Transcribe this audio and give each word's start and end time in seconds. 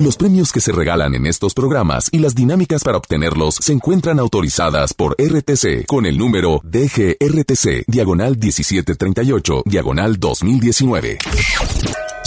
Los 0.00 0.16
premios 0.16 0.52
que 0.52 0.60
se 0.60 0.70
regalan 0.70 1.16
en 1.16 1.26
estos 1.26 1.54
programas 1.54 2.08
y 2.12 2.20
las 2.20 2.36
dinámicas 2.36 2.84
para 2.84 2.98
obtenerlos 2.98 3.56
se 3.56 3.72
encuentran 3.72 4.20
autorizadas 4.20 4.94
por 4.94 5.16
RTC 5.18 5.86
con 5.86 6.06
el 6.06 6.16
número 6.16 6.60
DGRTC, 6.62 7.82
diagonal 7.88 8.38
1738, 8.38 9.62
diagonal 9.66 10.20
2019. 10.20 11.18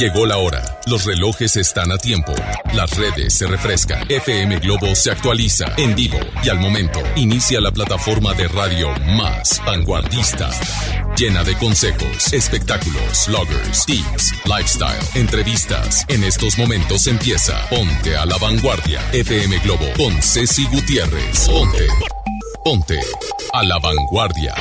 Llegó 0.01 0.25
la 0.25 0.37
hora. 0.37 0.79
Los 0.87 1.05
relojes 1.05 1.57
están 1.57 1.91
a 1.91 1.97
tiempo. 1.99 2.33
Las 2.73 2.97
redes 2.97 3.35
se 3.35 3.45
refrescan. 3.45 4.03
FM 4.09 4.57
Globo 4.57 4.95
se 4.95 5.11
actualiza 5.11 5.75
en 5.77 5.93
vivo 5.93 6.17
y 6.43 6.49
al 6.49 6.59
momento 6.59 6.99
inicia 7.15 7.61
la 7.61 7.69
plataforma 7.69 8.33
de 8.33 8.47
radio 8.47 8.89
más 9.15 9.61
vanguardista. 9.63 10.49
Llena 11.15 11.43
de 11.43 11.55
consejos, 11.55 12.33
espectáculos, 12.33 13.27
bloggers, 13.27 13.85
tips, 13.85 14.33
lifestyle, 14.45 15.07
entrevistas. 15.13 16.03
En 16.07 16.23
estos 16.23 16.57
momentos 16.57 17.05
empieza 17.05 17.63
Ponte 17.69 18.17
a 18.17 18.25
la 18.25 18.39
Vanguardia. 18.39 19.01
FM 19.13 19.59
Globo 19.59 19.85
con 19.97 20.19
Ceci 20.19 20.65
Gutiérrez. 20.65 21.47
Ponte. 21.47 21.87
Ponte 22.63 22.99
a 23.53 23.63
la 23.63 23.77
Vanguardia. 23.77 24.55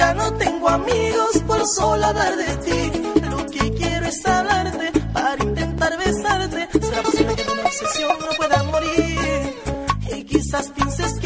Ya 0.00 0.14
no 0.14 0.32
tengo 0.32 0.66
amigos 0.66 1.42
por 1.46 1.66
solo 1.66 2.06
hablar 2.06 2.34
de 2.34 2.56
ti. 2.64 3.02
Lo 3.28 3.44
que 3.44 3.70
quiero 3.74 4.06
es 4.06 4.24
hablarte 4.24 4.98
para 5.12 5.44
intentar 5.44 5.98
besarte. 5.98 6.68
Será 6.80 7.02
posible 7.02 7.34
que 7.34 7.42
tu 7.44 7.52
obsesión 7.60 8.16
no 8.18 8.28
pueda 8.38 8.62
morir. 8.62 9.54
Y 10.16 10.24
quizás 10.24 10.70
pienses 10.70 11.19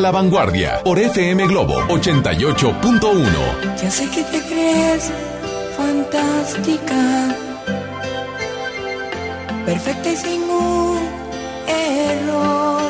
la 0.00 0.10
vanguardia 0.10 0.80
por 0.82 0.98
FM 0.98 1.46
Globo 1.46 1.74
88.1. 1.88 3.76
Ya 3.82 3.90
sé 3.90 4.08
que 4.08 4.22
te 4.24 4.40
crees 4.42 5.10
fantástica, 5.76 7.36
perfecta 9.66 10.10
y 10.10 10.16
sin 10.16 10.42
un 10.42 10.98
error. 11.68 12.82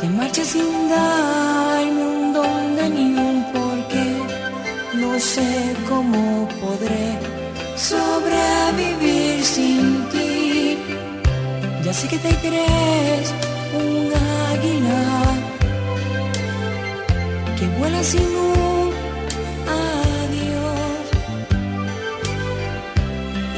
Te 0.00 0.08
marchas 0.08 0.48
sin 0.48 0.88
darme 0.90 2.04
un 2.04 2.32
dónde 2.34 2.90
ni 2.90 3.14
un 3.14 3.44
porqué. 3.52 4.16
No 4.94 5.18
sé 5.18 5.74
cómo 5.88 6.48
podré 6.60 7.18
sobrevivir 7.76 9.42
sin 9.44 10.08
ti. 10.10 10.78
Ya 11.84 11.92
sé 11.92 12.06
que 12.08 12.18
te 12.18 12.34
crees 12.36 13.51
que 17.58 17.66
vuela 17.78 18.02
sin 18.02 18.22
un 18.22 18.90
adiós. 19.80 21.04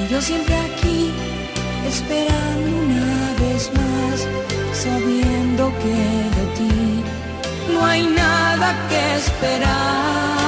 Y 0.01 0.13
yo 0.13 0.21
siempre 0.21 0.55
aquí 0.55 1.13
esperando 1.87 2.67
una 2.87 3.35
vez 3.43 3.71
más, 3.79 4.27
sabiendo 4.73 5.73
que 5.83 5.97
de 6.39 6.45
ti 6.57 7.05
no 7.73 7.85
hay 7.85 8.07
nada 8.07 8.75
que 8.89 9.17
esperar. 9.17 10.44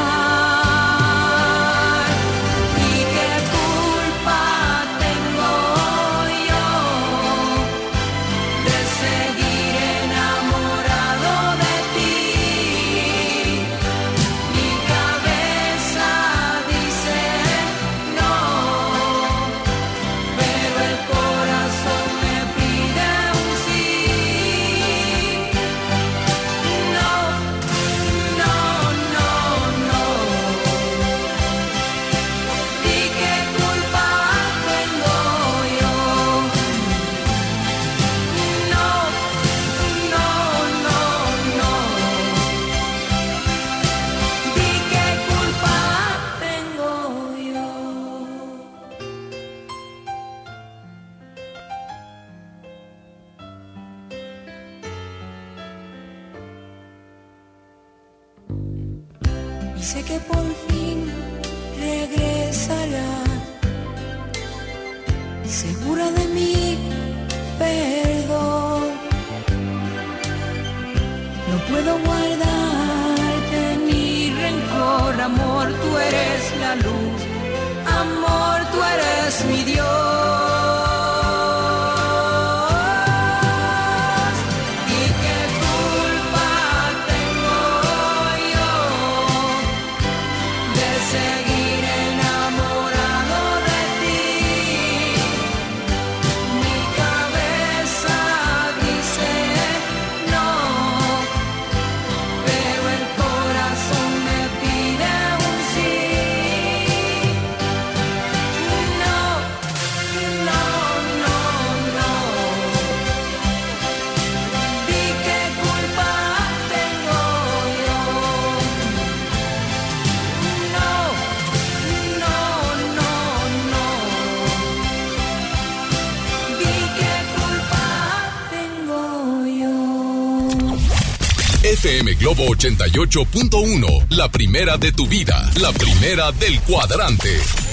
Globo 132.19 132.47
88.1, 132.47 134.07
la 134.11 134.31
primera 134.31 134.79
de 134.79 134.91
tu 134.93 135.07
vida, 135.07 135.51
la 135.61 135.71
primera 135.73 136.33
del 136.33 136.59
cuadrante. 136.63 137.66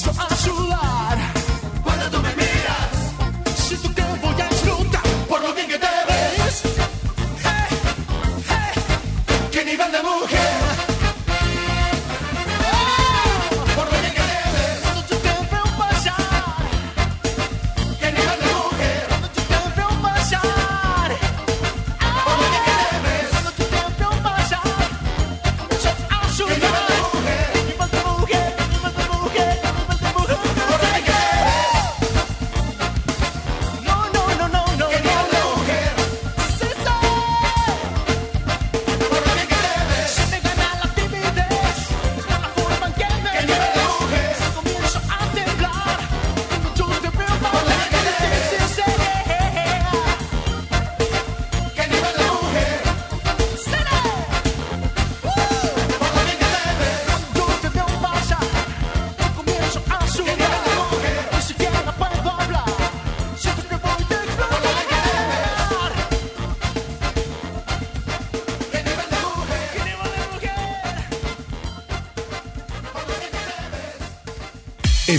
so 0.00 0.10
I 0.18 0.29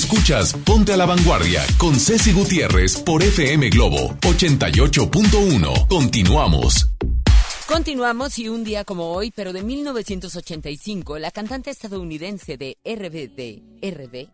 Escuchas 0.01 0.55
Ponte 0.65 0.93
a 0.93 0.97
la 0.97 1.05
Vanguardia 1.05 1.61
con 1.77 1.93
Ceci 1.93 2.33
Gutiérrez 2.33 2.97
por 3.01 3.21
FM 3.21 3.69
Globo 3.69 4.15
88.1. 4.21 5.87
Continuamos. 5.87 6.87
Continuamos 7.67 8.39
y 8.39 8.49
un 8.49 8.63
día 8.63 8.83
como 8.83 9.11
hoy, 9.11 9.29
pero 9.29 9.53
de 9.53 9.61
1985, 9.61 11.19
la 11.19 11.29
cantante 11.29 11.69
estadounidense 11.69 12.57
de 12.57 12.77
RBD, 12.83 13.61
RB, 13.87 14.27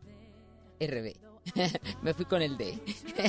RB, 0.79 1.13
me 2.01 2.13
fui 2.13 2.23
con 2.23 2.41
el 2.41 2.55
D. 2.57 2.79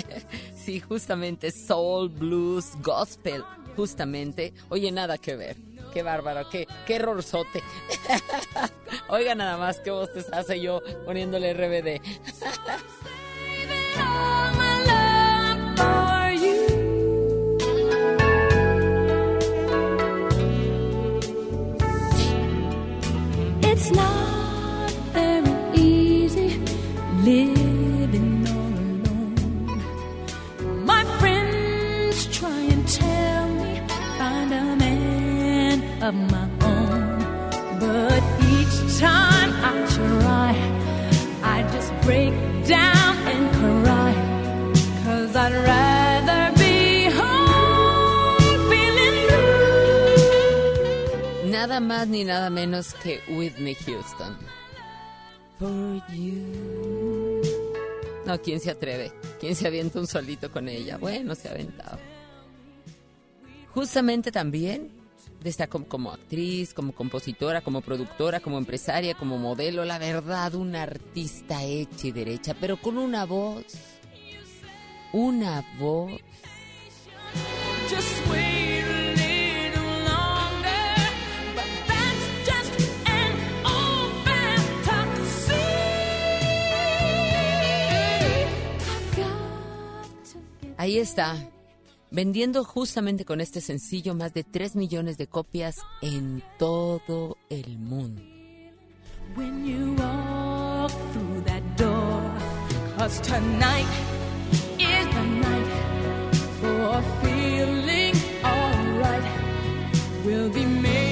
sí, 0.56 0.78
justamente 0.78 1.50
soul, 1.50 2.08
blues, 2.08 2.66
gospel, 2.84 3.42
justamente. 3.74 4.54
Oye, 4.68 4.92
nada 4.92 5.18
que 5.18 5.34
ver. 5.34 5.56
Qué 5.92 6.04
bárbaro, 6.04 6.48
qué, 6.48 6.68
qué 6.86 6.94
errorzote. 6.94 7.64
Oiga 9.10 9.34
nada 9.34 9.56
más 9.56 9.80
qué 9.80 9.90
voz 9.90 10.12
te 10.12 10.22
hace 10.32 10.60
yo 10.60 10.82
poniéndole 11.06 11.54
RBD. 11.54 12.00
It's 23.62 23.90
not 23.92 24.90
very 25.14 25.54
easy 25.74 26.60
living 27.24 28.46
all 28.46 28.74
alone. 28.84 29.74
My 30.84 31.02
friends 31.18 32.26
try 32.26 32.60
and 32.74 32.86
tell 32.86 33.48
me 33.48 33.80
find 34.18 34.52
a 34.52 34.76
man 34.76 36.02
of 36.02 36.14
my 36.30 36.37
Nada 51.58 51.80
más 51.80 52.06
ni 52.06 52.22
nada 52.22 52.50
menos 52.50 52.94
que 52.94 53.20
Whitney 53.28 53.74
Houston. 53.74 54.38
For 55.58 56.14
you. 56.14 57.42
No, 58.24 58.40
¿quién 58.40 58.60
se 58.60 58.70
atreve? 58.70 59.12
¿Quién 59.40 59.56
se 59.56 59.66
avienta 59.66 59.98
un 59.98 60.06
solito 60.06 60.52
con 60.52 60.68
ella? 60.68 60.98
Bueno, 60.98 61.34
se 61.34 61.48
ha 61.48 61.50
aventado. 61.50 61.98
Justamente 63.74 64.30
también 64.30 64.92
destacó 65.42 65.84
como 65.84 66.12
actriz, 66.12 66.72
como 66.72 66.92
compositora, 66.92 67.60
como 67.60 67.80
productora, 67.80 68.38
como 68.38 68.56
empresaria, 68.56 69.14
como 69.14 69.36
modelo. 69.36 69.84
La 69.84 69.98
verdad, 69.98 70.54
una 70.54 70.84
artista 70.84 71.64
hecha 71.64 72.06
y 72.06 72.12
derecha, 72.12 72.54
pero 72.60 72.80
con 72.80 72.98
una 72.98 73.26
voz. 73.26 73.64
Una 75.12 75.64
voz. 75.76 76.12
Just 77.90 78.47
Ahí 90.78 90.98
está. 90.98 91.36
Vendiendo 92.10 92.64
justamente 92.64 93.26
con 93.26 93.42
este 93.42 93.60
sencillo 93.60 94.14
más 94.14 94.32
de 94.32 94.44
3 94.44 94.76
millones 94.76 95.18
de 95.18 95.26
copias 95.26 95.76
en 96.00 96.42
todo 96.58 97.36
el 97.50 97.78
mundo. 97.78 98.22
when 99.34 99.64
you 99.66 99.94
walk 99.94 100.90
through 101.12 101.40
that 101.42 101.62
door. 101.76 102.32
Cause 102.96 103.20
tonight 103.20 103.86
is 104.78 105.06
the 105.14 105.24
night 105.46 106.34
for 106.60 107.02
feeling 107.22 108.14
alright. 108.42 109.24
We'll 110.24 110.50
be 110.50 110.64
making 110.64 111.07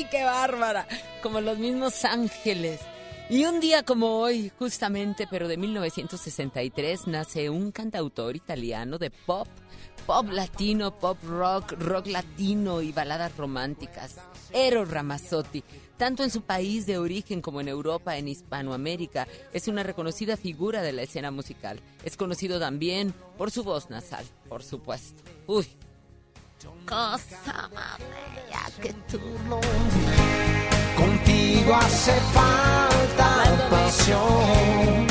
¡Ay, 0.00 0.06
qué 0.10 0.24
bárbara! 0.24 0.86
Como 1.22 1.42
los 1.42 1.58
mismos 1.58 2.06
ángeles. 2.06 2.80
Y 3.28 3.44
un 3.44 3.60
día 3.60 3.82
como 3.82 4.18
hoy, 4.18 4.50
justamente, 4.58 5.28
pero 5.30 5.46
de 5.46 5.58
1963, 5.58 7.06
nace 7.06 7.50
un 7.50 7.70
cantautor 7.70 8.34
italiano 8.34 8.96
de 8.96 9.10
pop, 9.10 9.46
pop 10.06 10.26
latino, 10.30 10.98
pop 10.98 11.18
rock, 11.22 11.72
rock 11.72 12.06
latino 12.06 12.80
y 12.80 12.92
baladas 12.92 13.36
románticas. 13.36 14.16
Eros 14.54 14.90
Ramazzotti. 14.90 15.62
Tanto 15.98 16.24
en 16.24 16.30
su 16.30 16.40
país 16.40 16.86
de 16.86 16.96
origen 16.96 17.42
como 17.42 17.60
en 17.60 17.68
Europa, 17.68 18.16
en 18.16 18.28
Hispanoamérica, 18.28 19.28
es 19.52 19.68
una 19.68 19.82
reconocida 19.82 20.38
figura 20.38 20.80
de 20.80 20.92
la 20.92 21.02
escena 21.02 21.30
musical. 21.30 21.78
Es 22.06 22.16
conocido 22.16 22.58
también 22.58 23.12
por 23.36 23.50
su 23.50 23.64
voz 23.64 23.90
nasal, 23.90 24.24
por 24.48 24.62
supuesto. 24.62 25.22
Uy, 25.46 25.66
cosa 26.86 27.68
más 27.74 27.98
bella 27.98 28.64
que 28.82 28.92
tú. 29.10 29.20
Contigo 30.96 31.74
hace 31.74 32.12
falta 32.32 33.30
pasión, 33.70 35.06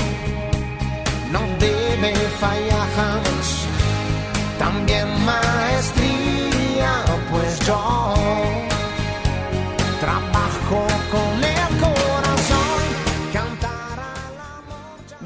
no 1.31 1.39
debe 1.59 2.13
fallar 2.39 2.87
jamás. 2.95 3.67
También 4.57 5.07
maestría, 5.25 7.05
pues 7.31 7.59
yo 7.65 8.58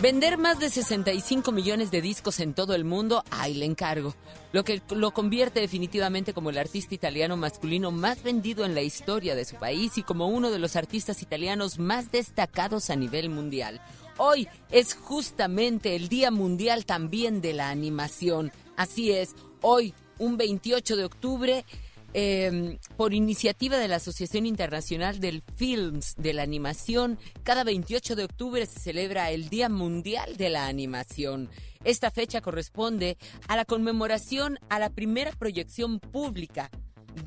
Vender 0.04 0.38
más 0.38 0.60
de 0.60 0.70
65 0.70 1.54
millones 1.54 1.90
de 1.90 2.02
discos 2.02 2.42
en 2.42 2.54
todo 2.54 2.76
el 2.76 2.84
mundo, 2.84 3.24
ahí 3.32 3.54
le 3.54 3.64
encargo. 3.64 4.14
Lo 4.52 4.66
que 4.66 4.82
lo 4.90 5.12
convierte 5.12 5.62
definitivamente 5.62 6.34
como 6.34 6.50
el 6.50 6.58
artista 6.58 6.94
italiano 6.94 7.38
masculino 7.38 7.90
más 7.90 8.22
vendido 8.22 8.66
en 8.66 8.76
la 8.76 8.82
historia 8.82 9.34
de 9.34 9.46
su 9.46 9.56
país 9.56 9.98
y 9.98 10.04
como 10.04 10.28
uno 10.28 10.52
de 10.52 10.60
los 10.60 10.76
artistas 10.76 11.22
italianos 11.22 11.80
más 11.80 12.12
destacados 12.12 12.90
a 12.90 12.98
nivel 12.98 13.30
mundial. 13.30 13.80
Hoy 14.18 14.50
es 14.72 14.94
justamente 14.94 15.96
el 15.96 16.10
Día 16.10 16.32
Mundial 16.32 16.86
también 16.86 17.40
de 17.40 17.54
la 17.54 17.70
Animación. 17.70 18.52
Así 18.76 19.14
es, 19.14 19.38
hoy, 19.62 19.94
un 20.20 20.36
28 20.36 20.98
de 20.98 21.06
octubre, 21.06 21.66
eh, 22.14 22.78
por 22.96 23.14
iniciativa 23.14 23.78
de 23.78 23.88
la 23.88 23.96
Asociación 23.96 24.46
Internacional 24.46 25.20
del 25.20 25.44
Films 25.56 26.16
de 26.18 26.34
la 26.34 26.44
Animación, 26.44 27.18
cada 27.44 27.64
28 27.64 28.16
de 28.16 28.26
octubre 28.26 28.66
se 28.66 28.80
celebra 28.80 29.32
el 29.32 29.50
Día 29.50 29.70
Mundial 29.70 30.38
de 30.38 30.50
la 30.50 30.68
Animación. 30.68 31.50
Esta 31.84 32.12
fecha 32.12 32.42
corresponde 32.42 33.18
a 33.48 33.56
la 33.56 33.66
conmemoración 33.66 34.60
a 34.70 34.80
la 34.80 34.90
primera 34.90 35.32
proyección 35.32 36.00
pública 36.00 36.70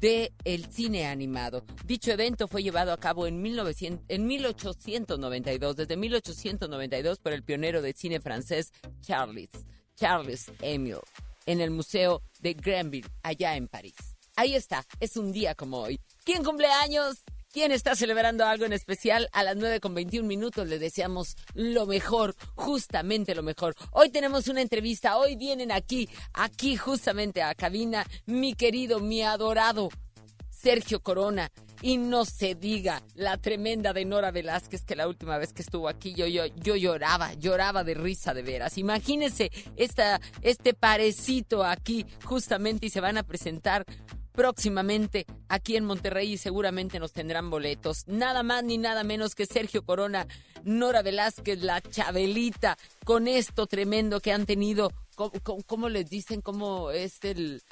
de 0.01 0.33
el 0.45 0.67
cine 0.67 1.07
animado. 1.07 1.65
Dicho 1.85 2.11
evento 2.11 2.49
fue 2.49 2.63
llevado 2.63 2.93
a 2.93 2.99
cabo 2.99 3.27
en, 3.27 3.41
1900 3.43 4.05
en 4.09 4.27
1892, 4.27 5.77
desde 5.77 5.97
1892 5.97 7.19
por 7.19 7.33
el 7.33 7.43
pionero 7.43 7.83
de 7.83 7.93
cine 7.93 8.21
francés 8.21 8.73
Charles, 9.01 9.51
Charles 9.95 10.51
Emile, 10.61 11.01
en 11.47 11.61
el 11.61 11.71
Museo 11.71 12.23
de 12.41 12.55
Granville, 12.55 13.09
allá 13.23 13.57
en 13.57 13.69
París. 13.69 13.95
Ahí 14.39 14.55
está, 14.55 14.85
es 15.01 15.17
un 15.17 15.33
día 15.33 15.55
como 15.55 15.79
hoy. 15.79 15.99
¿Quién 16.23 16.45
cumple 16.45 16.67
años? 16.67 17.23
¿Quién 17.51 17.73
está 17.73 17.97
celebrando 17.97 18.45
algo 18.45 18.67
en 18.67 18.75
especial? 18.75 19.31
A 19.33 19.43
las 19.43 19.57
9 19.57 19.81
con 19.81 19.95
21 19.95 20.29
minutos 20.29 20.69
le 20.69 20.79
deseamos 20.79 21.37
lo 21.55 21.87
mejor, 21.87 22.37
justamente 22.55 23.35
lo 23.35 23.43
mejor. 23.43 23.75
Hoy 23.93 24.11
tenemos 24.11 24.49
una 24.49 24.61
entrevista, 24.61 25.17
hoy 25.17 25.37
vienen 25.37 25.73
aquí, 25.73 26.07
aquí 26.35 26.77
justamente 26.77 27.43
a 27.43 27.55
cabina, 27.55 28.07
mi 28.27 28.53
querido, 28.53 29.01
mi 29.01 29.23
adorado 29.23 29.89
Sergio 30.51 31.01
Corona. 31.01 31.51
Y 31.81 31.97
no 31.97 32.25
se 32.25 32.55
diga 32.55 33.03
la 33.15 33.37
tremenda 33.39 33.93
de 33.93 34.05
Nora 34.05 34.31
Velázquez 34.31 34.85
que 34.85 34.97
la 34.97 35.09
última 35.09 35.39
vez 35.39 35.53
que 35.53 35.63
estuvo 35.63 35.89
aquí 35.89 36.15
yo, 36.15 36.27
yo, 36.27 36.47
yo 36.47 36.75
lloraba, 36.75 37.35
lloraba 37.35 37.85
de 37.85 37.95
risa 37.95 38.35
de 38.35 38.43
veras. 38.43 38.77
Imagínense 38.77 39.51
esta, 39.77 40.21
este 40.41 40.75
parecito 40.75 41.65
aquí 41.65 42.05
justamente 42.25 42.87
y 42.87 42.91
se 42.91 43.01
van 43.01 43.19
a 43.19 43.23
presentar 43.23 43.85
próximamente 44.37 45.27
aquí 45.49 45.77
en 45.77 45.85
Monterrey 45.87 46.35
y 46.35 46.37
seguramente 46.37 47.01
nos 47.01 47.13
tendrán 47.13 47.51
boletos. 47.51 48.07
Nada 48.07 48.43
más 48.43 48.63
ni 48.63 48.79
nada 48.79 49.03
menos 49.03 49.35
que 49.35 49.47
Sergio 49.47 49.85
Corona, 49.85 50.29
Nora 50.63 51.03
Velázquez, 51.03 51.63
la 51.63 51.81
Chabelita, 51.81 52.77
con 53.05 53.27
esto 53.27 53.67
tremendo 53.67 54.21
que 54.21 54.33
han 54.33 54.47
tenido. 54.47 54.93
¿Cómo, 55.67 55.89
les 55.89 56.11
dicen? 56.11 56.43
¿Cómo 56.43 56.91
es 56.91 57.25
el, 57.25 57.63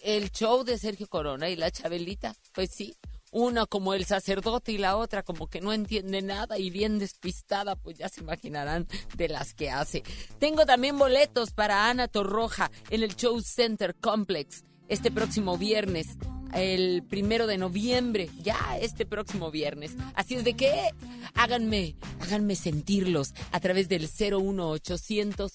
el 0.00 0.30
show 0.32 0.64
de 0.64 0.76
Sergio 0.76 1.06
Corona 1.06 1.48
y 1.48 1.56
la 1.56 1.70
Chabelita? 1.70 2.34
Pues 2.52 2.70
sí, 2.70 2.96
una 3.30 3.64
como 3.64 3.94
el 3.94 4.04
sacerdote 4.04 4.72
y 4.72 4.78
la 4.78 4.96
otra 4.96 5.22
como 5.22 5.46
que 5.46 5.60
no 5.60 5.72
entiende 5.72 6.20
nada 6.20 6.58
y 6.58 6.70
bien 6.70 6.98
despistada, 6.98 7.76
pues 7.76 7.98
ya 7.98 8.08
se 8.08 8.22
imaginarán 8.22 8.88
de 9.16 9.28
las 9.28 9.54
que 9.54 9.70
hace. 9.70 10.02
Tengo 10.40 10.66
también 10.66 10.98
boletos 10.98 11.52
para 11.52 11.88
Ana 11.88 12.08
Torroja 12.08 12.72
en 12.90 13.04
el 13.04 13.14
Show 13.14 13.40
Center 13.40 13.94
Complex 13.94 14.64
este 14.88 15.10
próximo 15.10 15.56
viernes 15.58 16.16
el 16.54 17.02
primero 17.02 17.46
de 17.46 17.58
noviembre, 17.58 18.30
ya 18.42 18.78
este 18.80 19.04
próximo 19.04 19.50
viernes. 19.50 19.92
Así 20.14 20.34
es 20.34 20.44
de 20.44 20.54
que 20.54 20.90
háganme, 21.34 21.96
háganme 22.20 22.54
sentirlos 22.56 23.34
a 23.52 23.60
través 23.60 23.88
del 23.88 24.02
01800 24.08 25.52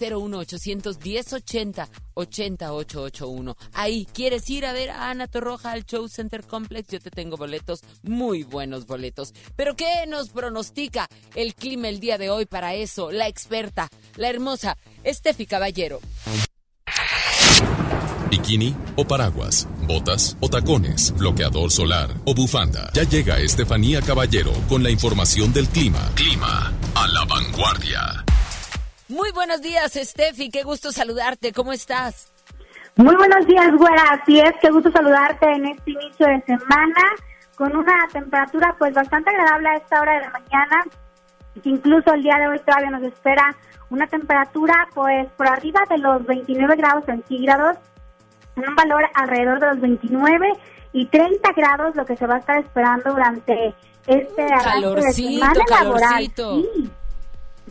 01800 0.00 0.98
1080 1.04 1.88
88881. 2.14 3.56
Ahí, 3.72 4.06
¿quieres 4.12 4.48
ir 4.48 4.64
a 4.64 4.72
ver 4.72 4.90
a 4.90 5.10
Ana 5.10 5.26
Torroja 5.26 5.72
al 5.72 5.84
Show 5.84 6.08
Center 6.08 6.44
Complex? 6.44 6.88
Yo 6.88 7.00
te 7.00 7.10
tengo 7.10 7.36
boletos, 7.36 7.80
muy 8.02 8.44
buenos 8.44 8.86
boletos. 8.86 9.34
Pero 9.56 9.74
¿qué 9.76 10.06
nos 10.06 10.30
pronostica 10.30 11.08
el 11.34 11.54
clima 11.54 11.88
el 11.88 12.00
día 12.00 12.18
de 12.18 12.30
hoy 12.30 12.46
para 12.46 12.74
eso? 12.74 13.10
La 13.10 13.28
experta, 13.28 13.88
la 14.16 14.28
hermosa 14.28 14.76
Estefi 15.04 15.46
Caballero 15.46 16.00
bikini 18.32 18.74
o 18.96 19.04
paraguas, 19.04 19.68
botas 19.86 20.38
o 20.40 20.48
tacones, 20.48 21.12
bloqueador 21.18 21.70
solar 21.70 22.08
o 22.24 22.34
bufanda. 22.34 22.88
Ya 22.94 23.04
llega 23.04 23.38
Estefanía 23.38 24.00
Caballero 24.00 24.52
con 24.70 24.82
la 24.82 24.90
información 24.90 25.52
del 25.52 25.68
clima. 25.68 26.00
Clima 26.14 26.72
a 26.94 27.06
la 27.08 27.24
vanguardia. 27.26 28.24
Muy 29.08 29.30
buenos 29.32 29.60
días, 29.60 29.96
Estefi. 29.96 30.48
Qué 30.48 30.62
gusto 30.62 30.92
saludarte. 30.92 31.52
¿Cómo 31.52 31.74
estás? 31.74 32.32
Muy 32.96 33.14
buenos 33.16 33.46
días, 33.46 33.70
güera. 33.76 34.02
Así 34.16 34.40
es, 34.40 34.52
qué 34.62 34.70
gusto 34.70 34.90
saludarte 34.90 35.46
en 35.52 35.66
este 35.66 35.90
inicio 35.90 36.26
de 36.26 36.40
semana 36.46 37.04
con 37.56 37.76
una 37.76 38.08
temperatura 38.10 38.74
pues 38.78 38.94
bastante 38.94 39.28
agradable 39.28 39.68
a 39.68 39.76
esta 39.76 40.00
hora 40.00 40.14
de 40.14 40.20
la 40.22 40.30
mañana. 40.30 40.84
Incluso 41.64 42.14
el 42.14 42.22
día 42.22 42.38
de 42.38 42.48
hoy 42.48 42.58
todavía 42.60 42.90
nos 42.90 43.02
espera 43.02 43.54
una 43.90 44.06
temperatura 44.06 44.88
pues 44.94 45.28
por 45.36 45.46
arriba 45.46 45.82
de 45.90 45.98
los 45.98 46.24
29 46.24 46.76
grados 46.76 47.04
centígrados 47.04 47.76
un 48.56 48.74
valor 48.74 49.04
alrededor 49.14 49.60
de 49.60 49.66
los 49.68 49.80
29 49.80 50.52
y 50.92 51.06
30 51.06 51.52
grados, 51.52 51.96
lo 51.96 52.04
que 52.04 52.16
se 52.16 52.26
va 52.26 52.36
a 52.36 52.38
estar 52.38 52.58
esperando 52.58 53.12
durante 53.12 53.74
este 54.06 54.42
arranque 54.42 55.00
de 55.00 55.12
semana 55.12 55.64
laboral. 55.70 56.24
Sí. 56.34 56.90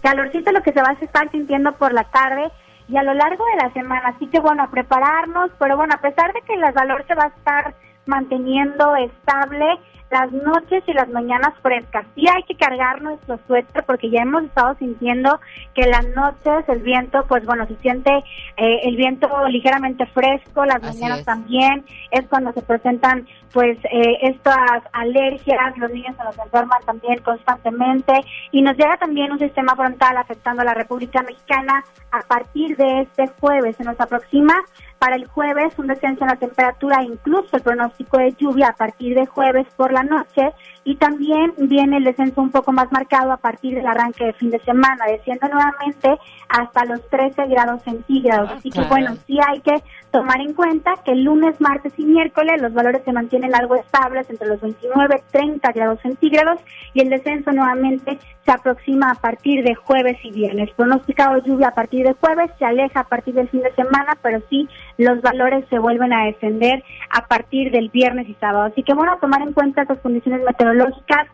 Calorcito 0.01 0.51
lo 0.51 0.63
que 0.63 0.73
se 0.73 0.81
va 0.81 0.89
a 0.89 0.93
estar 0.93 1.29
sintiendo 1.29 1.73
por 1.73 1.93
la 1.93 2.05
tarde 2.05 2.51
y 2.87 2.97
a 2.97 3.03
lo 3.03 3.13
largo 3.13 3.45
de 3.45 3.63
la 3.63 3.73
semana. 3.73 4.09
Así 4.15 4.27
que 4.27 4.39
bueno, 4.39 4.63
a 4.63 4.71
prepararnos, 4.71 5.51
pero 5.59 5.77
bueno, 5.77 5.93
a 5.95 6.01
pesar 6.01 6.33
de 6.33 6.41
que 6.41 6.53
el 6.53 6.61
valor 6.73 7.05
se 7.07 7.15
va 7.15 7.25
a 7.25 7.27
estar 7.27 7.75
manteniendo 8.05 8.95
estable, 8.95 9.65
las 10.11 10.31
noches 10.31 10.83
y 10.85 10.93
las 10.93 11.09
mañanas 11.09 11.53
frescas. 11.61 12.05
Sí 12.15 12.25
hay 12.27 12.43
que 12.43 12.55
cargar 12.55 13.01
nuestro 13.01 13.39
suéter 13.47 13.83
porque 13.85 14.09
ya 14.09 14.21
hemos 14.21 14.43
estado 14.43 14.75
sintiendo 14.75 15.39
que 15.73 15.83
las 15.83 16.05
noches 16.09 16.67
el 16.67 16.81
viento, 16.81 17.25
pues 17.27 17.45
bueno, 17.45 17.65
se 17.65 17.77
siente 17.77 18.11
eh, 18.57 18.79
el 18.83 18.97
viento 18.97 19.29
ligeramente 19.47 20.05
fresco, 20.07 20.65
las 20.65 20.81
mañanas 20.81 21.23
también, 21.23 21.85
es 22.11 22.27
cuando 22.27 22.51
se 22.51 22.61
presentan 22.61 23.25
pues 23.53 23.77
eh, 23.85 24.17
estas 24.21 24.83
alergias, 24.93 25.77
los 25.77 25.91
niños 25.91 26.15
se 26.17 26.23
nos 26.23 26.37
enferman 26.37 26.79
también 26.85 27.19
constantemente 27.19 28.13
y 28.51 28.61
nos 28.61 28.77
llega 28.77 28.97
también 28.97 29.31
un 29.31 29.39
sistema 29.39 29.75
frontal 29.75 30.17
afectando 30.17 30.61
a 30.61 30.65
la 30.65 30.73
República 30.73 31.21
Mexicana 31.23 31.83
a 32.11 32.21
partir 32.21 32.75
de 32.75 33.01
este 33.01 33.27
jueves. 33.39 33.77
Se 33.77 33.83
nos 33.83 33.99
aproxima 33.99 34.53
para 34.99 35.15
el 35.15 35.25
jueves 35.25 35.73
un 35.77 35.87
descenso 35.87 36.23
en 36.23 36.29
la 36.29 36.35
temperatura, 36.35 37.03
incluso 37.03 37.57
el 37.57 37.63
pronóstico 37.63 38.17
de 38.17 38.35
lluvia 38.37 38.67
a 38.67 38.75
partir 38.75 39.15
de 39.15 39.25
jueves 39.25 39.65
por 39.75 39.91
la 39.91 40.00
noche 40.03 40.53
y 40.83 40.95
también 40.95 41.53
viene 41.57 41.97
el 41.97 42.03
descenso 42.03 42.41
un 42.41 42.51
poco 42.51 42.71
más 42.71 42.91
marcado 42.91 43.31
a 43.31 43.37
partir 43.37 43.75
del 43.75 43.85
arranque 43.85 44.25
de 44.25 44.33
fin 44.33 44.49
de 44.49 44.59
semana, 44.59 45.05
desciende 45.07 45.47
nuevamente 45.49 46.17
hasta 46.49 46.85
los 46.85 47.07
13 47.09 47.47
grados 47.47 47.81
centígrados. 47.83 48.49
Ah, 48.51 48.55
Así 48.57 48.69
que 48.69 48.81
bueno, 48.81 49.15
sí 49.27 49.37
hay 49.47 49.61
que 49.61 49.83
tomar 50.11 50.41
en 50.41 50.53
cuenta 50.53 50.93
que 51.05 51.11
el 51.11 51.23
lunes, 51.23 51.59
martes 51.61 51.93
y 51.97 52.05
miércoles 52.05 52.61
los 52.61 52.73
valores 52.73 53.03
se 53.03 53.13
mantienen 53.13 53.55
algo 53.55 53.75
estables 53.75 54.29
entre 54.29 54.47
los 54.47 54.59
29 54.59 55.15
y 55.17 55.31
30 55.31 55.71
grados 55.71 55.99
centígrados 56.01 56.59
y 56.93 57.01
el 57.01 57.09
descenso 57.09 57.51
nuevamente 57.51 58.19
se 58.45 58.51
aproxima 58.51 59.11
a 59.11 59.15
partir 59.15 59.63
de 59.63 59.75
jueves 59.75 60.17
y 60.23 60.31
viernes. 60.31 60.71
Pronosticado 60.75 61.37
lluvia 61.43 61.69
a 61.69 61.75
partir 61.75 62.05
de 62.05 62.13
jueves, 62.13 62.51
se 62.57 62.65
aleja 62.65 63.01
a 63.01 63.07
partir 63.07 63.35
del 63.35 63.49
fin 63.49 63.61
de 63.61 63.73
semana, 63.75 64.17
pero 64.21 64.41
sí 64.49 64.67
los 65.03 65.21
valores 65.21 65.65
se 65.69 65.79
vuelven 65.79 66.13
a 66.13 66.25
descender 66.25 66.83
a 67.09 67.27
partir 67.27 67.71
del 67.71 67.89
viernes 67.89 68.27
y 68.29 68.33
sábado. 68.35 68.65
Así 68.65 68.83
que 68.83 68.93
bueno, 68.93 69.13
a 69.13 69.19
tomar 69.19 69.41
en 69.41 69.53
cuenta 69.53 69.81
estas 69.81 69.99
condiciones 69.99 70.41
meteorológicas 70.45 71.27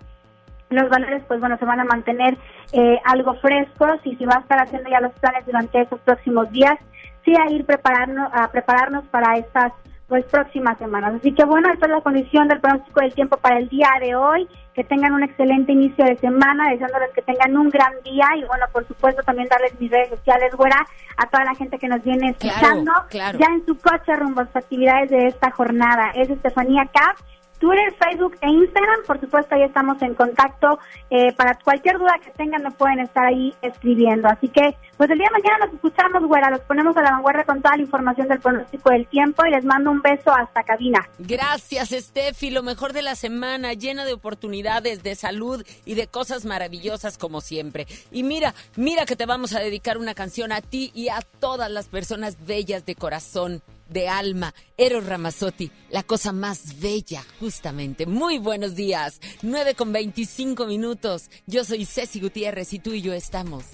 los 0.70 0.90
valores 0.90 1.24
pues 1.28 1.40
bueno 1.40 1.58
se 1.58 1.66
van 1.66 1.80
a 1.80 1.86
mantener 1.86 2.38
eh, 2.74 3.00
algo 3.06 3.36
frescos 3.36 4.00
y 4.04 4.16
si 4.16 4.26
va 4.26 4.36
a 4.36 4.40
estar 4.42 4.60
haciendo 4.60 4.90
ya 4.90 5.00
los 5.00 5.14
planes 5.14 5.46
durante 5.46 5.82
esos 5.82 6.00
próximos 6.02 6.52
días 6.52 6.78
sí 7.24 7.34
a 7.36 7.50
ir 7.52 7.66
prepararnos 7.66 8.30
a 8.34 8.52
prepararnos 8.52 9.06
para 9.06 9.38
estas 9.38 9.72
pues 10.08 10.26
próximas 10.26 10.78
semanas. 10.78 11.16
Así 11.16 11.34
que 11.34 11.44
bueno 11.46 11.72
esta 11.72 11.86
es 11.86 11.92
la 11.92 12.02
condición 12.02 12.48
del 12.48 12.60
pronóstico 12.60 13.02
del 13.02 13.14
tiempo 13.14 13.38
para 13.38 13.60
el 13.60 13.68
día 13.70 13.90
de 14.00 14.16
hoy. 14.16 14.48
Que 14.74 14.84
tengan 14.84 15.14
un 15.14 15.24
excelente 15.24 15.72
inicio 15.72 16.06
de 16.06 16.18
semana 16.18 16.70
deseándoles 16.70 17.10
que 17.16 17.24
tengan 17.24 17.58
un 17.58 17.70
gran 17.70 17.94
día 18.04 18.28
y 18.36 18.44
bueno 18.46 18.66
por 18.72 18.88
supuesto 18.88 19.24
también 19.24 19.48
darles 19.50 19.74
mis 19.80 19.90
redes 19.90 20.10
sociales 20.10 20.54
güera 20.56 20.86
a 21.18 21.26
toda 21.28 21.46
la 21.46 21.56
gente 21.56 21.80
que 21.80 21.88
nos 21.88 22.04
viene 22.04 22.30
escuchando 22.30 22.92
ya 23.12 23.48
en 23.48 23.66
su 23.66 23.76
coche 23.76 24.16
rumbo 24.16 24.42
a 24.42 24.46
sus 24.46 24.56
actividades 24.58 25.10
de 25.10 25.28
esta 25.28 25.50
jornada. 25.50 26.12
Es 26.14 26.30
Estefanía 26.30 26.88
Cap 26.94 27.18
Twitter, 27.60 27.94
Facebook 27.98 28.38
e 28.42 28.50
Instagram. 28.50 29.04
Por 29.06 29.20
supuesto, 29.20 29.56
ahí 29.56 29.64
estamos 29.64 30.02
en 30.02 30.14
contacto. 30.14 30.80
Eh, 31.10 31.34
para 31.34 31.56
cualquier 31.56 31.98
duda 31.98 32.20
que 32.24 32.32
tengan, 32.32 32.64
me 32.64 32.72
pueden 32.72 33.00
estar 33.00 33.26
ahí 33.26 33.54
escribiendo. 33.62 34.28
Así 34.28 34.48
que, 34.48 34.76
pues 34.98 35.10
el 35.10 35.18
día 35.18 35.28
de 35.28 35.42
mañana 35.42 35.66
nos 35.66 35.76
escuchamos, 35.76 36.24
güera. 36.24 36.50
Los 36.50 36.62
ponemos 36.62 36.96
a 36.98 37.02
la 37.02 37.12
vanguardia 37.12 37.44
con 37.44 37.62
toda 37.62 37.76
la 37.76 37.84
información 37.84 38.28
del 38.28 38.40
pronóstico 38.40 38.90
del 38.90 39.08
tiempo 39.08 39.46
y 39.46 39.52
les 39.52 39.66
mando 39.66 39.92
un 39.92 40.02
beso 40.02 40.32
hasta 40.32 40.64
cabina. 40.64 41.08
Gracias, 41.20 41.90
Steffi. 41.90 42.50
Lo 42.50 42.64
mejor 42.64 42.94
de 42.94 43.02
la 43.02 43.16
semana, 43.16 43.74
llena 43.74 44.06
de 44.06 44.14
oportunidades, 44.14 45.04
de 45.04 45.16
salud 45.16 45.66
y 45.86 45.96
de 45.96 46.08
cosas 46.08 46.46
maravillosas 46.46 47.18
como 47.18 47.42
siempre. 47.42 47.88
Y 48.12 48.24
mira, 48.24 48.54
mira 48.76 49.06
que 49.06 49.16
te 49.16 49.26
vamos 49.26 49.56
a 49.56 49.60
dedicar 49.60 49.98
una 49.98 50.14
canción 50.14 50.52
a 50.52 50.62
ti 50.62 50.92
y 50.94 51.10
a 51.10 51.20
todas 51.40 51.72
las 51.72 51.88
personas 51.88 52.46
bellas 52.46 52.86
de 52.86 52.96
corazón 52.96 53.62
de 53.90 54.08
alma, 54.08 54.54
Eros 54.78 55.06
Ramazzotti, 55.06 55.72
la 55.90 56.04
cosa 56.04 56.32
más 56.32 56.80
bella, 56.80 57.24
justamente. 57.40 58.06
Muy 58.06 58.38
buenos 58.38 58.76
días, 58.76 59.20
9 59.42 59.76
con 59.76 59.92
25 59.92 60.66
minutos. 60.66 61.30
Yo 61.46 61.64
soy 61.64 61.86
Ceci 61.86 62.20
Gutiérrez 62.20 62.74
y 62.74 62.80
tú 62.80 62.94
y 62.94 63.02
yo 63.02 63.14
estamos 63.14 63.66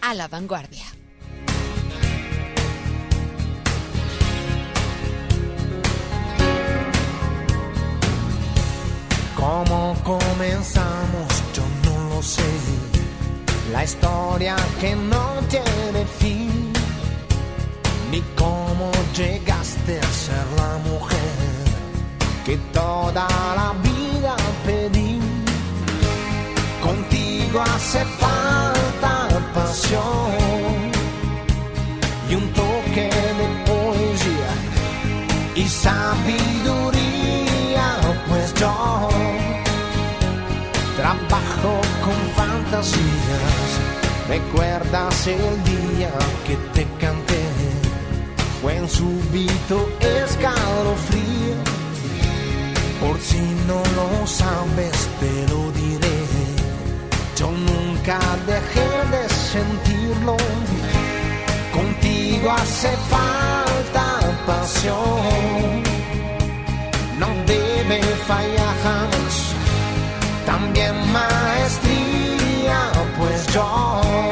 a 0.00 0.14
la 0.14 0.28
vanguardia. 0.28 0.84
¿Cómo 9.42 9.96
comenzamos? 10.04 11.42
Yo 11.52 11.64
no 11.84 12.14
lo 12.14 12.22
sé. 12.22 12.44
La 13.72 13.82
historia 13.82 14.54
que 14.80 14.94
no 14.94 15.40
tiene 15.48 16.06
fin. 16.20 16.72
Ni 18.12 18.20
cómo 18.36 18.61
llegaste 19.14 19.98
a 19.98 20.12
ser 20.24 20.46
la 20.56 20.78
mujer 20.90 21.18
que 22.44 22.56
toda 22.72 23.28
la 23.56 23.74
vida 23.82 24.34
pedí. 24.64 25.20
Contigo 26.82 27.60
hace 27.60 28.04
falta 28.04 29.28
pasión 29.54 30.32
y 32.30 32.34
un 32.34 32.52
toque 32.52 33.10
de 33.40 33.46
poesía 33.66 34.52
y 35.54 35.68
sabiduría, 35.68 36.96
pues 38.28 38.54
yo 38.54 39.08
trabajo 40.96 41.80
con 42.04 42.18
fantasías. 42.36 43.70
¿Recuerdas 44.28 45.26
el 45.26 45.64
día 45.64 46.10
que 46.46 46.56
te 46.72 46.86
canté? 46.98 47.21
Fue 48.62 48.76
en 48.76 48.88
súbito 48.88 49.88
escalofrío. 49.98 51.56
Por 53.00 53.18
si 53.18 53.40
no 53.66 53.82
lo 53.96 54.24
sabes, 54.24 55.08
te 55.18 55.52
lo 55.52 55.72
diré. 55.72 56.18
Yo 57.36 57.50
nunca 57.50 58.20
dejé 58.46 58.88
de 59.14 59.28
sentirlo. 59.28 60.36
Contigo 61.72 62.52
hace 62.52 62.90
falta 63.10 64.20
pasión. 64.46 65.82
No 67.18 67.26
debe 67.48 68.00
fallar 68.28 68.74
jamás. 68.84 69.54
También 70.46 70.94
maestría, 71.12 72.92
pues 73.18 73.44
yo 73.52 74.31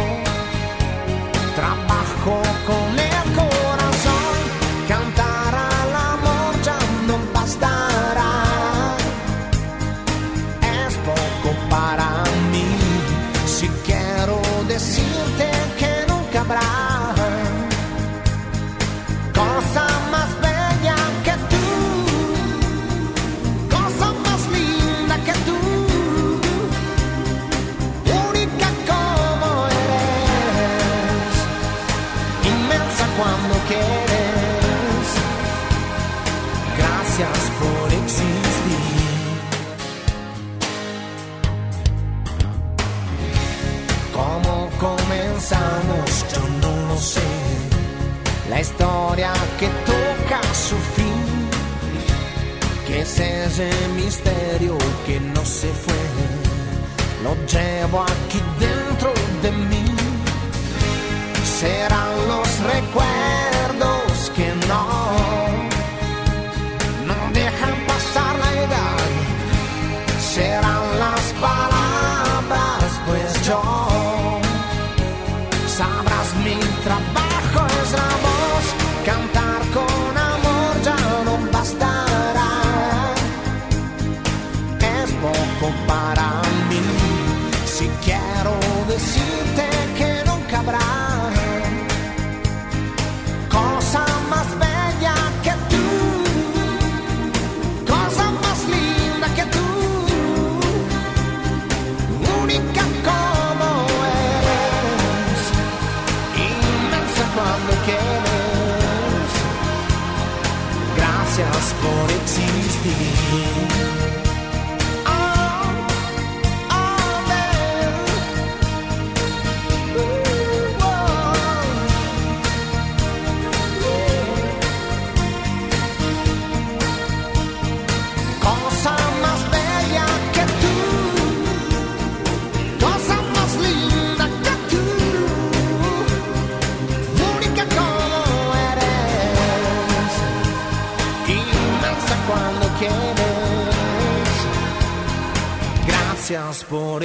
Gracias 146.50 146.68
por 146.68 147.04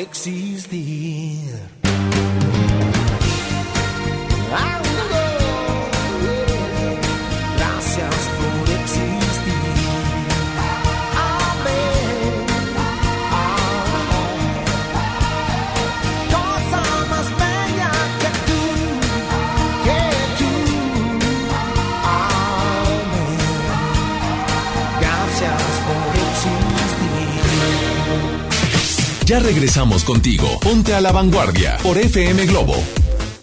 regresamos 29.45 30.03
contigo. 30.03 30.59
Ponte 30.59 30.95
a 30.95 31.01
la 31.01 31.11
vanguardia 31.11 31.77
por 31.83 31.99
FM 31.99 32.47
Globo. 32.47 32.73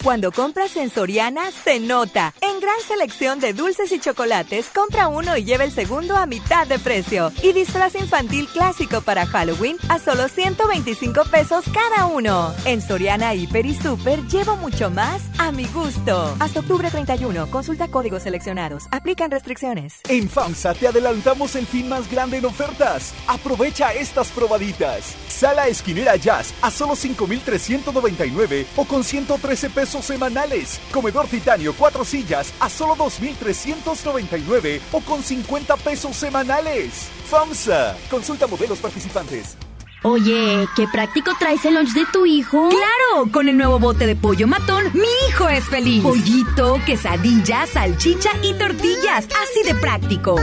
Cuando 0.02 0.32
compras 0.32 0.76
en 0.76 0.90
Soriana, 0.90 1.52
se 1.52 1.78
nota. 1.78 2.34
En 2.40 2.58
gran 2.58 2.80
selección 2.88 3.38
de 3.38 3.52
dulces 3.52 3.92
y 3.92 4.00
chocolates, 4.00 4.66
compra 4.74 5.06
uno 5.06 5.36
y 5.36 5.44
lleva 5.44 5.62
el 5.62 5.70
segundo 5.70 6.16
a 6.16 6.26
mitad 6.26 6.66
de 6.66 6.80
precio. 6.80 7.30
Y 7.40 7.52
disfraz 7.52 7.94
infantil 7.94 8.48
clásico 8.48 9.00
para 9.02 9.26
Halloween 9.26 9.76
a 9.88 10.00
solo 10.00 10.26
125 10.26 11.22
pesos 11.30 11.64
cada 11.72 12.06
uno. 12.06 12.52
En 12.64 12.82
Soriana, 12.82 13.36
Hiper 13.36 13.64
y 13.64 13.76
Super, 13.76 14.26
llevo 14.26 14.56
mucho 14.56 14.90
más 14.90 15.22
a 15.38 15.52
mi 15.52 15.66
gusto. 15.66 16.34
Hasta 16.40 16.58
octubre 16.58 16.90
31, 16.90 17.48
consulta 17.48 17.86
códigos 17.86 18.24
seleccionados. 18.24 18.88
Aplican 18.90 19.30
restricciones. 19.30 20.00
En 20.08 20.28
FAMSA 20.28 20.74
te 20.74 20.88
adelantamos 20.88 21.54
el 21.54 21.66
fin 21.66 21.88
más 21.88 22.10
grande 22.10 22.38
en 22.38 22.46
ofertas. 22.46 23.14
Aprovecha 23.28 23.92
estas 23.94 24.30
probaditas. 24.30 25.14
Sala 25.42 25.66
esquinera 25.66 26.14
Jazz 26.14 26.54
a 26.62 26.70
solo 26.70 26.94
5,399 26.94 28.64
o 28.76 28.84
con 28.84 29.02
113 29.02 29.70
pesos 29.70 30.04
semanales. 30.04 30.78
Comedor 30.92 31.26
titanio 31.26 31.74
4 31.74 32.04
sillas 32.04 32.54
a 32.60 32.68
solo 32.68 32.94
2,399 32.94 34.80
o 34.92 35.00
con 35.00 35.20
50 35.20 35.76
pesos 35.78 36.14
semanales. 36.14 37.08
FAMSA. 37.28 37.96
Consulta 38.08 38.46
modelos 38.46 38.78
participantes. 38.78 39.56
Oye, 40.04 40.68
qué 40.76 40.86
práctico 40.86 41.32
traes 41.36 41.64
el 41.64 41.74
lunch 41.74 41.92
de 41.92 42.06
tu 42.12 42.24
hijo. 42.24 42.68
¡Claro! 42.68 43.28
Con 43.32 43.48
el 43.48 43.56
nuevo 43.56 43.80
bote 43.80 44.06
de 44.06 44.14
pollo 44.14 44.46
matón, 44.46 44.92
mi 44.94 45.28
hijo 45.28 45.48
es 45.48 45.64
feliz. 45.64 46.04
Pollito, 46.04 46.80
quesadilla, 46.86 47.66
salchicha 47.66 48.30
y 48.44 48.54
tortillas. 48.54 49.26
Así 49.26 49.64
de 49.64 49.74
práctico. 49.74 50.36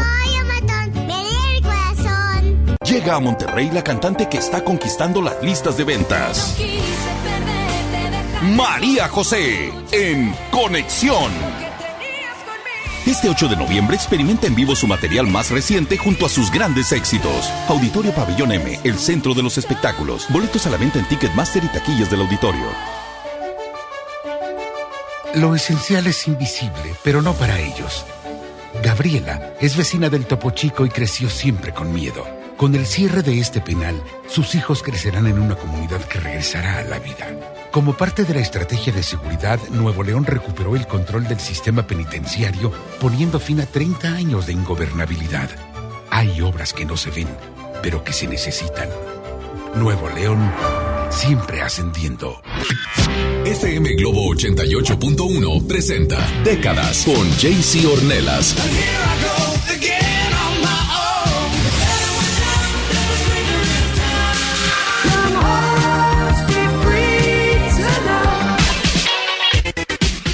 Llega 2.90 3.18
a 3.18 3.20
Monterrey 3.20 3.70
la 3.72 3.84
cantante 3.84 4.28
que 4.28 4.40
está 4.40 4.64
conquistando 4.64 5.22
las 5.22 5.44
listas 5.44 5.78
de 5.78 5.84
ventas. 5.84 6.58
María 8.42 9.08
José 9.08 9.72
en 9.92 10.34
Conexión. 10.50 11.32
Este 13.06 13.30
8 13.30 13.48
de 13.48 13.58
noviembre 13.58 13.96
experimenta 13.96 14.48
en 14.48 14.56
vivo 14.56 14.76
su 14.76 14.88
material 14.88 15.28
más 15.28 15.52
reciente 15.52 15.98
junto 15.98 16.26
a 16.26 16.30
sus 16.30 16.50
grandes 16.50 16.92
éxitos. 16.92 17.52
Auditorio 17.68 18.12
Pabellón 18.12 18.54
M, 18.54 18.80
el 18.84 18.98
centro 18.98 19.36
de 19.36 19.44
los 19.44 19.60
espectáculos. 19.60 20.26
Boletos 20.30 20.66
a 20.66 20.72
la 20.72 20.78
venta 20.78 20.98
en 20.98 21.08
Ticketmaster 21.08 21.64
y 21.64 21.68
taquillas 21.68 22.10
del 22.10 22.22
auditorio. 22.22 22.66
Lo 25.36 25.54
esencial 25.54 26.08
es 26.08 26.28
invisible, 26.28 26.96
pero 27.04 27.22
no 27.22 27.36
para 27.36 27.60
ellos. 27.60 28.04
Gabriela 28.84 29.54
es 29.62 29.78
vecina 29.78 30.10
del 30.10 30.26
Topo 30.26 30.50
Chico 30.50 30.88
y 30.88 30.90
creció 30.90 31.30
siempre 31.30 31.72
con 31.72 31.94
miedo. 31.94 32.39
Con 32.60 32.76
el 32.76 32.86
cierre 32.86 33.22
de 33.24 33.40
este 33.40 33.62
penal, 33.62 34.04
sus 34.28 34.54
hijos 34.54 34.84
crecerán 34.84 35.28
en 35.28 35.40
una 35.40 35.56
comunidad 35.56 36.04
que 36.04 36.20
regresará 36.20 36.80
a 36.80 36.84
la 36.84 37.00
vida. 37.00 37.70
Como 37.72 37.94
parte 37.94 38.26
de 38.26 38.34
la 38.34 38.42
estrategia 38.42 38.92
de 38.92 39.02
seguridad, 39.02 39.62
Nuevo 39.70 40.04
León 40.04 40.26
recuperó 40.26 40.76
el 40.76 40.86
control 40.86 41.26
del 41.26 41.40
sistema 41.40 41.88
penitenciario, 41.88 42.74
poniendo 43.00 43.40
fin 43.40 43.62
a 43.62 43.66
30 43.66 44.10
años 44.10 44.46
de 44.46 44.52
ingobernabilidad. 44.52 45.50
Hay 46.10 46.42
obras 46.42 46.74
que 46.74 46.84
no 46.84 46.98
se 46.98 47.12
ven, 47.12 47.30
pero 47.82 48.04
que 48.04 48.12
se 48.12 48.28
necesitan. 48.28 48.90
Nuevo 49.76 50.10
León, 50.10 50.52
siempre 51.12 51.62
ascendiendo. 51.62 52.42
FM 53.46 53.94
Globo 53.94 54.34
88.1 54.34 55.66
presenta 55.66 56.18
Décadas 56.44 57.06
con 57.06 57.26
JC 57.38 57.86
Ornelas. 57.90 58.54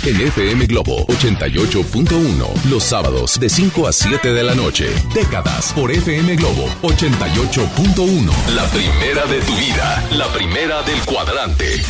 En 0.05 0.21
FM 0.21 0.67
Globo 0.67 0.97
88.1, 1.07 2.69
los 2.69 2.83
sábados 2.83 3.39
de 3.39 3.49
5 3.49 3.87
a 3.87 3.91
7 3.91 4.33
de 4.33 4.43
la 4.43 4.53
noche. 4.53 4.85
Décadas 5.15 5.73
por 5.73 5.89
FM 5.89 6.35
Globo 6.35 6.67
88.1. 6.83 8.29
La 8.53 8.65
primera 8.69 9.25
de 9.25 9.39
tu 9.41 9.55
vida, 9.55 10.03
la 10.11 10.27
primera 10.27 10.83
del 10.83 11.03
cuadrante. 11.05 11.81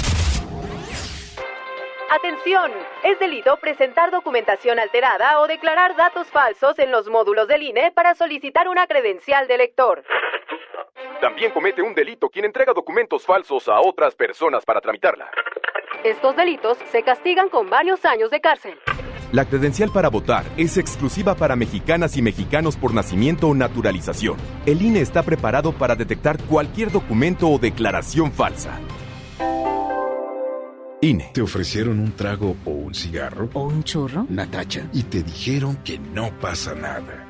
Atención, 2.09 2.71
es 3.03 3.19
delito 3.19 3.57
presentar 3.57 4.11
documentación 4.11 4.79
alterada 4.79 5.41
o 5.41 5.47
declarar 5.47 5.97
datos 5.97 6.27
falsos 6.27 6.79
en 6.79 6.91
los 6.91 7.09
módulos 7.09 7.49
del 7.49 7.63
INE 7.63 7.91
para 7.91 8.15
solicitar 8.15 8.69
una 8.69 8.87
credencial 8.87 9.45
de 9.49 9.57
lector. 9.57 10.05
También 11.21 11.51
comete 11.51 11.81
un 11.81 11.93
delito 11.93 12.29
quien 12.29 12.45
entrega 12.45 12.73
documentos 12.73 13.25
falsos 13.25 13.67
a 13.67 13.79
otras 13.79 14.15
personas 14.15 14.63
para 14.65 14.81
tramitarla. 14.81 15.29
Estos 16.03 16.35
delitos 16.35 16.77
se 16.91 17.03
castigan 17.03 17.49
con 17.49 17.69
varios 17.69 18.05
años 18.05 18.29
de 18.29 18.39
cárcel. 18.39 18.77
La 19.31 19.45
credencial 19.45 19.89
para 19.89 20.09
votar 20.09 20.45
es 20.55 20.77
exclusiva 20.77 21.35
para 21.35 21.55
mexicanas 21.55 22.15
y 22.15 22.21
mexicanos 22.21 22.77
por 22.77 22.93
nacimiento 22.93 23.47
o 23.47 23.55
naturalización. 23.55 24.37
El 24.65 24.81
INE 24.81 25.01
está 25.01 25.23
preparado 25.23 25.73
para 25.73 25.95
detectar 25.95 26.37
cualquier 26.43 26.91
documento 26.91 27.49
o 27.49 27.57
declaración 27.57 28.31
falsa. 28.31 28.79
INE. 31.01 31.31
¿Te 31.33 31.41
ofrecieron 31.41 31.99
un 31.99 32.15
trago 32.15 32.55
o 32.65 32.69
un 32.69 32.93
cigarro? 32.93 33.49
¿O 33.53 33.63
un 33.63 33.83
churro? 33.83 34.25
Natacha. 34.29 34.87
Y 34.93 35.03
te 35.03 35.21
dijeron 35.23 35.77
que 35.83 35.99
no 35.99 36.31
pasa 36.39 36.73
nada. 36.73 37.24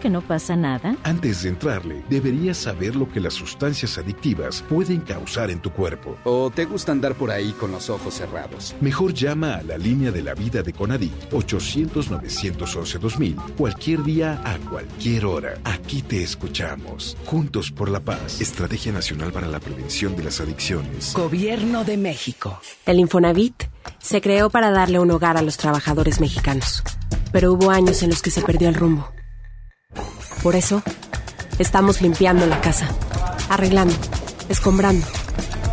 que 0.00 0.08
no 0.08 0.22
pasa 0.22 0.56
nada? 0.56 0.96
Antes 1.02 1.42
de 1.42 1.50
entrarle, 1.50 2.02
deberías 2.08 2.56
saber 2.56 2.96
lo 2.96 3.06
que 3.10 3.20
las 3.20 3.34
sustancias 3.34 3.98
adictivas 3.98 4.64
pueden 4.68 5.00
causar 5.00 5.50
en 5.50 5.60
tu 5.60 5.70
cuerpo. 5.70 6.16
¿O 6.24 6.50
te 6.50 6.64
gusta 6.64 6.92
andar 6.92 7.14
por 7.14 7.30
ahí 7.30 7.52
con 7.52 7.70
los 7.70 7.90
ojos 7.90 8.14
cerrados? 8.14 8.74
Mejor 8.80 9.12
llama 9.12 9.56
a 9.56 9.62
la 9.62 9.76
línea 9.76 10.10
de 10.10 10.22
la 10.22 10.32
vida 10.34 10.62
de 10.62 10.72
Conadic 10.72 11.12
800-911-2000 11.30 13.56
cualquier 13.56 14.02
día 14.04 14.40
a 14.44 14.56
cualquier 14.70 15.26
hora. 15.26 15.58
Aquí 15.64 16.00
te 16.00 16.22
escuchamos. 16.22 17.18
Juntos 17.26 17.70
por 17.70 17.90
la 17.90 18.00
paz. 18.00 18.40
Estrategia 18.40 18.92
Nacional 18.92 19.32
para 19.32 19.48
la 19.48 19.60
Prevención 19.60 20.16
de 20.16 20.24
las 20.24 20.40
Adicciones. 20.40 21.12
Gobierno 21.14 21.84
de 21.84 21.98
México. 21.98 22.58
El 22.86 23.00
Infonavit 23.00 23.64
se 23.98 24.22
creó 24.22 24.48
para 24.48 24.70
darle 24.70 24.98
un 24.98 25.10
hogar 25.10 25.36
a 25.36 25.42
los 25.42 25.58
trabajadores 25.58 26.20
mexicanos. 26.20 26.82
Pero 27.32 27.52
hubo 27.52 27.70
años 27.70 28.02
en 28.02 28.08
los 28.08 28.22
que 28.22 28.30
se 28.30 28.40
perdió 28.40 28.70
el 28.70 28.74
rumbo. 28.74 29.12
Por 30.42 30.54
eso, 30.54 30.82
estamos 31.58 32.00
limpiando 32.00 32.46
la 32.46 32.60
casa, 32.60 32.88
arreglando, 33.48 33.94
escombrando, 34.48 35.04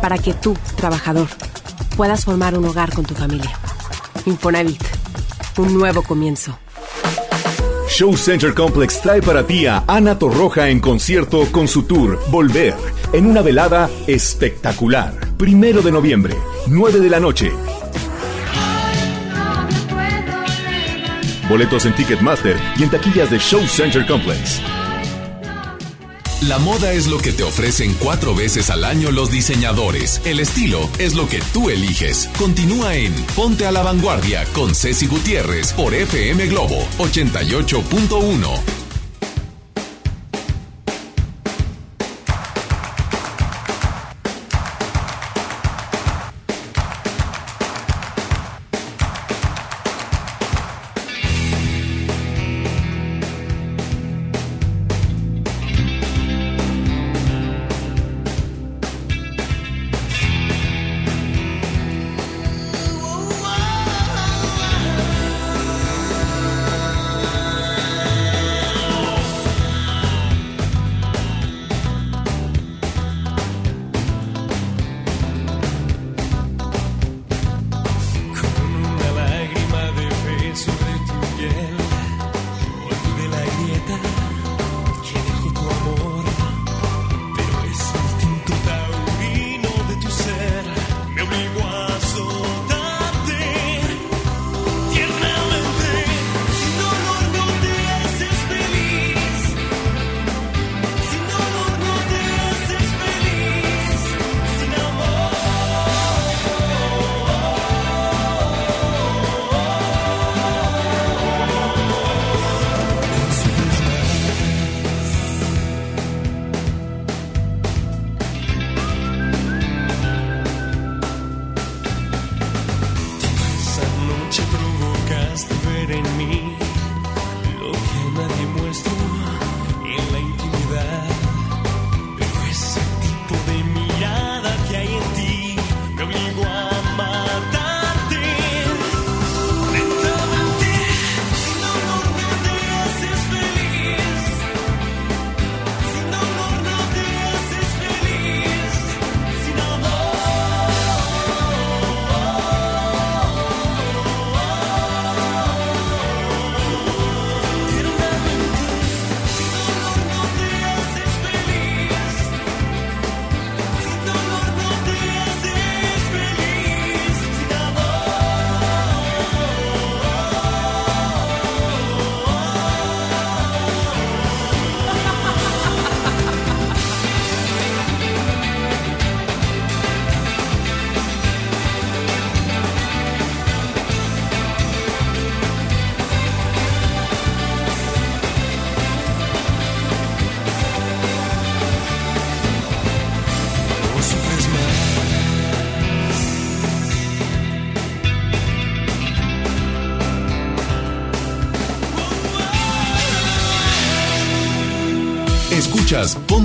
para 0.02 0.18
que 0.18 0.34
tú, 0.34 0.56
trabajador, 0.76 1.28
puedas 1.96 2.24
formar 2.24 2.58
un 2.58 2.64
hogar 2.64 2.92
con 2.92 3.04
tu 3.04 3.14
familia. 3.14 3.52
Infonavit, 4.24 4.82
un 5.58 5.72
nuevo 5.72 6.02
comienzo. 6.02 6.58
Show 7.88 8.16
Center 8.16 8.52
Complex 8.52 9.00
trae 9.00 9.22
para 9.22 9.46
ti 9.46 9.66
a 9.66 9.84
Ana 9.86 10.18
Torroja 10.18 10.68
en 10.68 10.80
concierto 10.80 11.46
con 11.52 11.68
su 11.68 11.84
tour 11.84 12.20
Volver, 12.30 12.74
en 13.12 13.26
una 13.26 13.42
velada 13.42 13.88
espectacular. 14.08 15.14
Primero 15.38 15.80
de 15.80 15.92
noviembre, 15.92 16.34
9 16.66 16.98
de 16.98 17.08
la 17.08 17.20
noche. 17.20 17.52
Boletos 21.48 21.86
en 21.86 21.94
Ticketmaster 21.94 22.56
y 22.76 22.82
en 22.82 22.90
taquillas 22.90 23.30
de 23.30 23.38
Show 23.38 23.66
Center 23.66 24.06
Complex. 24.06 24.60
La 26.42 26.58
moda 26.58 26.92
es 26.92 27.06
lo 27.06 27.18
que 27.18 27.32
te 27.32 27.42
ofrecen 27.42 27.94
cuatro 27.94 28.34
veces 28.34 28.68
al 28.68 28.84
año 28.84 29.10
los 29.10 29.30
diseñadores. 29.30 30.20
El 30.24 30.38
estilo 30.38 30.88
es 30.98 31.14
lo 31.14 31.28
que 31.28 31.40
tú 31.52 31.70
eliges. 31.70 32.28
Continúa 32.38 32.94
en 32.94 33.14
Ponte 33.34 33.66
a 33.66 33.72
la 33.72 33.82
Vanguardia 33.82 34.44
con 34.52 34.74
Ceci 34.74 35.06
Gutiérrez 35.06 35.72
por 35.72 35.94
FM 35.94 36.46
Globo 36.46 36.86
88.1. 36.98 38.85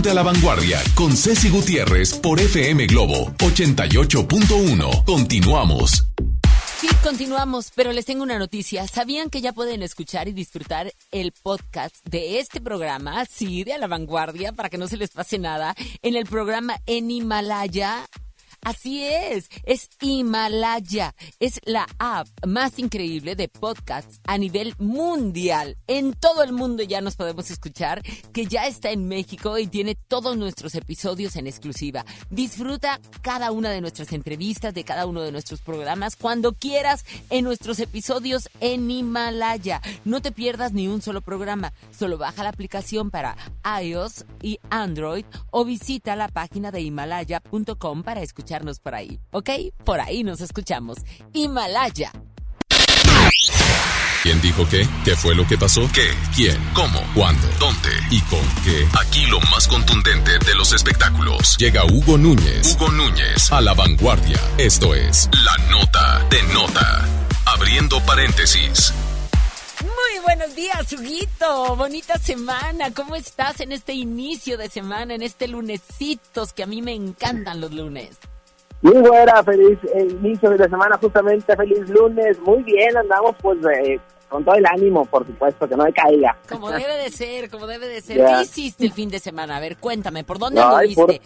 Ponte 0.01 0.09
a 0.09 0.15
la 0.15 0.23
Vanguardia 0.23 0.81
con 0.95 1.15
Ceci 1.15 1.51
Gutiérrez 1.51 2.15
por 2.15 2.39
FM 2.39 2.87
Globo 2.87 3.33
88.1. 3.37 5.05
Continuamos. 5.05 6.07
Sí, 6.79 6.87
continuamos, 7.03 7.71
pero 7.75 7.91
les 7.91 8.05
tengo 8.05 8.23
una 8.23 8.39
noticia. 8.39 8.87
¿Sabían 8.87 9.29
que 9.29 9.41
ya 9.41 9.53
pueden 9.53 9.83
escuchar 9.83 10.27
y 10.27 10.33
disfrutar 10.33 10.91
el 11.11 11.31
podcast 11.31 11.95
de 12.09 12.39
este 12.39 12.59
programa, 12.59 13.23
sí, 13.25 13.63
de 13.63 13.73
a 13.73 13.77
la 13.77 13.85
vanguardia, 13.85 14.53
para 14.53 14.69
que 14.69 14.79
no 14.79 14.87
se 14.87 14.97
les 14.97 15.11
pase 15.11 15.37
nada, 15.37 15.75
en 16.01 16.15
el 16.15 16.25
programa 16.25 16.81
en 16.87 17.11
Himalaya? 17.11 18.07
Así 18.71 19.03
es, 19.03 19.49
es 19.65 19.89
Himalaya. 19.99 21.13
Es 21.41 21.59
la 21.65 21.85
app 21.99 22.29
más 22.47 22.79
increíble 22.79 23.35
de 23.35 23.49
podcasts 23.49 24.21
a 24.23 24.37
nivel 24.37 24.75
mundial. 24.79 25.75
En 25.87 26.13
todo 26.13 26.41
el 26.41 26.53
mundo 26.53 26.81
ya 26.81 27.01
nos 27.01 27.17
podemos 27.17 27.51
escuchar, 27.51 28.01
que 28.31 28.45
ya 28.45 28.67
está 28.67 28.91
en 28.91 29.09
México 29.09 29.57
y 29.57 29.67
tiene 29.67 29.95
todos 29.95 30.37
nuestros 30.37 30.73
episodios 30.75 31.35
en 31.35 31.47
exclusiva. 31.47 32.05
Disfruta 32.29 33.01
cada 33.21 33.51
una 33.51 33.71
de 33.71 33.81
nuestras 33.81 34.13
entrevistas, 34.13 34.73
de 34.73 34.85
cada 34.85 35.05
uno 35.05 35.19
de 35.21 35.33
nuestros 35.33 35.59
programas, 35.59 36.15
cuando 36.15 36.53
quieras 36.53 37.03
en 37.29 37.43
nuestros 37.43 37.77
episodios 37.79 38.49
en 38.61 38.89
Himalaya. 38.89 39.81
No 40.05 40.21
te 40.21 40.31
pierdas 40.31 40.71
ni 40.71 40.87
un 40.87 41.01
solo 41.01 41.19
programa. 41.19 41.73
Solo 41.91 42.17
baja 42.17 42.43
la 42.43 42.49
aplicación 42.49 43.11
para 43.11 43.35
iOS 43.83 44.23
y 44.41 44.61
Android 44.69 45.25
o 45.49 45.65
visita 45.65 46.15
la 46.15 46.29
página 46.29 46.71
de 46.71 46.79
himalaya.com 46.79 48.03
para 48.03 48.21
escuchar 48.21 48.60
por 48.79 48.95
ahí, 48.95 49.19
¿ok? 49.31 49.49
Por 49.83 49.99
ahí 49.99 50.23
nos 50.23 50.41
escuchamos. 50.41 50.97
Himalaya. 51.33 52.11
¿Quién 54.23 54.39
dijo 54.39 54.67
qué? 54.69 54.87
¿Qué 55.03 55.15
fue 55.15 55.33
lo 55.33 55.47
que 55.47 55.57
pasó? 55.57 55.81
¿Qué? 55.91 56.07
¿Quién? 56.35 56.55
¿Cómo? 56.75 57.01
¿Cuándo? 57.15 57.47
¿Dónde? 57.59 57.89
¿Y 58.11 58.21
con 58.21 58.39
qué? 58.63 58.87
Aquí 58.99 59.25
lo 59.25 59.39
más 59.41 59.67
contundente 59.67 60.37
de 60.37 60.53
los 60.53 60.73
espectáculos. 60.73 61.57
Llega 61.57 61.85
Hugo 61.85 62.19
Núñez. 62.19 62.75
Hugo 62.75 62.91
Núñez 62.91 63.51
a 63.51 63.61
la 63.61 63.73
vanguardia. 63.73 64.39
Esto 64.59 64.93
es 64.93 65.27
La 65.43 65.57
Nota 65.71 66.23
de 66.29 66.43
Nota. 66.53 67.07
Abriendo 67.47 67.99
paréntesis. 68.05 68.93
Muy 69.81 70.23
buenos 70.23 70.55
días, 70.55 70.93
Huguito. 70.93 71.75
Bonita 71.75 72.19
semana. 72.19 72.93
¿Cómo 72.93 73.15
estás 73.15 73.59
en 73.59 73.71
este 73.71 73.93
inicio 73.93 74.55
de 74.55 74.69
semana, 74.69 75.15
en 75.15 75.23
este 75.23 75.47
lunesitos 75.47 76.53
que 76.53 76.61
a 76.61 76.67
mí 76.67 76.83
me 76.83 76.93
encantan 76.93 77.59
los 77.59 77.71
lunes? 77.71 78.19
Muy 78.81 78.97
buena, 78.97 79.43
feliz 79.43 79.77
eh, 79.93 80.07
inicio 80.09 80.49
de 80.49 80.67
semana, 80.67 80.97
justamente 80.99 81.55
feliz 81.55 81.87
lunes. 81.89 82.39
Muy 82.39 82.63
bien, 82.63 82.97
andamos 82.97 83.35
pues 83.39 83.59
eh, 83.77 83.99
con 84.27 84.43
todo 84.43 84.55
el 84.55 84.65
ánimo, 84.65 85.05
por 85.05 85.25
supuesto, 85.25 85.67
que 85.67 85.75
no 85.75 85.83
me 85.83 85.93
caiga. 85.93 86.35
Como 86.49 86.71
debe 86.71 86.97
de 86.97 87.11
ser, 87.11 87.49
como 87.49 87.67
debe 87.67 87.87
de 87.87 88.01
ser. 88.01 88.17
¿Qué 88.25 88.41
hiciste 88.41 88.85
el 88.85 88.91
fin 88.91 89.09
de 89.09 89.19
semana? 89.19 89.57
A 89.57 89.59
ver, 89.59 89.77
cuéntame, 89.77 90.23
¿por 90.23 90.39
dónde 90.39 90.61
no, 90.61 90.75
anduviste? 90.75 91.21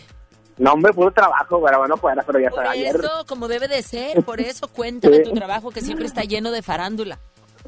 No, 0.57 0.73
hombre, 0.73 0.93
puro 0.93 1.11
trabajo, 1.11 1.61
pero 1.63 1.79
bueno, 1.79 1.97
fuera, 1.97 2.23
pero 2.23 2.39
ya 2.39 2.49
por 2.49 2.65
ayer. 2.65 2.95
eso, 2.95 3.25
como 3.27 3.47
debe 3.47 3.67
de 3.67 3.81
ser, 3.81 4.23
por 4.23 4.39
eso 4.41 4.67
cuéntame 4.67 5.19
tu 5.23 5.31
trabajo 5.31 5.71
que 5.71 5.81
siempre 5.81 6.05
está 6.05 6.23
lleno 6.23 6.51
de 6.51 6.61
farándula. 6.61 7.19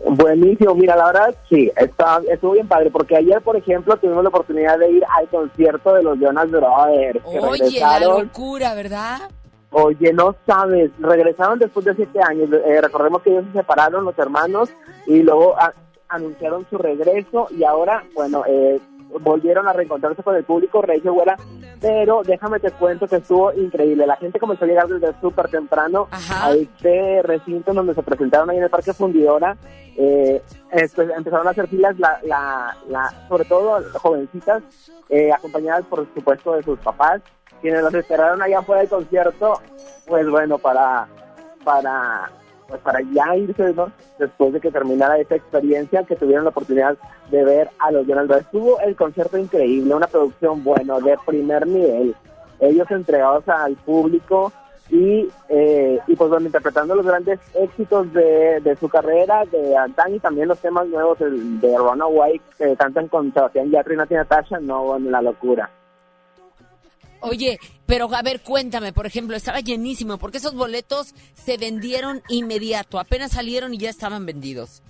Buenísimo, 0.05 0.75
mira, 0.75 0.95
la 0.95 1.07
verdad 1.07 1.35
sí, 1.49 1.71
está, 1.75 2.21
estuvo 2.29 2.51
bien 2.51 2.67
padre, 2.67 2.91
porque 2.91 3.15
ayer, 3.15 3.41
por 3.41 3.57
ejemplo, 3.57 3.97
tuvimos 3.97 4.21
la 4.21 4.29
oportunidad 4.29 4.77
de 4.77 4.91
ir 4.91 5.03
al 5.17 5.27
concierto 5.27 5.93
de 5.93 6.03
los 6.03 6.19
Jonas 6.19 6.51
Brothers. 6.51 7.19
Oye, 7.25 7.79
la 7.79 7.99
locura, 8.01 8.75
¿verdad? 8.75 9.21
Oye, 9.71 10.13
no 10.13 10.35
sabes, 10.45 10.91
regresaron 10.99 11.59
después 11.59 11.85
de 11.85 11.95
siete 11.95 12.19
años. 12.21 12.49
Eh, 12.51 12.81
recordemos 12.81 13.21
que 13.21 13.31
ellos 13.31 13.45
se 13.51 13.59
separaron, 13.59 14.05
los 14.05 14.17
hermanos, 14.17 14.69
y 15.05 15.21
luego 15.23 15.55
anunciaron 16.09 16.65
su 16.69 16.77
regreso 16.77 17.47
y 17.51 17.63
ahora, 17.63 18.03
bueno, 18.13 18.43
eh, 18.47 18.79
volvieron 19.21 19.67
a 19.67 19.73
reencontrarse 19.73 20.23
con 20.23 20.35
el 20.35 20.43
público, 20.43 20.81
Rey 20.81 20.99
Güera, 20.99 21.37
pero 21.79 22.23
déjame 22.23 22.59
te 22.59 22.71
cuento 22.71 23.07
que 23.07 23.17
estuvo 23.17 23.53
increíble. 23.53 24.07
La 24.07 24.15
gente 24.17 24.39
comenzó 24.39 24.65
a 24.65 24.67
llegar 24.67 24.87
desde 24.87 25.19
súper 25.19 25.49
temprano 25.49 26.07
a 26.11 26.51
este 26.51 27.21
recinto 27.23 27.73
donde 27.73 27.93
se 27.93 28.03
presentaron 28.03 28.49
ahí 28.49 28.57
en 28.57 28.63
el 28.63 28.69
Parque 28.69 28.93
Fundidora. 28.93 29.57
Eh, 29.97 30.41
empezaron 30.71 31.47
a 31.47 31.51
hacer 31.51 31.67
filas, 31.67 31.97
la, 31.97 32.19
la, 32.23 32.77
la, 32.87 33.27
sobre 33.27 33.45
todo 33.45 33.79
jovencitas, 33.93 34.63
eh, 35.09 35.31
acompañadas 35.31 35.85
por 35.85 36.05
supuesto 36.13 36.53
de 36.53 36.63
sus 36.63 36.79
papás 36.79 37.21
quienes 37.61 37.81
los 37.81 37.93
esperaron 37.93 38.41
allá 38.41 38.61
fuera 38.61 38.81
del 38.81 38.89
concierto, 38.89 39.59
pues 40.05 40.29
bueno, 40.29 40.57
para, 40.57 41.07
para, 41.63 42.31
pues 42.67 42.81
para 42.81 42.99
ya 43.13 43.35
irse, 43.35 43.73
¿no? 43.73 43.91
Después 44.19 44.53
de 44.53 44.61
que 44.61 44.71
terminara 44.71 45.17
esta 45.19 45.35
experiencia, 45.35 46.03
que 46.03 46.15
tuvieron 46.15 46.45
la 46.45 46.51
oportunidad 46.51 46.97
de 47.29 47.43
ver 47.43 47.69
a 47.79 47.91
los 47.91 48.07
Jonas 48.07 48.27
Brothers. 48.27 48.51
Tuvo 48.51 48.79
el 48.79 48.95
concierto 48.95 49.37
increíble, 49.37 49.93
una 49.93 50.07
producción, 50.07 50.63
bueno, 50.63 50.99
de 51.01 51.17
primer 51.25 51.67
nivel. 51.67 52.15
Ellos 52.59 52.89
entregados 52.89 53.47
al 53.49 53.75
público 53.75 54.51
y, 54.89 55.27
eh, 55.49 55.99
y 56.07 56.15
pues 56.15 56.29
bueno, 56.29 56.45
interpretando 56.45 56.95
los 56.95 57.05
grandes 57.05 57.39
éxitos 57.53 58.11
de, 58.13 58.61
de 58.61 58.75
su 58.77 58.87
carrera, 58.87 59.43
de 59.45 59.75
antaño 59.75 60.15
y 60.15 60.19
también 60.19 60.47
los 60.47 60.59
temas 60.59 60.87
nuevos 60.87 61.19
de, 61.19 61.29
de 61.29 61.77
Runaway 61.77 62.41
que 62.57 62.75
cantan 62.77 63.07
con 63.09 63.33
Sebastián 63.33 63.69
Yatra 63.69 63.93
y 63.93 63.97
Natasha, 63.97 64.59
no, 64.59 64.85
bueno, 64.85 65.11
la 65.11 65.21
locura. 65.21 65.69
Oye, 67.21 67.59
pero 67.85 68.07
a 68.13 68.21
ver, 68.21 68.41
cuéntame, 68.41 68.93
por 68.93 69.05
ejemplo, 69.05 69.35
estaba 69.35 69.59
llenísimo, 69.59 70.17
porque 70.17 70.37
esos 70.37 70.55
boletos 70.55 71.13
se 71.33 71.57
vendieron 71.57 72.21
inmediato, 72.29 72.99
apenas 72.99 73.31
salieron 73.31 73.73
y 73.73 73.77
ya 73.77 73.89
estaban 73.89 74.25
vendidos. 74.25 74.83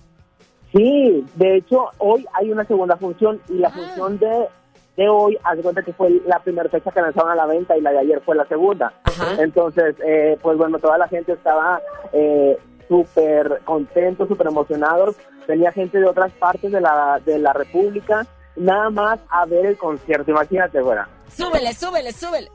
Sí, 0.72 1.24
de 1.36 1.56
hecho, 1.56 1.86
hoy 1.98 2.26
hay 2.34 2.50
una 2.50 2.64
segunda 2.64 2.96
función 2.96 3.40
y 3.48 3.54
la 3.54 3.68
ah. 3.68 3.72
función 3.72 4.18
de, 4.18 4.48
de 4.96 5.08
hoy, 5.08 5.38
haz 5.42 5.56
de 5.56 5.62
cuenta 5.62 5.82
que 5.82 5.92
fue 5.92 6.20
la 6.26 6.40
primera 6.40 6.68
fecha 6.68 6.90
que 6.90 7.00
lanzaron 7.00 7.30
a 7.30 7.36
la 7.36 7.46
venta 7.46 7.76
y 7.76 7.80
la 7.80 7.92
de 7.92 8.00
ayer 8.00 8.20
fue 8.20 8.36
la 8.36 8.46
segunda. 8.46 8.92
Entonces, 9.38 9.96
eh, 10.04 10.36
pues 10.42 10.58
bueno, 10.58 10.78
toda 10.78 10.98
la 10.98 11.08
gente 11.08 11.32
estaba 11.32 11.80
eh, 12.12 12.58
súper 12.86 13.62
contento, 13.64 14.26
súper 14.26 14.48
emocionados. 14.48 15.16
Tenía 15.46 15.72
gente 15.72 15.98
de 15.98 16.06
otras 16.06 16.32
partes 16.32 16.70
de 16.70 16.80
la, 16.80 17.20
de 17.24 17.38
la 17.38 17.54
República, 17.54 18.26
nada 18.56 18.90
más 18.90 19.20
a 19.30 19.46
ver 19.46 19.64
el 19.64 19.78
concierto, 19.78 20.30
imagínate, 20.30 20.80
bueno. 20.82 21.02
Súbele, 21.36 21.74
súbele, 21.74 22.12
súbele. 22.12 22.50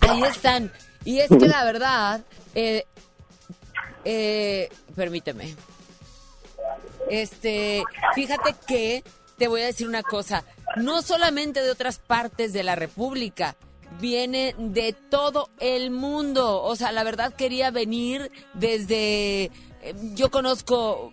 Ahí 0.00 0.22
están. 0.22 0.72
Y 1.04 1.20
es 1.20 1.28
que 1.28 1.46
la 1.46 1.64
verdad, 1.64 2.20
eh, 2.54 2.86
eh, 4.04 4.68
permíteme. 4.94 5.54
Este, 7.10 7.82
fíjate 8.14 8.54
que 8.66 9.04
te 9.36 9.48
voy 9.48 9.62
a 9.62 9.66
decir 9.66 9.88
una 9.88 10.02
cosa. 10.02 10.44
No 10.76 11.02
solamente 11.02 11.62
de 11.62 11.70
otras 11.70 11.98
partes 11.98 12.52
de 12.52 12.62
la 12.62 12.74
República, 12.74 13.56
viene 14.00 14.54
de 14.58 14.92
todo 14.92 15.50
el 15.60 15.90
mundo. 15.90 16.62
O 16.62 16.76
sea, 16.76 16.92
la 16.92 17.04
verdad 17.04 17.34
quería 17.34 17.70
venir 17.70 18.30
desde. 18.54 19.44
Eh, 19.82 19.94
yo 20.14 20.30
conozco 20.30 21.12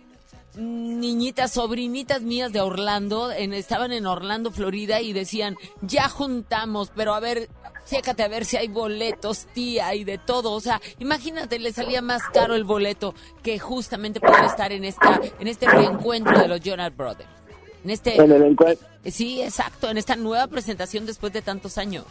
niñitas, 0.56 1.52
sobrinitas 1.52 2.22
mías 2.22 2.52
de 2.52 2.60
Orlando, 2.60 3.30
en, 3.30 3.52
estaban 3.52 3.92
en 3.92 4.06
Orlando, 4.06 4.50
Florida, 4.50 5.00
y 5.00 5.12
decían, 5.12 5.56
ya 5.80 6.08
juntamos, 6.08 6.92
pero 6.94 7.14
a 7.14 7.20
ver, 7.20 7.48
chécate 7.86 8.22
a 8.22 8.28
ver 8.28 8.44
si 8.44 8.56
hay 8.56 8.68
boletos, 8.68 9.46
tía, 9.52 9.94
y 9.94 10.04
de 10.04 10.18
todo. 10.18 10.52
O 10.52 10.60
sea, 10.60 10.80
imagínate, 10.98 11.58
le 11.58 11.72
salía 11.72 12.02
más 12.02 12.22
caro 12.32 12.54
el 12.54 12.64
boleto 12.64 13.14
que 13.42 13.58
justamente 13.58 14.20
poder 14.20 14.44
estar 14.44 14.72
en 14.72 14.84
esta, 14.84 15.20
en 15.38 15.48
este 15.48 15.66
reencuentro 15.68 16.38
de 16.38 16.48
los 16.48 16.60
Jonas 16.60 16.96
Brothers. 16.96 17.28
En 17.84 17.90
este. 17.90 18.16
Sí, 19.04 19.42
exacto, 19.42 19.90
en 19.90 19.98
esta 19.98 20.14
nueva 20.14 20.46
presentación 20.46 21.06
después 21.06 21.32
de 21.32 21.42
tantos 21.42 21.78
años. 21.78 22.04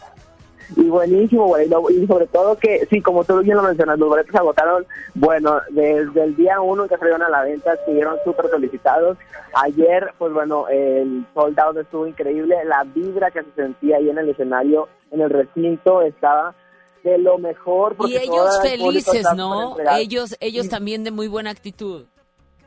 Y 0.75 0.83
buenísimo, 0.83 1.47
güey. 1.47 1.67
Y 1.89 2.07
sobre 2.07 2.27
todo 2.27 2.55
que, 2.57 2.85
sí, 2.89 3.01
como 3.01 3.23
tú 3.23 3.39
bien 3.41 3.57
lo 3.57 3.63
mencionas, 3.63 3.99
los 3.99 4.09
boletos 4.09 4.35
agotaron, 4.35 4.85
bueno, 5.15 5.59
desde 5.69 6.23
el 6.23 6.35
día 6.35 6.61
uno 6.61 6.87
que 6.87 6.97
salieron 6.97 7.21
a 7.21 7.29
la 7.29 7.43
venta, 7.43 7.73
estuvieron 7.73 8.17
súper 8.23 8.49
solicitados. 8.49 9.17
Ayer, 9.53 10.13
pues 10.17 10.31
bueno, 10.33 10.67
el 10.69 11.25
soldado 11.33 11.79
estuvo 11.79 12.07
increíble. 12.07 12.55
La 12.65 12.83
vibra 12.83 13.31
que 13.31 13.43
se 13.43 13.51
sentía 13.55 13.97
ahí 13.97 14.09
en 14.09 14.17
el 14.17 14.29
escenario, 14.29 14.87
en 15.11 15.21
el 15.21 15.29
recinto, 15.29 16.01
estaba 16.01 16.55
de 17.03 17.17
lo 17.17 17.37
mejor. 17.37 17.95
Y 18.07 18.15
ellos 18.17 18.59
felices, 18.61 19.25
¿no? 19.35 19.75
Ellos, 19.97 20.35
ellos 20.39 20.69
también 20.69 21.03
de 21.03 21.11
muy 21.11 21.27
buena 21.27 21.49
actitud. 21.49 22.05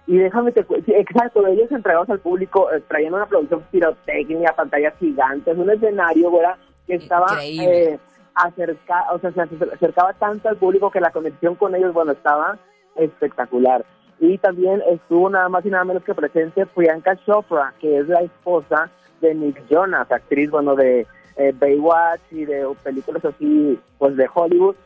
Y 0.07 0.18
déjame 0.18 0.52
te 0.52 0.62
sí, 0.84 0.92
exacto, 0.92 1.46
ellos 1.46 1.70
entregados 1.72 2.11
al 2.11 2.20
público, 2.20 2.70
eh, 2.70 2.82
trayendo 2.88 3.16
una 3.16 3.26
producción 3.26 3.64
pirotecnia, 3.70 4.52
pantallas 4.55 4.92
gigantes, 5.00 5.57
un 5.57 5.70
escenario, 5.70 6.30
güey, 6.30 6.44
que 6.87 6.95
estaba 6.95 7.26
eh, 7.43 7.99
acerca, 8.35 9.07
o 9.12 9.18
sea, 9.18 9.30
se 9.32 9.41
acercaba 9.41 10.12
tanto 10.14 10.49
al 10.49 10.57
público 10.57 10.91
que 10.91 11.01
la 11.01 11.11
conexión 11.11 11.55
con 11.55 11.74
ellos, 11.74 11.93
bueno, 11.93 12.12
estaba 12.12 12.59
espectacular. 12.97 13.85
Y 14.20 14.39
también 14.39 14.82
estuvo 14.91 15.28
nada 15.28 15.49
más 15.49 15.64
y 15.66 15.70
nada 15.70 15.85
menos 15.85 16.05
que 16.05 16.14
presente 16.14 16.66
Priyanka 16.66 17.16
Chopra, 17.24 17.74
que 17.80 17.99
es 17.99 18.09
la 18.09 18.20
esposa 18.20 18.91
de 19.20 19.35
Nick 19.35 19.66
Jonas, 19.68 20.11
actriz, 20.11 20.51
bueno, 20.51 20.74
de 20.76 21.07
eh, 21.37 21.53
Baywatch 21.59 22.20
y 22.30 22.45
de 22.45 22.66
películas 22.82 23.24
así, 23.24 23.78
pues 23.99 24.16
de 24.16 24.28
Hollywood. 24.32 24.76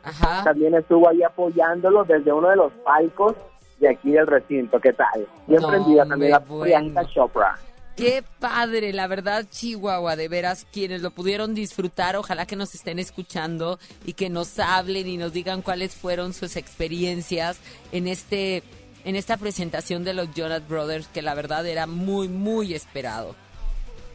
También 0.45 0.75
estuvo 0.75 1.09
ahí 1.09 1.23
apoyándolo 1.23 2.05
desde 2.05 2.33
uno 2.33 2.49
de 2.49 2.57
los 2.57 2.73
palcos 2.85 3.35
de 3.81 3.89
aquí 3.89 4.13
del 4.13 4.27
recinto. 4.27 4.81
¿Qué 4.81 4.93
tal? 4.93 5.27
Bien 5.47 5.61
No, 5.61 5.69
prendida 5.69 6.07
también 6.07 6.33
la 6.33 6.39
hombre, 6.39 6.61
Priyanka 6.63 7.03
bueno. 7.03 7.09
Chopra. 7.15 7.55
Qué 7.99 8.23
padre, 8.39 8.93
la 8.93 9.09
verdad, 9.09 9.49
Chihuahua, 9.51 10.15
de 10.15 10.29
veras, 10.29 10.69
quienes 10.73 11.03
lo 11.03 11.11
pudieron 11.11 11.53
disfrutar, 11.53 12.15
ojalá 12.15 12.47
que 12.47 12.55
nos 12.55 12.73
estén 12.77 13.01
escuchando 13.01 13.81
y 14.07 14.13
que 14.13 14.31
nos 14.31 14.61
hablen 14.61 15.09
y 15.09 15.17
nos 15.17 15.33
digan 15.33 15.63
cuáles 15.63 15.97
fueron 15.97 16.33
sus 16.33 16.55
experiencias 16.55 17.59
en 17.91 18.07
este 18.07 18.63
en 19.05 19.17
esta 19.17 19.37
presentación 19.37 20.05
de 20.05 20.15
los 20.15 20.33
Jonas 20.33 20.69
Brothers, 20.69 21.09
que 21.09 21.23
la 21.23 21.35
verdad 21.35 21.67
era 21.67 21.89
muy, 21.89 22.29
muy 22.29 22.73
esperado. 22.73 23.35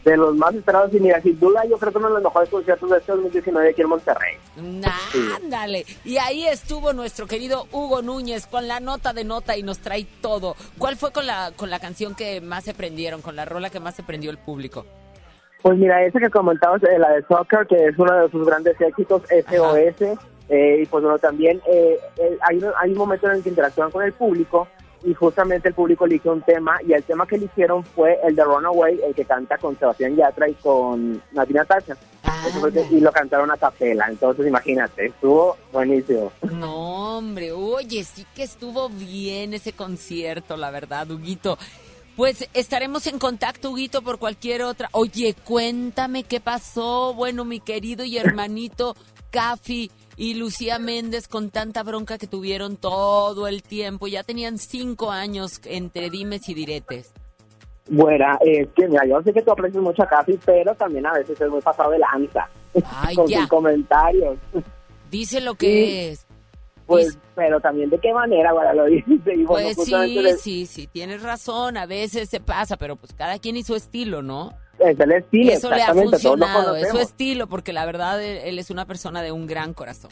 De 0.04 0.18
los 0.18 0.36
más 0.36 0.54
esperados, 0.54 0.94
y 0.94 1.00
mira, 1.00 1.22
sin 1.22 1.40
duda 1.40 1.64
yo 1.66 1.78
creo 1.78 1.92
que 1.92 1.98
uno 1.98 2.10
de 2.10 2.14
los 2.16 2.24
mejores 2.24 2.50
conciertos 2.50 2.90
de 2.90 2.98
este 2.98 3.12
2019 3.14 3.70
aquí 3.70 3.82
en 3.82 3.90
Monterrey. 3.90 4.38
Ándale. 5.38 5.86
Y 6.04 6.18
ahí 6.18 6.46
estuvo 6.46 6.92
nuestro 6.92 7.26
querido 7.26 7.68
Hugo 7.72 8.02
Núñez 8.02 8.46
con 8.48 8.68
la 8.68 8.82
nota 8.82 9.14
de 9.14 9.24
nota 9.24 9.56
y 9.56 9.64
nos 9.64 9.80
trae 9.80 10.06
todo. 10.22 10.56
¿Cuál 10.78 10.98
fue 10.98 11.12
con 11.12 11.26
la, 11.26 11.54
con 11.56 11.70
la 11.70 11.80
canción 11.80 12.16
que 12.16 12.42
más 12.42 12.66
se 12.66 12.74
prendieron, 12.74 13.22
con 13.22 13.36
la 13.38 13.46
rola 13.46 13.70
que 13.70 13.80
más 13.80 13.96
se 13.96 14.04
prendió 14.04 14.30
el 14.30 14.38
público? 14.38 14.86
Pues 15.62 15.78
mira, 15.78 16.04
esa 16.04 16.20
que 16.20 16.30
comentabas, 16.30 16.84
eh, 16.84 17.00
la 17.00 17.10
de 17.12 17.24
Soccer, 17.26 17.66
que 17.66 17.86
es 17.86 17.98
uno 17.98 18.14
de 18.14 18.30
sus 18.30 18.46
grandes 18.46 18.80
éxitos, 18.82 19.22
SOS, 19.30 20.20
eh, 20.50 20.82
y 20.82 20.86
pues 20.86 21.04
bueno, 21.04 21.18
también 21.20 21.62
eh, 21.68 21.98
eh, 22.18 22.38
hay, 22.42 22.58
un, 22.58 22.72
hay 22.80 22.92
un 22.92 22.98
momento 22.98 23.28
en 23.28 23.38
el 23.38 23.44
que 23.44 23.50
interactúan 23.50 23.92
con 23.92 24.04
el 24.04 24.12
público 24.14 24.68
y 25.04 25.14
justamente 25.14 25.68
el 25.70 25.74
público 25.74 26.06
eligió 26.06 26.32
un 26.34 26.42
tema 26.42 26.78
y 26.88 26.94
el 26.94 27.04
tema 27.04 27.26
que 27.28 27.36
eligieron 27.36 27.84
fue 27.84 28.20
el 28.24 28.36
de 28.36 28.44
Runaway, 28.44 29.00
el 29.06 29.14
que 29.14 29.26
canta 29.26 29.58
con 29.58 29.78
Sebastián 29.78 30.16
Yatra 30.16 30.48
y 30.50 30.54
con 30.56 31.22
Natina 31.32 31.66
Tacha. 31.66 31.96
Que- 32.74 32.88
y 32.92 33.00
lo 33.00 33.12
cantaron 33.12 33.52
a 33.52 33.58
capela, 33.58 34.06
entonces 34.10 34.46
imagínate, 34.48 35.06
estuvo 35.08 35.58
buenísimo. 35.72 36.32
No, 36.52 37.18
hombre, 37.18 37.52
oye, 37.54 38.04
sí 38.04 38.26
que 38.36 38.44
estuvo 38.44 38.90
bien 38.90 39.54
ese 39.54 39.74
concierto, 39.74 40.58
la 40.58 40.70
verdad, 40.72 41.10
Huguito. 41.10 41.58
Pues 42.16 42.48
estaremos 42.54 43.08
en 43.08 43.18
contacto, 43.18 43.72
Huguito, 43.72 44.02
por 44.02 44.20
cualquier 44.20 44.62
otra. 44.64 44.88
Oye, 44.92 45.36
cuéntame 45.44 46.24
qué 46.24 46.40
pasó. 46.40 47.14
Bueno, 47.14 47.44
mi 47.44 47.60
querido 47.60 48.04
y 48.04 48.18
hermanito 48.18 48.96
Cafi 49.32 49.90
y 50.18 50.36
Lucía 50.36 50.80
Méndez 50.80 51.28
con 51.28 51.50
tanta 51.50 51.84
bronca 51.84 52.18
que 52.18 52.28
tuvieron 52.28 52.78
todo 52.78 53.48
el 53.48 53.64
tiempo. 53.64 54.08
Ya 54.08 54.24
tenían 54.24 54.58
cinco 54.58 55.12
años 55.12 55.60
entre 55.66 56.10
dimes 56.10 56.48
y 56.50 56.54
diretes. 56.54 57.14
Bueno, 57.90 58.26
es 58.42 58.68
que 58.76 58.88
mira, 58.88 59.06
yo 59.06 59.22
sé 59.24 59.34
que 59.34 59.42
tú 59.42 59.52
aprecias 59.52 59.84
mucho 59.84 60.04
a 60.04 60.08
Casi, 60.08 60.40
pero 60.46 60.74
también 60.76 61.06
a 61.06 61.14
veces 61.14 61.40
es 61.40 61.50
muy 61.50 61.60
pasado 61.62 61.92
de 61.92 62.00
lanza 62.00 62.48
Ay, 62.92 63.16
con 63.16 63.28
ya. 63.28 63.40
sus 63.42 63.48
comentarios. 63.50 64.38
Dice 65.12 65.42
lo 65.42 65.56
que 65.56 65.68
Sí. 65.68 65.98
es. 66.12 66.28
Pues, 66.86 67.18
pero 67.34 67.62
también 67.62 67.90
de 67.90 67.98
qué 68.00 68.14
manera, 68.14 68.52
lo 68.74 68.86
dice. 68.86 69.34
Y 69.36 69.44
bueno, 69.44 69.70
Pues 69.76 69.88
sí, 69.88 70.26
sí, 70.40 70.66
sí, 70.66 70.88
tienes 70.88 71.24
razón. 71.24 71.78
A 71.78 71.86
veces 71.86 72.30
se 72.30 72.40
pasa, 72.40 72.78
pero 72.78 72.96
pues 72.98 73.14
cada 73.14 73.40
quien 73.40 73.56
y 73.58 73.64
su 73.64 73.76
estilo, 73.76 74.22
¿no? 74.22 74.52
Es 74.84 75.00
el 75.00 75.12
estilo, 75.12 75.52
Eso 75.52 75.70
le 75.70 75.82
ha 75.82 75.94
funcionado, 75.94 76.76
es 76.76 76.90
su 76.90 77.00
estilo, 77.00 77.48
porque 77.48 77.74
la 77.74 77.86
verdad 77.86 78.22
él, 78.22 78.60
es 78.60 78.70
una 78.70 78.86
persona 78.86 79.22
de 79.22 79.32
un 79.32 79.48
gran 79.48 79.74
corazón. 79.74 80.12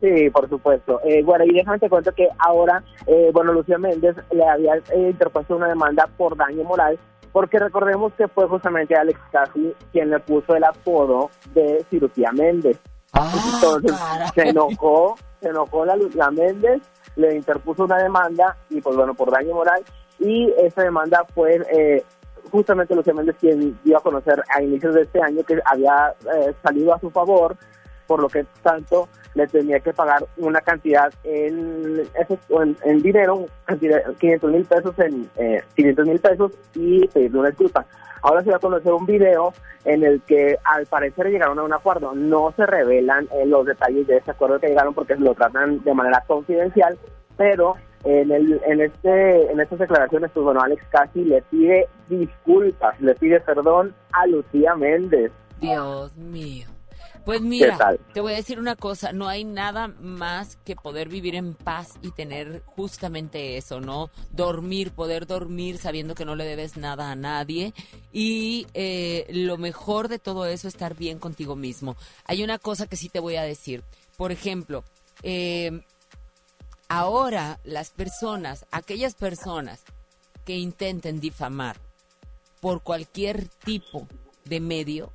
Sí, 0.00 0.28
por 0.30 0.48
supuesto. 0.48 1.00
Eh, 1.04 1.22
bueno, 1.22 1.44
y 1.46 1.54
déjame 1.54 1.78
te 1.78 1.88
cuento 1.88 2.12
que 2.12 2.28
ahora, 2.38 2.82
eh, 3.06 3.30
bueno, 3.32 3.52
Lucía 3.52 3.78
Méndez 3.78 4.14
le 4.30 4.46
había 4.46 4.76
eh, 4.76 5.10
interpuesto 5.10 5.56
una 5.56 5.68
demanda 5.68 6.06
por 6.18 6.36
daño 6.36 6.64
moral, 6.64 6.98
porque 7.32 7.58
recordemos 7.58 8.12
que 8.14 8.28
fue 8.28 8.46
justamente 8.46 8.94
Alex 8.94 9.18
Casi 9.32 9.72
quien 9.92 10.10
le 10.10 10.20
puso 10.20 10.54
el 10.54 10.64
apodo 10.64 11.30
de 11.54 11.84
Cirugía 11.90 12.30
Méndez. 12.32 12.78
Entonces 13.14 13.92
se 14.34 14.48
enojó, 14.48 15.16
se 15.40 15.48
enojó 15.48 15.86
la 15.86 15.96
Lucía 15.96 16.30
Méndez, 16.30 16.82
le 17.16 17.34
interpuso 17.34 17.84
una 17.84 17.96
demanda 17.96 18.56
y 18.68 18.82
pues 18.82 18.96
bueno, 18.96 19.14
por 19.14 19.30
daño 19.30 19.54
moral, 19.54 19.82
y 20.18 20.52
esa 20.58 20.82
demanda 20.82 21.24
fue 21.34 21.60
eh, 21.72 22.04
justamente 22.50 22.94
Lucía 22.94 23.14
Méndez 23.14 23.36
quien 23.40 23.78
dio 23.84 23.98
a 23.98 24.02
conocer 24.02 24.42
a 24.54 24.62
inicios 24.62 24.94
de 24.94 25.02
este 25.02 25.20
año 25.22 25.42
que 25.44 25.58
había 25.64 26.14
eh, 26.34 26.52
salido 26.62 26.94
a 26.94 27.00
su 27.00 27.10
favor 27.10 27.56
por 28.06 28.20
lo 28.22 28.28
que 28.28 28.46
tanto 28.62 29.08
le 29.34 29.46
tenía 29.48 29.80
que 29.80 29.92
pagar 29.92 30.24
una 30.38 30.60
cantidad 30.60 31.12
en, 31.24 32.02
en, 32.48 32.76
en 32.84 33.02
dinero, 33.02 33.46
cantidad- 33.64 34.14
500 34.18 34.50
mil 34.52 34.64
pesos 34.64 34.98
en 35.00 35.28
eh, 35.36 35.62
500 35.74 36.06
mil 36.06 36.18
pesos 36.20 36.52
y 36.74 37.06
pedirle 37.08 37.38
una 37.40 37.48
disculpa. 37.50 37.84
Ahora 38.22 38.42
se 38.42 38.50
va 38.50 38.56
a 38.56 38.60
conocer 38.60 38.92
un 38.92 39.04
video 39.06 39.52
en 39.84 40.04
el 40.04 40.22
que 40.22 40.56
al 40.64 40.86
parecer 40.86 41.26
llegaron 41.26 41.58
a 41.58 41.64
un 41.64 41.72
acuerdo. 41.72 42.14
No 42.14 42.52
se 42.56 42.64
revelan 42.64 43.28
eh, 43.32 43.44
los 43.44 43.66
detalles 43.66 44.06
de 44.06 44.16
ese 44.18 44.30
acuerdo 44.30 44.58
que 44.58 44.68
llegaron 44.68 44.94
porque 44.94 45.16
lo 45.16 45.34
tratan 45.34 45.82
de 45.84 45.92
manera 45.94 46.22
confidencial, 46.26 46.96
pero 47.36 47.74
en, 48.06 48.30
el, 48.30 48.60
en, 48.64 48.80
este, 48.80 49.50
en 49.50 49.60
estas 49.60 49.80
declaraciones, 49.80 50.30
pues 50.32 50.44
bueno, 50.44 50.60
Alex 50.60 50.84
Casi 50.90 51.24
le 51.24 51.42
pide 51.42 51.88
disculpas, 52.08 53.00
le 53.00 53.14
pide 53.16 53.40
perdón 53.40 53.94
a 54.12 54.26
Lucía 54.26 54.76
Méndez. 54.76 55.32
Dios 55.60 56.16
mío. 56.16 56.68
Pues 57.24 57.40
mira, 57.40 57.76
te 58.14 58.20
voy 58.20 58.34
a 58.34 58.36
decir 58.36 58.60
una 58.60 58.76
cosa, 58.76 59.12
no 59.12 59.26
hay 59.26 59.42
nada 59.42 59.88
más 59.88 60.58
que 60.64 60.76
poder 60.76 61.08
vivir 61.08 61.34
en 61.34 61.54
paz 61.54 61.98
y 62.00 62.12
tener 62.12 62.62
justamente 62.64 63.56
eso, 63.56 63.80
¿no? 63.80 64.10
Dormir, 64.30 64.92
poder 64.92 65.26
dormir 65.26 65.78
sabiendo 65.78 66.14
que 66.14 66.24
no 66.24 66.36
le 66.36 66.44
debes 66.44 66.76
nada 66.76 67.10
a 67.10 67.16
nadie 67.16 67.74
y 68.12 68.68
eh, 68.74 69.26
lo 69.30 69.58
mejor 69.58 70.06
de 70.06 70.20
todo 70.20 70.46
eso, 70.46 70.68
estar 70.68 70.94
bien 70.94 71.18
contigo 71.18 71.56
mismo. 71.56 71.96
Hay 72.26 72.44
una 72.44 72.60
cosa 72.60 72.86
que 72.86 72.94
sí 72.94 73.08
te 73.08 73.18
voy 73.18 73.34
a 73.34 73.42
decir, 73.42 73.82
por 74.16 74.30
ejemplo, 74.30 74.84
eh, 75.24 75.82
ahora 76.88 77.58
las 77.64 77.90
personas, 77.90 78.66
aquellas 78.70 79.14
personas 79.14 79.82
que 80.44 80.56
intenten 80.56 81.20
difamar 81.20 81.76
por 82.60 82.82
cualquier 82.82 83.48
tipo 83.48 84.06
de 84.44 84.60
medio, 84.60 85.12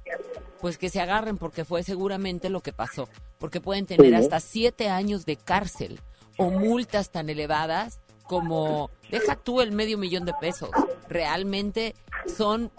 pues 0.60 0.78
que 0.78 0.90
se 0.90 1.02
agarren 1.02 1.38
porque 1.38 1.66
fue 1.66 1.84
seguramente 1.84 2.50
lo 2.50 2.62
que 2.62 2.74
pasó, 2.74 3.08
porque 3.40 3.62
pueden 3.62 3.86
tener 3.86 4.14
hasta 4.16 4.40
siete 4.40 4.90
años 4.90 5.26
de 5.26 5.38
cárcel 5.38 6.00
o 6.38 6.50
multas 6.50 7.12
tan 7.12 7.30
elevadas 7.30 8.00
como, 8.24 8.90
deja 9.10 9.36
tú 9.36 9.62
el 9.62 9.72
medio 9.72 9.98
millón 9.98 10.26
de 10.26 10.34
pesos, 10.40 10.70
realmente 11.10 11.96
son, 12.34 12.72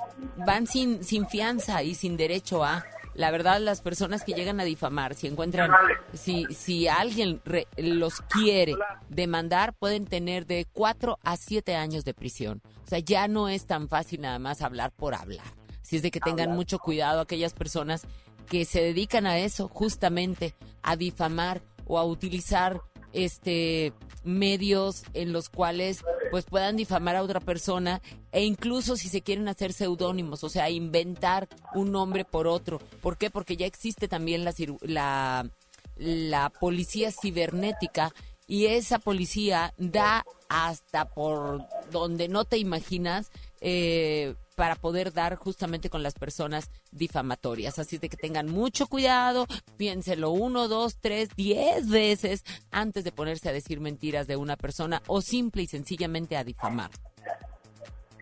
van 0.46 0.66
sin, 0.66 1.04
sin 1.04 1.28
fianza 1.28 1.82
y 1.82 1.94
sin 1.94 2.16
derecho 2.16 2.64
a, 2.64 2.86
la 3.14 3.30
verdad, 3.30 3.60
las 3.60 3.80
personas 3.80 4.24
que 4.24 4.32
llegan 4.32 4.58
a 4.60 4.64
difamar, 4.64 5.14
si 5.14 5.26
encuentran, 5.26 5.70
si, 6.14 6.46
si 6.54 6.88
alguien 6.88 7.40
re- 7.44 7.66
los 7.76 8.20
quiere 8.22 8.74
demandar, 9.08 9.74
pueden 9.74 10.06
tener 10.06 10.46
de 10.46 10.66
cuatro 10.72 11.18
a 11.22 11.36
siete 11.36 11.74
años 11.76 12.04
de 12.04 12.14
prisión. 12.14 12.62
O 12.84 12.88
sea, 12.88 12.98
ya 12.98 13.28
no 13.28 13.48
es 13.48 13.66
tan 13.66 13.88
fácil 13.88 14.20
nada 14.22 14.38
más 14.38 14.62
hablar 14.62 14.92
por 14.92 15.14
hablar. 15.14 15.44
Si 15.82 15.96
es 15.96 16.02
de 16.02 16.10
que 16.10 16.20
tengan 16.20 16.50
mucho 16.52 16.78
cuidado 16.78 17.20
aquellas 17.20 17.52
personas 17.52 18.02
que 18.48 18.64
se 18.64 18.82
dedican 18.82 19.26
a 19.26 19.38
eso, 19.38 19.68
justamente 19.68 20.54
a 20.82 20.96
difamar 20.96 21.62
o 21.86 21.98
a 21.98 22.04
utilizar 22.04 22.80
este 23.12 23.92
medios 24.24 25.04
en 25.14 25.32
los 25.32 25.48
cuales 25.48 26.04
pues 26.30 26.44
puedan 26.44 26.76
difamar 26.76 27.16
a 27.16 27.22
otra 27.22 27.40
persona 27.40 28.00
e 28.30 28.44
incluso 28.44 28.96
si 28.96 29.08
se 29.08 29.22
quieren 29.22 29.48
hacer 29.48 29.72
seudónimos, 29.72 30.44
o 30.44 30.48
sea, 30.48 30.70
inventar 30.70 31.48
un 31.74 31.92
nombre 31.92 32.24
por 32.24 32.46
otro. 32.46 32.78
¿Por 33.00 33.18
qué? 33.18 33.30
Porque 33.30 33.56
ya 33.56 33.66
existe 33.66 34.08
también 34.08 34.44
la 34.44 34.54
la 34.82 35.50
la 35.96 36.50
policía 36.50 37.10
cibernética 37.12 38.12
y 38.46 38.66
esa 38.66 38.98
policía 38.98 39.72
da 39.78 40.24
hasta 40.48 41.06
por 41.06 41.62
donde 41.90 42.28
no 42.28 42.44
te 42.44 42.58
imaginas 42.58 43.30
eh, 43.60 44.34
para 44.54 44.74
poder 44.76 45.12
dar 45.12 45.36
justamente 45.36 45.90
con 45.90 46.02
las 46.02 46.14
personas 46.14 46.70
difamatorias. 46.90 47.78
Así 47.78 47.98
de 47.98 48.08
que 48.08 48.16
tengan 48.16 48.48
mucho 48.50 48.86
cuidado, 48.86 49.46
piénselo 49.76 50.30
uno, 50.30 50.68
dos, 50.68 50.96
tres, 51.00 51.30
diez 51.36 51.88
veces 51.88 52.44
antes 52.70 53.04
de 53.04 53.12
ponerse 53.12 53.48
a 53.48 53.52
decir 53.52 53.80
mentiras 53.80 54.26
de 54.26 54.36
una 54.36 54.56
persona 54.56 55.02
o 55.06 55.20
simple 55.20 55.62
y 55.62 55.66
sencillamente 55.66 56.36
a 56.36 56.44
difamar. 56.44 56.90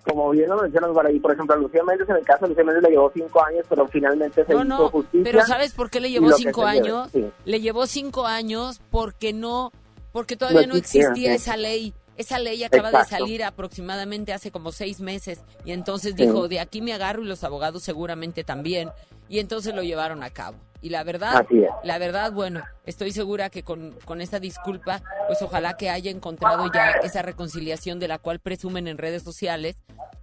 como 0.04 0.30
bien 0.30 0.48
lo 0.48 0.60
mencionas, 0.62 0.90
y 1.12 1.20
por 1.20 1.32
ejemplo, 1.32 1.54
a 1.54 1.58
Lucía 1.58 1.82
Méndez, 1.84 2.08
en 2.08 2.16
el 2.16 2.24
caso 2.24 2.44
de 2.44 2.48
Lucía 2.48 2.64
Méndez 2.64 2.82
le 2.84 2.90
llevó 2.90 3.10
cinco 3.14 3.44
años, 3.44 3.66
pero 3.68 3.86
finalmente 3.88 4.44
se 4.44 4.52
No, 4.54 4.58
hizo 4.60 4.64
no, 4.64 4.88
justicia. 4.88 5.20
pero 5.24 5.46
¿sabes 5.46 5.72
por 5.74 5.90
qué 5.90 6.00
le 6.00 6.10
llevó 6.10 6.32
cinco 6.32 6.62
lleve, 6.66 6.78
años? 6.88 7.10
sí. 7.12 7.26
Le 7.44 7.60
llevó 7.60 7.86
cinco 7.86 8.26
años 8.26 8.80
porque 8.90 9.32
no, 9.32 9.72
porque 10.12 10.36
todavía 10.36 10.62
no, 10.62 10.68
No 10.72 10.78
existía, 10.78 11.34
esa 11.34 11.56
ley. 11.56 11.92
Esa 12.20 12.38
ley 12.38 12.62
acaba 12.64 12.90
de 12.92 13.02
salir 13.06 13.42
aproximadamente 13.42 14.34
hace 14.34 14.50
como 14.50 14.72
seis 14.72 15.00
meses 15.00 15.40
y 15.64 15.72
entonces 15.72 16.12
Sí. 16.14 16.26
dijo, 16.26 16.48
de 16.48 16.60
aquí 16.60 16.82
me 16.82 16.92
agarro 16.92 17.22
y 17.22 17.26
los 17.26 17.44
abogados 17.44 17.82
seguramente 17.82 18.44
también. 18.44 18.90
Y 19.30 19.38
entonces 19.38 19.74
lo 19.74 19.82
llevaron 19.82 20.22
a 20.22 20.28
cabo. 20.28 20.58
Y 20.82 20.90
la 20.90 21.02
verdad, 21.02 21.46
la 21.82 21.96
verdad, 21.98 22.30
bueno, 22.32 22.62
estoy 22.84 23.12
segura 23.12 23.48
que 23.48 23.62
con, 23.62 23.92
con 24.04 24.20
esta 24.20 24.38
disculpa, 24.38 25.02
pues 25.28 25.40
ojalá 25.40 25.78
que 25.78 25.88
haya 25.88 26.10
encontrado 26.10 26.70
ya 26.74 26.90
esa 27.02 27.22
reconciliación 27.22 27.98
de 28.00 28.08
la 28.08 28.18
cual 28.18 28.38
presumen 28.38 28.86
en 28.86 28.98
redes 28.98 29.22
sociales, 29.22 29.76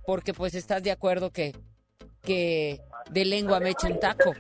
porque 0.06 0.34
pues 0.36 0.54
estás 0.54 0.84
de 0.84 0.92
acuerdo 0.92 1.32
que, 1.32 1.56
que 2.22 2.80
de 3.10 3.26
lengua 3.26 3.60
me 3.60 3.72
echo 3.72 3.88
un 3.88 4.00
taco. 4.00 4.34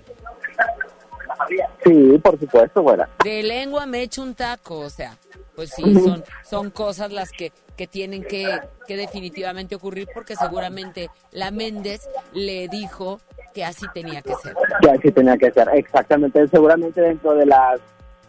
Sí, 1.83 2.19
por 2.23 2.39
supuesto, 2.39 2.81
güera. 2.83 3.09
De 3.23 3.41
lengua 3.41 3.85
me 3.87 4.01
echo 4.03 4.21
un 4.21 4.35
taco, 4.35 4.79
o 4.79 4.89
sea, 4.89 5.17
pues 5.57 5.71
sí, 5.71 5.83
son, 5.95 6.23
son 6.47 6.69
cosas 6.69 7.11
las 7.11 7.31
que 7.31 7.51
que 7.77 7.87
tienen 7.87 8.23
que, 8.23 8.59
que 8.87 8.97
definitivamente 8.97 9.75
ocurrir 9.75 10.09
porque 10.13 10.35
seguramente 10.35 11.09
la 11.31 11.51
Méndez 11.51 12.09
le 12.33 12.67
dijo 12.67 13.19
que 13.53 13.63
así 13.63 13.85
tenía 13.93 14.21
que 14.21 14.33
ser. 14.35 14.55
Que 14.81 14.89
así 14.89 15.11
tenía 15.11 15.37
que 15.37 15.51
ser, 15.51 15.69
exactamente. 15.73 16.47
Seguramente 16.47 16.99
dentro 16.99 17.35
de 17.35 17.45
las 17.45 17.79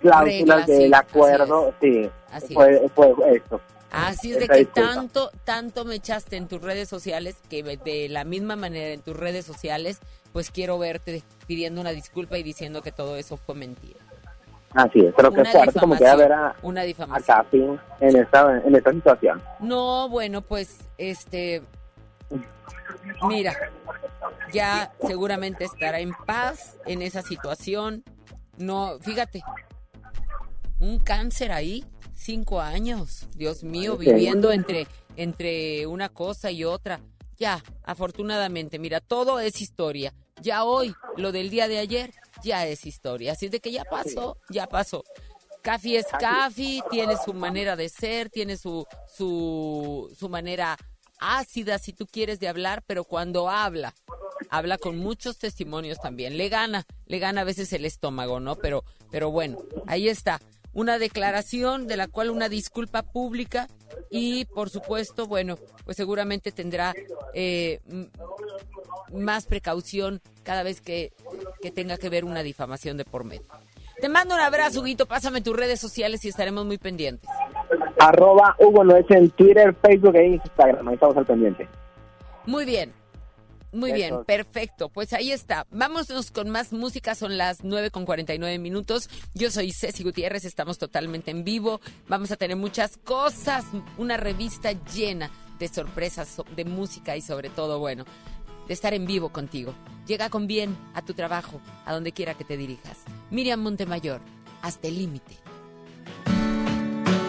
cláusulas 0.01 0.67
sí, 0.67 0.73
del 0.73 0.95
así 0.95 1.09
acuerdo, 1.09 1.75
sí, 1.81 2.11
Así 2.31 2.55
fue, 2.55 2.89
fue 2.95 3.15
esto. 3.35 3.61
Así 3.91 4.33
es 4.33 4.41
de 4.41 4.49
que 4.49 4.59
disculpa. 4.59 4.95
tanto, 4.95 5.31
tanto 5.45 5.85
me 5.87 5.95
echaste 5.95 6.37
en 6.37 6.47
tus 6.47 6.61
redes 6.61 6.91
sociales 6.91 7.37
que 7.49 7.63
de 7.63 8.09
la 8.11 8.25
misma 8.25 8.55
manera 8.55 8.93
en 8.93 9.01
tus 9.01 9.17
redes 9.17 9.47
sociales, 9.47 9.99
pues 10.35 10.51
quiero 10.51 10.79
verte 10.79 11.23
pidiendo 11.47 11.81
una 11.81 11.91
disculpa 11.91 12.37
y 12.37 12.43
diciendo 12.43 12.83
que 12.83 12.93
todo 12.93 13.17
eso 13.17 13.39
fue 13.39 13.55
mentira. 13.55 13.99
Así 14.79 15.01
es, 15.01 15.13
pero 15.17 15.33
que 15.33 15.45
fuerte 15.45 15.81
como 15.81 15.97
queda 15.97 16.15
ver 16.15 16.33
a, 16.33 16.55
Una 16.63 16.83
a 16.83 16.85
difamación. 16.85 17.37
Capi 17.37 17.65
en 18.01 18.17
esta, 18.17 18.63
en 18.65 18.77
esta 18.77 18.93
situación. 18.93 19.43
No, 19.59 20.09
bueno, 20.09 20.41
pues, 20.41 20.79
este, 20.99 21.65
mira, 23.29 23.57
ya 24.53 24.93
seguramente 25.05 25.65
estará 25.65 25.99
en 25.99 26.13
paz 26.27 26.77
en 26.87 27.03
esa 27.03 27.23
situación. 27.23 28.05
No, 28.57 28.99
fíjate, 29.01 29.43
un 30.79 31.01
cáncer 31.01 31.51
ahí, 31.51 31.85
cinco 32.15 32.61
años, 32.61 33.27
Dios 33.35 33.65
mío, 33.65 33.97
Sí. 33.99 34.07
viviendo 34.07 34.53
entre, 34.53 34.87
entre 35.17 35.89
una 35.89 36.09
cosa 36.09 36.53
y 36.53 36.63
otra. 36.63 37.01
Ya, 37.37 37.61
afortunadamente, 37.85 38.79
mira, 38.79 39.01
todo 39.01 39.41
es 39.41 39.61
historia. 39.61 40.13
Ya 40.41 40.63
hoy, 40.63 40.95
lo 41.17 41.33
del 41.33 41.51
día 41.51 41.67
de 41.67 41.79
ayer, 41.79 42.13
ya 42.43 42.67
es 42.67 42.87
historia. 42.87 43.33
Así 43.33 43.49
de 43.49 43.61
que 43.61 43.73
ya 43.73 43.85
pasó, 43.85 44.37
ya 44.49 44.67
pasó. 44.67 45.05
Cafi 45.63 45.97
es 45.97 46.07
Cafi, 46.07 46.83
tiene 46.91 47.17
su 47.23 47.35
manera 47.35 47.77
de 47.77 47.89
ser, 47.89 48.31
tiene 48.31 48.57
su, 48.57 48.87
su, 49.07 50.15
su 50.19 50.29
manera 50.29 50.77
ácida, 51.21 51.79
si 51.79 51.93
tú 51.93 52.07
quieres, 52.07 52.41
de 52.41 52.49
hablar, 52.49 52.83
pero 52.87 53.05
cuando 53.05 53.51
habla, 53.51 53.95
habla 54.51 54.79
con 54.79 54.99
muchos 54.99 55.39
testimonios 55.39 55.99
también. 56.01 56.37
Le 56.37 56.49
gana, 56.49 56.87
le 57.07 57.19
gana 57.19 57.43
a 57.43 57.45
veces 57.45 57.73
el 57.73 57.85
estómago, 57.85 58.41
¿no? 58.41 58.57
Pero, 58.57 58.85
pero 59.11 59.31
bueno, 59.31 59.59
ahí 59.87 60.09
está. 60.09 60.41
Una 60.73 60.99
declaración 60.99 61.87
de 61.87 61.97
la 61.97 62.09
cual 62.09 62.31
una 62.31 62.49
disculpa 62.49 63.03
pública 63.03 63.69
y, 64.11 64.45
por 64.47 64.71
supuesto, 64.71 65.27
bueno, 65.27 65.57
pues 65.85 65.97
seguramente 65.97 66.53
tendrá 66.53 66.95
eh, 67.35 67.81
más 69.13 69.47
precaución 69.47 70.21
cada 70.43 70.63
vez 70.63 70.81
que, 70.81 71.13
que 71.61 71.71
tenga 71.71 71.97
que 71.97 72.09
ver 72.09 72.25
una 72.25 72.43
difamación 72.43 72.97
de 72.97 73.05
por 73.05 73.25
medio. 73.25 73.47
Te 74.01 74.09
mando 74.09 74.35
un 74.35 74.41
abrazo, 74.41 74.81
Huguito. 74.81 75.07
Pásame 75.07 75.41
tus 75.41 75.57
redes 75.57 75.81
sociales 75.81 76.25
y 76.25 76.29
estaremos 76.29 76.65
muy 76.65 76.79
pendientes. 76.79 77.29
Arroba 77.99 78.55
Hugo 78.61 78.85
Noche 78.85 79.15
en 79.17 79.31
Twitter, 79.31 79.75
Facebook 79.83 80.15
e 80.15 80.27
Instagram. 80.27 80.87
Ahí 80.87 80.95
estamos 80.95 81.17
al 81.17 81.27
pendiente. 81.27 81.69
Muy 82.47 82.65
bien. 82.65 82.93
Muy 83.73 83.93
bien, 83.93 84.15
Eso. 84.15 84.25
perfecto. 84.25 84.89
Pues 84.89 85.13
ahí 85.13 85.31
está. 85.33 85.67
Vámonos 85.71 86.31
con 86.31 86.49
más 86.51 86.73
música. 86.73 87.15
Son 87.15 87.37
las 87.37 87.65
9 87.65 87.91
con 87.91 88.05
49 88.07 88.59
minutos. 88.59 89.09
Yo 89.35 89.51
soy 89.51 89.73
Ceci 89.73 90.03
Gutiérrez. 90.05 90.45
Estamos 90.45 90.79
totalmente 90.79 91.31
en 91.31 91.45
vivo. 91.45 91.81
Vamos 92.09 92.31
a 92.31 92.37
tener 92.37 92.57
muchas 92.57 92.97
cosas. 92.97 93.65
Una 93.99 94.17
revista 94.17 94.73
llena 94.95 95.31
de 95.59 95.69
sorpresas, 95.69 96.29
so- 96.29 96.45
de 96.57 96.65
música 96.65 97.17
y 97.17 97.21
sobre 97.21 97.51
todo, 97.51 97.79
bueno, 97.79 98.05
de 98.69 98.75
estar 98.75 98.95
en 98.95 99.07
vivo 99.07 99.31
contigo. 99.31 99.75
Llega 100.07 100.31
con 100.31 100.47
bien 100.47 100.77
a 100.95 101.03
tu 101.05 101.13
trabajo, 101.15 101.61
a 101.85 101.93
donde 101.93 102.13
quiera 102.13 102.35
que 102.35 102.45
te 102.45 102.57
dirijas. 102.57 102.99
Miriam 103.31 103.61
Montemayor, 103.61 104.21
hasta 104.63 104.89
el 104.89 104.99
límite. 104.99 105.37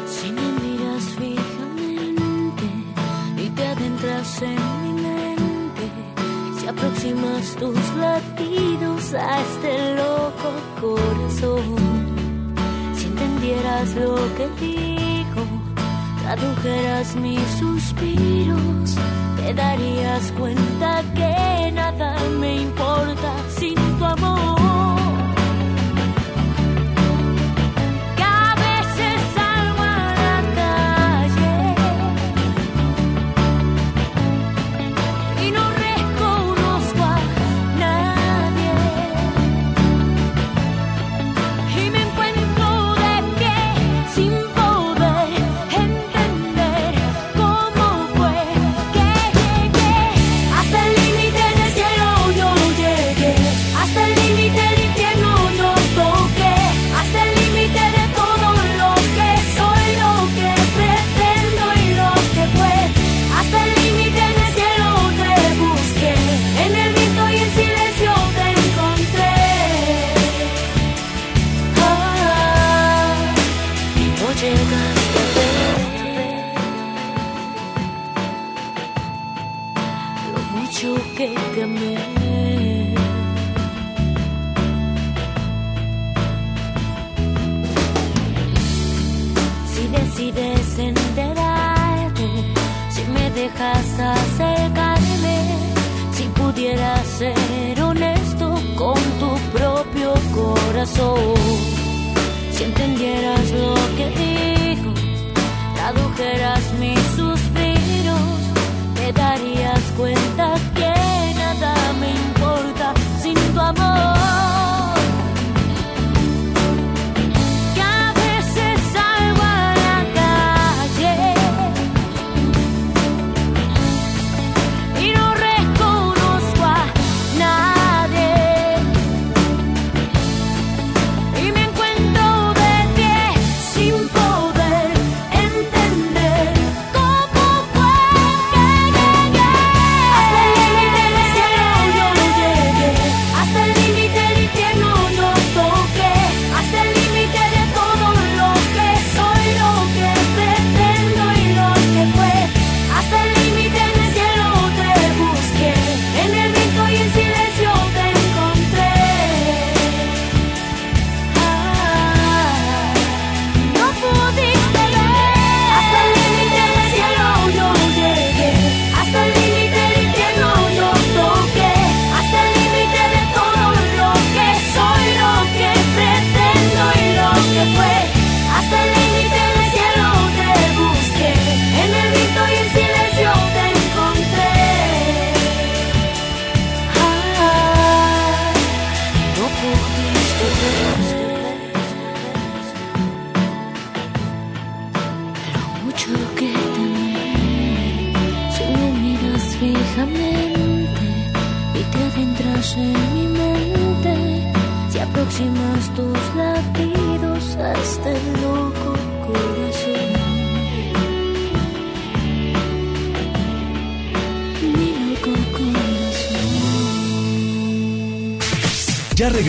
Si 0.08 0.32
me 0.32 0.42
miras 0.42 1.04
fijamente 1.18 2.64
y 3.38 3.50
te 3.50 3.66
adentras 3.68 4.42
en 4.42 4.58
si 4.58 4.89
aproximas 6.70 7.56
tus 7.56 7.80
latidos 7.96 9.14
a 9.16 9.42
este 9.42 9.96
loco 9.96 10.50
corazón, 10.80 11.76
si 12.96 13.06
entendieras 13.08 13.96
lo 13.96 14.16
que 14.38 14.48
digo, 14.62 15.44
tradujeras 16.22 17.16
mis 17.16 17.42
suspiros, 17.58 18.96
te 19.38 19.54
darías 19.54 20.32
cuenta 20.38 21.04
que 21.16 21.72
nada 21.72 22.16
me 22.40 22.62
importa 22.62 23.34
sin 23.58 23.76
tu 23.98 24.06
amor. 24.06 24.59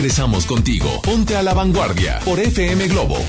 Regresamos 0.01 0.47
contigo. 0.47 0.99
Ponte 1.03 1.35
a 1.37 1.43
la 1.43 1.53
vanguardia 1.53 2.19
por 2.25 2.39
FM 2.39 2.87
Globo. 2.87 3.19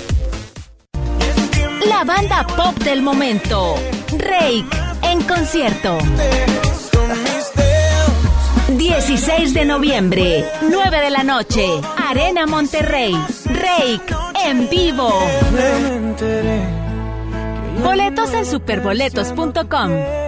La 1.87 2.03
banda 2.03 2.47
pop 2.47 2.75
del 2.79 3.03
momento. 3.03 3.75
Rake 4.17 4.65
en 5.03 5.21
concierto. 5.25 5.99
16 8.71 9.53
de 9.53 9.65
noviembre, 9.67 10.47
9 10.63 10.99
de 10.99 11.11
la 11.11 11.23
noche, 11.23 11.67
Arena 12.09 12.47
Monterrey. 12.47 13.13
Rake 13.45 14.15
en 14.43 14.71
vivo. 14.71 15.13
Boletos 17.83 18.33
en 18.33 18.47
superboletos.com. 18.47 20.22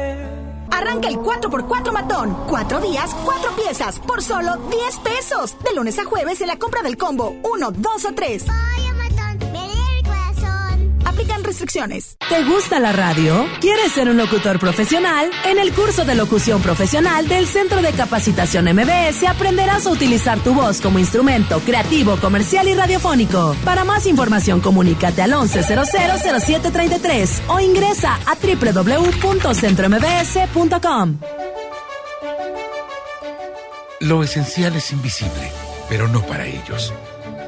El 1.07 1.19
4x4 1.19 1.93
matón. 1.93 2.35
Cuatro 2.49 2.81
días, 2.81 3.15
cuatro 3.25 3.55
piezas, 3.57 3.99
por 3.99 4.23
solo 4.23 4.57
10 4.71 4.97
pesos. 4.99 5.55
De 5.63 5.75
lunes 5.75 5.99
a 5.99 6.05
jueves 6.05 6.41
en 6.41 6.47
la 6.47 6.59
compra 6.59 6.83
del 6.83 6.97
combo 6.97 7.37
1, 7.43 7.71
2 7.73 8.05
o 8.07 8.15
3. 8.15 8.45
Aplican 11.05 11.45
restricciones. 11.45 12.14
¿Te 12.29 12.45
gusta 12.45 12.79
la 12.81 12.93
radio? 12.93 13.47
¿Quieres 13.61 13.93
ser 13.93 14.09
un 14.09 14.17
locutor 14.17 14.59
profesional? 14.59 15.31
En 15.45 15.59
el 15.59 15.75
curso 15.75 16.07
de 16.07 16.15
locución 16.15 16.63
profesional 16.63 17.29
del 17.29 17.47
Centro 17.47 17.83
de 17.83 17.93
Capacitación 17.93 18.65
MBS 18.65 19.25
aprenderás 19.29 19.87
a 19.87 19.91
utilizar 19.91 20.41
tu 20.41 20.55
voz 20.55 20.81
como 20.81 20.99
instrumento 20.99 21.61
creativo, 21.61 22.17
comercial 22.17 22.67
y 22.67 22.73
radiofónico. 22.75 23.55
Para 23.63 23.85
más 23.85 24.07
información, 24.07 24.61
comunícate 24.61 25.21
al 25.21 25.35
11000733 25.35 27.43
o 27.49 27.61
ingresa 27.61 28.19
a 28.27 28.35
www.centrombs.com. 28.35 31.19
Lo 34.01 34.23
esencial 34.23 34.75
es 34.77 34.93
invisible, 34.93 35.53
pero 35.91 36.09
no 36.09 36.23
para 36.23 36.47
ellos. 36.47 36.95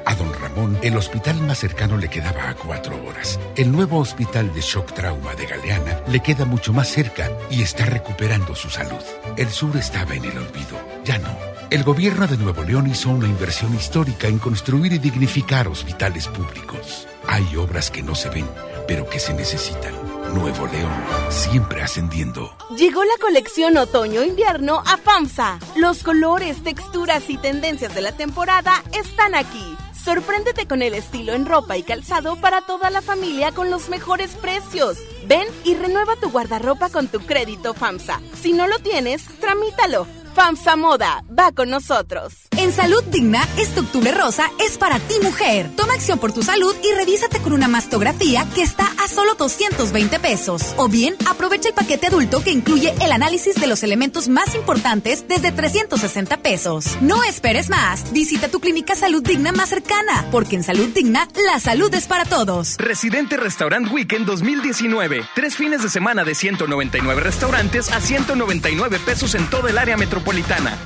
A 0.09 0.15
don 0.15 0.33
Ramón, 0.33 0.79
el 0.83 0.97
hospital 0.97 1.41
más 1.43 1.59
cercano 1.59 1.97
le 1.97 2.09
quedaba 2.09 2.49
a 2.49 2.55
cuatro 2.55 2.95
horas. 3.05 3.41
El 3.57 3.73
nuevo 3.73 3.99
hospital 3.99 4.55
de 4.55 4.61
shock 4.61 4.93
trauma 4.93 5.35
de 5.35 5.47
Galeana 5.47 6.01
le 6.07 6.21
queda 6.21 6.45
mucho 6.45 6.73
más 6.73 6.87
cerca 6.87 7.29
y 7.51 7.63
está 7.63 7.87
recuperando 7.87 8.55
su 8.55 8.71
salud. 8.71 9.03
El 9.37 9.51
sur 9.51 9.77
estaba 9.77 10.15
en 10.15 10.25
el 10.25 10.39
olvido, 10.39 10.79
ya 11.05 11.19
no. 11.19 11.37
El 11.71 11.83
gobierno 11.83 12.29
de 12.29 12.37
Nuevo 12.37 12.63
León 12.63 12.87
hizo 12.87 13.11
una 13.11 13.27
inversión 13.27 13.75
histórica 13.75 14.29
en 14.29 14.39
construir 14.39 14.93
y 14.93 14.99
dignificar 14.99 15.67
hospitales 15.67 16.29
públicos. 16.29 17.09
Hay 17.27 17.57
obras 17.57 17.91
que 17.91 18.05
no 18.05 18.15
se 18.15 18.31
ven, 18.31 18.47
pero 18.87 19.11
que 19.11 19.19
se 19.19 19.35
necesitan. 19.35 19.93
Nuevo 20.33 20.69
León, 20.69 20.95
siempre 21.31 21.83
ascendiendo. 21.83 22.57
Llegó 22.79 23.03
la 23.03 23.15
colección 23.21 23.77
otoño-invierno 23.77 24.85
a 24.87 24.99
FAMSA. 24.99 25.59
Los 25.75 26.05
colores, 26.05 26.63
texturas 26.63 27.29
y 27.29 27.39
tendencias 27.39 27.93
de 27.93 28.03
la 28.03 28.13
temporada 28.13 28.85
están 28.93 29.35
aquí. 29.35 29.77
Sorpréndete 30.07 30.69
con 30.69 30.83
el 30.83 30.95
estilo 30.95 31.33
en 31.33 31.47
ropa 31.47 31.77
y 31.77 31.83
calzado 31.83 32.37
para 32.37 32.61
toda 32.61 32.91
la 32.91 33.03
familia 33.03 33.51
con 33.51 33.73
los 33.73 33.89
mejores 33.89 34.37
precios. 34.37 34.99
Ven 35.27 35.49
y 35.65 35.75
renueva 35.75 36.15
tu 36.15 36.31
guardarropa 36.31 36.91
con 36.91 37.09
tu 37.09 37.19
crédito 37.19 37.75
FAMSA. 37.75 38.21
Si 38.41 38.53
no 38.53 38.69
lo 38.69 38.79
tienes, 38.79 39.27
tramítalo. 39.41 40.07
FAMSA 40.37 40.77
Moda, 40.77 41.25
va 41.27 41.51
con 41.53 41.71
nosotros. 41.71 42.35
En 42.59 42.71
Salud 42.71 43.03
Digna, 43.05 43.43
este 43.57 43.81
octubre 43.81 44.13
rosa 44.13 44.51
es 44.61 44.77
para 44.77 44.99
ti 44.99 45.15
mujer. 45.23 45.71
Toma 45.77 45.95
acción 45.95 46.19
por 46.19 46.33
tu 46.33 46.43
salud 46.43 46.75
y 46.85 46.95
revísate 46.95 47.39
con 47.39 47.55
una 47.55 47.69
mastografía 47.69 48.47
que 48.55 48.61
está 48.61 48.87
a 49.03 49.09
solo 49.09 49.35
220 49.35 50.19
pesos. 50.21 50.75
O 50.77 50.89
bien, 50.89 51.17
aprovecha 51.27 51.71
el 51.71 51.75
paquete 51.75 52.09
adulto 52.09 52.45
que 52.45 52.51
incluye 52.51 52.95
el 53.01 53.13
análisis 53.13 53.55
de 53.55 53.67
los 53.67 53.83
elementos 53.83 54.29
más 54.29 54.55
importantes 54.55 55.27
desde 55.27 55.53
360 55.53 56.37
pesos. 56.43 56.99
No 57.01 57.25
esperes 57.25 57.71
más. 57.71 58.13
Visita 58.13 58.49
tu 58.49 58.61
clínica 58.61 58.95
Salud 58.95 59.23
Digna 59.23 59.53
más 59.53 59.71
cercana, 59.71 60.27
porque 60.31 60.57
en 60.57 60.65
Salud 60.65 60.89
Digna, 60.89 61.29
la 61.47 61.61
salud 61.61 61.93
es 61.95 62.07
para 62.07 62.27
todos. 62.27 62.77
Residente 62.77 63.39
Restaurant 63.39 63.91
Weekend 63.91 64.27
2019. 64.27 65.23
Tres 65.35 65.57
fines 65.57 65.83
de 65.83 65.89
semana 65.89 66.25
de 66.25 66.35
199 66.35 67.23
restaurantes 67.23 67.91
a 67.91 68.03
199 68.03 68.99
pesos 68.99 69.35
en 69.35 69.49
todo 69.49 69.69
el 69.69 69.79
área 69.79 69.97
metropolitana. 69.97 70.26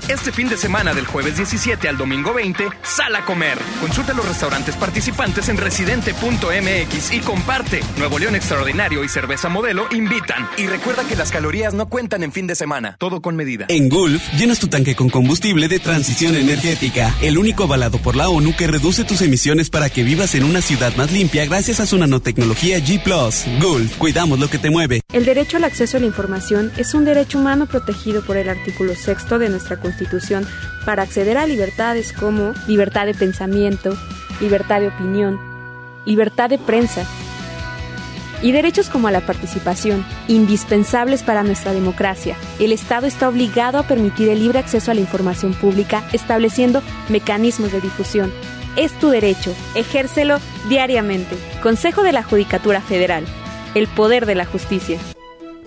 Este 0.08 0.32
fin 0.32 0.50
de 0.50 0.56
semana 0.58 0.92
del 0.92 1.06
jueves 1.06 1.34
17 1.38 1.88
al 1.88 1.96
domingo 1.96 2.34
20, 2.34 2.68
sal 2.82 3.16
a 3.16 3.24
comer. 3.24 3.56
Consulta 3.80 4.12
los 4.12 4.28
restaurantes 4.28 4.76
participantes 4.76 5.48
en 5.48 5.56
residente.mx 5.56 7.12
y 7.12 7.20
comparte. 7.20 7.80
Nuevo 7.96 8.18
León 8.18 8.34
Extraordinario 8.34 9.02
y 9.02 9.08
Cerveza 9.08 9.48
Modelo 9.48 9.86
invitan. 9.92 10.46
Y 10.58 10.66
recuerda 10.66 11.04
que 11.08 11.16
las 11.16 11.32
calorías 11.32 11.72
no 11.72 11.88
cuentan 11.88 12.22
en 12.22 12.32
fin 12.32 12.46
de 12.46 12.54
semana. 12.54 12.96
Todo 12.98 13.22
con 13.22 13.34
medida. 13.34 13.64
En 13.70 13.88
Gulf, 13.88 14.22
llenas 14.34 14.58
tu 14.58 14.68
tanque 14.68 14.94
con 14.94 15.08
combustible 15.08 15.68
de 15.68 15.78
transición 15.78 16.36
energética, 16.36 17.14
el 17.22 17.38
único 17.38 17.64
avalado 17.64 17.96
por 17.96 18.16
la 18.16 18.28
ONU 18.28 18.54
que 18.54 18.66
reduce 18.66 19.04
tus 19.04 19.22
emisiones 19.22 19.70
para 19.70 19.88
que 19.88 20.02
vivas 20.02 20.34
en 20.34 20.44
una 20.44 20.60
ciudad 20.60 20.94
más 20.96 21.12
limpia 21.12 21.46
gracias 21.46 21.80
a 21.80 21.86
su 21.86 21.96
nanotecnología 21.96 22.78
G⁇ 22.78 23.02
Gulf, 23.62 23.96
cuidamos 23.96 24.38
lo 24.38 24.50
que 24.50 24.58
te 24.58 24.68
mueve. 24.68 25.00
El 25.14 25.24
derecho 25.24 25.56
al 25.56 25.64
acceso 25.64 25.96
a 25.96 26.00
la 26.00 26.06
información 26.06 26.70
es 26.76 26.92
un 26.94 27.04
derecho 27.04 27.38
humano 27.38 27.66
protegido 27.66 28.22
por 28.22 28.36
el 28.36 28.48
artículo 28.48 28.94
de 29.38 29.48
nuestra 29.48 29.76
Constitución 29.76 30.46
para 30.84 31.02
acceder 31.02 31.38
a 31.38 31.46
libertades 31.46 32.12
como 32.12 32.54
libertad 32.66 33.06
de 33.06 33.14
pensamiento, 33.14 33.96
libertad 34.40 34.80
de 34.80 34.88
opinión, 34.88 35.38
libertad 36.04 36.50
de 36.50 36.58
prensa 36.58 37.04
y 38.42 38.52
derechos 38.52 38.88
como 38.88 39.08
a 39.08 39.10
la 39.10 39.20
participación, 39.20 40.04
indispensables 40.28 41.22
para 41.22 41.42
nuestra 41.42 41.72
democracia. 41.72 42.36
El 42.58 42.72
Estado 42.72 43.06
está 43.06 43.28
obligado 43.28 43.78
a 43.78 43.82
permitir 43.82 44.28
el 44.28 44.40
libre 44.40 44.58
acceso 44.58 44.90
a 44.90 44.94
la 44.94 45.00
información 45.00 45.52
pública, 45.54 46.02
estableciendo 46.12 46.82
mecanismos 47.08 47.72
de 47.72 47.80
difusión. 47.80 48.32
Es 48.76 48.92
tu 48.98 49.08
derecho, 49.08 49.54
ejércelo 49.74 50.38
diariamente. 50.68 51.36
Consejo 51.62 52.02
de 52.02 52.12
la 52.12 52.22
Judicatura 52.22 52.80
Federal, 52.80 53.24
el 53.74 53.88
poder 53.88 54.26
de 54.26 54.36
la 54.36 54.46
justicia. 54.46 54.98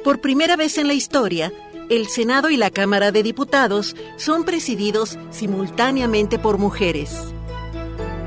Por 0.04 0.20
primera 0.20 0.56
vez 0.56 0.78
en 0.78 0.88
la 0.88 0.94
historia, 0.94 1.52
el 1.96 2.08
Senado 2.08 2.50
y 2.50 2.58
la 2.58 2.72
Cámara 2.72 3.12
de 3.12 3.22
Diputados 3.22 3.96
son 4.18 4.46
presididos 4.46 5.20
simultáneamente 5.30 6.40
por 6.40 6.58
mujeres. 6.58 7.34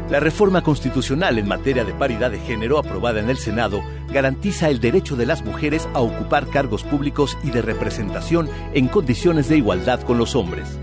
La 0.09 0.21
reforma 0.21 0.63
constitucional 0.63 1.37
en 1.37 1.49
materia 1.49 1.85
de 1.85 1.93
paridad 1.93 2.31
de 2.31 2.39
género 2.39 2.79
aprobada 2.79 3.19
en 3.19 3.29
el 3.29 3.39
Senado 3.39 3.83
garantiza 4.09 4.71
el 4.71 4.79
derecho 4.79 5.17
de 5.17 5.27
las 5.27 5.45
mujeres 5.45 5.89
a 5.95 6.01
ocupar 6.01 6.49
cargos 6.49 6.85
públicos 6.85 7.37
y 7.43 7.51
de 7.51 7.61
representación 7.61 8.49
en 8.73 8.87
condiciones 8.87 9.49
de 9.49 9.57
igualdad 9.57 10.01
con 10.03 10.17
los 10.17 10.37
hombres. 10.37 10.79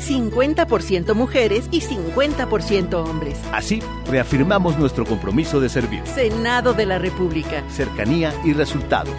50% 0.00 1.14
mujeres 1.14 1.68
y 1.70 1.80
50% 1.80 2.94
hombres. 2.94 3.38
Así, 3.52 3.80
reafirmamos 4.10 4.76
nuestro 4.78 5.04
compromiso 5.04 5.60
de 5.60 5.68
servir. 5.68 6.02
Senado 6.06 6.74
de 6.74 6.86
la 6.86 6.98
República. 6.98 7.62
Cercanía 7.70 8.34
y 8.44 8.52
resultados. 8.52 9.14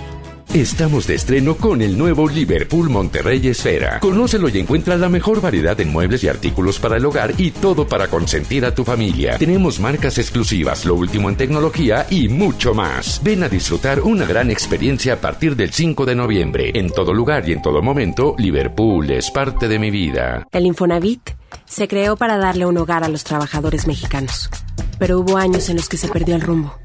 Estamos 0.53 1.05
de 1.05 1.15
estreno 1.15 1.55
con 1.55 1.81
el 1.81 1.97
nuevo 1.97 2.27
Liverpool 2.27 2.89
Monterrey 2.89 3.45
Esfera. 3.47 3.99
Conócelo 3.99 4.47
y 4.49 4.57
encuentra 4.57 4.95
la 4.95 5.09
mejor 5.09 5.41
variedad 5.41 5.75
de 5.75 5.85
muebles 5.85 6.23
y 6.23 6.29
artículos 6.29 6.79
para 6.79 6.97
el 6.97 7.05
hogar 7.05 7.33
y 7.37 7.51
todo 7.51 7.87
para 7.87 8.07
consentir 8.07 8.65
a 8.65 8.73
tu 8.73 8.83
familia. 8.83 9.37
Tenemos 9.37 9.79
marcas 9.79 10.17
exclusivas, 10.17 10.85
lo 10.85 10.95
último 10.95 11.29
en 11.29 11.35
tecnología 11.35 12.07
y 12.09 12.29
mucho 12.29 12.73
más. 12.73 13.21
Ven 13.23 13.43
a 13.43 13.49
disfrutar 13.49 13.99
una 13.99 14.25
gran 14.25 14.49
experiencia 14.49 15.13
a 15.13 15.17
partir 15.17 15.55
del 15.55 15.73
5 15.73 16.05
de 16.05 16.15
noviembre. 16.15 16.71
En 16.73 16.89
todo 16.89 17.13
lugar 17.13 17.47
y 17.47 17.51
en 17.51 17.61
todo 17.61 17.81
momento, 17.81 18.33
Liverpool 18.39 19.11
es 19.11 19.29
parte 19.29 19.67
de 19.67 19.77
mi 19.77 19.91
vida. 19.91 20.47
El 20.53 20.65
Infonavit 20.65 21.29
se 21.65 21.87
creó 21.87 22.15
para 22.15 22.37
darle 22.37 22.65
un 22.65 22.77
hogar 22.77 23.03
a 23.03 23.09
los 23.09 23.25
trabajadores 23.25 23.85
mexicanos, 23.85 24.49
pero 24.97 25.19
hubo 25.19 25.37
años 25.37 25.69
en 25.69 25.75
los 25.75 25.89
que 25.89 25.97
se 25.97 26.07
perdió 26.07 26.35
el 26.35 26.41
rumbo. 26.41 26.79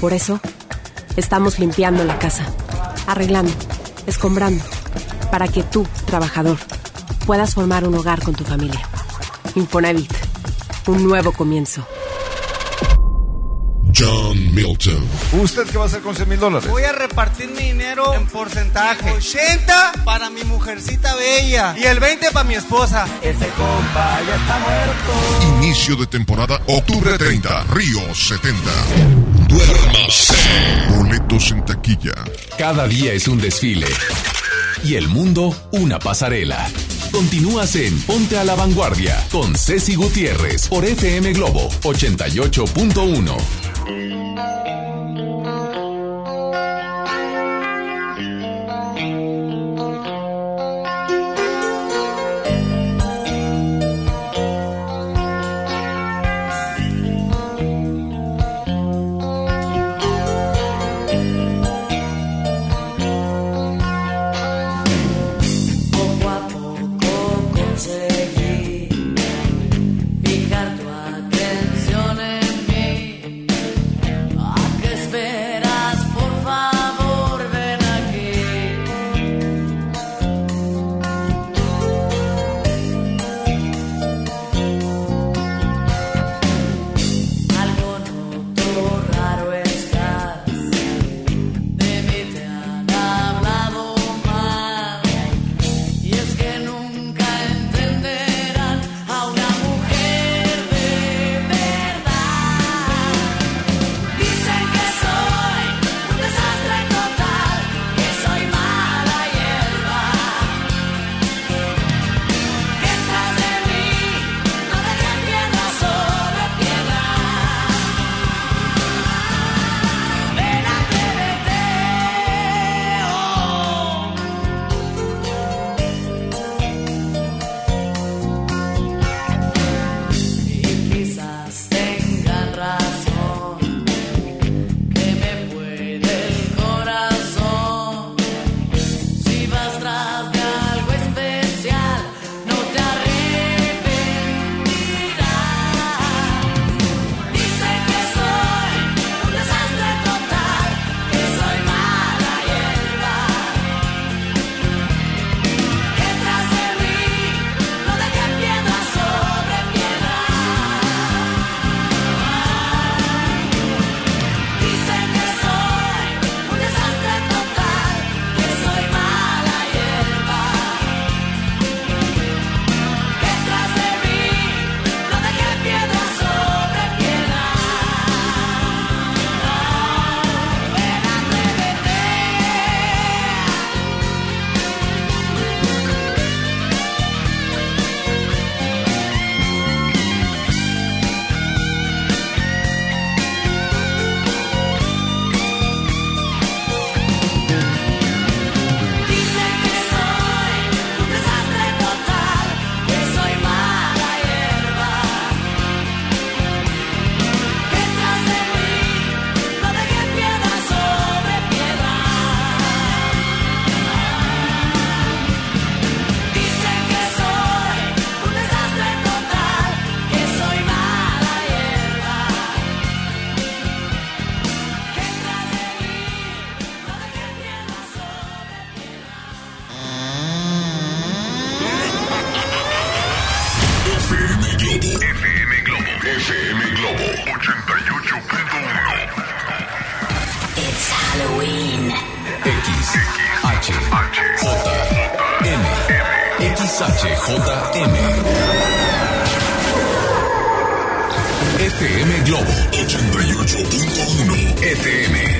Por 0.00 0.12
eso, 0.12 0.40
Estamos 1.18 1.58
limpiando 1.58 2.04
la 2.04 2.16
casa, 2.20 2.46
arreglando, 3.08 3.50
escombrando, 4.06 4.62
para 5.32 5.48
que 5.48 5.64
tú, 5.64 5.84
trabajador, 6.06 6.58
puedas 7.26 7.54
formar 7.54 7.82
un 7.88 7.96
hogar 7.96 8.22
con 8.22 8.36
tu 8.36 8.44
familia. 8.44 8.80
Infonavit, 9.56 10.12
un 10.86 11.02
nuevo 11.02 11.32
comienzo. 11.32 11.84
John 13.98 14.54
Milton. 14.54 15.04
¿Usted 15.32 15.66
qué 15.66 15.76
va 15.78 15.84
a 15.84 15.86
hacer 15.86 16.00
con 16.02 16.14
100 16.14 16.28
mil 16.28 16.38
dólares? 16.38 16.70
Voy 16.70 16.84
a 16.84 16.92
repartir 16.92 17.48
mi 17.50 17.64
dinero 17.64 18.14
en 18.14 18.26
porcentaje. 18.26 19.10
80 19.10 19.92
para 20.04 20.30
mi 20.30 20.44
mujercita 20.44 21.14
bella 21.16 21.74
y 21.76 21.84
el 21.84 21.98
20 21.98 22.30
para 22.30 22.44
mi 22.48 22.54
esposa. 22.54 23.06
Ese 23.22 23.48
compa 23.48 24.20
ya 24.26 24.36
está 24.36 24.58
muerto. 24.60 25.56
Inicio 25.58 25.96
de 25.96 26.06
temporada, 26.06 26.60
octubre 26.68 27.18
30, 27.18 27.64
Río 27.72 28.14
70. 28.14 28.58
Duérmase. 29.48 30.34
Boletos 30.90 31.50
en 31.50 31.64
taquilla. 31.64 32.14
Cada 32.56 32.86
día 32.86 33.12
es 33.12 33.26
un 33.26 33.40
desfile. 33.40 33.86
y 34.84 34.94
el 34.94 35.08
mundo 35.08 35.52
una 35.72 35.98
pasarela. 35.98 36.68
Continúas 37.10 37.74
en 37.74 37.98
Ponte 38.02 38.38
a 38.38 38.44
la 38.44 38.54
Vanguardia 38.54 39.16
con 39.32 39.56
Ceci 39.56 39.96
Gutiérrez 39.96 40.68
por 40.68 40.84
FM 40.84 41.32
Globo 41.32 41.68
88.1. 41.82 43.36
Thank 43.88 44.12
you. 44.68 44.97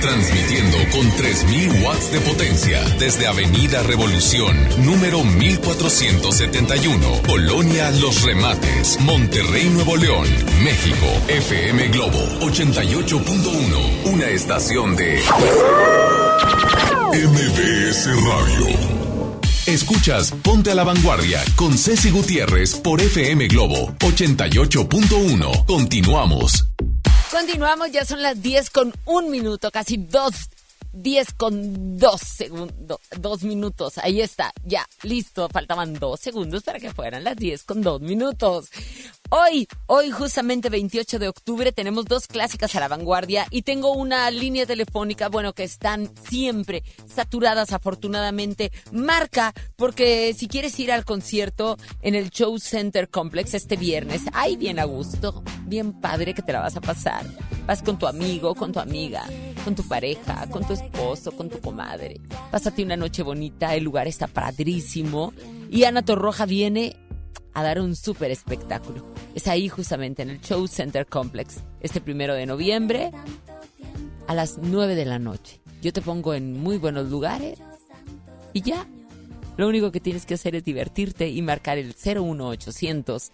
Transmitiendo 0.00 0.78
con 0.90 1.10
3000 1.16 1.82
watts 1.82 2.12
de 2.12 2.20
potencia 2.20 2.80
desde 2.98 3.26
Avenida 3.26 3.82
Revolución, 3.82 4.56
número 4.84 5.24
1471, 5.24 7.22
Colonia 7.26 7.90
Los 7.92 8.22
Remates, 8.22 8.98
Monterrey, 9.00 9.68
Nuevo 9.70 9.96
León, 9.96 10.26
México. 10.62 11.06
FM 11.28 11.88
Globo 11.88 12.18
88.1, 12.40 14.12
una 14.12 14.26
estación 14.28 14.96
de 14.96 15.20
MBS 17.12 18.06
Radio. 18.24 18.66
Escuchas 19.66 20.32
Ponte 20.42 20.70
a 20.70 20.74
la 20.74 20.84
Vanguardia 20.84 21.42
con 21.56 21.76
Ceci 21.76 22.10
Gutiérrez 22.10 22.76
por 22.76 23.00
FM 23.00 23.48
Globo 23.48 23.92
88.1. 23.98 25.66
Continuamos. 25.66 26.68
Continuamos, 27.30 27.92
ya 27.92 28.06
son 28.06 28.22
las 28.22 28.40
10 28.40 28.70
con 28.70 28.92
un 29.04 29.30
minuto, 29.30 29.70
casi 29.70 29.96
dos. 29.98 30.48
10 30.90 31.34
con 31.34 31.98
2 31.98 32.20
segundos, 32.20 32.98
2 33.18 33.42
minutos. 33.44 33.98
Ahí 33.98 34.22
está, 34.22 34.52
ya, 34.64 34.88
listo. 35.02 35.48
Faltaban 35.50 35.94
2 35.94 36.18
segundos 36.18 36.62
para 36.62 36.80
que 36.80 36.92
fueran 36.92 37.24
las 37.24 37.36
10 37.36 37.64
con 37.64 37.82
2 37.82 38.00
minutos. 38.00 38.70
Hoy, 39.30 39.68
hoy 39.88 40.10
justamente 40.10 40.70
28 40.70 41.18
de 41.18 41.28
octubre 41.28 41.70
tenemos 41.70 42.06
dos 42.06 42.26
clásicas 42.26 42.74
a 42.74 42.80
la 42.80 42.88
vanguardia 42.88 43.46
y 43.50 43.60
tengo 43.60 43.92
una 43.92 44.30
línea 44.30 44.64
telefónica, 44.64 45.28
bueno, 45.28 45.52
que 45.52 45.64
están 45.64 46.10
siempre 46.30 46.82
saturadas 47.06 47.74
afortunadamente. 47.74 48.72
Marca, 48.90 49.52
porque 49.76 50.32
si 50.32 50.48
quieres 50.48 50.80
ir 50.80 50.90
al 50.90 51.04
concierto 51.04 51.76
en 52.00 52.14
el 52.14 52.30
Show 52.30 52.58
Center 52.58 53.10
Complex 53.10 53.52
este 53.52 53.76
viernes, 53.76 54.22
ay, 54.32 54.56
bien 54.56 54.78
a 54.78 54.84
gusto, 54.84 55.42
bien 55.66 55.92
padre 55.92 56.32
que 56.32 56.40
te 56.40 56.54
la 56.54 56.60
vas 56.60 56.78
a 56.78 56.80
pasar. 56.80 57.26
Vas 57.66 57.82
con 57.82 57.98
tu 57.98 58.06
amigo, 58.06 58.54
con 58.54 58.72
tu 58.72 58.80
amiga, 58.80 59.26
con 59.62 59.74
tu 59.74 59.86
pareja, 59.86 60.46
con 60.50 60.66
tu 60.66 60.72
esposo, 60.72 61.32
con 61.32 61.50
tu 61.50 61.60
comadre. 61.60 62.18
Pásate 62.50 62.82
una 62.82 62.96
noche 62.96 63.22
bonita, 63.22 63.74
el 63.74 63.84
lugar 63.84 64.08
está 64.08 64.26
padrísimo 64.26 65.34
y 65.70 65.84
Ana 65.84 66.02
Torroja 66.02 66.46
viene 66.46 66.96
a 67.58 67.62
dar 67.64 67.80
un 67.80 67.96
súper 67.96 68.30
espectáculo. 68.30 69.04
Es 69.34 69.48
ahí 69.48 69.68
justamente 69.68 70.22
en 70.22 70.30
el 70.30 70.40
Show 70.40 70.68
Center 70.68 71.06
Complex, 71.06 71.56
este 71.80 72.00
primero 72.00 72.34
de 72.34 72.46
noviembre, 72.46 73.10
a 74.28 74.34
las 74.34 74.58
9 74.58 74.94
de 74.94 75.04
la 75.04 75.18
noche. 75.18 75.60
Yo 75.82 75.92
te 75.92 76.00
pongo 76.00 76.34
en 76.34 76.60
muy 76.60 76.78
buenos 76.78 77.10
lugares 77.10 77.58
y 78.52 78.62
ya, 78.62 78.86
Lo 79.56 79.66
único 79.66 79.90
que 79.90 79.98
tienes 79.98 80.24
que 80.24 80.34
hacer 80.34 80.54
es 80.54 80.62
divertirte 80.62 81.28
y 81.28 81.42
marcar 81.42 81.78
el 81.78 81.96
01800 81.96 83.32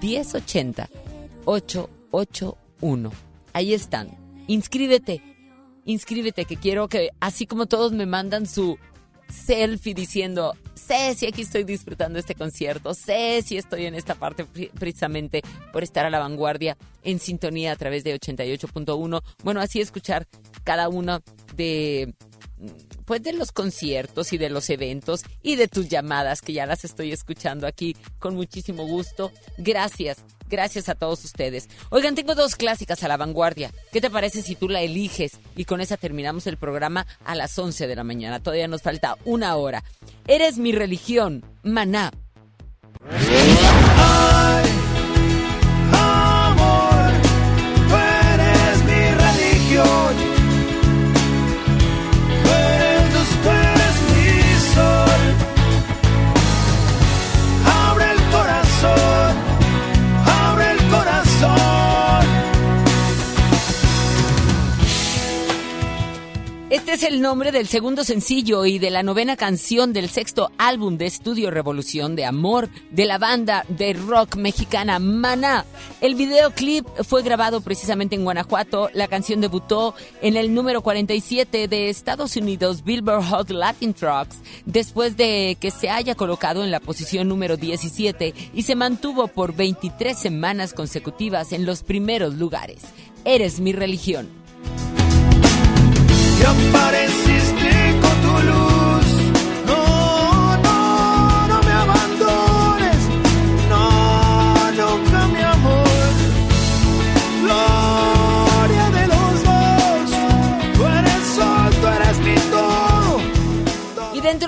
1080 0.00 0.88
881. 1.44 3.10
Ahí 3.52 3.74
están. 3.74 4.16
Inscríbete. 4.46 5.20
Inscríbete 5.84 6.44
que 6.44 6.56
quiero 6.56 6.86
que 6.86 7.10
así 7.18 7.46
como 7.46 7.66
todos 7.66 7.90
me 7.90 8.06
mandan 8.06 8.46
su 8.46 8.78
selfie 9.28 9.94
diciendo, 9.94 10.54
sé 10.74 11.14
si 11.14 11.26
aquí 11.26 11.42
estoy 11.42 11.64
disfrutando 11.64 12.18
este 12.18 12.34
concierto, 12.34 12.94
sé 12.94 13.42
si 13.42 13.56
estoy 13.56 13.86
en 13.86 13.94
esta 13.94 14.14
parte 14.14 14.46
precisamente 14.78 15.42
por 15.72 15.82
estar 15.82 16.04
a 16.06 16.10
la 16.10 16.18
vanguardia 16.18 16.76
en 17.02 17.18
sintonía 17.18 17.72
a 17.72 17.76
través 17.76 18.04
de 18.04 18.18
88.1. 18.18 19.22
Bueno, 19.42 19.60
así 19.60 19.80
escuchar 19.80 20.26
cada 20.64 20.88
uno 20.88 21.20
de 21.56 22.14
pues 23.04 23.22
de 23.22 23.32
los 23.32 23.52
conciertos 23.52 24.32
y 24.32 24.38
de 24.38 24.48
los 24.48 24.70
eventos 24.70 25.22
y 25.42 25.56
de 25.56 25.68
tus 25.68 25.88
llamadas 25.88 26.40
que 26.40 26.52
ya 26.52 26.66
las 26.66 26.84
estoy 26.84 27.12
escuchando 27.12 27.66
aquí 27.66 27.96
con 28.18 28.34
muchísimo 28.34 28.86
gusto. 28.86 29.32
Gracias, 29.58 30.24
gracias 30.54 30.88
a 30.88 30.94
todos 30.94 31.24
ustedes. 31.24 31.68
Oigan, 31.90 32.14
tengo 32.14 32.36
dos 32.36 32.54
clásicas 32.54 33.02
a 33.02 33.08
la 33.08 33.16
vanguardia. 33.16 33.72
¿Qué 33.92 34.00
te 34.00 34.08
parece 34.08 34.40
si 34.40 34.54
tú 34.54 34.68
la 34.68 34.82
eliges 34.82 35.32
y 35.56 35.64
con 35.64 35.80
esa 35.80 35.96
terminamos 35.96 36.46
el 36.46 36.58
programa 36.58 37.08
a 37.24 37.34
las 37.34 37.58
11 37.58 37.88
de 37.88 37.96
la 37.96 38.04
mañana? 38.04 38.40
Todavía 38.40 38.68
nos 38.68 38.82
falta 38.82 39.16
una 39.24 39.56
hora. 39.56 39.82
Eres 40.28 40.58
mi 40.58 40.70
religión, 40.70 41.44
maná. 41.64 42.12
amor, 43.04 44.83
Este 66.74 66.94
es 66.94 67.04
el 67.04 67.20
nombre 67.20 67.52
del 67.52 67.68
segundo 67.68 68.02
sencillo 68.02 68.66
y 68.66 68.80
de 68.80 68.90
la 68.90 69.04
novena 69.04 69.36
canción 69.36 69.92
del 69.92 70.08
sexto 70.08 70.50
álbum 70.58 70.98
de 70.98 71.06
estudio 71.06 71.52
Revolución 71.52 72.16
de 72.16 72.24
Amor 72.24 72.68
de 72.90 73.04
la 73.04 73.16
banda 73.16 73.64
de 73.68 73.92
rock 73.92 74.34
mexicana 74.34 74.98
Maná. 74.98 75.66
El 76.00 76.16
videoclip 76.16 76.84
fue 77.04 77.22
grabado 77.22 77.60
precisamente 77.60 78.16
en 78.16 78.24
Guanajuato. 78.24 78.90
La 78.92 79.06
canción 79.06 79.40
debutó 79.40 79.94
en 80.20 80.36
el 80.36 80.52
número 80.52 80.82
47 80.82 81.68
de 81.68 81.90
Estados 81.90 82.36
Unidos 82.36 82.82
Billboard 82.82 83.22
Hot 83.22 83.50
Latin 83.50 83.94
Trucks 83.94 84.38
después 84.66 85.16
de 85.16 85.56
que 85.60 85.70
se 85.70 85.90
haya 85.90 86.16
colocado 86.16 86.64
en 86.64 86.72
la 86.72 86.80
posición 86.80 87.28
número 87.28 87.56
17 87.56 88.34
y 88.52 88.62
se 88.62 88.74
mantuvo 88.74 89.28
por 89.28 89.54
23 89.54 90.18
semanas 90.18 90.74
consecutivas 90.74 91.52
en 91.52 91.66
los 91.66 91.84
primeros 91.84 92.34
lugares. 92.34 92.82
Eres 93.24 93.60
mi 93.60 93.72
religión. 93.72 94.43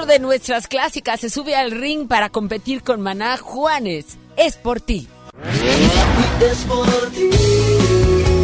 De 0.07 0.19
nuestras 0.21 0.69
clásicas 0.69 1.21
se 1.21 1.31
sube 1.31 1.57
al 1.57 1.71
ring 1.71 2.07
para 2.09 2.31
competir 2.31 2.83
con 2.83 3.01
Maná 3.01 3.37
Juanes. 3.37 4.17
Es 4.37 4.57
por 4.57 4.81
ti. 4.81 5.09
Y 5.53 6.45
es 6.45 6.59
por 6.65 6.87
ti 7.11 8.36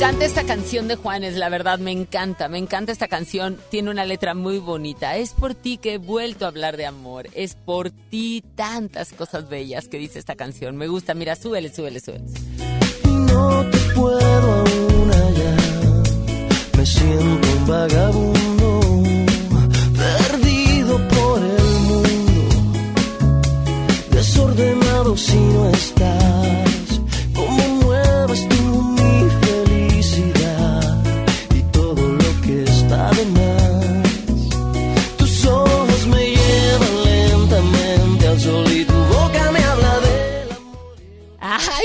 encanta 0.00 0.24
esta 0.24 0.44
canción 0.44 0.88
de 0.88 0.96
Juanes, 0.96 1.36
la 1.36 1.50
verdad, 1.50 1.78
me 1.78 1.92
encanta, 1.92 2.48
me 2.48 2.56
encanta 2.56 2.90
esta 2.90 3.06
canción, 3.06 3.58
tiene 3.68 3.90
una 3.90 4.06
letra 4.06 4.32
muy 4.32 4.58
bonita. 4.58 5.18
Es 5.18 5.34
por 5.34 5.54
ti 5.54 5.76
que 5.76 5.92
he 5.92 5.98
vuelto 5.98 6.46
a 6.46 6.48
hablar 6.48 6.78
de 6.78 6.86
amor, 6.86 7.28
es 7.34 7.54
por 7.54 7.90
ti 7.90 8.42
tantas 8.54 9.12
cosas 9.12 9.50
bellas 9.50 9.88
que 9.88 9.98
dice 9.98 10.18
esta 10.18 10.36
canción. 10.36 10.78
Me 10.78 10.88
gusta, 10.88 11.12
mira, 11.12 11.36
súbele, 11.36 11.68
súbele, 11.68 12.00
súbele. 12.00 12.24
no 13.04 13.62
te 13.70 13.78
puedo 13.94 14.52
aún 14.52 15.10
hallar. 15.12 16.02
Me 16.78 16.86
siento 16.86 17.48
un 17.58 17.66
vagabundo, 17.66 18.80
perdido 19.98 21.08
por 21.08 21.42
el 21.42 21.62
mundo, 21.88 22.48
desordenado 24.12 25.14
si 25.14 25.36
no 25.36 25.68
estás. 25.68 26.69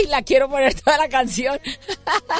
La 0.10 0.22
quiero 0.22 0.50
poner 0.50 0.74
toda 0.80 0.98
la 0.98 1.10
canción. 1.10 1.60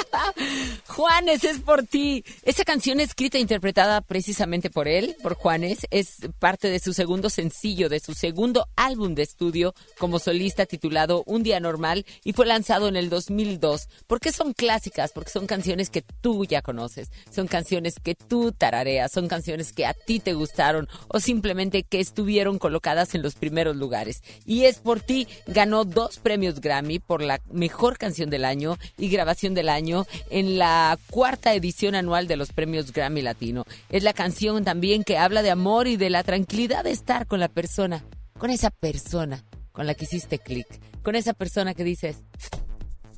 Juanes, 0.86 1.44
es 1.44 1.60
por 1.60 1.84
ti. 1.84 2.24
Esta 2.42 2.64
canción 2.64 3.00
escrita 3.00 3.38
e 3.38 3.40
interpretada 3.40 4.00
precisamente 4.00 4.70
por 4.70 4.88
él, 4.88 5.16
por 5.22 5.34
Juanes, 5.34 5.86
es 5.90 6.18
parte 6.38 6.68
de 6.68 6.78
su 6.78 6.92
segundo 6.92 7.28
sencillo, 7.28 7.88
de 7.88 8.00
su 8.00 8.14
segundo 8.14 8.68
álbum 8.76 9.14
de 9.14 9.22
estudio 9.22 9.74
como 9.98 10.18
solista 10.18 10.66
titulado 10.66 11.22
Un 11.26 11.42
Día 11.42 11.60
Normal 11.60 12.06
y 12.24 12.32
fue 12.32 12.46
lanzado 12.46 12.88
en 12.88 12.96
el 12.96 13.10
2002. 13.10 13.88
¿Por 14.06 14.20
qué 14.20 14.32
son 14.32 14.52
clásicas? 14.52 15.12
Porque 15.12 15.30
son 15.30 15.46
canciones 15.46 15.90
que 15.90 16.02
tú 16.02 16.44
ya 16.44 16.62
conoces, 16.62 17.10
son 17.30 17.46
canciones 17.46 17.96
que 18.02 18.14
tú 18.14 18.52
tarareas, 18.52 19.12
son 19.12 19.28
canciones 19.28 19.72
que 19.72 19.86
a 19.86 19.94
ti 19.94 20.20
te 20.20 20.34
gustaron 20.34 20.88
o 21.08 21.20
simplemente 21.20 21.82
que 21.82 22.00
estuvieron 22.00 22.58
colocadas 22.58 23.14
en 23.14 23.22
los 23.22 23.34
primeros 23.34 23.76
lugares. 23.76 24.22
Y 24.44 24.64
es 24.64 24.78
por 24.78 25.00
ti, 25.00 25.26
ganó 25.46 25.84
dos 25.84 26.18
premios 26.18 26.60
Grammy 26.60 26.98
por 26.98 27.22
la 27.22 27.40
mejor 27.56 27.98
canción 27.98 28.30
del 28.30 28.44
año 28.44 28.78
y 28.96 29.08
grabación 29.08 29.54
del 29.54 29.68
año 29.68 30.06
en 30.30 30.58
la 30.58 30.98
cuarta 31.10 31.54
edición 31.54 31.94
anual 31.94 32.28
de 32.28 32.36
los 32.36 32.52
premios 32.52 32.92
Grammy 32.92 33.22
Latino. 33.22 33.64
Es 33.88 34.02
la 34.02 34.12
canción 34.12 34.64
también 34.64 35.02
que 35.02 35.18
habla 35.18 35.42
de 35.42 35.50
amor 35.50 35.88
y 35.88 35.96
de 35.96 36.10
la 36.10 36.22
tranquilidad 36.22 36.84
de 36.84 36.92
estar 36.92 37.26
con 37.26 37.40
la 37.40 37.48
persona, 37.48 38.04
con 38.38 38.50
esa 38.50 38.70
persona 38.70 39.44
con 39.76 39.86
la 39.86 39.94
que 39.94 40.04
hiciste 40.04 40.38
clic, 40.38 40.66
con 41.02 41.16
esa 41.16 41.34
persona 41.34 41.74
que 41.74 41.84
dices, 41.84 42.22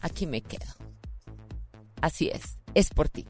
aquí 0.00 0.26
me 0.26 0.40
quedo. 0.40 0.66
Así 2.00 2.30
es, 2.30 2.58
es 2.74 2.90
por 2.90 3.08
ti. 3.08 3.26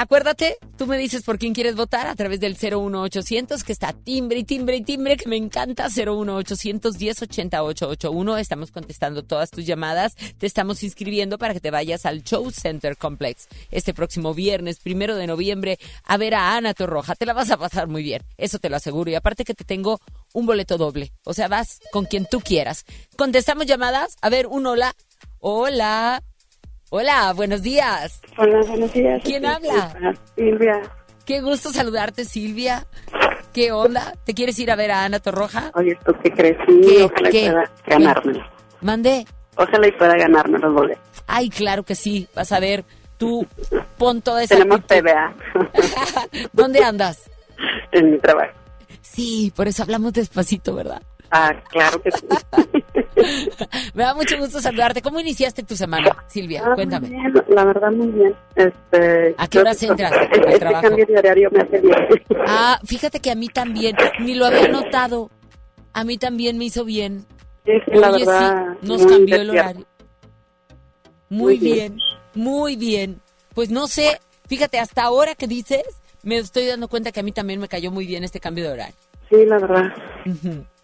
Acuérdate, 0.00 0.58
tú 0.76 0.86
me 0.86 0.96
dices 0.96 1.24
por 1.24 1.40
quién 1.40 1.54
quieres 1.54 1.74
votar 1.74 2.06
a 2.06 2.14
través 2.14 2.38
del 2.38 2.56
01800 2.56 3.64
que 3.64 3.72
está 3.72 3.92
timbre 3.92 4.38
y 4.38 4.44
timbre 4.44 4.76
y 4.76 4.82
timbre 4.82 5.16
que 5.16 5.28
me 5.28 5.36
encanta 5.36 5.88
01800 5.88 6.96
1080 6.96 7.64
881. 7.64 8.38
Estamos 8.38 8.70
contestando 8.70 9.24
todas 9.24 9.50
tus 9.50 9.66
llamadas. 9.66 10.14
Te 10.38 10.46
estamos 10.46 10.84
inscribiendo 10.84 11.36
para 11.36 11.52
que 11.52 11.58
te 11.58 11.72
vayas 11.72 12.06
al 12.06 12.22
Show 12.22 12.48
Center 12.52 12.96
Complex 12.96 13.48
este 13.72 13.92
próximo 13.92 14.34
viernes, 14.34 14.78
primero 14.78 15.16
de 15.16 15.26
noviembre, 15.26 15.80
a 16.04 16.16
ver 16.16 16.36
a 16.36 16.56
Ana 16.56 16.74
Torroja. 16.74 17.16
Te 17.16 17.26
la 17.26 17.32
vas 17.32 17.50
a 17.50 17.56
pasar 17.56 17.88
muy 17.88 18.04
bien, 18.04 18.22
eso 18.36 18.60
te 18.60 18.70
lo 18.70 18.76
aseguro. 18.76 19.10
Y 19.10 19.16
aparte 19.16 19.44
que 19.44 19.54
te 19.54 19.64
tengo 19.64 20.00
un 20.32 20.46
boleto 20.46 20.78
doble, 20.78 21.10
o 21.24 21.34
sea, 21.34 21.48
vas 21.48 21.80
con 21.90 22.04
quien 22.04 22.24
tú 22.24 22.38
quieras. 22.38 22.84
Contestamos 23.16 23.66
llamadas. 23.66 24.16
A 24.20 24.28
ver, 24.28 24.46
un 24.46 24.64
hola. 24.64 24.94
Hola. 25.40 26.22
Hola, 26.90 27.32
buenos 27.34 27.62
días. 27.62 28.20
Hola, 28.38 28.60
buenos 28.66 28.92
días. 28.92 29.20
¿Quién 29.24 29.44
habla? 29.44 30.14
Silvia. 30.36 30.80
Qué 31.24 31.40
gusto 31.42 31.70
saludarte, 31.70 32.24
Silvia. 32.24 32.86
¿Qué 33.52 33.72
onda? 33.72 34.14
¿Te 34.24 34.32
quieres 34.34 34.58
ir 34.58 34.70
a 34.70 34.76
ver 34.76 34.90
a 34.92 35.04
Ana 35.04 35.18
Torroja? 35.20 35.70
Oye, 35.74 35.98
¿tú 36.04 36.12
qué 36.22 36.30
crees? 36.30 36.56
Sí, 36.66 36.80
¿Qué? 36.80 37.02
ojalá 37.04 37.30
¿Qué? 37.30 37.50
pueda 37.50 37.70
ganármelo. 37.86 38.44
Mandé. 38.80 39.26
Ojalá 39.56 39.88
y 39.88 39.92
pueda 39.92 40.16
ganarme 40.16 40.58
los 40.58 40.72
boletos. 40.72 41.02
Ay, 41.26 41.50
claro 41.50 41.82
que 41.82 41.94
sí. 41.94 42.26
Vas 42.34 42.52
a 42.52 42.60
ver, 42.60 42.84
tú 43.18 43.46
pon 43.98 44.22
toda 44.22 44.42
esa 44.44 44.54
Tenemos. 44.56 44.86
TVA 44.86 45.34
¿Dónde 46.52 46.82
andas? 46.82 47.28
en 47.92 48.12
mi 48.12 48.18
trabajo. 48.18 48.52
Sí, 49.02 49.52
por 49.54 49.66
eso 49.68 49.82
hablamos 49.82 50.12
despacito, 50.12 50.74
¿verdad? 50.74 51.02
Ah, 51.30 51.52
claro 51.70 52.00
que 52.00 52.10
sí. 52.12 52.26
Me 53.94 54.02
da 54.04 54.14
mucho 54.14 54.36
gusto 54.38 54.60
saludarte. 54.60 55.02
¿Cómo 55.02 55.20
iniciaste 55.20 55.62
tu 55.62 55.76
semana, 55.76 56.16
Silvia? 56.28 56.62
Ah, 56.64 56.74
Cuéntame. 56.74 57.08
bien, 57.08 57.32
la 57.48 57.64
verdad, 57.64 57.90
muy 57.92 58.08
bien. 58.08 58.34
Este, 58.54 59.34
¿A 59.38 59.46
qué 59.48 59.58
horas 59.60 59.82
entras 59.82 60.12
Este, 60.12 60.38
al 60.40 60.46
este 60.48 60.58
trabajo? 60.60 60.82
cambio 60.88 61.06
de 61.06 61.18
horario 61.18 61.50
me 61.52 61.60
hace 61.60 61.80
bien. 61.80 61.96
Ah, 62.46 62.78
fíjate 62.84 63.20
que 63.20 63.30
a 63.30 63.34
mí 63.34 63.48
también, 63.48 63.96
ni 64.20 64.34
lo 64.34 64.46
había 64.46 64.68
notado. 64.68 65.30
A 65.92 66.04
mí 66.04 66.16
también 66.18 66.56
me 66.58 66.64
hizo 66.66 66.84
bien. 66.84 67.26
Sí, 67.66 67.72
la 67.92 68.10
verdad, 68.10 68.76
sí, 68.80 68.86
nos 68.88 69.02
muy 69.02 69.12
cambió 69.12 69.36
el 69.36 69.50
horario. 69.50 69.86
Muy, 71.28 71.58
Muy 71.58 71.58
bien. 71.58 71.94
bien. 71.96 71.98
muy 72.34 72.76
bien. 72.76 73.20
Pues 73.54 73.70
no 73.70 73.86
sé, 73.86 74.18
fíjate, 74.48 74.78
hasta 74.78 75.02
ahora 75.02 75.34
que 75.34 75.46
dices, 75.46 75.82
me 76.22 76.38
estoy 76.38 76.66
dando 76.66 76.88
cuenta 76.88 77.12
que 77.12 77.20
a 77.20 77.22
mí 77.22 77.32
también 77.32 77.60
me 77.60 77.68
cayó 77.68 77.90
muy 77.90 78.06
bien 78.06 78.24
este 78.24 78.40
cambio 78.40 78.64
de 78.64 78.70
horario. 78.72 78.94
Sí, 79.28 79.44
la 79.44 79.58
verdad. 79.58 79.92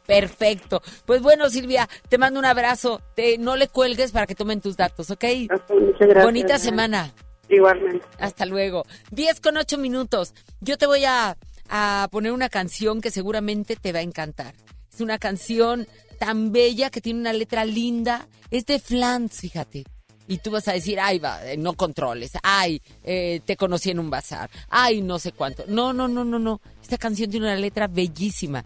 Perfecto. 0.07 0.83
Pues 1.07 1.23
bueno, 1.23 1.49
Silvia, 1.49 1.89
te 2.09 2.19
mando 2.19 2.39
un 2.39 2.45
abrazo. 2.45 3.01
Te, 3.15 3.39
no 3.39 3.57
le 3.57 3.69
cuelgues 3.69 4.13
para 4.13 4.27
que 4.27 4.35
tomen 4.35 4.61
tus 4.61 4.77
datos, 4.77 5.11
¿ok? 5.11 5.25
Muchas 5.51 5.99
gracias. 5.99 6.25
Bonita 6.25 6.59
semana. 6.59 7.13
Igualmente. 7.49 8.07
Hasta 8.19 8.47
luego. 8.47 8.85
10 9.11 9.41
con 9.41 9.57
8 9.57 9.79
minutos. 9.79 10.35
Yo 10.61 10.77
te 10.77 10.87
voy 10.87 11.05
a, 11.05 11.37
a 11.69 12.09
poner 12.11 12.33
una 12.33 12.49
canción 12.49 13.01
que 13.01 13.11
seguramente 13.11 13.77
te 13.77 13.93
va 13.93 14.01
a 14.01 14.03
encantar. 14.03 14.55
Es 14.93 15.01
una 15.01 15.19
canción 15.19 15.87
tan 16.19 16.53
bella 16.53 16.91
que 16.91 17.01
tiene 17.01 17.21
una 17.21 17.33
letra 17.33 17.65
linda. 17.65 18.29
Es 18.51 18.67
de 18.67 18.79
Flans, 18.79 19.41
fíjate. 19.41 19.85
Y 20.27 20.39
tú 20.39 20.51
vas 20.51 20.69
a 20.69 20.73
decir, 20.73 20.99
ay, 21.01 21.19
va, 21.19 21.45
eh, 21.45 21.57
no 21.59 21.75
controles, 21.75 22.33
ay, 22.43 22.81
eh, 23.03 23.43
te 23.45 23.57
conocí 23.57 23.91
en 23.91 23.99
un 23.99 24.09
bazar, 24.09 24.49
ay, 24.71 25.03
no 25.03 25.19
sé 25.19 25.33
cuánto. 25.33 25.65
No, 25.69 25.93
no, 25.93 26.09
no, 26.09 26.25
no, 26.25 26.39
no. 26.39 26.63
Esta 26.81 26.97
canción 26.97 27.31
tiene 27.31 27.47
una 27.47 27.57
letra 27.57 27.89
bellísima. 27.89 28.65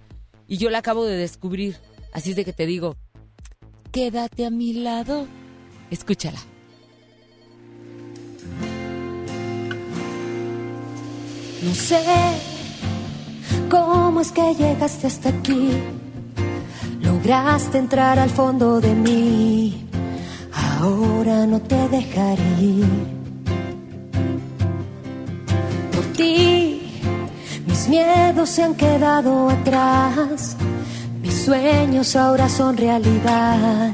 Y 0.49 0.57
yo 0.57 0.71
la 0.71 0.79
acabo 0.79 1.05
de 1.05 1.17
descubrir. 1.17 1.77
Así 2.13 2.31
es 2.31 2.37
de 2.37 2.45
que 2.45 2.55
te 2.55 2.65
digo, 2.67 2.97
quédate 3.93 4.47
a 4.47 4.51
mi 4.51 4.73
lado. 4.73 5.27
Escúchala. 5.91 6.41
No 11.63 11.75
sé 11.75 12.03
cómo 13.69 14.21
es 14.23 14.33
que 14.33 14.55
llegaste 14.55 15.07
hasta 15.07 15.29
aquí. 15.29 15.71
Lograste 17.03 17.79
entrar 17.79 18.19
al 18.19 18.31
fondo 18.31 18.81
de 18.81 18.95
mí. 18.95 19.87
Ahora 20.81 21.47
no 21.47 21.61
te 21.61 21.89
dejaré 21.89 22.63
ir. 22.63 22.87
Por 25.93 26.05
ti, 26.17 26.78
mis 27.69 27.89
miedos 27.89 28.49
se 28.49 28.63
han 28.63 28.75
quedado 28.75 29.51
atrás. 29.51 30.57
Mis 31.23 31.45
sueños 31.45 32.17
ahora 32.17 32.49
son 32.49 32.77
realidad. 32.77 33.93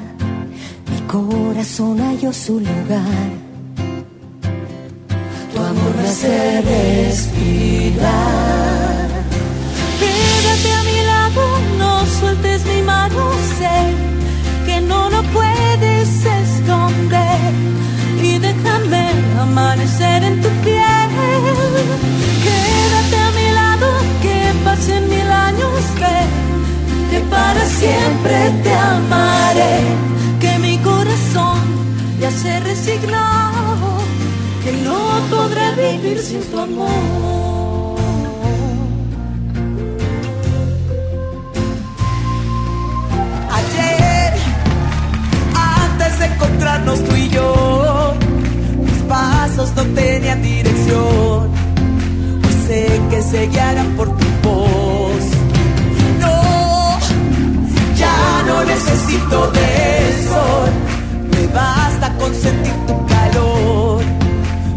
Mi 0.91 1.01
corazón 1.09 1.99
halló 1.99 2.33
su 2.33 2.61
lugar. 2.61 3.29
Tu 5.53 5.59
amor 5.61 5.93
me 6.01 6.09
hace 6.09 6.63
respirar. 6.63 8.05
Quédate 10.03 10.71
a 10.79 10.83
mi 10.91 11.01
lado, 11.13 11.43
no 11.79 12.07
sueltes 12.19 12.65
mi 12.67 12.81
mano, 12.83 13.23
sé 13.59 13.77
que 14.67 14.81
no 14.81 15.11
lo 15.11 15.23
puedes 15.39 16.09
esconder 16.43 17.53
y 18.23 18.39
déjame 18.39 19.05
amanecer 19.41 20.23
en 20.23 20.41
tu 20.41 20.49
piel. 20.65 22.24
Pasen 24.65 25.09
mil 25.09 25.31
años, 25.31 25.71
que 27.11 27.21
para 27.31 27.65
siempre 27.67 28.37
te 28.63 28.75
amaré, 28.75 29.77
que 30.41 30.59
mi 30.59 30.79
corazón 30.79 31.59
ya 32.21 32.31
se 32.31 32.61
resignó, 32.61 33.29
que 34.65 34.73
no 34.87 34.99
podré 35.31 35.67
vivir 35.77 36.19
sin 36.19 36.41
tu 36.51 36.59
amor. 36.59 37.99
Ayer, 43.59 44.33
antes 45.55 46.19
de 46.19 46.25
encontrarnos 46.27 47.05
tú 47.05 47.15
y 47.15 47.29
yo, 47.29 48.15
mis 48.81 49.03
pasos 49.03 49.73
no 49.77 49.83
tenían 49.95 50.43
dirección. 50.43 51.53
Sé 52.67 53.01
que 53.11 53.21
se 53.21 53.47
guiarán 53.49 53.89
por 53.95 54.09
tu 54.17 54.24
No, 56.21 56.99
ya 57.97 58.43
no 58.47 58.65
necesito 58.65 59.51
del 59.53 60.29
sol. 60.29 60.71
Me 61.33 61.47
basta 61.49 62.13
con 62.19 62.35
sentir 62.35 62.75
tu 62.87 63.07
calor. 63.07 64.03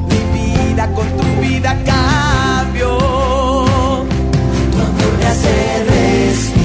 Mi 0.10 0.20
vida 0.38 0.88
con 0.94 1.08
tu 1.18 1.42
vida 1.42 1.76
cambió. 1.86 2.98
Tu 4.72 4.78
amor 4.78 5.14
me 5.20 5.26
hace 5.26 5.84
respirar. 5.90 6.57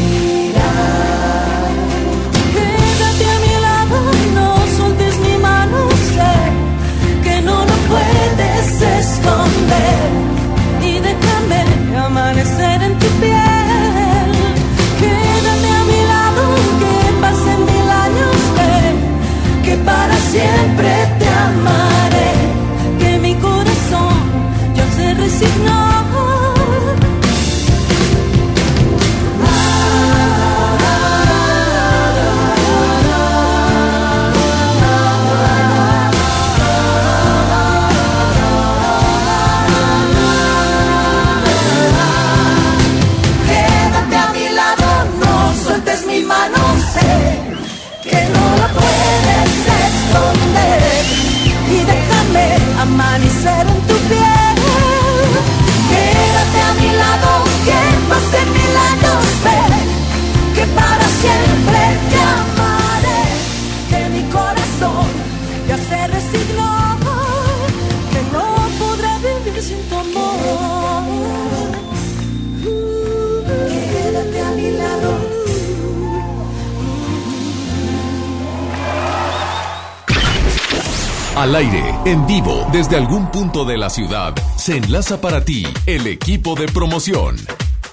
Al 81.42 81.56
aire, 81.56 81.82
en 82.04 82.24
vivo, 82.24 82.68
desde 82.70 82.96
algún 82.96 83.28
punto 83.32 83.64
de 83.64 83.76
la 83.76 83.90
ciudad, 83.90 84.32
se 84.56 84.76
enlaza 84.76 85.20
para 85.20 85.44
ti 85.44 85.66
el 85.86 86.06
equipo 86.06 86.54
de 86.54 86.68
promoción. 86.68 87.34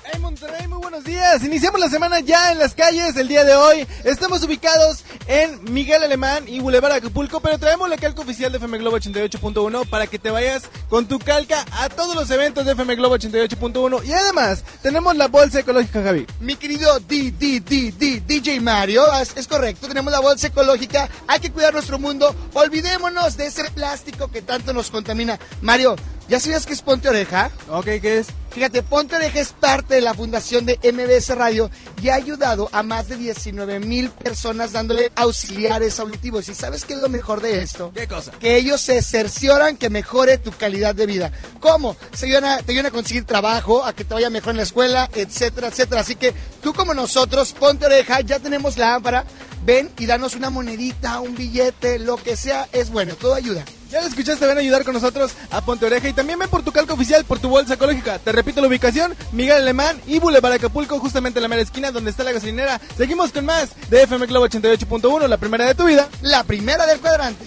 Hey 0.05 0.19
Monterrey, 0.21 0.67
muy 0.67 0.77
buenos 0.77 1.03
días. 1.03 1.43
Iniciamos 1.43 1.79
la 1.79 1.89
semana 1.89 2.19
ya 2.19 2.51
en 2.51 2.59
las 2.59 2.75
calles 2.75 3.17
el 3.17 3.27
día 3.27 3.43
de 3.45 3.55
hoy. 3.55 3.87
Estamos 4.03 4.43
ubicados 4.43 5.03
en 5.29 5.71
Miguel 5.71 6.01
Alemán 6.01 6.45
y 6.47 6.59
Boulevard 6.59 6.93
Acapulco, 6.93 7.39
pero 7.39 7.59
traemos 7.59 7.87
la 7.87 7.97
calca 7.97 8.21
oficial 8.21 8.51
de 8.51 8.57
FM 8.57 8.79
Globo 8.79 8.97
88.1 8.97 9.87
para 9.87 10.07
que 10.07 10.17
te 10.17 10.31
vayas 10.31 10.63
con 10.89 11.07
tu 11.07 11.19
calca 11.19 11.63
a 11.71 11.87
todos 11.87 12.15
los 12.15 12.31
eventos 12.31 12.65
de 12.65 12.71
FM 12.71 12.95
Globo 12.95 13.15
88.1 13.15 14.05
y 14.05 14.11
además 14.11 14.63
tenemos 14.81 15.15
la 15.15 15.27
bolsa 15.27 15.59
ecológica, 15.59 16.01
Javi. 16.01 16.25
Mi 16.39 16.55
querido 16.55 16.99
D, 17.01 17.31
D, 17.37 17.59
D, 17.59 17.93
D, 17.95 18.23
DJ 18.25 18.59
Mario, 18.59 19.05
es, 19.21 19.37
es 19.37 19.47
correcto, 19.47 19.87
tenemos 19.87 20.11
la 20.11 20.19
bolsa 20.19 20.47
ecológica, 20.47 21.07
hay 21.27 21.39
que 21.39 21.51
cuidar 21.51 21.73
nuestro 21.73 21.99
mundo, 21.99 22.35
olvidémonos 22.53 23.37
de 23.37 23.45
ese 23.45 23.69
plástico 23.69 24.31
que 24.31 24.41
tanto 24.41 24.73
nos 24.73 24.89
contamina. 24.89 25.39
Mario, 25.61 25.95
¿ya 26.27 26.39
sabías 26.39 26.65
que 26.65 26.73
es 26.73 26.81
Ponte 26.81 27.07
Oreja? 27.07 27.51
Ok, 27.69 27.85
¿qué 28.01 28.17
es? 28.17 28.27
Fíjate, 28.51 28.83
Ponte 28.83 29.15
Oreja 29.15 29.39
es 29.39 29.49
parte 29.53 29.95
de 29.95 30.01
la 30.01 30.13
fundación 30.13 30.65
de 30.65 30.79
MBS 30.91 31.35
Radio 31.35 31.69
y 32.01 32.09
ha 32.09 32.15
ayudado 32.15 32.69
a 32.71 32.83
más 32.83 33.07
de 33.07 33.15
19 33.17 33.79
mil 33.79 34.09
personas 34.09 34.71
dándole 34.71 35.11
auxiliares 35.15 35.99
auditivos. 35.99 36.49
¿Y 36.49 36.55
sabes 36.55 36.85
qué 36.85 36.93
es 36.93 36.99
lo 36.99 37.09
mejor 37.09 37.41
de 37.41 37.61
esto? 37.61 37.91
¿Qué 37.93 38.07
cosa? 38.07 38.31
Que 38.31 38.57
ellos 38.57 38.81
se 38.81 39.01
cercioran 39.01 39.77
que 39.77 39.89
mejore 39.89 40.37
tu 40.37 40.51
calidad 40.51 40.95
de 40.95 41.05
vida. 41.05 41.31
¿Cómo? 41.59 41.95
Se 42.13 42.25
ayudan 42.25 42.45
a, 42.45 42.57
te 42.57 42.71
ayudan 42.71 42.87
a 42.87 42.91
conseguir 42.91 43.25
trabajo, 43.25 43.85
a 43.85 43.93
que 43.93 44.03
te 44.03 44.13
vaya 44.13 44.29
mejor 44.29 44.51
en 44.51 44.57
la 44.57 44.63
escuela, 44.63 45.09
etcétera, 45.13 45.67
etcétera. 45.67 46.01
Así 46.01 46.15
que 46.15 46.33
tú 46.61 46.73
como 46.73 46.93
nosotros, 46.93 47.53
Ponte 47.53 47.85
Oreja, 47.85 48.21
ya 48.21 48.39
tenemos 48.39 48.77
la 48.77 48.91
lámpara 48.91 49.25
ven 49.65 49.89
y 49.97 50.05
danos 50.05 50.35
una 50.35 50.49
monedita, 50.49 51.19
un 51.19 51.35
billete, 51.35 51.99
lo 51.99 52.17
que 52.17 52.35
sea, 52.35 52.67
es 52.71 52.89
bueno, 52.89 53.15
todo 53.15 53.35
ayuda. 53.35 53.63
Ya 53.89 54.01
lo 54.01 54.07
escuchaste, 54.07 54.45
ven 54.45 54.57
a 54.57 54.61
ayudar 54.61 54.83
con 54.83 54.93
nosotros 54.93 55.31
a 55.49 55.61
Ponte 55.61 55.87
Oreja 55.87 56.07
y 56.07 56.13
también 56.13 56.37
ven 56.37 56.49
por 56.49 56.61
tu 56.61 56.71
calco 56.71 56.93
oficial, 56.93 57.25
por 57.25 57.39
tu 57.39 57.49
bolsa 57.49 57.73
ecológica. 57.73 58.19
Te 58.19 58.31
repito 58.31 58.61
la 58.61 58.67
ubicación, 58.67 59.15
Miguel 59.31 59.57
Alemán 59.57 59.99
y 60.05 60.19
Boulevard 60.19 60.53
Acapulco, 60.53 60.99
justamente 60.99 61.39
en 61.39 61.43
la 61.43 61.47
mera 61.47 61.63
esquina 61.63 61.91
donde 61.91 62.11
está 62.11 62.23
la 62.23 62.31
gasolinera. 62.31 62.79
Seguimos 62.95 63.31
con 63.31 63.45
más 63.45 63.69
de 63.89 64.03
FM 64.03 64.27
Globo 64.27 64.47
88.1, 64.47 65.27
la 65.27 65.37
primera 65.37 65.65
de 65.65 65.73
tu 65.73 65.85
vida. 65.85 66.07
La 66.21 66.43
primera 66.43 66.85
del 66.85 66.99
cuadrante. 66.99 67.45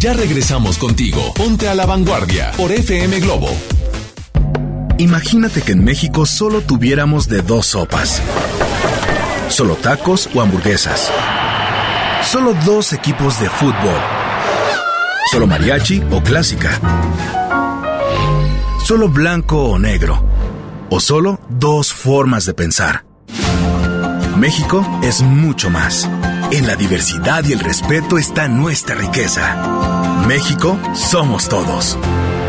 Ya 0.00 0.14
regresamos 0.14 0.78
contigo. 0.78 1.34
Ponte 1.34 1.68
a 1.68 1.74
la 1.74 1.84
vanguardia 1.84 2.52
por 2.56 2.72
FM 2.72 3.20
Globo. 3.20 3.50
Imagínate 4.96 5.60
que 5.60 5.72
en 5.72 5.84
México 5.84 6.24
solo 6.24 6.62
tuviéramos 6.62 7.28
de 7.28 7.42
dos 7.42 7.66
sopas. 7.66 8.22
Solo 9.48 9.76
tacos 9.76 10.28
o 10.34 10.40
hamburguesas. 10.40 11.10
Solo 12.22 12.54
dos 12.64 12.92
equipos 12.92 13.38
de 13.40 13.50
fútbol. 13.50 14.17
Solo 15.30 15.46
mariachi 15.46 16.02
o 16.10 16.22
clásica. 16.22 16.70
Solo 18.82 19.10
blanco 19.10 19.62
o 19.62 19.78
negro. 19.78 20.24
O 20.88 21.00
solo 21.00 21.38
dos 21.50 21.92
formas 21.92 22.46
de 22.46 22.54
pensar. 22.54 23.04
México 24.38 24.82
es 25.02 25.20
mucho 25.20 25.68
más. 25.68 26.08
En 26.50 26.66
la 26.66 26.76
diversidad 26.76 27.44
y 27.44 27.52
el 27.52 27.60
respeto 27.60 28.16
está 28.16 28.48
nuestra 28.48 28.94
riqueza. 28.94 30.24
México 30.26 30.78
somos 30.94 31.50
todos. 31.50 31.98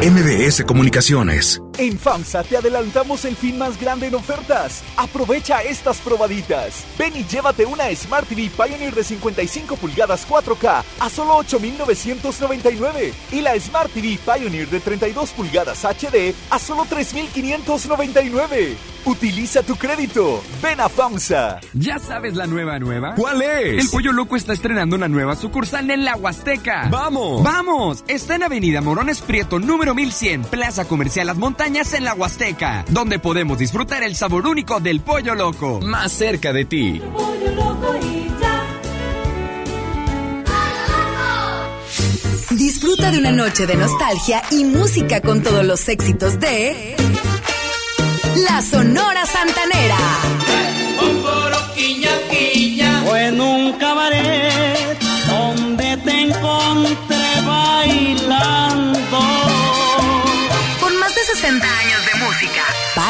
MBS 0.02 0.64
Comunicaciones. 0.64 1.62
En 1.80 1.98
FAMSA 1.98 2.44
te 2.44 2.58
adelantamos 2.58 3.24
el 3.24 3.38
fin 3.38 3.58
más 3.58 3.80
grande 3.80 4.08
en 4.08 4.16
ofertas. 4.16 4.84
Aprovecha 4.98 5.64
estas 5.64 6.00
probaditas. 6.00 6.84
Ven 6.98 7.16
y 7.16 7.24
llévate 7.24 7.66
una 7.66 7.86
Smart 7.96 8.28
TV 8.28 8.50
Pioneer 8.50 8.94
de 8.94 9.02
55 9.02 9.78
pulgadas 9.78 10.28
4K 10.28 10.84
a 11.00 11.10
solo 11.10 11.38
8,999 11.38 13.14
y 13.32 13.40
la 13.40 13.58
Smart 13.58 13.90
TV 13.94 14.20
Pioneer 14.26 14.68
de 14.68 14.82
32 14.82 15.30
pulgadas 15.30 15.86
HD 15.86 16.36
a 16.50 16.60
solo 16.60 16.84
3,599. 16.84 18.76
Utiliza 19.06 19.64
tu 19.64 19.78
crédito. 19.78 20.44
Ven 20.62 20.82
a 20.82 20.90
FAMSA. 20.90 21.62
¿Ya 21.74 21.98
sabes 21.98 22.36
la 22.36 22.46
nueva 22.46 22.78
nueva? 22.80 23.16
¿Cuál 23.16 23.42
es? 23.42 23.86
El 23.86 23.90
Pollo 23.90 24.12
Loco 24.12 24.36
está 24.36 24.52
estrenando 24.52 24.98
una 24.98 25.08
nueva 25.08 25.38
sucursal 25.38 25.90
en 25.90 26.04
la 26.04 26.18
Huasteca. 26.18 26.90
¡Vamos! 26.92 27.42
¡Vamos! 27.42 28.04
Está 28.10 28.36
en 28.36 28.44
Avenida 28.44 28.82
Morones 28.82 29.22
Prieto, 29.22 29.58
número 29.60 29.96
1100, 29.96 30.44
Plaza 30.44 30.84
Comercial 30.86 31.28
Las 31.28 31.38
Montañas 31.38 31.69
en 31.70 32.04
la 32.04 32.16
Huasteca, 32.16 32.84
donde 32.90 33.20
podemos 33.20 33.60
disfrutar 33.60 34.02
el 34.02 34.16
sabor 34.16 34.48
único 34.48 34.80
del 34.80 35.02
Pollo 35.02 35.36
Loco. 35.36 35.80
Más 35.82 36.12
cerca 36.12 36.52
de 36.52 36.66
ti. 36.66 37.00
Disfruta 42.50 43.12
de 43.12 43.20
una 43.20 43.32
noche 43.32 43.68
de 43.68 43.76
nostalgia 43.76 44.42
y 44.50 44.66
música 44.66 45.22
con 45.22 45.44
todos 45.44 45.64
los 45.64 45.88
éxitos 45.90 46.40
de 46.40 46.96
La 48.36 48.64
Sonora 48.64 49.28
Santanera. 49.28 50.49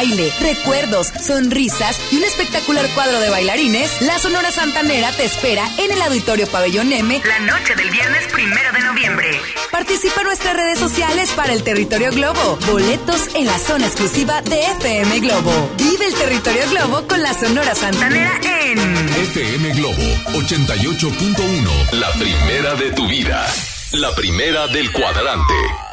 Baile, 0.10 0.32
recuerdos, 0.40 1.08
sonrisas 1.26 2.00
y 2.12 2.18
un 2.18 2.24
espectacular 2.24 2.86
cuadro 2.94 3.20
de 3.20 3.30
bailarines, 3.30 4.02
la 4.02 4.18
Sonora 4.20 4.52
Santanera 4.52 5.12
te 5.12 5.26
espera 5.26 5.68
en 5.78 5.92
el 5.92 6.02
Auditorio 6.02 6.48
Pabellón 6.48 6.92
M 6.92 7.22
la 7.26 7.40
noche 7.40 7.76
del 7.76 7.90
viernes 7.92 8.26
primero 8.32 8.72
de 8.72 8.80
noviembre. 8.80 9.40
Participa 9.72 10.22
en 10.22 10.28
nuestras 10.28 10.56
redes 10.56 10.80
sociales 10.80 11.32
para 11.36 11.54
el 11.54 11.64
Territorio 11.64 12.12
Globo. 12.12 12.58
Boletos 12.68 13.36
en 13.36 13.46
la 13.46 13.58
zona 13.60 13.86
exclusiva 13.86 14.42
de 14.42 14.60
FM 14.80 15.20
Globo. 15.20 15.70
Vive 15.78 16.06
el 16.08 16.14
Territorio 16.14 16.70
Globo 16.70 17.08
con 17.08 17.22
la 17.22 17.34
Sonora 17.34 17.76
Santanera 17.76 18.40
en 18.44 18.80
FM 18.80 19.74
Globo 19.74 20.04
88.1. 20.34 21.92
La 21.94 22.12
primera 22.14 22.76
de 22.76 22.92
tu 22.92 23.08
vida. 23.08 23.46
La 23.92 24.14
primera 24.16 24.68
del 24.68 24.92
cuadrante. 24.92 25.89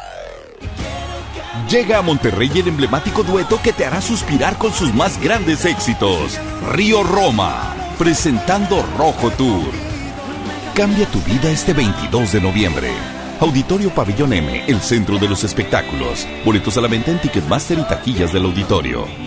Llega 1.69 1.97
a 1.97 2.01
Monterrey 2.01 2.49
el 2.55 2.69
emblemático 2.69 3.23
dueto 3.23 3.59
que 3.61 3.73
te 3.73 3.85
hará 3.85 4.01
suspirar 4.01 4.57
con 4.57 4.71
sus 4.71 4.93
más 4.93 5.21
grandes 5.21 5.65
éxitos. 5.65 6.39
Río 6.71 7.03
Roma, 7.03 7.75
presentando 7.97 8.85
Rojo 8.97 9.29
Tour. 9.31 9.71
Cambia 10.73 11.05
tu 11.07 11.19
vida 11.21 11.49
este 11.51 11.73
22 11.73 12.31
de 12.31 12.41
noviembre. 12.41 12.91
Auditorio 13.41 13.89
Pabellón 13.89 14.31
M, 14.31 14.63
el 14.65 14.79
centro 14.79 15.17
de 15.17 15.27
los 15.27 15.43
espectáculos. 15.43 16.25
Boletos 16.45 16.77
a 16.77 16.81
la 16.81 16.87
venta 16.87 17.11
en 17.11 17.19
Ticketmaster 17.19 17.77
y 17.79 17.83
taquillas 17.83 18.31
del 18.31 18.45
auditorio. 18.45 19.26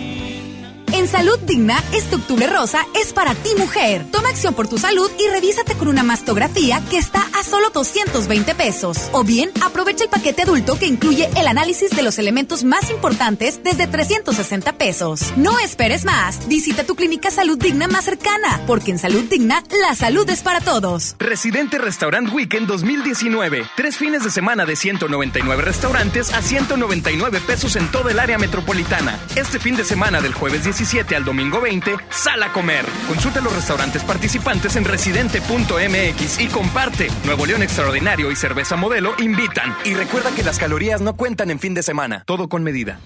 En 0.93 1.07
Salud 1.07 1.39
Digna, 1.39 1.81
este 1.93 2.15
octubre 2.15 2.47
rosa 2.47 2.85
es 3.01 3.13
para 3.13 3.33
ti 3.33 3.51
mujer. 3.57 4.05
Toma 4.11 4.27
acción 4.27 4.53
por 4.53 4.67
tu 4.67 4.77
salud 4.77 5.09
y 5.17 5.29
revísate 5.31 5.73
con 5.75 5.87
una 5.87 6.03
mastografía 6.03 6.83
que 6.89 6.97
está 6.97 7.25
a 7.39 7.43
solo 7.45 7.69
220 7.69 8.55
pesos. 8.55 9.09
O 9.13 9.23
bien, 9.23 9.51
aprovecha 9.61 10.03
el 10.03 10.09
paquete 10.09 10.41
adulto 10.41 10.77
que 10.77 10.87
incluye 10.87 11.29
el 11.37 11.47
análisis 11.47 11.91
de 11.91 12.01
los 12.03 12.19
elementos 12.19 12.65
más 12.65 12.89
importantes 12.89 13.63
desde 13.63 13.87
360 13.87 14.73
pesos. 14.73 15.31
No 15.37 15.57
esperes 15.59 16.03
más. 16.03 16.45
Visita 16.49 16.83
tu 16.83 16.95
clínica 16.95 17.31
Salud 17.31 17.57
Digna 17.57 17.87
más 17.87 18.03
cercana, 18.03 18.61
porque 18.67 18.91
en 18.91 18.99
Salud 18.99 19.23
Digna, 19.23 19.63
la 19.81 19.95
salud 19.95 20.29
es 20.29 20.41
para 20.41 20.59
todos. 20.59 21.15
Residente 21.19 21.77
Restaurant 21.77 22.33
Weekend 22.33 22.67
2019. 22.67 23.65
Tres 23.77 23.95
fines 23.95 24.25
de 24.25 24.29
semana 24.29 24.65
de 24.65 24.75
199 24.75 25.61
restaurantes 25.61 26.33
a 26.33 26.41
199 26.41 27.39
pesos 27.47 27.77
en 27.77 27.89
todo 27.91 28.09
el 28.09 28.19
área 28.19 28.37
metropolitana. 28.37 29.17
Este 29.37 29.57
fin 29.57 29.77
de 29.77 29.85
semana 29.85 30.19
del 30.19 30.33
jueves 30.33 30.65
17 30.65 30.80
al 31.15 31.23
domingo 31.23 31.61
20, 31.61 31.95
sal 32.09 32.41
a 32.41 32.51
comer. 32.51 32.83
Consulta 33.07 33.39
los 33.39 33.53
restaurantes 33.53 34.03
participantes 34.03 34.75
en 34.75 34.83
residente.mx 34.83 36.39
y 36.39 36.47
comparte. 36.47 37.07
Nuevo 37.23 37.45
León 37.45 37.61
Extraordinario 37.61 38.31
y 38.31 38.35
Cerveza 38.35 38.77
Modelo 38.77 39.13
invitan. 39.19 39.75
Y 39.85 39.93
recuerda 39.93 40.31
que 40.31 40.43
las 40.43 40.57
calorías 40.57 40.99
no 40.99 41.15
cuentan 41.15 41.51
en 41.51 41.59
fin 41.59 41.75
de 41.75 41.83
semana. 41.83 42.23
Todo 42.25 42.49
con 42.49 42.63
medida. 42.63 42.97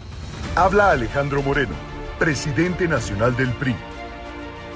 Habla 0.55 0.91
Alejandro 0.91 1.41
Moreno, 1.41 1.75
presidente 2.17 2.87
nacional 2.87 3.35
del 3.35 3.51
PRI. 3.51 3.75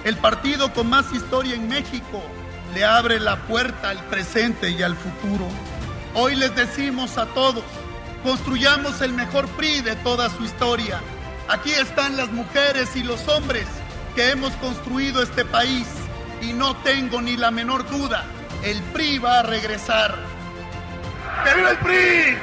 El 0.04 0.18
partido 0.18 0.74
con 0.74 0.90
más 0.90 1.14
historia 1.14 1.56
en 1.56 1.70
México 1.70 2.22
le 2.74 2.84
abre 2.84 3.22
la 3.22 3.38
puerta 3.48 3.92
al 3.92 4.04
presente 4.08 4.72
y 4.72 4.84
al 4.84 4.98
futuro. 4.98 5.48
Hoy 6.16 6.36
les 6.36 6.54
decimos 6.54 7.18
a 7.18 7.28
todos, 7.28 7.64
construyamos 8.24 9.00
el 9.00 9.14
mejor 9.14 9.48
PRI 9.48 9.80
de 9.80 9.96
toda 9.96 10.30
su 10.30 10.44
historia. 10.44 11.00
Aquí 11.50 11.72
están 11.72 12.16
las 12.16 12.32
mujeres 12.32 12.96
y 12.96 13.02
los 13.02 13.28
hombres 13.28 13.66
que 14.14 14.30
hemos 14.30 14.54
construido 14.58 15.24
este 15.24 15.44
país 15.46 15.88
y 16.44 16.54
no 16.54 16.76
tengo 16.84 17.22
ni 17.22 17.38
la 17.38 17.50
menor 17.50 17.90
duda, 17.90 18.24
el 18.64 18.80
PRI 18.94 19.18
va 19.18 19.40
a 19.40 19.42
regresar. 19.42 20.16
¡Que 21.44 21.56
viva 21.56 21.72
el 21.72 21.78
PRI! 21.78 22.38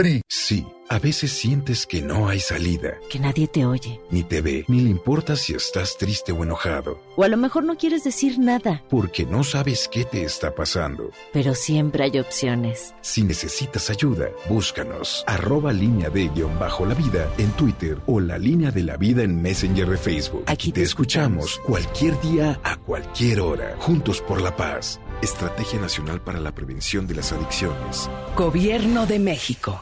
PRI, 0.00 0.22
sí. 0.28 0.66
A 0.88 0.98
veces 0.98 1.30
sientes 1.30 1.86
que 1.86 2.00
no 2.00 2.26
hay 2.28 2.40
salida. 2.40 2.94
Que 3.10 3.18
nadie 3.18 3.46
te 3.46 3.66
oye. 3.66 4.00
Ni 4.10 4.24
te 4.24 4.40
ve, 4.40 4.64
ni 4.66 4.80
le 4.80 4.88
importa 4.88 5.36
si 5.36 5.52
estás 5.52 5.98
triste 5.98 6.32
o 6.32 6.42
enojado. 6.42 7.02
O 7.16 7.22
a 7.22 7.28
lo 7.28 7.36
mejor 7.36 7.64
no 7.64 7.76
quieres 7.76 8.02
decir 8.02 8.38
nada. 8.38 8.82
Porque 8.88 9.26
no 9.26 9.44
sabes 9.44 9.88
qué 9.92 10.06
te 10.06 10.22
está 10.22 10.54
pasando. 10.54 11.10
Pero 11.34 11.54
siempre 11.54 12.04
hay 12.04 12.18
opciones. 12.18 12.94
Si 13.02 13.22
necesitas 13.22 13.90
ayuda, 13.90 14.30
búscanos. 14.48 15.22
Arroba 15.26 15.70
línea 15.70 16.08
de 16.08 16.28
guion 16.28 16.58
bajo 16.58 16.86
la 16.86 16.94
vida 16.94 17.30
en 17.36 17.50
Twitter 17.52 17.98
o 18.06 18.18
la 18.18 18.38
línea 18.38 18.70
de 18.70 18.82
la 18.82 18.96
vida 18.96 19.22
en 19.22 19.40
Messenger 19.40 19.86
de 19.90 19.98
Facebook. 19.98 20.44
Aquí 20.46 20.72
te, 20.72 20.82
escuchamos. 20.82 21.60
cualquier 21.66 22.18
día 22.22 22.58
a 22.64 22.78
cualquier 22.78 23.40
hora. 23.40 23.76
Juntos 23.78 24.22
por 24.22 24.40
la 24.40 24.56
paz. 24.56 24.98
Estrategia 25.22 25.78
Nacional 25.78 26.22
para 26.22 26.40
la 26.40 26.52
Prevención 26.52 27.06
de 27.06 27.14
las 27.14 27.32
Adicciones. 27.32 28.10
Gobierno 28.36 29.06
de 29.06 29.18
México. 29.18 29.78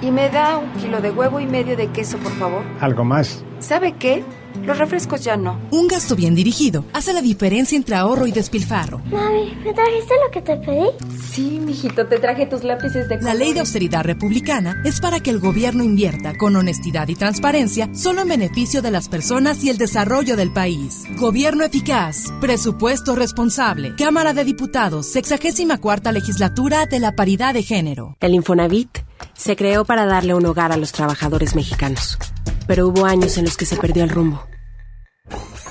Y 0.00 0.10
me 0.10 0.30
da 0.30 0.56
un 0.56 0.72
kilo 0.80 1.02
de 1.02 1.10
huevo 1.10 1.38
y 1.38 1.46
medio 1.46 1.76
de 1.76 1.88
queso, 1.88 2.16
por 2.18 2.32
favor. 2.32 2.62
¿Algo 2.80 3.04
más? 3.04 3.44
¿Sabe 3.58 3.92
qué? 3.92 4.24
Los 4.64 4.78
refrescos 4.78 5.22
ya 5.24 5.36
no. 5.36 5.58
Un 5.70 5.88
gasto 5.88 6.14
bien 6.14 6.34
dirigido 6.34 6.84
hace 6.92 7.12
la 7.12 7.20
diferencia 7.20 7.76
entre 7.76 7.96
ahorro 7.96 8.26
y 8.26 8.32
despilfarro. 8.32 9.00
Mami, 9.10 9.54
¿me 9.64 9.72
trajiste 9.72 10.14
lo 10.24 10.30
que 10.30 10.42
te 10.42 10.56
pedí? 10.56 10.88
Sí, 11.32 11.60
mijito, 11.64 12.06
te 12.06 12.18
traje 12.18 12.46
tus 12.46 12.62
lápices 12.62 13.08
de 13.08 13.20
La 13.20 13.34
ley 13.34 13.52
de 13.52 13.60
austeridad 13.60 14.04
republicana 14.04 14.82
es 14.84 15.00
para 15.00 15.20
que 15.20 15.30
el 15.30 15.38
gobierno 15.38 15.82
invierta 15.82 16.36
con 16.36 16.56
honestidad 16.56 17.08
y 17.08 17.14
transparencia 17.14 17.88
solo 17.94 18.22
en 18.22 18.28
beneficio 18.28 18.82
de 18.82 18.90
las 18.90 19.08
personas 19.08 19.64
y 19.64 19.70
el 19.70 19.78
desarrollo 19.78 20.36
del 20.36 20.52
país. 20.52 21.04
Gobierno 21.18 21.64
eficaz, 21.64 22.32
presupuesto 22.40 23.16
responsable, 23.16 23.94
Cámara 23.96 24.32
de 24.32 24.44
Diputados, 24.44 25.06
64 25.06 26.12
legislatura 26.12 26.86
de 26.86 27.00
la 27.00 27.12
paridad 27.12 27.54
de 27.54 27.62
género. 27.62 28.16
El 28.20 28.34
Infonavit 28.34 28.98
se 29.34 29.56
creó 29.56 29.84
para 29.84 30.06
darle 30.06 30.34
un 30.34 30.46
hogar 30.46 30.72
a 30.72 30.76
los 30.76 30.92
trabajadores 30.92 31.54
mexicanos, 31.54 32.18
pero 32.66 32.86
hubo 32.86 33.04
años 33.06 33.38
en 33.38 33.44
los 33.44 33.56
que 33.56 33.66
se 33.66 33.76
perdió 33.76 34.04
el 34.04 34.10
rumbo. 34.10 34.46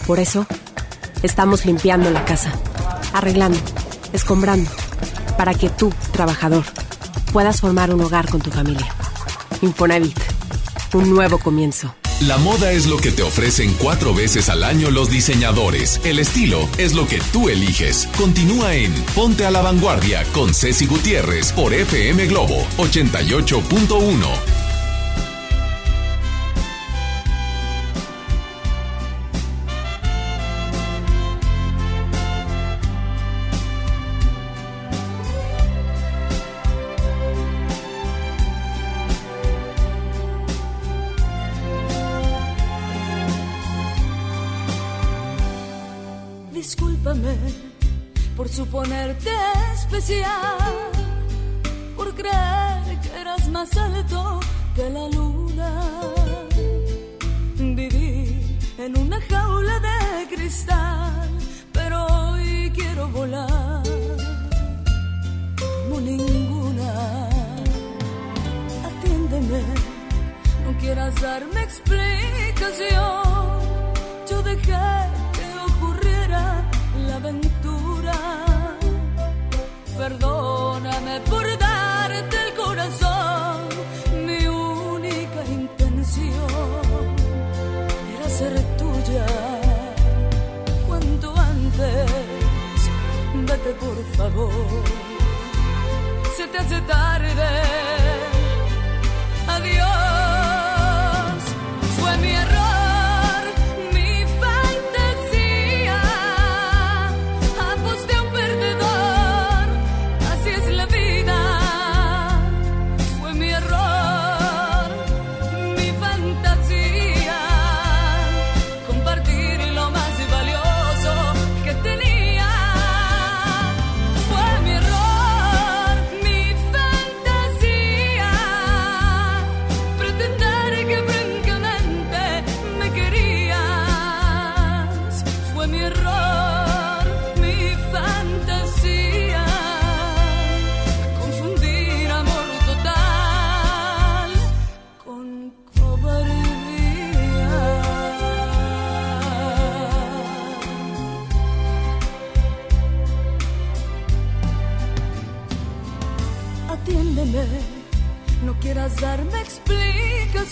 Por 0.08 0.20
eso, 0.20 0.46
estamos 1.24 1.66
limpiando 1.66 2.10
la 2.10 2.26
casa, 2.26 2.52
arreglando, 3.14 3.60
escombrando, 4.14 4.70
para 5.38 5.54
que 5.54 5.70
tú, 5.70 5.94
trabajador, 6.12 6.64
puedas 7.32 7.62
formar 7.62 7.94
un 7.94 8.02
hogar 8.02 8.30
con 8.30 8.42
tu 8.42 8.52
familia. 8.52 8.88
Infonavit, 9.62 10.20
un 10.94 11.10
nuevo 11.10 11.38
comienzo. 11.38 11.94
La 12.22 12.38
moda 12.38 12.72
es 12.72 12.86
lo 12.86 12.98
que 12.98 13.12
te 13.12 13.24
ofrecen 13.24 13.74
cuatro 13.80 14.14
veces 14.14 14.48
al 14.50 14.64
año 14.64 14.92
los 14.92 15.10
diseñadores. 15.10 16.00
El 16.04 16.20
estilo 16.20 16.70
es 16.78 16.94
lo 16.94 17.08
que 17.08 17.20
tú 17.34 17.50
eliges. 17.50 18.08
Continúa 18.16 18.76
en 18.76 18.94
Ponte 19.16 19.44
a 19.44 19.50
la 19.50 19.64
Vanguardia 19.64 20.24
con 20.32 20.54
Ceci 20.54 20.86
Gutiérrez 20.86 21.52
por 21.52 21.74
FM 21.74 22.28
Globo 22.28 22.64
88.1. 22.78 24.61
por 48.72 48.86
suponerte 48.86 49.30
especial, 49.74 50.58
por 51.96 52.14
creer 52.16 53.00
que 53.02 53.20
eras 53.20 53.48
más 53.50 53.76
alto 53.76 54.40
que 54.76 54.90
la 54.90 55.08
luna. 55.10 55.82
Viví 57.58 58.58
en 58.78 58.98
una 58.98 59.20
jaula 59.30 59.80
de 59.80 60.36
cristal, 60.36 61.30
pero 61.74 62.06
hoy 62.06 62.72
quiero 62.74 63.10
volar 63.10 63.84
como 65.60 66.00
ninguna. 66.00 67.28
Atiéndeme, 68.88 69.64
no 70.66 70.78
quieras 70.80 71.14
darme 71.22 71.62
explicación. 71.62 73.22
Yo 74.30 74.42
dejé 74.44 75.21
Perdóname 80.02 81.20
por 81.30 81.46
darte 81.60 82.36
el 82.48 82.54
corazón. 82.56 83.70
Mi 84.26 84.48
única 84.48 85.42
intención 85.48 86.48
era 88.16 88.28
ser 88.28 88.60
tuya. 88.80 89.28
Cuanto 90.88 91.38
antes, 91.38 92.12
vete 93.46 93.74
por 93.76 93.98
favor. 94.18 94.84
Se 96.36 96.48
te 96.48 96.58
hace 96.58 96.82
tarde. 96.82 98.31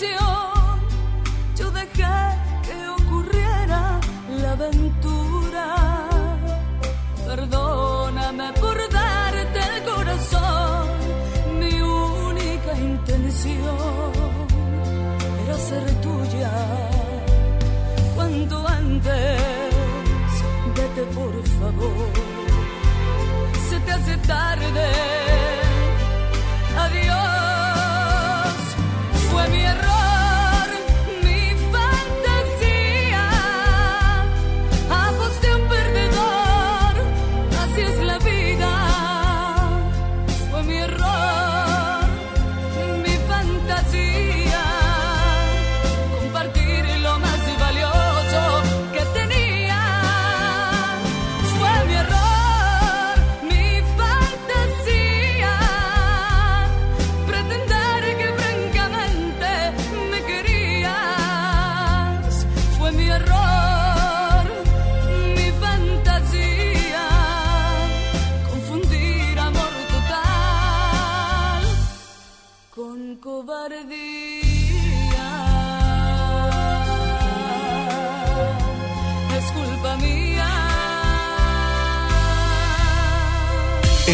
Yo 0.01 1.69
dejé 1.71 1.89
que 2.65 2.88
ocurriera 2.88 3.99
la 4.41 4.51
aventura. 4.53 5.76
Perdóname 7.27 8.53
por 8.61 8.77
darte 8.93 9.59
el 9.59 9.84
corazón. 9.84 10.88
Mi 11.59 11.81
única 11.81 12.73
intención 12.77 14.13
era 15.43 15.57
ser 15.57 15.85
tuya. 16.01 16.51
Cuanto 18.15 18.67
antes, 18.69 19.41
vete 20.77 21.03
por 21.13 21.34
favor. 21.59 22.13
Se 23.69 23.80
te 23.81 23.91
hace 23.91 24.17
tarde. 24.19 24.88
Adiós. 26.77 27.28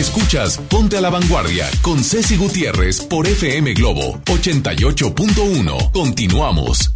Escuchas 0.06 0.60
Ponte 0.70 0.98
a 0.98 1.02
la 1.02 1.10
Vanguardia 1.10 1.68
con 1.82 2.04
Ceci 2.04 2.38
Gutiérrez 2.38 3.02
por 3.02 3.26
FM 3.26 3.74
Globo 3.74 4.22
88.1. 4.26 5.92
Continuamos. 5.92 6.92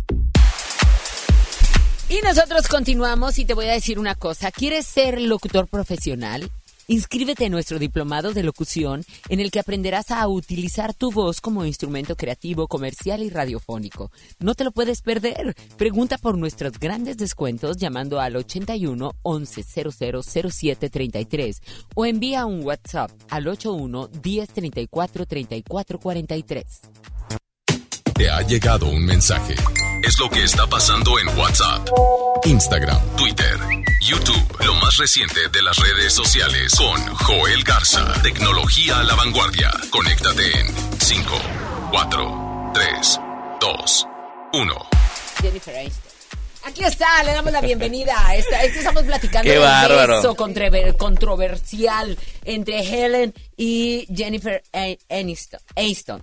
Y 2.08 2.22
nosotros 2.22 2.68
continuamos 2.68 3.40
y 3.40 3.46
te 3.46 3.56
voy 3.56 3.66
a 3.66 3.72
decir 3.72 3.98
una 3.98 4.14
cosa. 4.14 4.52
¿Quieres 4.52 4.86
ser 4.86 5.20
locutor 5.20 5.68
profesional? 5.68 6.52
Inscríbete 6.92 7.46
en 7.46 7.52
nuestro 7.52 7.78
diplomado 7.78 8.34
de 8.34 8.42
locución 8.42 9.04
en 9.30 9.40
el 9.40 9.52
que 9.52 9.60
aprenderás 9.60 10.10
a 10.10 10.28
utilizar 10.28 10.96
tu 10.96 11.12
voz 11.12 11.40
como 11.40 11.64
instrumento 11.64 12.16
creativo, 12.16 12.68
comercial 12.68 13.22
y 13.22 13.30
radiofónico. 13.30 14.12
No 14.40 14.56
te 14.56 14.64
lo 14.64 14.72
puedes 14.72 15.04
perder. 15.04 15.56
Pregunta 15.78 16.18
por 16.18 16.36
nuestros 16.36 16.80
grandes 16.80 17.18
descuentos 17.18 17.78
llamando 17.78 18.20
al 18.20 18.36
81 18.36 19.12
11 19.22 19.64
00 19.94 20.24
07 20.24 20.90
33 20.90 21.62
o 21.94 22.08
envía 22.08 22.48
un 22.48 22.66
WhatsApp 22.66 23.12
al 23.30 23.48
81 23.48 24.08
10 24.08 24.50
34 24.50 25.28
34 25.28 26.00
43. 26.00 26.82
Te 28.20 28.30
ha 28.30 28.42
llegado 28.44 28.86
un 28.88 29.04
mensaje. 29.04 29.56
Es 30.04 30.20
lo 30.20 30.30
que 30.30 30.44
está 30.44 30.68
pasando 30.68 31.18
en 31.20 31.28
WhatsApp, 31.40 31.88
Instagram, 32.46 33.02
Twitter, 33.16 33.58
YouTube. 34.02 34.58
Lo 34.64 34.76
más 34.76 34.98
reciente 34.98 35.40
de 35.52 35.62
las 35.64 35.76
redes 35.78 36.14
sociales 36.14 36.76
con 36.76 37.02
Joel 37.16 37.64
Garza. 37.64 38.14
Tecnología 38.22 39.00
a 39.00 39.04
la 39.04 39.16
vanguardia. 39.16 39.72
Conéctate 39.90 40.44
en 40.60 40.68
5, 41.00 41.42
4, 41.92 42.72
3, 42.76 43.20
2, 43.62 44.08
1. 44.54 44.74
Jennifer 45.42 45.78
Aniston. 45.78 46.12
Aquí 46.66 46.84
está, 46.84 47.24
le 47.24 47.32
damos 47.32 47.52
la 47.54 47.62
bienvenida. 47.62 48.36
Esta, 48.36 48.62
esta 48.64 48.80
estamos 48.80 49.04
platicando 49.04 49.50
Qué 49.50 49.58
beso 49.58 50.36
controver- 50.36 50.96
controversial 50.98 52.18
entre 52.44 52.82
Helen 52.82 53.34
y 53.58 54.06
Jennifer 54.14 54.62
Aniston. 55.10 56.22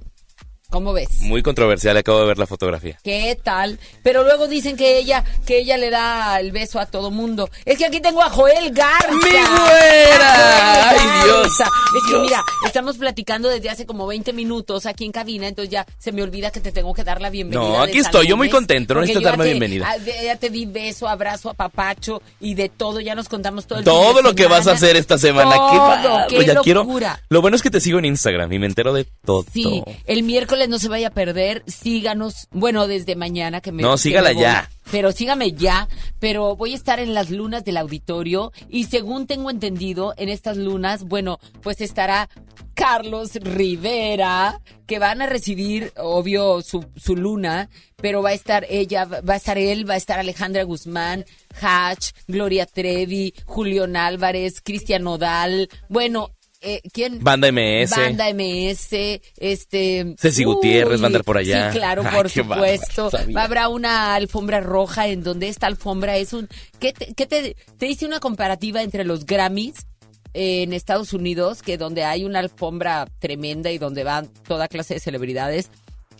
¿Cómo 0.69 0.93
ves? 0.93 1.21
Muy 1.21 1.43
controversial, 1.43 1.97
acabo 1.97 2.21
de 2.21 2.27
ver 2.27 2.39
la 2.39 2.47
fotografía. 2.47 2.99
¿Qué 3.05 3.39
tal? 3.41 3.79
Pero 4.03 4.25
luego 4.25 4.49
dicen 4.49 4.77
que 4.77 4.99
ella, 4.99 5.25
que 5.47 5.59
ella 5.61 5.77
le 5.77 5.91
da 5.91 6.41
el 6.41 6.51
beso 6.51 6.81
a 6.81 6.87
todo 6.87 7.13
mundo. 7.13 7.49
Es 7.65 7.79
que 7.79 7.87
aquí 7.87 8.01
tengo 8.01 8.21
a 8.21 8.29
Joel 8.31 8.73
Garza. 8.73 9.09
¡Mi 9.13 9.21
güera! 9.21 10.91
¡Ay, 10.91 10.99
Dios! 11.25 11.47
Es 11.61 12.03
que 12.07 12.11
Dios. 12.11 12.23
mira, 12.23 12.43
estamos 12.67 12.97
platicando 12.99 13.49
desde 13.49 13.71
hace 13.71 13.87
como 13.87 14.09
20 14.09 14.33
minutos 14.33 14.87
aquí 14.87 15.05
en 15.05 15.13
cabina, 15.13 15.47
entonces 15.47 15.71
ya 15.71 15.87
se 15.99 16.11
me 16.11 16.23
olvida 16.25 16.51
que 16.51 16.59
te 16.61 16.73
tengo 16.73 16.93
que 16.95 17.05
dar 17.05 17.21
la 17.21 17.31
bienvenida. 17.31 17.69
No, 17.69 17.81
aquí 17.83 17.99
estoy, 17.99 18.27
yo 18.27 18.37
muy 18.37 18.51
contento, 18.51 18.95
no 18.95 19.03
necesito 19.03 19.25
darme 19.25 19.45
te- 19.45 19.51
bienvenida. 19.51 19.89
ah, 19.89 19.97
Ya 20.25 20.35
te 20.37 20.51
di 20.51 20.67
beso, 20.67 21.07
abrazo, 21.07 21.49
apapacho 21.51 22.21
y 22.41 22.55
de 22.55 22.69
todo, 22.71 22.99
ya 23.01 23.15
nos 23.15 23.29
contamos 23.29 23.69
todo 23.69 23.79
el 23.79 23.85
Todo 23.85 24.21
lo 24.21 24.35
que 24.35 24.47
vas 24.49 24.67
a 24.67 24.73
hacer 24.73 24.97
esta 24.97 25.17
semana. 25.17 25.55
Todo, 25.55 25.71
qué 25.71 25.79
bárbaro, 25.79 26.27
qué 26.29 26.45
ya 26.45 26.61
quiero. 26.61 26.81
locura. 26.81 27.23
Lo 27.29 27.41
bueno 27.41 27.57
es 27.57 27.63
que 27.63 27.71
te 27.71 27.81
sigo 27.81 28.01
en 28.01 28.05
Instagram 28.07 28.53
y 28.53 28.59
me 28.59 28.67
entero 28.67 28.93
de 28.93 29.07
todo. 29.25 29.45
Sí, 29.53 29.83
el 30.07 30.25
miércoles 30.25 30.66
no 30.69 30.79
se 30.79 30.89
vaya 30.89 31.09
a 31.09 31.11
perder, 31.11 31.63
síganos, 31.67 32.49
bueno, 32.51 32.87
desde 32.87 33.17
mañana 33.17 33.61
que 33.61 33.73
me 33.73 33.83
No, 33.83 33.97
sígala 33.97 34.33
me 34.33 34.41
ya. 34.41 34.71
Pero 34.91 35.11
sígame 35.13 35.53
ya, 35.53 35.89
pero 36.21 36.55
voy 36.55 36.73
a 36.73 36.77
estar 36.77 37.01
en 37.01 37.13
las 37.13 37.31
lunas 37.31 37.65
del 37.65 37.77
auditorio 37.77 38.53
y 38.69 38.85
según 38.85 39.27
tengo 39.27 39.51
entendido, 39.51 40.15
en 40.17 40.29
estas 40.29 40.57
lunas, 40.57 41.05
bueno, 41.05 41.39
pues 41.63 41.81
estará 41.81 42.29
Carlos 42.75 43.35
Rivera, 43.35 44.61
que 44.87 44.99
van 44.99 45.23
a 45.23 45.27
recibir, 45.27 45.93
obvio, 45.97 46.63
su, 46.63 46.87
su 46.95 47.17
luna, 47.17 47.69
pero 47.97 48.23
va 48.23 48.31
a 48.31 48.35
estar 48.35 48.67
ella, 48.69 49.05
va 49.07 49.35
a 49.35 49.37
estar 49.37 49.59
él, 49.59 49.89
va 49.89 49.95
a 49.95 49.97
estar 49.97 50.21
Alejandra 50.21 50.63
Guzmán, 50.63 51.25
Hatch, 51.61 52.11
Gloria 52.29 52.67
Trevi, 52.67 53.35
Julián 53.47 53.97
Álvarez, 53.97 54.61
Cristian 54.63 55.05
Nodal, 55.05 55.69
bueno, 55.89 56.36
eh, 56.67 56.83
¿quién? 56.93 57.23
Banda 57.23 57.53
MS. 57.53 57.91
Banda 57.91 58.27
MS, 58.35 59.21
este... 59.39 60.15
Ceci 60.19 60.45
Gutiérrez 60.45 61.01
va 61.01 61.05
a 61.05 61.07
andar 61.07 61.25
por 61.25 61.39
allá. 61.39 61.71
Sí, 61.71 61.79
claro, 61.79 62.03
por 62.03 62.29
supuesto. 62.29 63.11
bárbaro. 63.11 63.39
Habrá 63.39 63.69
una 63.69 64.15
alfombra 64.15 64.61
roja 64.61 65.07
en 65.07 65.23
donde 65.23 65.49
esta 65.49 65.69
alfombra 65.69 66.17
es 66.17 66.33
un... 66.33 66.49
¿Qué 66.81 66.93
te, 66.93 67.15
qué 67.15 67.27
te, 67.27 67.57
te 67.79 67.87
hice 67.87 68.05
una 68.05 68.19
comparativa 68.19 68.83
entre 68.83 69.05
los 69.05 69.25
Grammys 69.27 69.87
eh, 70.35 70.65
en 70.65 70.73
Estados 70.73 71.13
Unidos, 71.13 71.63
que 71.63 71.79
donde 71.79 72.05
hay 72.05 72.25
una 72.25 72.41
alfombra 72.41 73.07
tremenda 73.21 73.71
y 73.71 73.79
donde 73.79 74.05
van 74.05 74.29
toda 74.47 74.69
clase 74.69 74.95
de 74.95 75.01
celebridades, 75.01 75.71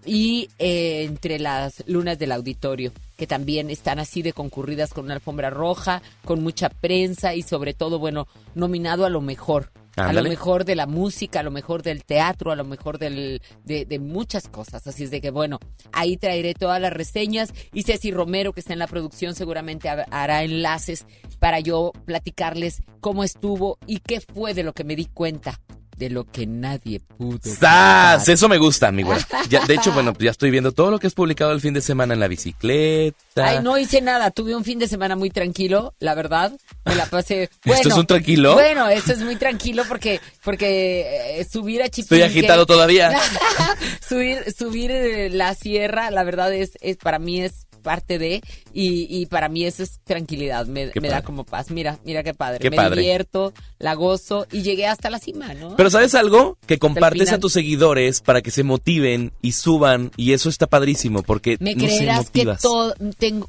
y 0.07 0.49
eh, 0.59 1.05
entre 1.05 1.39
las 1.39 1.83
lunas 1.87 2.19
del 2.19 2.33
auditorio, 2.33 2.93
que 3.19 3.27
también 3.27 3.69
están 3.69 3.99
así 3.99 4.23
de 4.23 4.33
concurridas 4.33 4.95
con 4.95 5.07
una 5.07 5.15
alfombra 5.15 5.51
roja, 5.51 6.01
con 6.25 6.43
mucha 6.43 6.71
prensa 6.71 7.35
y 7.35 7.43
sobre 7.43 7.75
todo, 7.75 7.99
bueno, 7.99 8.27
nominado 8.55 9.05
a 9.05 9.11
lo 9.11 9.21
mejor. 9.21 9.71
A 9.97 10.13
lo 10.13 10.23
mejor 10.31 10.65
de 10.65 10.75
la 10.77 10.87
música, 10.87 11.41
a 11.41 11.43
lo 11.43 11.51
mejor 11.51 11.83
del 11.83 12.05
teatro, 12.05 12.53
a 12.53 12.57
lo 12.57 12.65
mejor 12.65 12.99
del, 12.99 13.41
de, 13.65 13.85
de 13.87 13.99
muchas 13.99 14.49
cosas. 14.49 14.87
Así 14.87 15.05
es 15.05 15.11
de 15.11 15.21
que, 15.23 15.31
bueno, 15.31 15.59
ahí 15.93 16.17
traeré 16.19 16.53
todas 16.55 16.81
las 16.81 16.93
reseñas 16.93 17.53
y 17.73 17.83
Ceci 17.83 18.11
Romero, 18.11 18.53
que 18.53 18.61
está 18.61 18.75
en 18.75 18.79
la 18.79 18.87
producción, 18.89 19.35
seguramente 19.35 19.89
ha- 19.89 20.07
hará 20.11 20.43
enlaces 20.43 21.07
para 21.39 21.61
yo 21.61 21.93
platicarles 22.05 22.83
cómo 23.01 23.25
estuvo 23.25 23.79
y 23.87 24.01
qué 24.01 24.21
fue 24.21 24.53
de 24.55 24.65
lo 24.65 24.75
que 24.75 24.85
me 24.85 24.97
di 24.97 25.07
cuenta, 25.07 25.61
de 25.97 26.11
lo 26.11 26.25
que 26.25 26.47
nadie 26.47 27.01
pudo. 27.01 27.39
¡Sas! 27.43 28.29
Eso 28.29 28.49
me 28.49 28.59
gusta, 28.59 28.93
mi 28.93 29.03
güey. 29.03 29.19
Ya, 29.49 29.65
de 29.65 29.75
hecho, 29.75 29.93
bueno, 29.93 30.13
ya 30.19 30.31
estoy 30.31 30.51
viendo 30.51 30.73
todo 30.73 30.91
lo 30.91 30.99
que 30.99 31.07
has 31.07 31.15
publicado 31.15 31.53
el 31.53 31.61
fin 31.61 31.75
de 31.75 31.81
semana 31.81 32.15
en 32.15 32.21
la 32.21 32.29
bicicleta. 32.29 33.17
Ay, 33.49 33.61
no 33.63 33.79
hice 33.79 34.01
nada. 34.01 34.31
Tuve 34.31 34.55
un 34.57 34.65
fin 34.65 34.79
de 34.79 34.89
semana 34.89 35.17
muy 35.17 35.31
tranquilo, 35.31 35.95
la 35.99 36.15
verdad. 36.15 36.53
Me 36.85 36.95
la 36.95 37.07
pasé. 37.07 37.51
Bueno, 37.65 37.81
¿Esto 37.83 37.89
es 37.91 37.97
un 37.97 38.07
tranquilo? 38.07 38.55
Bueno, 38.55 38.89
esto 38.89 39.13
es 39.13 39.21
muy 39.21 39.37
tranquilo 39.37 39.85
porque 39.89 40.21
porque 40.43 41.41
eh, 41.41 41.45
subir 41.51 41.83
a 41.83 41.89
Chipinque. 41.89 42.17
Estoy 42.17 42.23
agitado 42.23 42.67
todavía. 42.67 43.13
subir 44.09 44.45
subir 44.57 44.91
eh, 44.91 45.31
la 45.31 45.55
sierra, 45.55 46.11
la 46.11 46.25
verdad 46.25 46.53
es, 46.53 46.73
es 46.81 46.97
para 46.97 47.19
mí 47.19 47.43
es 47.43 47.66
parte 47.87 48.19
de 48.19 48.43
y, 48.75 49.07
y 49.09 49.27
para 49.27 49.49
mí 49.49 49.65
eso 49.65 49.85
es 49.85 50.01
tranquilidad, 50.03 50.67
me, 50.67 50.91
da 50.91 51.23
como 51.23 51.45
paz. 51.45 51.71
Mira, 51.71 52.01
mira 52.05 52.25
qué 52.25 52.35
padre. 52.35 52.59
Qué 52.59 52.69
me 52.69 52.77
padre. 52.77 53.01
divierto, 53.01 53.55
la 53.79 53.95
gozo 53.95 54.49
y 54.51 54.63
llegué 54.63 54.89
hasta 54.89 55.09
la 55.09 55.21
cima, 55.21 55.55
¿no? 55.55 55.77
Pero 55.77 55.89
¿sabes 55.89 56.17
algo? 56.17 56.59
Que 56.67 56.81
compartes 56.81 57.31
a 57.31 57.39
tus 57.39 57.53
seguidores 57.53 58.23
para 58.23 58.43
que 58.43 58.51
se 58.51 58.65
motiven 58.65 59.31
y 59.41 59.53
suban 59.53 60.11
y 60.17 60.33
eso 60.33 60.49
está 60.49 60.67
padrísimo 60.67 61.23
porque 61.23 61.59
Me 61.61 61.77
no 61.77 61.85
creerás 61.85 62.31
que 62.31 62.45
todo, 62.61 62.97
tengo, 63.19 63.49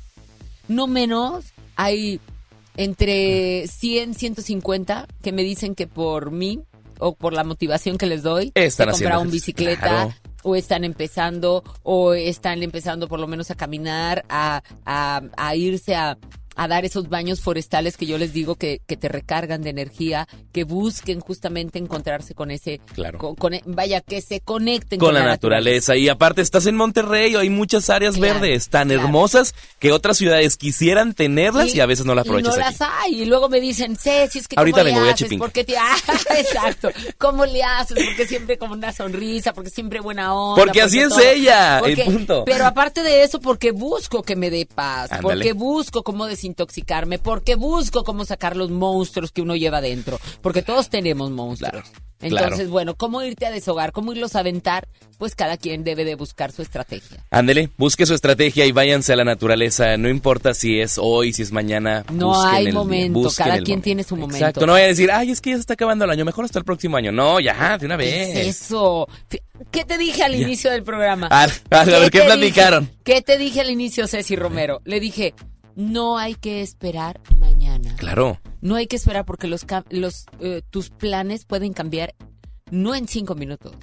no 0.68 0.86
menos, 0.86 1.46
hay 1.76 2.20
entre 2.76 3.68
100, 3.68 4.14
150 4.14 5.08
que 5.24 5.32
me 5.32 5.42
dicen 5.42 5.74
que 5.74 5.88
por 5.88 6.30
mí 6.30 6.60
o 7.00 7.16
por 7.16 7.34
la 7.34 7.44
motivación 7.44 7.98
que 7.98 8.06
les 8.06 8.22
doy, 8.22 8.52
Están 8.54 8.90
de 8.90 8.92
comprar 8.92 9.14
haciendo 9.14 9.22
un 9.22 9.28
ejercicio, 9.30 9.54
bicicleta 9.56 9.80
claro. 9.80 10.14
O 10.48 10.56
están 10.56 10.86
empezando 10.86 11.62
o 11.84 12.14
están 12.14 12.64
empezando 12.64 13.10
por 13.10 13.20
lo 13.20 13.28
menos 13.28 13.52
a 13.52 13.56
caminar, 13.56 14.24
a, 14.30 14.64
a, 14.86 15.22
a 15.36 15.56
irse 15.58 15.94
a 15.94 16.18
a 16.58 16.68
dar 16.68 16.84
esos 16.84 17.08
baños 17.08 17.40
forestales 17.40 17.96
que 17.96 18.06
yo 18.06 18.18
les 18.18 18.34
digo 18.34 18.56
que, 18.56 18.82
que 18.86 18.98
te 18.98 19.08
recargan 19.08 19.62
de 19.62 19.70
energía, 19.70 20.28
que 20.52 20.64
busquen 20.66 21.20
justamente 21.22 21.80
encontrarse 21.80 22.34
con 22.36 22.52
ese, 22.52 22.82
Claro. 22.94 23.20
con- 23.20 23.36
con- 23.36 23.54
vaya, 23.66 24.02
que 24.02 24.22
se 24.22 24.42
conecten 24.42 25.00
con 25.00 25.14
la 25.14 25.24
naturaleza. 25.24 25.96
Y 25.96 26.10
aparte 26.10 26.42
estás 26.42 26.66
en 26.66 26.76
Monterrey, 26.76 27.36
hay 27.36 27.50
muchas 27.50 27.90
áreas 27.90 28.16
Claro, 28.16 28.34
verdes 28.40 28.70
tan 28.70 28.90
claro. 28.90 29.04
hermosas 29.04 29.56
que 29.80 29.92
otras 29.92 30.18
ciudades 30.18 30.58
quisieran 30.58 31.14
tenerlas 31.14 31.74
y, 31.76 31.80
a 31.80 31.86
veces 31.86 32.06
no 32.06 32.16
las 32.16 32.26
y 32.26 32.30
aprovechas 32.30 32.58
no 32.58 32.64
aquí. 32.66 32.76
las 32.80 32.90
hay. 32.90 33.22
Y 33.22 33.26
luego 33.26 33.48
me 33.50 33.62
dicen, 33.62 33.96
Ceci, 33.96 34.40
es 34.40 34.48
que 34.48 34.56
Ahorita 34.58 34.78
¿cómo 34.80 34.84
le 34.86 34.90
vengo, 34.92 35.02
voy 35.02 35.10
a? 35.12 35.16
Chipinque. 35.16 35.38
¿Por 35.38 35.52
qué 35.52 35.64
te... 35.64 35.76
Ah, 35.78 35.96
exacto. 36.38 36.90
¿Cómo 37.18 37.46
le 37.46 37.64
haces? 37.64 38.04
Porque 38.04 38.28
siempre 38.28 38.58
con 38.58 38.72
una 38.72 38.92
sonrisa, 38.92 39.54
porque 39.54 39.70
siempre 39.70 40.00
buena 40.00 40.34
onda. 40.34 40.64
Porque 40.64 40.82
así 40.82 41.00
es 41.00 41.10
todo. 41.10 41.20
ella, 41.22 41.78
el 41.80 41.96
Porque- 41.96 42.04
punto. 42.06 42.44
Pero 42.46 42.66
aparte 42.66 43.04
de 43.04 43.24
eso, 43.24 43.40
porque 43.40 43.72
busco 43.72 44.24
que 44.24 44.36
me 44.36 44.50
dé 44.50 44.66
paz, 44.66 45.12
Ándale. 45.12 45.22
porque 45.36 45.54
busco 45.54 46.04
cómo 46.04 46.26
desintoxicarme, 46.48 47.20
porque 47.20 47.56
busco 47.56 48.04
cómo 48.04 48.26
sacar 48.26 48.56
los 48.56 48.70
monstruos 48.72 49.32
que 49.32 49.42
uno 49.42 49.56
lleva 49.56 49.82
dentro. 49.82 50.20
Porque 50.42 50.62
todos 50.62 50.90
tenemos 50.90 51.30
monstruos. 51.32 51.84
Entonces, 52.20 52.50
claro. 52.56 52.70
bueno, 52.72 52.96
¿cómo 52.96 53.22
irte 53.22 53.46
a 53.46 53.52
deshogar? 53.52 53.92
¿Cómo 53.92 54.12
irlos 54.12 54.36
a 54.36 54.40
aventar? 54.40 54.88
Pues 55.20 55.36
cada 55.36 55.56
quien 55.56 55.84
debe 55.84 56.04
de 56.04 56.16
buscar 56.16 56.52
su 56.52 56.64
estrategia. 56.64 57.24
Ándele, 57.30 57.70
busque 57.78 58.08
su 58.08 58.16
estrategia 58.16 58.66
y 58.66 58.72
váyanse 58.72 59.14
a 59.14 59.16
la 59.18 59.24
naturaleza. 59.24 59.98
No 59.98 60.10
importa 60.10 60.56
si 60.56 60.80
es 60.80 60.98
hoy, 61.00 61.32
si 61.32 61.44
es 61.44 61.52
mañana. 61.52 62.04
No 62.12 62.42
hay 62.44 62.68
el- 62.68 62.74
momento, 62.74 63.30
cada 63.38 63.52
quien 63.58 63.64
momento. 63.66 63.84
tiene 63.84 64.04
su 64.04 64.16
momento. 64.16 64.36
Exacto, 64.38 64.66
no 64.66 64.72
vaya 64.74 64.86
a 64.86 64.90
decir, 64.90 65.12
ay, 65.12 65.30
es 65.30 65.42
que 65.42 65.52
ya 65.52 65.58
se 65.58 65.60
está 65.62 65.74
acabando 65.76 66.06
el 66.06 66.12
año, 66.12 66.26
mejor 66.26 66.46
hasta 66.46 66.58
el 66.58 66.66
próximo 66.66 66.98
año. 66.98 67.12
No, 67.12 67.40
ya, 67.40 67.78
de 67.78 67.86
una 67.86 67.98
¿Qué 67.98 68.04
vez. 68.06 68.36
es 68.36 68.62
eso? 68.64 69.08
¿Qué 69.70 69.86
te 69.86 70.00
dije 70.00 70.24
al 70.24 70.32
Ya. 70.32 70.40
inicio 70.40 70.72
del 70.72 70.82
programa? 70.84 71.28
A, 71.32 71.44
a 71.44 71.84
ver, 71.86 72.10
¿qué 72.10 72.22
platicaron? 72.24 72.86
dije? 72.86 72.98
¿Qué 73.04 73.22
te 73.22 73.38
dije 73.38 73.62
al 73.62 73.70
inicio, 73.70 74.08
Ceci 74.08 74.36
Romero? 74.36 74.82
Le 74.86 75.00
dije, 75.00 75.36
no 75.78 76.18
hay 76.18 76.34
que 76.34 76.62
esperar 76.64 77.22
mañana. 77.40 77.96
Claro. 77.98 78.40
No 78.62 78.76
hay 78.76 78.88
que 78.88 78.96
esperar 78.96 79.26
porque 79.26 79.48
los, 79.48 79.66
los 79.92 80.26
eh, 80.40 80.64
tus 80.72 80.90
planes 80.90 81.46
pueden 81.46 81.72
cambiar 81.74 82.16
no 82.72 82.96
en 82.96 83.08
cinco 83.08 83.36
minutos, 83.36 83.74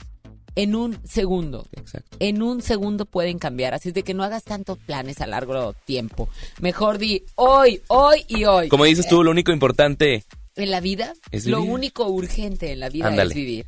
en 0.57 0.75
un 0.75 0.99
segundo. 1.05 1.67
Exacto. 1.73 2.17
En 2.19 2.43
un 2.43 2.63
segundo 2.63 3.07
pueden 3.07 3.39
cambiar. 3.39 3.75
Así 3.75 3.91
es 3.91 3.95
de 3.95 4.03
que 4.03 4.13
no 4.13 4.25
hagas 4.25 4.43
tantos 4.43 4.77
planes 4.79 5.21
a 5.21 5.29
largo 5.29 5.73
tiempo. 5.85 6.29
Mejor 6.61 6.99
di 6.99 7.23
hoy, 7.37 7.81
hoy 7.87 8.25
y 8.27 8.45
hoy. 8.45 8.69
Como 8.69 8.85
dices 8.85 9.07
tú, 9.07 9.23
lo 9.23 9.31
único 9.31 9.53
importante. 9.53 10.25
En 10.57 10.71
la 10.73 10.81
vida, 10.81 11.15
Es 11.31 11.47
lo 11.47 11.63
único 11.63 12.09
urgente 12.09 12.73
en 12.73 12.81
la 12.81 12.89
vida 12.89 13.07
Ándale. 13.07 13.31
es 13.31 13.35
vivir. 13.37 13.67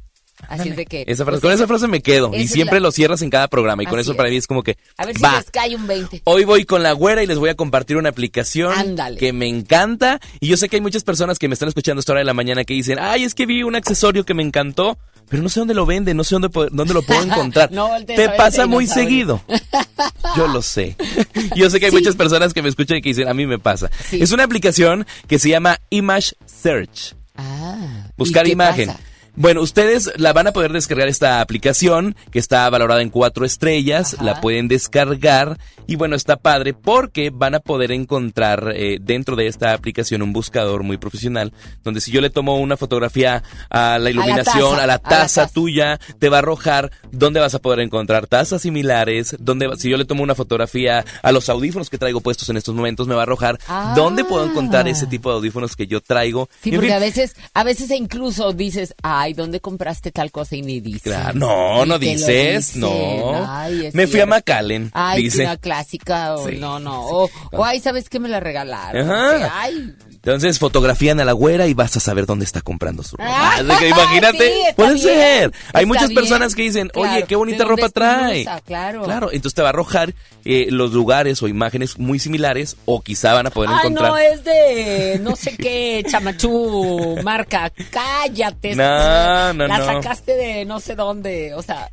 Así 0.49 0.69
es 0.69 0.77
de 0.77 0.87
que. 0.87 1.05
Esa 1.07 1.25
frase, 1.25 1.41
pues, 1.41 1.41
con 1.41 1.53
esa 1.53 1.67
frase 1.67 1.89
me 1.89 2.03
quedo. 2.03 2.31
Y 2.35 2.47
siempre 2.49 2.81
la- 2.81 2.87
lo 2.89 2.93
cierras 2.93 3.23
en 3.23 3.31
cada 3.31 3.49
programa. 3.49 3.83
Y 3.83 3.87
con 3.87 3.99
Así 3.99 4.09
eso 4.11 4.17
para 4.17 4.29
mí 4.29 4.37
es 4.37 4.47
como 4.47 4.63
que. 4.63 4.77
A 4.97 5.07
ver 5.07 5.17
si 5.17 5.23
va. 5.23 5.39
les 5.39 5.51
cae 5.51 5.75
un 5.77 5.87
20. 5.87 6.23
Hoy 6.25 6.45
voy 6.45 6.65
con 6.65 6.83
la 6.83 6.93
güera 6.93 7.23
y 7.23 7.27
les 7.27 7.39
voy 7.39 7.49
a 7.51 7.55
compartir 7.55 7.97
una 7.97 8.11
aplicación 8.11 8.73
Ándale. 8.73 9.19
que 9.19 9.33
me 9.33 9.49
encanta. 9.49 10.21
Y 10.41 10.49
yo 10.49 10.57
sé 10.57 10.69
que 10.69 10.77
hay 10.77 10.83
muchas 10.83 11.05
personas 11.05 11.39
que 11.39 11.49
me 11.49 11.55
están 11.55 11.69
escuchando 11.69 11.99
a 11.99 12.01
esta 12.01 12.13
hora 12.13 12.21
de 12.21 12.25
la 12.27 12.35
mañana 12.35 12.65
que 12.65 12.75
dicen, 12.75 12.99
ay, 13.01 13.25
es 13.25 13.35
que 13.35 13.47
vi 13.47 13.63
un 13.63 13.75
accesorio 13.77 14.25
que 14.25 14.35
me 14.35 14.43
encantó, 14.43 14.99
pero 15.29 15.43
no 15.43 15.49
sé 15.49 15.59
dónde 15.61 15.75
lo 15.75 15.87
venden, 15.87 16.17
no 16.17 16.23
sé 16.25 16.35
dónde, 16.37 16.49
dónde 16.73 16.95
lo 16.95 17.03
puedo 17.03 17.23
encontrar. 17.25 17.73
No 17.73 17.91
Te 18.07 18.29
pasa 18.31 18.67
muy 18.67 18.87
seguido. 18.87 19.43
Yo 20.37 20.47
lo 20.49 20.63
sé. 20.63 20.97
Yo 21.57 21.71
sé 21.71 21.81
que 21.81 21.87
hay 21.87 21.91
Sí. 21.93 21.97
muchas 21.99 22.15
personas 22.17 22.53
que 22.53 22.63
me 22.63 22.69
escuchan 22.69 22.99
y 22.99 23.03
que 23.03 23.09
dicen, 23.11 23.29
a 23.29 23.35
mí 23.35 23.47
me 23.47 23.59
pasa. 23.59 23.91
Es 24.13 24.31
una 24.33 24.45
aplicación 24.45 25.07
que 25.27 25.39
se 25.39 25.49
llama 25.49 25.81
Image 25.91 26.35
Search. 26.45 27.15
Ah. 27.37 28.09
Buscar 28.17 28.45
¿y 28.47 28.51
qué 28.51 28.53
imagen. 28.53 28.87
pasa? 28.89 29.01
Bueno, 29.37 29.61
ustedes 29.61 30.11
la 30.17 30.33
van 30.33 30.47
a 30.47 30.53
poder 30.53 30.73
descargar 30.73 31.09
esta 31.09 31.43
aplicación 31.43 32.17
que 32.31 32.39
está 32.39 32.69
valorada 32.71 33.03
en 33.03 33.11
cuatro 33.11 33.45
estrellas, 33.45 34.17
la 34.23 34.41
pueden 34.41 34.67
descargar 34.67 35.59
y 35.87 35.97
bueno, 35.97 36.17
está 36.17 36.37
padre 36.37 36.73
porque 36.73 37.31
van 37.31 37.55
a 37.55 37.61
poder 37.61 37.93
encontrar 37.93 38.73
eh, 38.75 38.99
dentro 39.01 39.37
de 39.37 39.47
esta 39.47 39.75
aplicación 39.75 40.23
un 40.23 40.33
buscador 40.33 40.83
muy 40.85 40.97
profesional 40.97 41.53
donde 41.85 42.01
si 42.01 42.11
yo 42.11 42.21
le 42.23 42.31
tomo 42.31 42.59
una 42.59 42.77
fotografía 42.79 43.43
a 43.69 43.99
la 43.99 44.11
iluminación, 44.11 44.81
a 44.81 44.87
la 44.87 44.99
taza, 44.99 45.15
a 45.15 45.19
la 45.19 45.23
taza. 45.23 45.49
tuya, 45.49 46.01
te 46.19 46.29
va 46.31 46.37
a 46.37 46.41
arrojar 46.41 46.91
dónde 47.13 47.39
vas 47.41 47.55
a 47.55 47.59
poder 47.61 47.81
encontrar 47.81 48.27
tazas 48.27 48.63
similares, 48.63 49.37
donde 49.39 49.69
si 49.77 49.91
yo 49.91 49.99
le 49.99 50.07
tomo 50.07 50.23
una 50.23 50.35
fotografía 50.35 51.05
a 51.23 51.33
los 51.33 51.49
audífonos 51.51 51.91
que 51.91 51.99
traigo 51.99 52.21
puestos 52.23 52.49
en 52.49 52.57
estos 52.57 52.75
momentos, 52.75 53.07
me 53.07 53.15
va 53.15 53.21
a 53.21 53.25
arrojar 53.25 53.59
Ah. 53.69 53.93
dónde 53.95 54.25
puedo 54.25 54.45
encontrar 54.47 54.89
ese 54.89 55.07
tipo 55.07 55.29
de 55.31 55.37
audífonos 55.37 55.77
que 55.77 55.87
yo 55.87 56.01
traigo. 56.01 56.49
Sí, 56.63 56.71
En 56.71 56.77
porque 56.77 56.87
fin, 56.89 56.97
a 56.97 57.01
veces, 57.01 57.37
a 57.53 57.65
veces 57.65 57.91
incluso 57.91 58.53
dices, 58.53 58.95
ay, 59.03 59.26
¿dónde 59.35 59.61
compraste 59.61 60.11
tal 60.13 60.31
cosa? 60.31 60.57
Y 60.57 60.63
ni 60.63 60.81
dices. 60.81 61.03
Claro, 61.03 61.39
no, 61.39 61.87
no 61.87 61.99
dices, 61.99 62.75
dicen. 62.75 62.81
no. 62.81 63.47
Ay, 63.49 63.91
Me 63.93 64.07
fui 64.07 64.21
a. 64.21 64.27
McAllen, 64.27 64.91
Ay, 64.95 65.23
dice. 65.23 65.43
una 65.45 65.57
clásica, 65.57 66.35
o 66.35 66.49
Sí, 66.49 66.57
no, 66.57 66.79
no. 66.79 67.01
O, 67.07 67.31
o, 67.53 67.65
ay, 67.65 67.81
¿sabes 67.81 68.09
qué 68.09 68.19
me 68.21 68.29
la 68.29 68.41
regalaron? 68.41 69.11
Ajá. 69.11 69.51
Ay, 69.63 69.95
Entonces 70.27 70.59
fotografían 70.59 71.21
a 71.21 71.25
la 71.25 71.33
güera 71.33 71.69
y 71.69 71.75
vas 71.75 71.97
a 71.97 72.01
saber 72.01 72.27
dónde 72.27 72.45
está 72.45 72.61
comprando 72.61 73.03
su 73.05 73.17
ropa. 73.17 73.31
Ah, 73.33 73.55
Así 73.61 73.79
que 73.79 73.89
imagínate, 73.91 74.53
sí, 74.53 74.63
puede 74.75 74.95
bien, 74.95 75.05
ser. 75.07 75.53
Hay 75.73 75.87
muchas 75.87 76.09
bien. 76.09 76.21
personas 76.21 76.55
que 76.57 76.63
dicen, 76.63 76.91
oye, 76.97 77.23
qué 77.29 77.37
bonita 77.37 77.59
¿de 77.63 77.65
dónde 77.69 77.83
ropa 77.83 77.93
trae. 77.93 78.45
Claro. 78.65 79.05
Claro, 79.05 79.29
entonces 79.33 79.55
te 79.55 79.63
va 79.63 79.69
a 79.69 79.71
arrojar 79.71 80.15
eh, 80.45 80.67
los 80.71 80.93
lugares 80.93 81.41
o 81.43 81.49
imágenes 81.49 81.99
muy 81.99 82.19
similares 82.19 82.77
o 82.87 83.01
quizá 83.03 83.35
van 83.35 83.47
a 83.47 83.51
poder 83.51 83.71
Ay, 83.71 83.77
encontrar. 83.83 84.11
no, 84.11 84.19
es 84.19 84.43
de 84.45 85.21
no 85.23 85.37
sé 85.37 85.57
qué, 85.57 86.05
chamachú, 86.11 87.17
marca. 87.23 87.73
Cállate. 87.91 88.75
No, 88.75 89.53
no, 89.55 89.67
La 89.69 89.79
no. 89.79 89.87
sacaste 89.87 90.33
de 90.33 90.65
no 90.65 90.81
sé 90.81 90.97
dónde. 90.97 91.55
O 91.55 91.63
sea, 91.63 91.91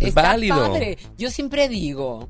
Es 0.00 0.08
está 0.08 0.22
válido. 0.22 0.72
padre. 0.72 0.98
Yo 1.16 1.30
siempre 1.30 1.68
digo. 1.68 2.28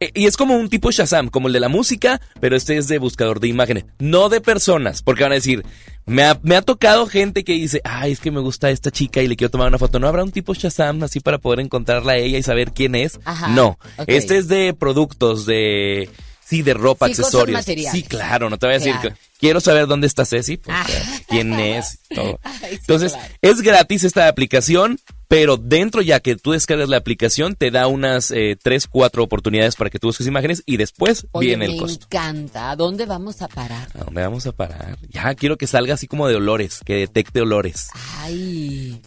Eh, 0.00 0.10
Y 0.14 0.26
es 0.26 0.36
como 0.36 0.56
un 0.56 0.68
tipo 0.68 0.90
Shazam, 0.90 1.28
como 1.28 1.46
el 1.48 1.54
de 1.54 1.60
la 1.60 1.68
música, 1.68 2.20
pero 2.40 2.56
este 2.56 2.76
es 2.76 2.88
de 2.88 2.98
buscador 2.98 3.40
de 3.40 3.48
imágenes, 3.48 3.84
no 3.98 4.28
de 4.28 4.40
personas, 4.40 5.02
porque 5.02 5.22
van 5.22 5.32
a 5.32 5.36
decir, 5.36 5.64
me 6.04 6.22
ha, 6.24 6.38
me 6.42 6.54
ha 6.56 6.62
tocado 6.62 7.06
gente 7.06 7.44
que 7.44 7.52
dice, 7.54 7.80
ay, 7.84 8.12
es 8.12 8.20
que 8.20 8.30
me 8.30 8.40
gusta 8.40 8.70
esta 8.70 8.90
chica 8.90 9.22
y 9.22 9.26
le 9.28 9.36
quiero 9.36 9.50
tomar 9.50 9.68
una 9.68 9.78
foto. 9.78 9.98
¿No 9.98 10.06
habrá 10.08 10.22
un 10.22 10.32
tipo 10.32 10.54
Shazam 10.54 11.02
así 11.02 11.20
para 11.20 11.38
poder 11.38 11.60
encontrarla 11.60 12.12
a 12.12 12.16
ella 12.16 12.38
y 12.38 12.42
saber 12.42 12.72
quién 12.72 12.94
es? 12.94 13.18
Ajá, 13.24 13.48
no, 13.48 13.78
este 14.06 14.36
es 14.38 14.48
de 14.48 14.74
productos, 14.74 15.46
de... 15.46 16.08
Sí, 16.48 16.62
de 16.62 16.74
ropa, 16.74 17.06
Sí, 17.06 17.12
accesorios. 17.12 17.64
Sí, 17.64 18.04
claro, 18.04 18.48
no 18.48 18.56
te 18.56 18.66
voy 18.66 18.76
a 18.76 18.78
decir 18.78 18.94
Claro. 19.00 19.16
quiero 19.40 19.58
saber 19.60 19.88
dónde 19.88 20.06
está 20.06 20.24
Ceci, 20.24 20.58
pues, 20.58 20.76
Ah. 20.78 20.86
quién 21.28 21.52
es, 21.54 21.98
todo. 22.14 22.38
Ay, 22.44 22.54
sí, 22.70 22.76
Entonces, 22.82 23.14
claro. 23.14 23.34
es 23.42 23.62
gratis 23.62 24.04
esta 24.04 24.28
aplicación, 24.28 25.00
pero 25.28 25.56
dentro 25.56 26.02
ya 26.02 26.20
que 26.20 26.36
tú 26.36 26.52
descargas 26.52 26.88
la 26.88 26.96
aplicación, 26.98 27.54
te 27.54 27.70
da 27.70 27.86
unas 27.86 28.30
eh, 28.30 28.56
tres, 28.62 28.86
cuatro 28.86 29.22
oportunidades 29.24 29.76
para 29.76 29.90
que 29.90 29.98
tú 29.98 30.08
busques 30.08 30.26
imágenes 30.26 30.62
y 30.66 30.76
después 30.76 31.26
Oye, 31.32 31.48
viene 31.48 31.66
me 31.66 31.74
el 31.74 31.80
costo. 31.80 32.04
encanta. 32.06 32.70
¿A 32.70 32.76
dónde 32.76 33.06
vamos 33.06 33.42
a 33.42 33.48
parar? 33.48 33.88
¿A 33.94 34.04
dónde 34.04 34.22
vamos 34.22 34.46
a 34.46 34.52
parar? 34.52 34.96
Ya 35.10 35.34
quiero 35.34 35.56
que 35.56 35.66
salga 35.66 35.94
así 35.94 36.06
como 36.06 36.28
de 36.28 36.36
olores, 36.36 36.80
que 36.84 36.94
detecte 36.94 37.40
olores. 37.40 37.88
Ay. 38.18 39.00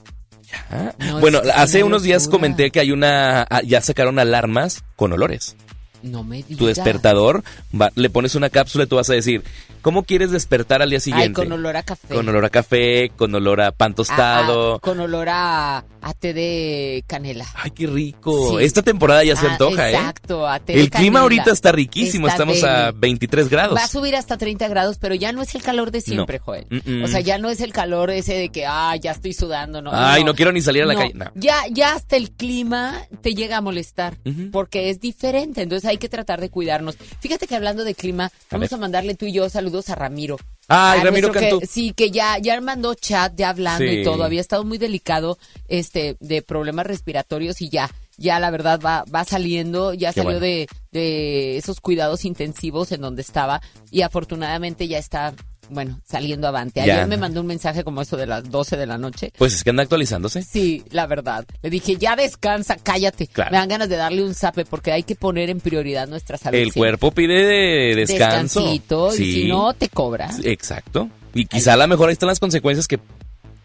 No, 0.99 1.19
bueno, 1.19 1.41
hace 1.53 1.83
unos 1.83 2.03
días 2.03 2.27
comenté 2.27 2.71
que 2.71 2.79
hay 2.79 2.91
una, 2.91 3.43
ah, 3.43 3.61
ya 3.63 3.81
sacaron 3.81 4.17
alarmas 4.19 4.83
con 4.95 5.13
olores. 5.13 5.55
No 6.01 6.23
me 6.23 6.37
digas. 6.37 6.57
Tu 6.57 6.65
despertador, 6.67 7.43
va- 7.79 7.91
le 7.95 8.09
pones 8.09 8.35
una 8.35 8.49
cápsula 8.49 8.85
y 8.85 8.87
tú 8.87 8.95
vas 8.95 9.09
a 9.09 9.13
decir, 9.13 9.43
¿cómo 9.81 10.03
quieres 10.03 10.31
despertar 10.31 10.81
al 10.81 10.89
día 10.89 10.99
siguiente? 10.99 11.41
Ay, 11.41 11.47
con 11.47 11.51
olor 11.51 11.75
a 11.77 11.83
café. 11.83 12.13
Con 12.13 12.27
olor 12.29 12.45
a 12.45 12.49
café, 12.49 13.11
con 13.15 13.33
olor 13.35 13.61
a 13.61 13.71
pan 13.71 13.91
Ah, 13.91 13.95
tostado. 13.95 14.75
ah, 14.75 14.79
con 14.79 14.99
olor 14.99 15.27
a, 15.29 15.83
a 16.01 16.13
té 16.13 16.33
de 16.33 17.03
canela. 17.07 17.45
Ay, 17.55 17.71
qué 17.71 17.87
rico. 17.87 18.57
Sí. 18.59 18.63
Esta 18.65 18.81
temporada 18.81 19.23
ya 19.23 19.35
se 19.35 19.47
Ah, 19.47 19.51
antoja, 19.51 19.89
¿eh? 19.89 19.93
Exacto, 19.95 20.47
a 20.47 20.59
té 20.59 20.73
de 20.73 20.81
El 20.81 20.89
clima 20.89 21.19
ahorita 21.21 21.51
está 21.51 21.71
riquísimo, 21.71 22.27
Está 22.27 22.43
estamos 22.43 22.63
a 22.63 22.87
deli. 22.87 22.97
23 22.99 23.49
grados. 23.49 23.77
Va 23.77 23.83
a 23.83 23.87
subir 23.87 24.15
hasta 24.15 24.37
30 24.37 24.67
grados, 24.69 24.97
pero 24.99 25.15
ya 25.15 25.31
no 25.31 25.41
es 25.41 25.53
el 25.55 25.61
calor 25.61 25.91
de 25.91 26.01
siempre, 26.01 26.37
No. 26.39 26.43
Joel. 26.45 27.03
O 27.03 27.07
sea, 27.07 27.19
ya 27.19 27.37
no 27.37 27.49
es 27.49 27.59
el 27.61 27.73
calor 27.73 28.09
ese 28.11 28.35
de 28.35 28.49
que, 28.49 28.65
ah, 28.65 28.95
ya 28.95 29.11
estoy 29.11 29.33
sudando, 29.33 29.81
no. 29.81 29.91
Ay, 29.93 30.23
no 30.23 30.33
quiero 30.35 30.51
ni 30.51 30.61
salir 30.61 30.83
a 30.83 30.85
la 30.85 30.95
calle. 30.95 31.13
Ya, 31.35 31.57
ya 31.71 31.93
hasta 31.93 32.15
el 32.15 32.31
clima 32.31 33.01
te 33.21 33.33
llega 33.33 33.57
a 33.57 33.61
molestar, 33.61 34.17
porque 34.51 34.89
es 34.89 34.99
diferente, 34.99 35.61
entonces 35.61 35.88
hay 35.89 35.97
que 35.97 36.09
tratar 36.09 36.39
de 36.41 36.49
cuidarnos. 36.49 36.95
Fíjate 37.19 37.47
que 37.47 37.55
hablando 37.55 37.83
de 37.83 37.95
clima, 37.95 38.31
vamos 38.49 38.71
a 38.73 38.77
mandarle 38.77 39.15
tú 39.15 39.25
y 39.25 39.33
yo 39.33 39.49
saludos 39.49 39.89
a 39.89 39.95
Ramiro. 39.95 40.37
Ay, 40.67 40.99
A 40.99 41.03
Ramiro 41.03 41.27
nuestro 41.29 41.33
que- 41.41 41.49
Cantú. 41.49 41.65
sí, 41.69 41.93
que 41.93 42.11
ya, 42.11 42.37
ya 42.37 42.59
mandó 42.61 42.93
chat, 42.93 43.33
ya 43.35 43.49
hablando 43.49 43.85
Sí. 43.85 43.99
y 43.99 44.03
todo. 44.03 44.23
Había 44.23 44.41
estado 44.41 44.63
muy 44.63 44.77
delicado 44.77 45.37
este 45.67 46.15
de 46.19 46.41
problemas 46.41 46.85
respiratorios 46.85 47.61
y 47.61 47.69
ya, 47.69 47.89
ya 48.17 48.39
la 48.39 48.51
verdad 48.51 48.79
va, 48.83 49.03
va 49.13 49.23
saliendo, 49.25 49.93
ya 49.93 50.09
Qué 50.13 50.21
salió 50.21 50.39
bueno. 50.39 50.45
de, 50.45 50.67
de 50.91 51.57
esos 51.57 51.79
cuidados 51.81 52.23
intensivos 52.25 52.91
en 52.91 53.01
donde 53.01 53.21
estaba 53.23 53.61
y 53.89 54.01
afortunadamente 54.03 54.87
ya 54.87 54.99
está, 54.99 55.33
bueno, 55.69 55.99
saliendo 56.07 56.47
avante. 56.47 56.79
Ya. 56.85 56.95
Ayer 56.95 57.07
me 57.07 57.17
mandó 57.17 57.41
un 57.41 57.47
mensaje 57.47 57.83
como 57.83 58.01
eso 58.01 58.17
de 58.17 58.25
las 58.27 58.49
12 58.49 58.77
de 58.77 58.85
la 58.85 58.97
noche. 58.97 59.31
Pues 59.37 59.53
es 59.53 59.63
que 59.63 59.69
anda 59.69 59.83
actualizándose. 59.83 60.41
Sí, 60.43 60.83
la 60.91 61.07
verdad. 61.07 61.45
Le 61.61 61.69
dije, 61.69 61.95
ya 61.97 62.15
descansa, 62.15 62.77
cállate. 62.81 63.27
Claro. 63.27 63.51
Me 63.51 63.57
dan 63.57 63.69
ganas 63.69 63.89
de 63.89 63.95
darle 63.97 64.23
un 64.23 64.33
zape 64.33 64.65
porque 64.65 64.91
hay 64.91 65.03
que 65.03 65.15
poner 65.15 65.49
en 65.49 65.59
prioridad 65.59 66.07
nuestra 66.07 66.37
salud. 66.37 66.57
El 66.57 66.73
cuerpo 66.73 67.11
pide 67.11 67.43
de 67.45 67.95
descanso. 67.95 68.59
Descansito, 68.61 69.11
Sí. 69.11 69.23
y 69.23 69.33
si 69.33 69.47
no, 69.47 69.73
te 69.73 69.89
cobra. 69.89 70.29
Exacto. 70.43 71.09
Y 71.33 71.45
quizá 71.45 71.73
a 71.73 71.77
lo 71.77 71.87
mejor 71.87 72.09
ahí 72.09 72.13
están 72.13 72.27
las 72.27 72.39
consecuencias 72.39 72.87
que 72.87 72.99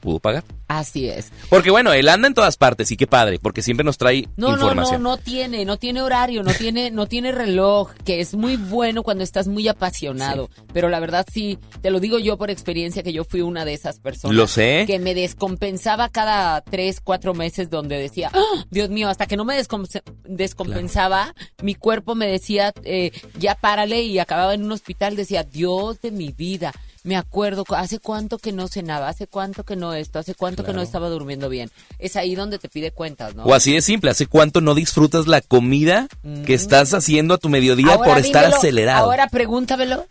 pudo 0.04 0.20
pagar. 0.20 0.44
Así 0.68 1.08
es. 1.08 1.32
Porque 1.48 1.70
bueno, 1.70 1.92
él 1.92 2.08
anda 2.08 2.28
en 2.28 2.34
todas 2.34 2.56
partes 2.56 2.90
y 2.92 2.96
qué 2.96 3.06
padre, 3.06 3.38
porque 3.40 3.62
siempre 3.62 3.84
nos 3.84 3.98
trae 3.98 4.28
No, 4.36 4.50
no, 4.50 4.56
no, 4.56 4.62
información. 4.64 5.02
no 5.02 5.16
tiene, 5.16 5.64
no 5.64 5.78
tiene 5.78 6.02
horario, 6.02 6.42
no 6.42 6.52
tiene, 6.52 6.90
no 6.90 7.06
tiene 7.06 7.32
reloj, 7.32 7.90
que 8.04 8.20
es 8.20 8.34
muy 8.34 8.56
bueno 8.56 9.02
cuando 9.02 9.24
estás 9.24 9.48
muy 9.48 9.66
apasionado. 9.68 10.50
Pero 10.72 10.88
la 10.88 11.00
verdad 11.00 11.26
sí, 11.32 11.58
te 11.82 11.90
lo 11.90 12.00
digo 12.00 12.18
yo 12.18 12.36
por 12.38 12.50
experiencia 12.50 13.02
que 13.02 13.12
yo 13.12 13.24
fui 13.24 13.40
una 13.40 13.64
de 13.64 13.74
esas 13.74 13.98
personas. 13.98 14.36
Lo 14.36 14.46
sé. 14.46 14.84
Que 14.86 14.98
me 14.98 15.14
descompensaba 15.14 16.08
cada 16.08 16.60
tres, 16.60 17.00
cuatro 17.00 17.34
meses 17.34 17.70
donde 17.70 17.96
decía, 17.98 18.30
"Ah, 18.34 18.64
Dios 18.70 18.90
mío, 18.90 19.08
hasta 19.08 19.26
que 19.26 19.36
no 19.36 19.44
me 19.44 19.58
descomp- 19.58 20.02
descompensaba, 20.24 21.34
mi 21.62 21.74
cuerpo 21.74 22.14
me 22.14 22.26
decía, 22.26 22.72
eh, 22.84 23.10
ya 23.38 23.54
párale 23.54 24.02
y 24.02 24.18
acababa 24.18 24.54
en 24.54 24.64
un 24.64 24.72
hospital, 24.72 25.16
decía, 25.16 25.42
Dios 25.44 26.00
de 26.00 26.10
mi 26.10 26.32
vida. 26.32 26.72
Me 27.04 27.16
acuerdo, 27.16 27.64
cu- 27.66 27.74
hace 27.74 27.98
cuánto 27.98 28.38
que 28.38 28.50
no 28.50 28.66
cenaba, 28.66 29.08
hace 29.08 29.26
cuánto 29.26 29.62
que 29.64 29.76
no 29.76 29.92
esto, 29.94 30.18
hace 30.18 30.34
cuánto 30.34 30.64
que 30.64 30.72
no 30.72 30.80
estaba 30.80 31.08
durmiendo 31.10 31.50
bien. 31.50 31.70
Es 31.98 32.16
ahí 32.16 32.34
donde 32.34 32.58
te 32.58 32.70
pide 32.70 32.92
cuentas, 32.92 33.34
¿no? 33.34 33.44
O 33.44 33.52
así 33.54 33.72
de 33.74 33.82
simple, 33.82 34.10
¿hace 34.10 34.26
cuánto 34.26 34.62
no 34.62 34.74
disfrutas 34.74 35.26
la 35.26 35.42
comida 35.42 36.08
que 36.46 36.54
estás 36.54 36.94
haciendo 36.94 37.34
a 37.34 37.38
tu 37.38 37.48
mediodía 37.50 37.84
Mm. 37.86 37.90
Ahora 37.90 38.04
por 38.10 38.18
estar 38.18 38.44
acelerado? 38.46 39.04
Ahora 39.04 39.28
pregúntamelo. 39.28 40.06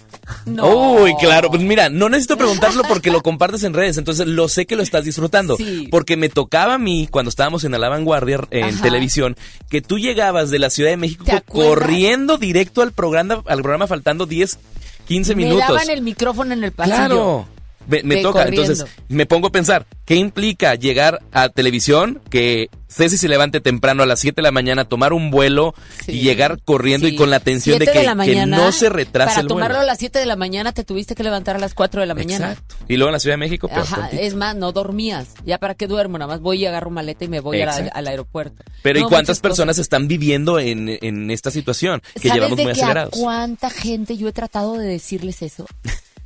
No. 0.45 0.93
Uy, 1.01 1.15
claro, 1.19 1.49
pues 1.49 1.63
mira, 1.63 1.89
no 1.89 2.09
necesito 2.09 2.37
preguntarlo 2.37 2.83
porque 2.87 3.09
lo 3.11 3.23
compartes 3.23 3.63
en 3.63 3.73
redes, 3.73 3.97
entonces 3.97 4.27
lo 4.27 4.47
sé 4.47 4.65
que 4.67 4.75
lo 4.75 4.83
estás 4.83 5.03
disfrutando. 5.03 5.57
Sí. 5.57 5.87
Porque 5.89 6.15
me 6.15 6.29
tocaba 6.29 6.75
a 6.75 6.77
mí, 6.77 7.07
cuando 7.09 7.29
estábamos 7.29 7.63
en 7.63 7.71
la 7.71 7.89
vanguardia 7.89 8.39
en 8.51 8.65
Ajá. 8.75 8.83
televisión, 8.83 9.35
que 9.69 9.81
tú 9.81 9.97
llegabas 9.97 10.51
de 10.51 10.59
la 10.59 10.69
Ciudad 10.69 10.91
de 10.91 10.97
México 10.97 11.25
corriendo 11.47 12.37
directo 12.37 12.81
al 12.83 12.91
programa, 12.91 13.41
al 13.47 13.61
programa 13.61 13.87
faltando 13.87 14.25
10, 14.27 14.59
15 15.07 15.35
Me 15.35 15.43
minutos. 15.43 15.67
daban 15.67 15.89
el 15.89 16.01
micrófono 16.01 16.53
en 16.53 16.63
el 16.63 16.71
pasillo. 16.71 16.95
Claro. 16.95 17.45
Me, 17.87 18.03
me 18.03 18.17
toca, 18.21 18.43
corriendo. 18.43 18.61
entonces 18.71 18.95
me 19.09 19.25
pongo 19.25 19.47
a 19.47 19.51
pensar, 19.51 19.85
¿qué 20.05 20.15
implica 20.15 20.75
llegar 20.75 21.21
a 21.31 21.49
televisión? 21.49 22.21
Que 22.29 22.69
Ceci 22.87 23.17
se 23.17 23.27
levante 23.27 23.59
temprano 23.59 24.03
a 24.03 24.05
las 24.05 24.19
7 24.19 24.35
de 24.35 24.41
la 24.43 24.51
mañana, 24.51 24.85
tomar 24.85 25.13
un 25.13 25.31
vuelo 25.31 25.73
y 26.07 26.19
llegar 26.19 26.59
corriendo 26.63 27.07
y 27.07 27.15
con 27.15 27.29
la 27.31 27.39
tensión 27.39 27.79
de 27.79 27.87
que, 27.87 28.03
la 28.03 28.11
que 28.11 28.15
mañana, 28.15 28.55
no 28.57 28.71
se 28.71 28.87
retrase 28.89 29.29
Para 29.31 29.41
el 29.41 29.47
tomarlo 29.47 29.79
a 29.79 29.83
las 29.83 29.97
7 29.97 30.19
de 30.19 30.25
la 30.27 30.35
mañana 30.35 30.73
te 30.73 30.83
tuviste 30.83 31.15
que 31.15 31.23
levantar 31.23 31.55
a 31.55 31.59
las 31.59 31.73
4 31.73 32.01
de 32.01 32.07
la 32.07 32.13
mañana. 32.13 32.51
Exacto. 32.51 32.75
Y 32.87 32.97
luego 32.97 33.09
en 33.09 33.13
la 33.13 33.19
Ciudad 33.19 33.33
de 33.33 33.37
México, 33.39 33.67
peor 33.67 33.79
Ajá, 33.81 34.09
es 34.11 34.35
más, 34.35 34.55
no 34.55 34.71
dormías. 34.71 35.29
Ya 35.43 35.57
para 35.57 35.73
qué 35.73 35.87
duermo, 35.87 36.17
nada 36.19 36.27
más 36.29 36.39
voy 36.41 36.59
y 36.61 36.65
agarro 36.67 36.91
maleta 36.91 37.25
y 37.25 37.29
me 37.29 37.39
voy 37.39 37.57
la- 37.57 37.73
al 37.93 38.07
aeropuerto. 38.07 38.63
Pero 38.83 38.99
No, 38.99 39.07
¿y 39.07 39.09
cuántas 39.09 39.39
personas 39.39 39.79
están 39.79 40.07
viviendo 40.07 40.59
en, 40.59 40.87
en 41.01 41.31
esta 41.31 41.49
situación 41.49 42.01
que 42.13 42.27
¿Sabes 42.29 42.33
llevamos 42.35 42.57
de 42.57 42.63
muy 42.63 42.73
que 42.73 42.79
acelerados? 42.79 43.13
a 43.15 43.17
cuánta 43.17 43.69
gente 43.71 44.17
yo 44.17 44.27
he 44.27 44.33
tratado 44.33 44.77
de 44.77 44.85
decirles 44.87 45.41
eso? 45.41 45.65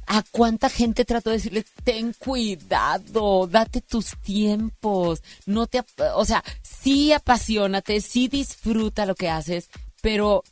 ¿A 0.08 0.24
cuánta 0.32 0.70
gente 0.70 1.04
trato 1.04 1.30
de 1.30 1.36
decirles, 1.36 1.66
ten 1.84 2.14
cuidado, 2.14 3.46
date 3.46 3.82
tus 3.82 4.16
tiempos, 4.22 5.22
no 5.46 5.68
te, 5.68 5.84
o 6.16 6.24
sea, 6.24 6.44
sí 6.64 7.12
apasionate, 7.12 8.00
sí 8.00 8.30
disfruta 8.30 9.06
lo 9.06 9.16
que 9.16 9.30
haces, 9.30 9.70
pero 10.02 10.44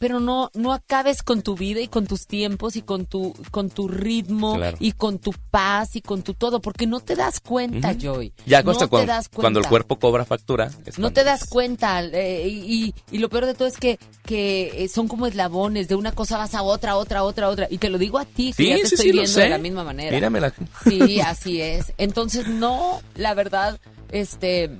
pero 0.00 0.18
no 0.18 0.50
no 0.54 0.72
acabes 0.72 1.22
con 1.22 1.42
tu 1.42 1.54
vida 1.54 1.78
y 1.82 1.86
con 1.86 2.06
tus 2.06 2.26
tiempos 2.26 2.74
y 2.74 2.80
con 2.80 3.04
tu 3.04 3.34
con 3.50 3.68
tu 3.68 3.86
ritmo 3.86 4.56
Claro. 4.56 4.78
y 4.80 4.92
con 4.92 5.18
tu 5.18 5.30
paz 5.50 5.94
y 5.94 6.00
con 6.00 6.22
tu 6.22 6.32
todo, 6.32 6.60
porque 6.62 6.86
no 6.86 7.00
te 7.00 7.14
das 7.16 7.38
cuenta, 7.40 7.92
Joy. 7.94 8.32
Ya 8.46 8.62
no 8.62 8.72
te 8.74 8.86
cuando, 8.88 9.12
das 9.12 9.28
cuando 9.28 9.58
el 9.58 9.64
cuenta. 9.64 9.68
cuerpo 9.68 9.98
cobra 9.98 10.24
factura. 10.24 10.70
No 10.96 11.12
te 11.12 11.22
das 11.22 11.44
cuenta 11.44 12.02
eh, 12.02 12.48
y, 12.48 12.94
y- 13.12 13.18
lo 13.18 13.28
peor 13.28 13.44
de 13.44 13.52
todo 13.52 13.68
es 13.68 13.76
que, 13.76 13.98
que 14.24 14.84
eh, 14.84 14.88
son 14.88 15.06
como 15.06 15.26
eslabones, 15.26 15.86
de 15.88 15.96
una 15.96 16.12
cosa 16.12 16.38
vas 16.38 16.54
a 16.54 16.62
otra, 16.62 16.96
otra, 16.96 17.22
otra, 17.22 17.50
otra. 17.50 17.66
Y 17.70 17.76
te 17.76 17.90
lo 17.90 17.98
digo 17.98 18.18
a 18.18 18.24
ti, 18.24 18.54
que 18.56 18.62
Sí, 18.62 18.68
ya 18.70 18.76
te 18.76 18.86
sí, 18.86 18.94
estoy 18.94 19.06
sí, 19.08 19.12
viendo 19.12 19.38
de 19.38 19.48
la 19.50 19.58
misma 19.58 19.84
manera. 19.84 20.12
Míramela. 20.16 20.54
Sí, 20.88 21.20
así 21.20 21.60
es. 21.60 21.92
Entonces, 21.98 22.48
no, 22.48 23.02
la 23.16 23.34
verdad, 23.34 23.78
este, 24.10 24.70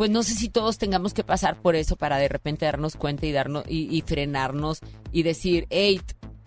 pues 0.00 0.08
no 0.08 0.22
sé 0.22 0.32
si 0.32 0.48
todos 0.48 0.78
tengamos 0.78 1.12
que 1.12 1.24
pasar 1.24 1.60
por 1.60 1.76
eso 1.76 1.94
para 1.94 2.16
de 2.16 2.26
repente 2.26 2.64
darnos 2.64 2.96
cuenta 2.96 3.26
y 3.26 3.32
darnos 3.32 3.64
y, 3.68 4.00
frenarnos 4.00 4.80
y 5.12 5.24
decir, 5.24 5.66
hey, 5.68 6.00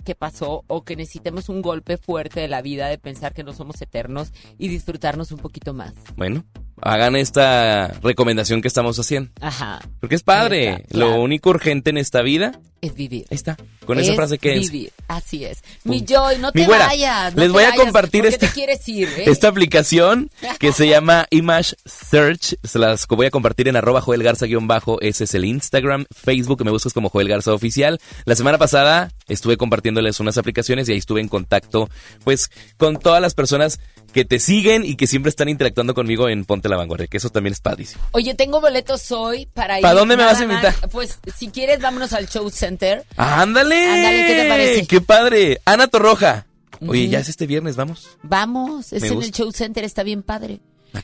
¿qué 0.03 0.15
pasó? 0.15 0.63
O 0.65 0.84
que 0.84 0.95
necesitemos 0.95 1.49
un 1.49 1.61
golpe 1.61 1.97
fuerte 1.97 2.39
de 2.39 2.47
la 2.47 2.63
vida 2.63 2.88
de 2.88 2.97
pensar 2.97 3.35
que 3.35 3.43
no 3.43 3.53
somos 3.53 3.80
eternos 3.80 4.34
y 4.57 4.69
disfrutarnos 4.69 5.31
un 5.31 5.38
poquito 5.38 5.71
más. 5.75 5.93
Bueno, 6.15 6.43
hagan 6.84 7.15
esta 7.15 7.88
recomendación 8.03 8.61
que 8.61 8.68
estamos 8.68 8.97
haciendo. 8.99 9.31
Ajá. 9.41 9.80
Porque 9.99 10.15
es 10.15 10.23
padre. 10.23 10.85
Claro. 10.89 11.11
Lo 11.11 11.22
único 11.22 11.49
urgente 11.49 11.89
en 11.89 11.97
esta 11.97 12.22
vida 12.22 12.60
Es 12.81 12.93
vivir. 12.95 13.26
Ahí 13.31 13.35
está. 13.35 13.57
Con 13.85 13.99
esa 13.99 14.11
Es 14.11 14.15
frase 14.15 14.38
que 14.38 14.55
es. 14.55 14.69
vivir. 14.72 14.91
Así 15.07 15.45
es. 15.45 15.64
Mi 15.84 16.03
Joy, 16.05 16.38
no 16.39 16.51
te 16.51 16.60
Mi 16.61 16.65
güera, 16.65 16.88
vayas. 16.88 17.34
no 17.35 17.39
les 17.41 17.49
te 17.49 17.53
voy 17.53 17.64
a 17.64 17.69
vayas, 17.69 17.84
compartir 17.84 18.22
¿por 18.23 18.30
qué 18.38 18.45
esta- 18.45 18.91
ir? 18.91 19.07
eh? 19.10 19.23
Esta 19.27 19.47
aplicación 19.49 20.30
que 20.60 20.72
se 20.72 20.88
llama 20.89 21.26
Image 21.30 21.76
Search, 21.85 22.55
se 22.64 22.80
las 22.80 23.07
voy 23.07 23.26
a 23.27 23.31
compartir 23.31 23.68
en 23.68 23.76
arroba 23.76 24.01
Joel 24.01 24.23
Garza 24.23 24.45
guion 24.45 24.68
bajo, 24.68 24.99
ese 25.01 25.23
es 25.26 25.34
el 25.35 25.45
Instagram, 25.45 26.05
Facebook, 26.14 26.64
me 26.65 26.72
buscas 26.72 26.93
como 26.93 27.10
Joel 27.10 27.27
Garza 27.30 27.53
Oficial. 27.53 27.99
La 28.26 28.35
semana 28.35 28.57
pasada 28.57 29.11
estuve 29.27 29.55
compartiéndoles 29.57 30.19
unas 30.19 30.38
aplicaciones 30.38 30.88
y 30.89 30.93
ahí 30.93 30.97
estuve 30.97 31.22
en 31.22 31.27
contacto 31.30 31.89
pues 32.23 32.49
con 32.77 32.97
todas 32.97 33.22
las 33.22 33.34
personas 33.34 33.80
que 34.14 34.23
te 34.23 34.40
siguen 34.40 34.85
y 34.85 34.95
que 34.95 35.07
siempre 35.07 35.30
están 35.30 35.49
interactuando 35.49 35.94
conmigo 35.94 36.30
en 36.30 36.45
Ponte 36.45 36.69
la 36.69 36.77
Vanguardia, 36.77 37.07
que 37.07 37.18
eso 37.18 37.30
también 37.30 37.52
es 37.53 37.60
padrísimo. 37.60 38.03
Oye, 38.11 38.34
tengo 38.35 38.61
boletos 38.61 39.11
hoy 39.11 39.48
para 39.53 39.80
ir. 39.80 39.81
¿Para 39.81 39.95
dónde 39.95 40.15
me 40.15 40.23
vas 40.23 40.40
a 40.40 40.45
más- 40.48 40.64
invitar? 40.64 40.90
Pues 40.90 41.19
si 41.35 41.49
quieres, 41.49 41.81
vámonos 41.81 42.14
al 42.14 42.30
Show 42.30 42.49
Center. 42.49 43.03
¡Ándale! 43.18 43.76
Ándale, 43.90 44.26
¿qué 44.27 44.41
te 44.44 44.48
parece? 44.49 44.88
¡Qué 44.88 45.02
padre! 45.02 45.60
Ana 45.65 45.88
Torroja. 45.88 46.45
Oye, 46.85 47.07
ya 47.07 47.19
es 47.19 47.30
este 47.30 47.48
viernes, 47.48 47.76
vamos. 47.76 48.18
Vamos, 48.23 48.91
es 48.94 49.02
Me 49.02 49.07
en 49.10 49.22
el. 49.23 49.31
Show 49.31 49.52
Center, 49.52 49.84
está 49.84 50.03
bien 50.03 50.22
padre. 50.22 50.60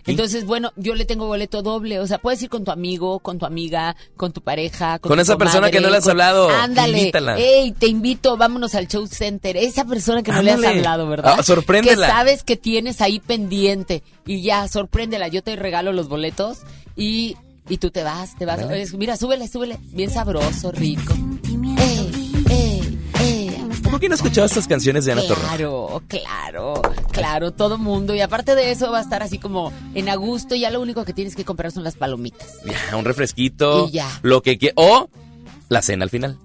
Entonces, 0.05 0.45
bueno, 0.45 0.71
yo 0.75 0.95
le 0.95 1.05
tengo 1.05 1.25
boleto 1.27 1.61
doble. 1.61 1.99
O 1.99 2.07
sea, 2.07 2.17
puedes 2.19 2.41
ir 2.43 2.49
con 2.49 2.63
tu 2.63 2.71
amigo, 2.71 3.19
con 3.19 3.39
tu 3.39 3.45
amiga, 3.45 3.95
con 4.17 4.31
tu 4.31 4.41
pareja. 4.41 4.99
Con, 4.99 5.09
Con 5.09 5.17
tu 5.17 5.21
esa 5.23 5.37
persona 5.37 5.71
que 5.71 5.79
no 5.81 5.89
le 5.89 5.97
has 5.97 6.03
con- 6.03 6.11
hablado, 6.11 6.49
Ándale. 6.49 6.97
invítala. 6.99 7.37
Ey, 7.39 7.71
te 7.71 7.87
invito, 7.87 8.37
vámonos 8.37 8.75
al 8.75 8.87
Show 8.87 9.07
Center. 9.07 9.57
Esa 9.57 9.85
persona 9.85 10.21
que 10.23 10.31
no 10.31 10.41
le 10.41 10.51
has 10.51 10.63
hablado, 10.63 11.07
¿verdad? 11.07 11.35
Ah, 11.39 11.43
sorpréndela. 11.43 12.07
Que 12.07 12.13
sabes 12.13 12.43
que 12.43 12.55
tienes 12.57 13.01
ahí 13.01 13.19
pendiente. 13.19 14.03
Y 14.25 14.41
ya, 14.41 14.67
sorpréndela. 14.67 15.27
Yo 15.27 15.41
te 15.43 15.55
regalo 15.55 15.91
los 15.91 16.07
boletos 16.07 16.59
y, 16.95 17.35
y 17.67 17.77
tú 17.77 17.89
te 17.91 18.03
vas, 18.03 18.37
te 18.37 18.45
vas. 18.45 18.59
Mira, 18.97 19.17
súbele, 19.17 19.47
súbele. 19.47 19.77
Bien 19.91 20.11
sabroso, 20.11 20.71
rico. 20.71 21.13
¿Por 23.89 23.99
qué 23.99 24.07
no 24.09 24.15
escuchabas 24.15 24.51
estas 24.51 24.67
canciones 24.67 25.05
de 25.05 25.11
Ana 25.13 25.23
Torroja? 25.27 25.47
Claro, 25.47 26.01
claro, 26.07 26.81
claro, 27.11 27.51
todo 27.51 27.77
mundo. 27.77 28.13
Y 28.13 28.21
aparte 28.21 28.55
de 28.55 28.71
eso 28.71 28.91
va 28.91 28.99
a 28.99 29.01
estar 29.01 29.23
así 29.23 29.39
como 29.39 29.73
en 29.95 30.09
a 30.09 30.15
gusto. 30.15 30.55
Ya 30.55 30.69
lo 30.69 30.79
único 30.81 31.05
que 31.05 31.13
tienes 31.13 31.35
que 31.35 31.43
comprar 31.43 31.71
son 31.71 31.83
las 31.83 31.95
palomitas. 31.95 32.57
Ya, 32.65 32.95
un 32.95 33.05
refresquito. 33.05 33.87
Y 33.87 33.91
ya. 33.91 34.07
Lo 34.21 34.41
que 34.41 34.59
quie- 34.59 34.73
O 34.75 35.09
la 35.69 35.81
cena 35.81 36.03
al 36.03 36.09
final. 36.09 36.37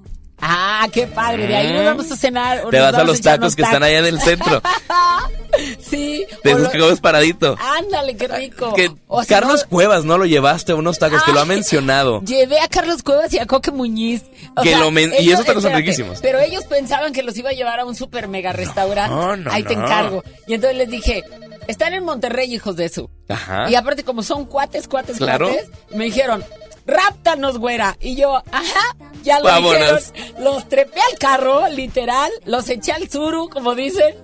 Ah, 0.47 0.87
qué 0.93 1.07
padre. 1.07 1.47
De 1.47 1.57
ahí 1.57 1.73
nos 1.73 1.83
Mm. 1.83 1.87
vamos 1.87 2.13
a 2.13 2.17
cenar. 2.17 2.63
Te 2.71 2.79
vas 2.79 2.95
a 2.95 3.03
los 3.05 3.21
tacos 3.23 3.57
que 3.57 3.63
están 3.63 3.83
allá 3.83 3.99
en 4.01 4.05
el 4.07 4.21
centro. 4.21 4.61
sí. 5.81 6.27
Te 6.43 6.55
lo- 6.55 6.71
comes 6.71 7.01
paradito. 7.01 7.57
Ándale, 7.79 8.17
qué 8.17 8.29
rico. 8.29 8.75
Que 8.75 8.91
O 9.07 9.23
Carlos 9.25 9.63
no, 9.65 9.69
Cuevas 9.71 10.05
no 10.05 10.19
lo 10.19 10.27
llevaste 10.27 10.73
a 10.73 10.75
unos 10.75 10.99
tacos 10.99 11.23
que 11.23 11.33
lo 11.33 11.41
ha 11.41 11.45
mencionado. 11.47 12.21
Llevé 12.23 12.61
a 12.61 12.69
Carlos 12.69 13.03
Cuevas 13.03 13.33
y 13.33 13.39
a 13.39 13.47
Coque 13.47 13.71
Muñiz. 13.71 14.23
O 14.57 14.63
Que 14.63 14.71
sea, 14.71 14.79
lo 14.81 14.91
men- 14.91 15.13
y 15.19 15.31
esos 15.31 15.47
tacos 15.47 15.63
son 15.63 15.73
riquísimos. 15.75 16.19
Pero 16.21 16.41
ellos 16.41 16.65
pensaban 16.65 17.13
que 17.13 17.23
los 17.23 17.37
iba 17.39 17.51
a 17.51 17.55
llevar 17.55 17.81
a 17.81 17.85
un 17.85 17.95
super 17.95 18.29
mega 18.29 18.53
restaurante. 18.53 19.15
No, 19.15 19.37
no, 19.37 19.51
Ahí 19.51 19.63
te 19.63 19.73
encargo. 19.75 20.23
Y 20.47 20.55
entonces 20.55 20.77
les 20.77 20.91
dije, 20.91 21.25
están 21.67 21.95
en 21.95 22.05
Monterrey, 22.05 22.53
hijos 22.53 22.77
de 22.77 22.89
su. 22.89 23.09
Ajá. 23.29 23.71
Y 23.71 23.75
aparte, 23.75 24.05
como 24.05 24.23
son 24.23 24.45
cuates, 24.45 24.89
cuates. 24.89 25.17
Claro. 25.17 25.49
cuates, 25.49 25.69
me 25.95 26.05
dijeron, 26.05 26.45
ráptanos, 26.87 27.59
güera. 27.59 27.97
Y 28.01 28.15
yo, 28.17 28.37
ajá, 28.51 28.97
ya 29.23 29.39
lo 29.39 29.45
Vámonos. 29.47 30.13
dijeron. 30.13 30.45
Los 30.45 30.69
trepé 30.69 31.01
al 31.13 31.19
carro, 31.19 31.69
literal, 31.69 32.31
los 32.45 32.69
eché 32.69 32.93
al 32.93 33.09
suru, 33.11 33.49
como 33.49 33.75
dicen. 33.75 34.15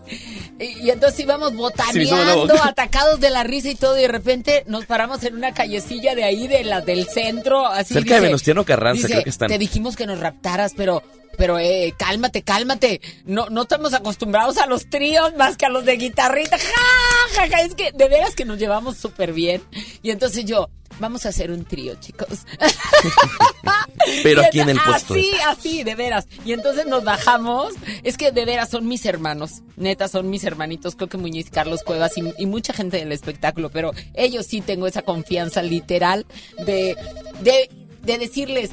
Y, 0.59 0.87
y 0.87 0.91
entonces 0.91 1.20
íbamos 1.20 1.53
la 1.53 1.59
botaneando, 1.59 2.55
atacados 2.62 3.19
de 3.20 3.31
la 3.31 3.43
risa 3.45 3.70
y 3.70 3.74
todo. 3.77 3.97
Y 3.99 4.03
de 4.03 4.09
repente 4.09 4.65
nos 4.66 4.85
paramos 4.87 5.23
en 5.24 5.35
una 5.37 5.55
callecilla 5.55 6.15
de 6.15 6.24
ahí, 6.24 6.49
de 6.49 6.65
las 6.65 6.85
del 6.85 7.07
centro. 7.09 7.66
Así 7.66 7.95
Cerca 7.95 8.11
de 8.11 8.15
dice- 8.16 8.27
Venustiano 8.27 8.65
Carranza, 8.65 9.03
dice, 9.03 9.09
creo 9.15 9.24
que 9.24 9.31
están. 9.31 9.49
Te 9.49 9.59
dijimos 9.59 9.97
que 9.97 10.07
nos 10.07 10.19
raptaras, 10.20 10.73
pero... 10.77 11.03
Pero 11.39 11.59
eh, 11.59 11.95
cálmate, 11.97 12.43
cálmate. 12.43 13.01
No, 13.24 13.49
no 13.49 13.62
estamos 13.62 13.95
acostumbrados 13.95 14.59
a 14.59 14.66
los 14.66 14.91
tríos 14.91 15.35
más 15.37 15.57
que 15.57 15.65
a 15.65 15.70
los 15.70 15.87
de 15.87 15.97
guitarrita. 15.97 16.59
Ja, 16.59 17.35
ja, 17.37 17.49
ja. 17.49 17.62
Es 17.62 17.74
que 17.74 17.93
de 17.93 18.09
veras 18.09 18.35
que 18.35 18.45
nos 18.45 18.59
llevamos 18.59 18.99
súper 18.99 19.32
bien. 19.32 19.62
Y 20.03 20.11
entonces 20.11 20.45
yo, 20.45 20.69
vamos 21.01 21.27
a 21.27 21.31
hacer 21.31 21.51
un 21.51 21.65
trío, 21.65 21.95
chicos. 21.97 22.47
Pero 24.23 24.43
aquí 24.43 24.61
en 24.61 24.71
el 24.71 24.79
puesto. 24.81 25.15
Así, 25.15 25.33
así, 25.47 25.85
de 25.85 25.95
veras. 25.95 26.29
Y 26.45 26.53
entonces 26.53 26.87
nos 26.87 27.05
bajamos. 27.05 27.75
Es 28.03 28.17
que 28.17 28.31
de 28.31 28.45
veras 28.45 28.71
son 28.71 28.87
mis 28.87 29.05
hermanos. 29.07 29.63
Neta, 29.77 30.09
son 30.09 30.31
mis 30.31 30.45
hermanitos. 30.45 30.95
Creo 30.95 31.09
que 31.09 31.19
Muñiz, 31.19 31.51
Carlos 31.51 31.83
Cuevas 31.83 32.17
y, 32.17 32.23
y 32.39 32.47
mucha 32.47 32.73
gente 32.73 32.99
del 32.99 33.13
espectáculo. 33.13 33.71
Pero 33.71 33.93
ellos 34.15 34.47
sí 34.47 34.61
tengo 34.61 34.87
esa 34.87 35.03
confianza 35.03 35.63
literal 35.63 36.27
de, 36.65 36.97
de, 37.43 37.71
de 38.03 38.19
decirles. 38.19 38.71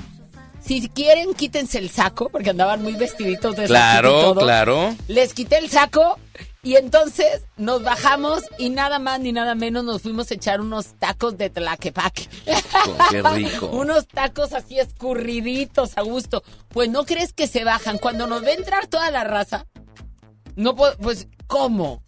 Si 0.67 0.89
quieren, 0.89 1.33
quítense 1.33 1.77
el 1.77 1.89
saco, 1.89 2.29
porque 2.29 2.49
andaban 2.49 2.83
muy 2.83 2.93
vestiditos 2.93 3.55
de 3.55 3.65
Claro, 3.65 4.11
todo. 4.33 4.41
claro. 4.41 4.95
Les 5.07 5.33
quité 5.33 5.57
el 5.59 5.69
saco 5.69 6.19
y 6.61 6.75
entonces 6.75 7.43
nos 7.55 7.83
bajamos 7.83 8.43
y 8.57 8.69
nada 8.69 8.99
más 8.99 9.21
ni 9.21 9.31
nada 9.31 9.55
menos 9.55 9.85
nos 9.85 10.01
fuimos 10.01 10.29
a 10.29 10.33
echar 10.33 10.59
unos 10.59 10.87
tacos 10.99 11.37
de 11.37 11.49
tlaquepaque. 11.49 12.27
Qué 13.09 13.21
rico. 13.23 13.67
unos 13.71 14.07
tacos 14.07 14.51
así 14.51 14.77
escurriditos 14.77 15.97
a 15.97 16.01
gusto. 16.01 16.43
Pues 16.67 16.89
no 16.89 17.05
crees 17.05 17.31
que 17.31 17.47
se 17.47 17.63
bajan. 17.63 17.97
Cuando 17.97 18.27
nos 18.27 18.41
ve 18.41 18.51
entrar 18.53 18.87
toda 18.87 19.09
la 19.09 19.23
raza, 19.23 19.65
no 20.57 20.75
puedo, 20.75 20.97
pues, 20.97 21.29
¿cómo? 21.47 22.03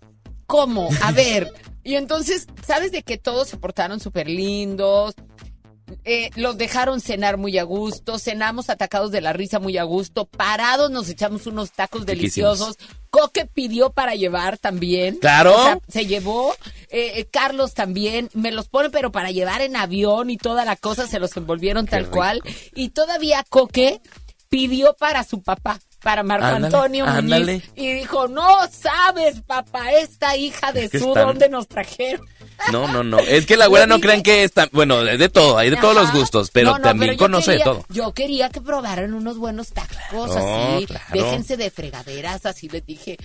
¿Cómo? 0.47 0.89
A 1.03 1.11
ver. 1.13 1.53
Y 1.83 1.95
entonces, 1.95 2.47
¿sabes 2.67 2.91
de 2.91 3.03
que 3.03 3.17
todos 3.17 3.47
se 3.47 3.55
portaron 3.55 4.01
súper 4.01 4.27
lindos? 4.29 5.13
Eh, 6.03 6.29
los 6.35 6.57
dejaron 6.57 7.01
cenar 7.01 7.37
muy 7.37 7.57
a 7.57 7.63
gusto, 7.63 8.19
cenamos 8.19 8.69
atacados 8.69 9.11
de 9.11 9.21
la 9.21 9.33
risa 9.33 9.59
muy 9.59 9.77
a 9.77 9.83
gusto, 9.83 10.25
parados 10.25 10.91
nos 10.91 11.09
echamos 11.09 11.47
unos 11.47 11.71
tacos 11.71 12.05
deliciosos. 12.05 12.77
Coque 13.09 13.45
pidió 13.45 13.89
para 13.89 14.13
llevar 14.13 14.57
también. 14.57 15.17
Claro. 15.17 15.55
O 15.55 15.63
sea, 15.63 15.79
se 15.87 16.05
llevó. 16.05 16.53
Eh, 16.89 17.13
eh, 17.15 17.25
Carlos 17.25 17.73
también. 17.73 18.29
Me 18.33 18.51
los 18.51 18.67
pone, 18.69 18.89
pero 18.91 19.11
para 19.11 19.31
llevar 19.31 19.61
en 19.61 19.75
avión 19.75 20.29
y 20.29 20.37
toda 20.37 20.63
la 20.63 20.75
cosa, 20.75 21.07
se 21.07 21.19
los 21.19 21.35
envolvieron 21.35 21.87
tal 21.87 22.03
rico. 22.03 22.17
cual. 22.17 22.43
Y 22.75 22.89
todavía 22.89 23.43
Coque 23.49 24.01
pidió 24.49 24.93
para 24.93 25.23
su 25.23 25.41
papá, 25.41 25.79
para 26.01 26.23
Marco 26.23 26.45
Ándale, 26.45 26.65
Antonio 26.65 27.05
Muñiz. 27.05 27.63
Y 27.75 27.93
dijo, 27.93 28.27
no 28.27 28.67
sabes, 28.71 29.41
papá, 29.41 29.91
esta 29.93 30.35
hija 30.35 30.71
de 30.71 30.85
Es 30.85 31.01
su, 31.01 31.13
¿dónde 31.13 31.49
nos 31.49 31.67
trajeron? 31.67 32.25
No, 32.71 32.87
no, 32.87 33.03
no. 33.03 33.19
Es 33.19 33.45
que 33.45 33.57
la 33.57 33.67
güera 33.67 33.87
no 33.87 33.99
crean 33.99 34.21
que 34.23 34.43
está. 34.43 34.67
Bueno, 34.71 35.01
es 35.07 35.17
de 35.19 35.29
todo, 35.29 35.57
hay 35.57 35.69
de 35.69 35.77
todos 35.77 35.95
los 35.95 36.11
gustos, 36.13 36.49
pero 36.51 36.71
No, 36.71 36.77
no, 36.77 36.83
también 36.83 37.17
conoce 37.17 37.51
de 37.53 37.59
todo. 37.59 37.85
Yo 37.89 38.13
quería 38.13 38.49
que 38.49 38.61
probaran 38.61 39.13
unos 39.13 39.37
buenos 39.37 39.69
tacos 39.69 40.35
así. 40.35 40.85
claro. 40.85 41.05
Déjense 41.13 41.57
de 41.57 41.71
fregaderas, 41.71 42.45
así 42.45 42.67
les 42.69 42.85
dije. 42.85 43.17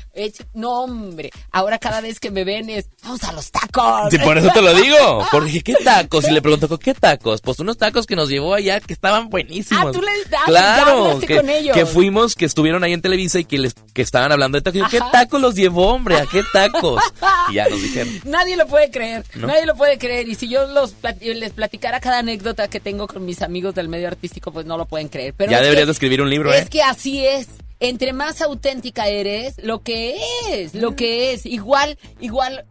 No, 0.54 0.82
hombre. 0.84 1.30
Ahora 1.52 1.78
cada 1.78 2.00
vez 2.00 2.20
que 2.20 2.30
me 2.30 2.44
ven 2.44 2.70
es, 2.70 2.86
vamos 3.02 3.22
a 3.24 3.32
los 3.32 3.50
tacos. 3.50 4.10
Sí, 4.10 4.18
por 4.18 4.38
eso 4.38 4.50
te 4.52 4.62
lo 4.62 4.72
digo. 4.80 5.26
Porque 5.30 5.62
¿qué 5.62 5.74
tacos? 5.84 6.26
Y 6.28 6.30
le 6.32 6.40
pregunto, 6.42 6.78
¿qué 6.78 6.94
tacos? 6.94 7.40
Pues 7.40 7.58
unos 7.58 7.76
tacos 7.76 8.06
que 8.06 8.16
nos 8.16 8.28
llevó 8.28 8.54
allá 8.54 8.80
que 8.80 8.92
estaban 8.92 9.28
buenísimos. 9.28 9.86
Ah, 9.88 9.92
tú 9.92 10.00
les- 10.00 10.26
ah, 10.26 10.30
ya 10.30 10.44
Claro, 10.46 11.18
que, 11.20 11.36
con 11.36 11.48
ellos. 11.48 11.74
que 11.76 11.86
fuimos, 11.86 12.34
que 12.34 12.44
estuvieron 12.44 12.84
ahí 12.84 12.92
en 12.92 13.02
Televisa 13.02 13.38
y 13.38 13.44
que 13.44 13.58
les 13.58 13.74
que 13.92 14.02
estaban 14.02 14.32
hablando 14.32 14.56
de 14.58 14.62
tacos. 14.62 14.80
Yo, 14.80 14.88
¿Qué 14.88 15.00
tacos 15.12 15.40
los 15.40 15.54
llevó, 15.54 15.88
hombre? 15.88 16.16
¿A 16.16 16.26
qué 16.26 16.42
tacos? 16.52 17.02
Y 17.50 17.54
ya 17.54 17.68
nos 17.68 17.80
dijeron. 17.82 18.20
Nadie 18.24 18.56
lo 18.56 18.66
puede 18.66 18.90
creer, 18.90 19.23
¿No? 19.34 19.46
nadie 19.48 19.66
lo 19.66 19.74
puede 19.74 19.98
creer. 19.98 20.28
Y 20.28 20.34
si 20.34 20.48
yo 20.48 20.66
los 20.68 20.94
plat- 20.94 21.20
les 21.20 21.52
platicara 21.52 22.00
cada 22.00 22.18
anécdota 22.20 22.68
que 22.68 22.80
tengo 22.80 23.06
con 23.06 23.24
mis 23.24 23.42
amigos 23.42 23.74
del 23.74 23.88
medio 23.88 24.08
artístico, 24.08 24.52
pues 24.52 24.64
no 24.66 24.76
lo 24.78 24.86
pueden 24.86 25.08
creer. 25.08 25.34
Pero 25.36 25.50
ya 25.50 25.58
es 25.58 25.62
deberías 25.64 25.86
que- 25.86 25.92
escribir 25.92 26.22
un 26.22 26.30
libro, 26.30 26.52
Es 26.52 26.66
¿eh? 26.66 26.68
que 26.70 26.82
así 26.82 27.26
es. 27.26 27.48
Entre 27.80 28.12
más 28.12 28.40
auténtica 28.40 29.08
eres, 29.08 29.56
lo 29.62 29.82
que 29.82 30.16
es, 30.48 30.74
lo 30.74 30.94
que 30.96 31.32
es. 31.32 31.44
Igual, 31.44 31.98
igual, 32.20 32.64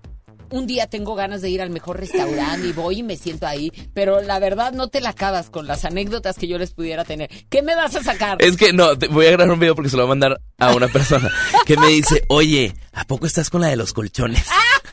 un 0.53 0.67
día 0.67 0.88
tengo 0.88 1.15
ganas 1.15 1.41
de 1.41 1.49
ir 1.49 1.61
al 1.61 1.71
mejor 1.71 1.99
restaurante 1.99 2.67
y 2.67 2.73
voy 2.73 2.99
y 2.99 3.03
me 3.03 3.17
siento 3.17 3.47
ahí, 3.47 3.71
pero 3.93 4.21
la 4.21 4.39
verdad 4.39 4.71
no 4.71 4.88
te 4.88 5.01
la 5.01 5.09
acabas 5.09 5.49
con 5.49 5.65
las 5.65 5.84
anécdotas 5.84 6.38
que 6.38 6.47
yo 6.47 6.59
les 6.59 6.73
pudiera 6.73 7.03
tener. 7.03 7.30
¿Qué 7.49 7.63
me 7.63 7.75
vas 7.75 7.95
a 7.95 8.03
sacar? 8.03 8.38
Es 8.39 8.55
que 8.55 8.71
no, 8.71 8.97
te 8.97 9.07
voy 9.07 9.25
a 9.25 9.31
grabar 9.31 9.51
un 9.51 9.59
video 9.59 9.75
porque 9.75 9.89
se 9.89 9.97
lo 9.97 10.03
voy 10.03 10.09
a 10.09 10.15
mandar 10.15 10.41
a 10.59 10.75
una 10.75 10.88
persona 10.88 11.31
que 11.65 11.75
me 11.75 11.88
dice, 11.88 12.23
oye, 12.30 12.73
¿a 12.93 13.03
poco 13.05 13.25
estás 13.25 13.49
con 13.49 13.61
la 13.61 13.67
de 13.67 13.77
los 13.77 13.93
colchones? 13.93 14.45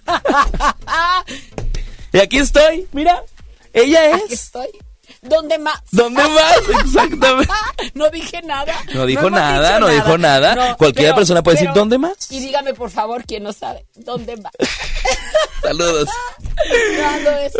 y 2.12 2.18
aquí 2.18 2.38
estoy, 2.38 2.88
mira, 2.92 3.22
ella 3.74 4.16
es. 4.16 4.24
Aquí 4.24 4.34
estoy. 4.34 4.89
¿Dónde 5.22 5.59
más? 5.59 5.80
¿Dónde 5.90 6.22
más? 6.22 6.56
Exactamente. 6.84 7.52
no 7.94 8.09
dije 8.10 8.40
nada. 8.42 8.74
No 8.94 9.05
dijo 9.06 9.28
nada, 9.28 9.78
no 9.78 9.88
dijo 9.88 10.16
nada. 10.16 10.55
No, 10.55 10.76
Cualquier 10.76 11.09
pero- 11.09 11.16
persona 11.16 11.42
puede 11.42 11.59
decir, 11.59 11.70
¿dónde 11.74 11.98
más? 11.98 12.30
Y 12.30 12.40
dígame, 12.40 12.72
por 12.74 12.90
favor, 12.90 13.24
quien 13.24 13.42
no 13.42 13.52
sabe, 13.52 13.86
¿dónde 13.97 14.36
más? 14.38 14.52
Saludos. 15.62 16.09
Eso. 17.44 17.59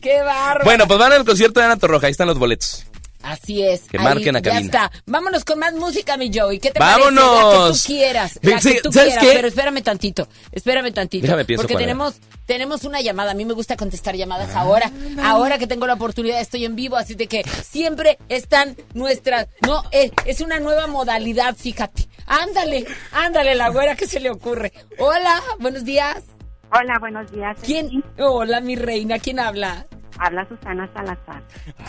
¡Qué 0.00 0.20
bárbaro! 0.22 0.64
Bueno, 0.64 0.86
pues 0.86 0.98
van 0.98 1.12
al 1.12 1.24
concierto 1.24 1.60
de 1.60 1.66
Ana 1.66 1.76
Torroja, 1.76 2.06
ahí 2.06 2.10
están 2.12 2.28
los 2.28 2.38
boletos. 2.38 2.84
Así 3.22 3.62
es. 3.62 3.82
Que 3.82 3.98
ahí 3.98 4.04
marquen 4.04 4.36
a 4.36 4.40
Ya 4.40 4.50
cabina. 4.52 4.64
está. 4.66 4.92
Vámonos 5.06 5.44
con 5.44 5.58
más 5.58 5.72
música, 5.74 6.16
mi 6.16 6.30
Joey. 6.32 6.58
¿Qué 6.60 6.70
te 6.70 6.78
¡Vámonos! 6.78 7.24
parece? 7.24 7.42
La 7.42 7.66
que 7.68 7.72
tú 7.72 7.86
quieras. 7.86 8.38
La 8.42 8.60
Sí, 8.60 8.72
que 8.74 8.80
tú 8.82 8.92
¿sabes 8.92 9.08
quieras. 9.14 9.24
qué? 9.28 9.32
Pero 9.36 9.48
espérame 9.48 9.82
tantito. 9.82 10.28
Espérame 10.52 10.92
tantito. 10.92 11.22
Déjame 11.22 11.44
pienso 11.44 11.62
Porque 11.62 11.74
era. 11.74 11.80
tenemos, 11.80 12.14
tenemos 12.46 12.84
una 12.84 13.00
llamada. 13.00 13.32
A 13.32 13.34
mí 13.34 13.44
me 13.44 13.54
gusta 13.54 13.76
contestar 13.76 14.14
llamadas 14.16 14.50
Ah, 14.54 14.60
ahora. 14.60 14.90
Ahora 15.22 15.58
que 15.58 15.66
tengo 15.66 15.86
la 15.86 15.94
oportunidad, 15.94 16.40
estoy 16.40 16.64
en 16.64 16.76
vivo. 16.76 16.96
Así 16.96 17.14
de 17.14 17.26
que 17.26 17.42
siempre 17.64 18.18
están 18.28 18.76
nuestras. 18.94 19.48
No, 19.66 19.82
eh, 19.92 20.10
es 20.24 20.40
una 20.40 20.60
nueva 20.60 20.86
modalidad, 20.86 21.56
fíjate. 21.56 22.08
Ándale, 22.26 22.86
ándale, 23.12 23.54
la 23.54 23.70
güera, 23.70 23.96
¿qué 23.96 24.06
se 24.06 24.20
le 24.20 24.30
ocurre? 24.30 24.72
Hola, 24.98 25.42
buenos 25.58 25.84
días. 25.84 26.22
Hola, 26.72 26.96
buenos 27.00 27.30
días. 27.30 27.56
¿Quién? 27.62 28.02
Hola, 28.18 28.60
mi 28.60 28.74
reina. 28.76 29.18
¿Quién 29.20 29.38
habla? 29.38 29.86
Habla 30.18 30.46
Susana 30.48 30.88
Salazar. 30.94 31.42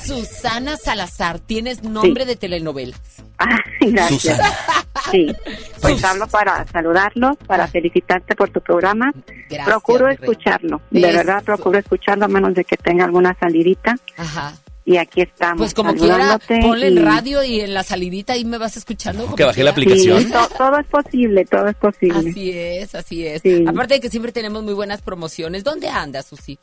Susana 0.04 0.78
Salazar. 0.78 1.40
Tienes 1.40 1.84
nombre 1.84 2.26
de 2.26 2.36
telenovela. 2.36 2.96
Gracias. 3.82 4.40
Sí, 5.12 5.28
pues 5.82 6.04
hablo 6.04 6.28
para 6.28 6.66
saludarlos, 6.68 7.38
para 7.46 7.68
felicitarte 7.68 8.36
por 8.36 8.50
tu 8.50 8.60
programa. 8.62 9.12
Gracias, 9.50 9.66
procuro 9.68 10.10
escucharlo, 10.10 10.82
de 10.90 11.00
Eso. 11.08 11.18
verdad 11.18 11.44
procuro 11.44 11.78
escucharlo 11.80 12.26
a 12.26 12.28
menos 12.28 12.54
de 12.54 12.66
que 12.66 12.76
tenga 12.78 13.06
alguna 13.06 13.36
salidita. 13.40 13.96
Ajá. 14.18 14.54
Y 14.84 14.96
aquí 14.98 15.22
estamos. 15.22 15.58
Pues 15.58 15.74
como 15.74 15.94
quiera, 15.96 16.40
ponle 16.62 16.86
y- 16.90 16.98
el 16.98 17.06
radio 17.06 17.44
y 17.44 17.60
en 17.60 17.74
la 17.74 17.84
salidita 17.84 18.34
ahí 18.34 18.46
me 18.46 18.58
vas 18.58 18.78
escuchando. 18.78 19.36
Que 19.36 19.44
bajé 19.44 19.62
la 19.64 19.72
aplicación. 19.72 20.24
Sí, 20.24 20.32
to- 20.32 20.48
todo 20.58 20.80
es 20.80 20.88
posible, 20.88 21.44
todo 21.46 21.68
es 21.68 21.76
posible. 21.76 22.30
Así 22.32 22.52
es, 22.52 22.96
así 22.96 23.28
es. 23.28 23.42
Sí. 23.42 23.66
Aparte 23.68 23.96
de 23.96 24.00
que 24.00 24.10
siempre 24.10 24.32
tenemos 24.32 24.64
muy 24.64 24.74
buenas 24.74 25.02
promociones. 25.02 25.66
¿Dónde 25.66 25.90
andas, 25.90 26.28
Susi? 26.28 26.58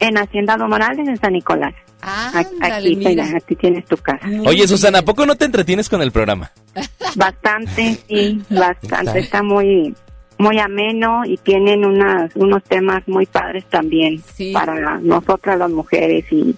En 0.00 0.16
Hacienda 0.16 0.56
Morales, 0.56 1.08
en 1.08 1.16
San 1.18 1.32
Nicolás. 1.32 1.74
Aquí, 2.00 2.48
Ándale, 2.60 2.94
mira. 2.96 3.24
aquí 3.36 3.56
tienes 3.56 3.84
tu 3.86 3.96
casa. 3.96 4.24
Oye, 4.46 4.68
Susana, 4.68 5.00
¿a 5.00 5.02
poco 5.02 5.26
no 5.26 5.34
te 5.34 5.44
entretienes 5.44 5.88
con 5.88 6.00
el 6.00 6.12
programa? 6.12 6.52
Bastante, 7.16 7.98
sí, 8.08 8.40
bastante. 8.48 8.96
Está. 8.96 9.18
Está 9.18 9.42
muy 9.42 9.94
muy 10.40 10.60
ameno 10.60 11.24
y 11.24 11.36
tienen 11.38 11.84
unas, 11.84 12.30
unos 12.36 12.62
temas 12.62 13.02
muy 13.08 13.26
padres 13.26 13.64
también 13.64 14.22
para 14.52 14.98
nosotras 15.00 15.58
las 15.58 15.68
mujeres 15.70 16.24
y, 16.30 16.54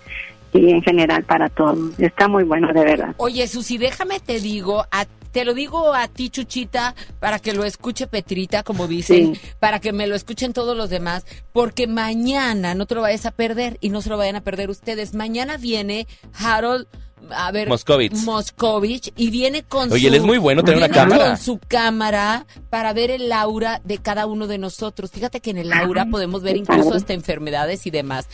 y 0.52 0.70
en 0.70 0.82
general 0.82 1.24
para 1.24 1.48
todos. 1.48 1.98
Está 1.98 2.28
muy 2.28 2.44
bueno, 2.44 2.70
de 2.74 2.84
verdad. 2.84 3.14
Oye, 3.16 3.48
Susi, 3.48 3.78
déjame 3.78 4.20
te 4.20 4.38
digo, 4.38 4.84
a- 4.90 5.06
te 5.32 5.44
lo 5.44 5.54
digo 5.54 5.94
a 5.94 6.08
ti, 6.08 6.30
Chuchita, 6.30 6.94
para 7.20 7.38
que 7.38 7.52
lo 7.54 7.64
escuche 7.64 8.06
Petrita, 8.06 8.62
como 8.62 8.86
dicen, 8.86 9.34
Sí. 9.34 9.40
para 9.58 9.78
que 9.80 9.92
me 9.92 10.06
lo 10.06 10.14
escuchen 10.16 10.52
todos 10.52 10.76
los 10.76 10.90
demás, 10.90 11.24
porque 11.52 11.86
mañana 11.86 12.74
no 12.74 12.86
te 12.86 12.94
lo 12.94 13.02
vayas 13.02 13.26
a 13.26 13.30
perder 13.30 13.78
y 13.80 13.90
no 13.90 14.02
se 14.02 14.08
lo 14.10 14.16
vayan 14.18 14.36
a 14.36 14.40
perder 14.42 14.70
ustedes. 14.70 15.14
Mañana 15.14 15.56
viene 15.56 16.06
Harold. 16.32 16.86
A 17.32 17.52
ver, 17.52 17.68
Moscovitz. 17.68 18.22
Moscovitch, 18.24 19.12
y 19.14 19.28
viene 19.30 19.62
con 19.62 19.92
Oye, 19.92 20.00
su 20.00 20.06
él 20.08 20.14
es 20.14 20.22
muy 20.22 20.38
bueno, 20.38 20.62
tiene 20.64 20.78
una 20.78 20.88
viene 20.88 21.00
cámara. 21.02 21.26
con 21.28 21.36
su 21.36 21.60
cámara 21.68 22.46
para 22.70 22.94
ver 22.94 23.10
el 23.10 23.30
aura 23.30 23.82
de 23.84 23.98
cada 23.98 24.24
uno 24.24 24.46
de 24.46 24.56
nosotros. 24.56 25.10
Fíjate 25.10 25.40
que 25.40 25.50
en 25.50 25.58
el 25.58 25.70
aura 25.72 26.06
podemos 26.06 26.42
ver 26.42 26.56
incluso 26.56 26.94
hasta 26.94 27.12
enfermedades 27.12 27.86
y 27.86 27.90
demás. 27.90 28.26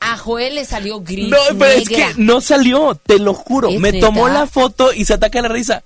A 0.00 0.16
Joel 0.16 0.54
le 0.56 0.64
salió 0.64 1.00
gris 1.00 1.28
No, 1.28 1.36
pero 1.58 1.72
es 1.78 1.88
que 1.88 2.06
no 2.16 2.40
salió, 2.40 2.94
te 3.06 3.18
lo 3.18 3.34
juro. 3.34 3.68
¿Es 3.68 3.78
Me 3.78 3.92
neta? 3.92 4.06
tomó 4.06 4.26
la 4.28 4.46
foto 4.46 4.92
y 4.94 5.04
se 5.04 5.12
ataca 5.14 5.40
la 5.42 5.48
risa. 5.48 5.82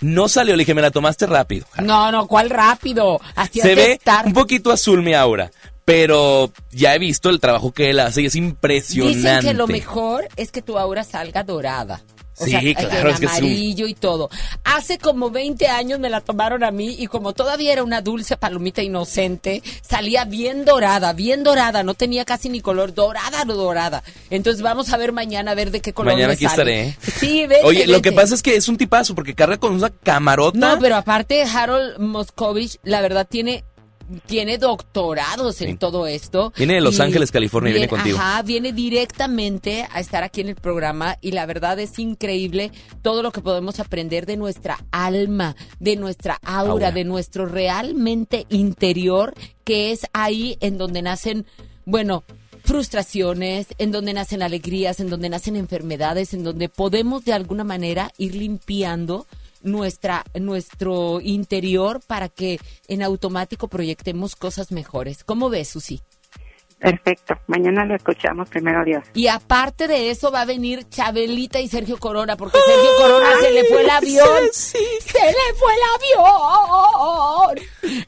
No 0.00 0.28
salió, 0.28 0.56
le 0.56 0.62
dije, 0.62 0.74
me 0.74 0.82
la 0.82 0.90
tomaste 0.90 1.26
rápido. 1.26 1.66
No, 1.82 2.10
no, 2.10 2.26
¿cuál 2.26 2.50
rápido? 2.50 3.20
Así 3.34 3.60
Se 3.60 3.74
ve 3.74 3.92
estar. 3.92 4.26
un 4.26 4.32
poquito 4.32 4.72
azul 4.72 5.02
mi 5.02 5.14
aura, 5.14 5.50
pero 5.84 6.52
ya 6.70 6.94
he 6.94 6.98
visto 6.98 7.28
el 7.28 7.40
trabajo 7.40 7.72
que 7.72 7.90
él 7.90 8.00
hace 8.00 8.22
y 8.22 8.26
es 8.26 8.34
impresionante. 8.36 9.16
Dicen 9.16 9.40
que 9.40 9.54
lo 9.54 9.66
mejor 9.66 10.28
es 10.36 10.50
que 10.50 10.62
tu 10.62 10.78
aura 10.78 11.04
salga 11.04 11.42
dorada. 11.42 12.00
O 12.40 12.44
Sí, 12.44 12.50
sea, 12.52 12.60
claro, 12.74 13.10
es 13.10 13.20
que 13.20 13.26
es 13.26 13.32
un- 13.32 13.38
amarillo 13.38 13.86
y 13.86 13.94
todo. 13.94 14.30
Hace 14.64 14.98
como 14.98 15.30
20 15.30 15.68
años 15.68 15.98
me 16.00 16.08
la 16.08 16.20
tomaron 16.22 16.64
a 16.64 16.70
mí 16.70 16.96
y 16.98 17.06
como 17.06 17.32
todavía 17.34 17.72
era 17.72 17.82
una 17.84 18.00
dulce 18.00 18.36
palomita 18.36 18.82
inocente, 18.82 19.62
salía 19.82 20.24
bien 20.24 20.64
dorada, 20.64 21.12
bien 21.12 21.42
dorada, 21.42 21.82
no 21.82 21.94
tenía 21.94 22.24
casi 22.24 22.48
ni 22.48 22.60
color, 22.60 22.94
dorada, 22.94 23.44
no 23.44 23.54
dorada. 23.54 24.02
Entonces 24.30 24.62
vamos 24.62 24.92
a 24.92 24.96
ver 24.96 25.12
mañana 25.12 25.50
a 25.50 25.54
ver 25.54 25.70
de 25.70 25.80
qué 25.80 25.92
color 25.92 26.14
Mañana 26.14 26.28
me 26.28 26.34
aquí 26.34 26.44
sale. 26.46 26.88
estaré. 26.88 26.88
¿eh? 26.88 26.96
Sí, 27.18 27.46
vete, 27.46 27.64
Oye, 27.66 27.86
lo 27.86 28.00
que 28.00 28.12
pasa 28.12 28.34
es 28.34 28.42
que 28.42 28.56
es 28.56 28.68
un 28.68 28.76
tipazo 28.78 29.14
porque 29.14 29.34
carga 29.34 29.58
con 29.58 29.74
una 29.74 29.90
camarota. 29.90 30.58
No, 30.58 30.78
pero 30.80 30.96
aparte 30.96 31.42
Harold 31.42 31.98
Moscovich, 31.98 32.78
la 32.84 33.00
verdad 33.02 33.26
tiene 33.28 33.64
tiene 34.26 34.58
doctorados 34.58 35.60
en 35.60 35.78
todo 35.78 36.06
esto. 36.06 36.52
Viene 36.56 36.74
de 36.74 36.80
Los 36.80 36.98
Y 36.98 37.02
Ángeles, 37.02 37.30
California, 37.30 37.70
y 37.70 37.74
viene 37.74 37.88
contigo. 37.88 38.18
Ajá, 38.18 38.42
viene 38.42 38.72
directamente 38.72 39.86
a 39.90 40.00
estar 40.00 40.22
aquí 40.22 40.40
en 40.40 40.48
el 40.48 40.56
programa 40.56 41.18
y 41.20 41.32
la 41.32 41.46
verdad 41.46 41.78
es 41.78 41.98
increíble 41.98 42.72
todo 43.02 43.22
lo 43.22 43.32
que 43.32 43.40
podemos 43.40 43.80
aprender 43.80 44.26
de 44.26 44.36
nuestra 44.36 44.84
alma, 44.90 45.56
de 45.78 45.96
nuestra 45.96 46.38
aura, 46.42 46.70
Aura. 46.70 46.92
de 46.92 47.04
nuestro 47.04 47.46
realmente 47.46 48.46
interior, 48.48 49.34
que 49.64 49.92
es 49.92 50.06
ahí 50.12 50.56
en 50.60 50.78
donde 50.78 51.02
nacen, 51.02 51.46
bueno, 51.84 52.24
frustraciones, 52.64 53.68
en 53.78 53.90
donde 53.90 54.12
nacen 54.12 54.42
alegrías, 54.42 55.00
en 55.00 55.10
donde 55.10 55.28
nacen 55.28 55.56
enfermedades, 55.56 56.34
en 56.34 56.44
donde 56.44 56.68
podemos 56.68 57.24
de 57.24 57.32
alguna 57.32 57.64
manera 57.64 58.12
ir 58.18 58.34
limpiando 58.34 59.26
nuestra 59.62 60.24
nuestro 60.38 61.20
interior 61.20 62.00
para 62.06 62.28
que 62.28 62.58
en 62.88 63.02
automático 63.02 63.68
proyectemos 63.68 64.36
cosas 64.36 64.72
mejores. 64.72 65.24
¿Cómo 65.24 65.50
ves, 65.50 65.68
Susi? 65.68 66.00
Perfecto. 66.80 67.34
Mañana 67.46 67.84
lo 67.84 67.94
escuchamos, 67.94 68.48
primero 68.48 68.82
Dios. 68.84 69.04
Y 69.12 69.26
aparte 69.26 69.86
de 69.86 70.10
eso 70.10 70.30
va 70.30 70.40
a 70.42 70.44
venir 70.46 70.88
Chabelita 70.88 71.60
y 71.60 71.68
Sergio 71.68 71.98
Corona, 71.98 72.38
porque 72.38 72.58
Sergio 72.64 72.90
Corona 72.98 73.28
se 73.38 73.50
le 73.50 73.64
fue 73.64 73.82
el 73.82 73.90
avión. 73.90 74.44
Se 74.52 74.78
le 74.78 75.54
fue 75.58 75.74
el 75.74 75.80
avión. 75.94 77.58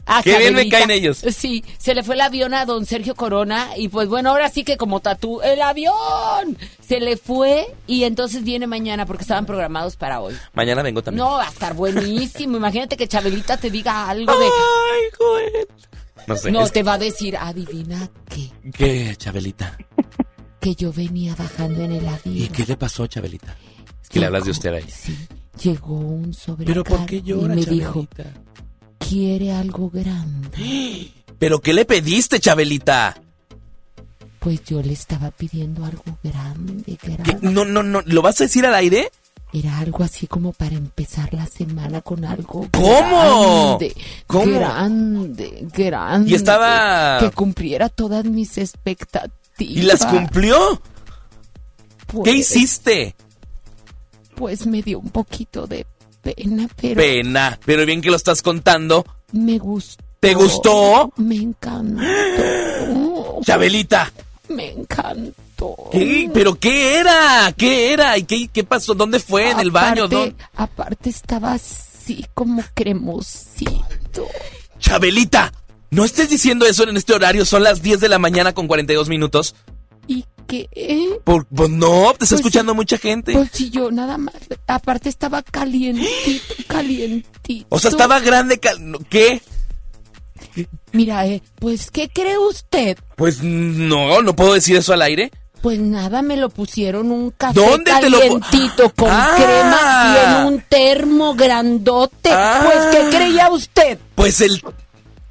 A 0.07 0.23
Qué 0.23 0.39
bien 0.39 0.55
me 0.55 0.71
caen 0.71 0.91
ellos. 0.91 1.19
Sí, 1.19 1.63
se 1.77 1.95
le 1.95 2.03
fue 2.03 2.15
el 2.15 2.23
avión 2.23 2.55
a 2.55 2.65
don 2.65 2.87
Sergio 2.87 3.15
Corona 3.15 3.77
y 3.77 3.89
pues 3.89 4.09
bueno, 4.09 4.31
ahora 4.31 4.49
sí 4.49 4.65
que 4.65 4.79
como 4.79 5.01
tatú, 5.01 5.43
el 5.43 5.61
avión 5.61 6.57
se 6.81 6.99
le 7.01 7.19
fue 7.19 7.67
y 7.87 8.05
entonces 8.05 8.43
viene 8.43 8.67
mañana 8.67 9.05
porque 9.05 9.23
estaban 9.23 9.45
programados 9.45 9.97
para 9.97 10.21
hoy. 10.21 10.35
Mañana 10.55 10.83
vengo 10.83 11.03
también. 11.03 11.27
No, 11.27 11.33
va 11.33 11.47
a 11.47 11.51
estar 11.51 11.75
buenísimo. 11.75 12.57
Imagínate 12.57 12.97
que 12.97 13.07
Chabelita 13.07 13.59
te 13.59 13.71
diga 13.71 14.09
algo 14.09 14.33
de... 14.39 14.49
No 16.27 16.37
sé. 16.37 16.51
No, 16.53 16.63
es- 16.65 16.73
te 16.73 16.83
va 16.83 16.95
a 16.95 16.99
decir, 16.99 17.37
adivina 17.37 18.11
qué, 18.29 18.51
¿Qué, 18.73 19.17
Chabelita? 19.17 19.77
que 20.61 20.75
yo 20.75 20.93
venía 20.93 21.35
bajando 21.35 21.83
en 21.83 21.93
el 21.93 22.07
avión. 22.07 22.37
¿Y 22.37 22.49
qué 22.49 22.65
le 22.67 22.77
pasó, 22.77 23.07
Chabelita? 23.07 23.57
Es 24.03 24.09
que 24.09 24.21
le 24.21 24.27
hablas 24.27 24.45
de 24.45 24.51
usted 24.53 24.73
ahí. 24.75 24.85
Llegó 25.63 25.95
un 25.99 26.33
sobrecargo 26.33 26.85
¿Pero 26.85 26.97
por 26.99 27.07
qué 27.07 27.21
llora, 27.23 27.53
y 27.55 27.57
me 27.57 27.65
Chabelita? 27.65 27.87
dijo, 27.87 28.09
¿quiere 28.99 29.53
algo 29.53 29.91
grande? 29.91 31.11
¿Pero 31.39 31.61
qué 31.61 31.73
le 31.75 31.85
pediste, 31.85 32.39
Chabelita? 32.39 33.21
Pues 34.39 34.65
yo 34.65 34.83
le 34.83 34.93
estaba 34.93 35.31
pidiendo 35.31 35.85
algo 35.85 36.05
grande, 36.23 36.97
¿Qué? 37.01 37.17
grande. 37.17 37.39
No, 37.43 37.65
no, 37.65 37.83
no. 37.83 38.03
¿Lo 38.07 38.23
vas 38.23 38.41
a 38.41 38.45
decir 38.45 38.65
al 38.67 38.75
aire? 38.75 39.11
Era 39.55 39.79
algo 39.81 40.03
así 40.03 40.27
como 40.27 40.53
para 40.53 40.75
empezar 40.77 41.35
la 41.35 41.47
semana 41.47 42.01
con 42.01 42.25
algo 42.25 42.67
¿Cómo? 42.73 43.69
grande, 43.79 43.95
¿Cómo? 44.27 44.47
grande, 44.59 45.67
grande. 45.75 46.31
Y 46.31 46.35
estaba- 46.35 47.19
Que 47.21 47.31
cumpliera 47.31 47.89
todas 47.91 48.25
mis 48.25 48.57
expectativas. 48.57 49.31
¿Y 49.59 49.83
las 49.83 50.07
cumplió? 50.07 50.81
Pues- 52.07 52.25
¿Qué 52.25 52.33
hiciste? 52.33 53.15
Pues 54.35 54.67
me 54.67 54.81
dio 54.83 54.99
un 55.01 55.11
poquito 55.11 55.67
de 55.67 55.85
pena, 56.23 56.67
pero 56.81 56.97
Pena. 56.97 57.59
Pero 57.67 57.85
bien 57.85 58.01
que 58.01 58.11
lo 58.11 58.17
estás 58.17 58.41
contando. 58.43 59.05
me 59.33 59.59
gustó. 59.59 60.03
¿Te 60.21 60.35
gustó? 60.35 61.13
Me 61.17 61.35
encantó. 61.37 62.03
Chabelita. 63.45 64.11
Me 64.55 64.71
encantó. 64.71 65.77
¿Qué? 65.93 66.31
¿Pero 66.33 66.59
qué 66.59 66.99
era? 66.99 67.53
¿Qué 67.57 67.93
era? 67.93 68.17
¿Y 68.19 68.25
qué, 68.25 68.49
qué 68.49 68.65
pasó? 68.65 68.95
¿Dónde 68.95 69.21
fue? 69.21 69.51
¿En 69.51 69.61
el 69.61 69.71
baño? 69.71 70.05
Aparte- 70.05 70.15
¿Dónde? 70.17 70.37
Aparte 70.57 71.11
estaba 71.11 71.53
así 71.53 72.27
como 72.35 72.63
cremosito. 72.75 74.27
Chabelita. 74.79 75.53
No 75.91 76.05
estés 76.05 76.31
diciendo 76.31 76.67
eso 76.67 76.89
en 76.89 76.97
este 76.97 77.13
horario, 77.13 77.45
son 77.45 77.63
las 77.63 77.83
10 77.83 78.01
de 78.01 78.09
la 78.09 78.19
mañana 78.19 78.55
con 78.55 78.67
42 78.67 79.09
minutos. 79.09 79.55
¿Y 80.09 80.25
qué? 80.47 80.69
Por, 81.23 81.47
pues 81.47 81.69
no, 81.71 82.07
te 82.07 82.11
está 82.13 82.17
Pues 82.19 82.33
escuchando 82.33 82.75
mucha 82.75 82.97
gente. 82.99 83.33
Pues 83.35 83.51
si 83.53 83.71
yo 83.71 83.91
nada 83.91 84.17
más. 84.19 84.35
Aparte 84.67 85.09
estaba 85.11 85.43
calientito, 85.43 86.55
calientito. 86.67 87.67
o 87.69 87.79
sea, 87.79 87.91
estaba 87.91 88.21
grande. 88.21 88.59
cal- 88.59 88.99
¿Qué? 89.11 89.43
Mira, 90.93 91.27
eh, 91.27 91.43
pues 91.59 91.91
¿qué 91.91 92.09
cree 92.09 92.39
usted? 92.39 92.99
Pues 93.17 93.43
no, 93.43 94.23
no 94.23 94.37
puedo 94.37 94.55
decir 94.55 94.77
eso 94.77 94.93
al 94.93 95.03
aire. 95.03 95.31
Pues 95.63 95.79
nada, 95.79 96.23
me 96.23 96.37
lo 96.37 96.49
pusieron 96.51 97.13
un 97.13 97.31
café 97.31 97.61
¿Dónde 97.61 97.93
te 98.01 98.11
lo 98.11 98.19
con 98.97 99.09
Ah. 99.11 99.35
crema 99.37 100.15
y 100.17 100.25
en 100.27 100.47
un 100.55 100.61
termo 100.63 101.35
grandote. 101.35 102.31
Ah. 102.33 102.63
Pues 102.65 102.79
¿qué 103.11 103.17
creía 103.17 103.49
usted? 103.51 103.99
Pues 104.17 104.41
el. 104.41 104.61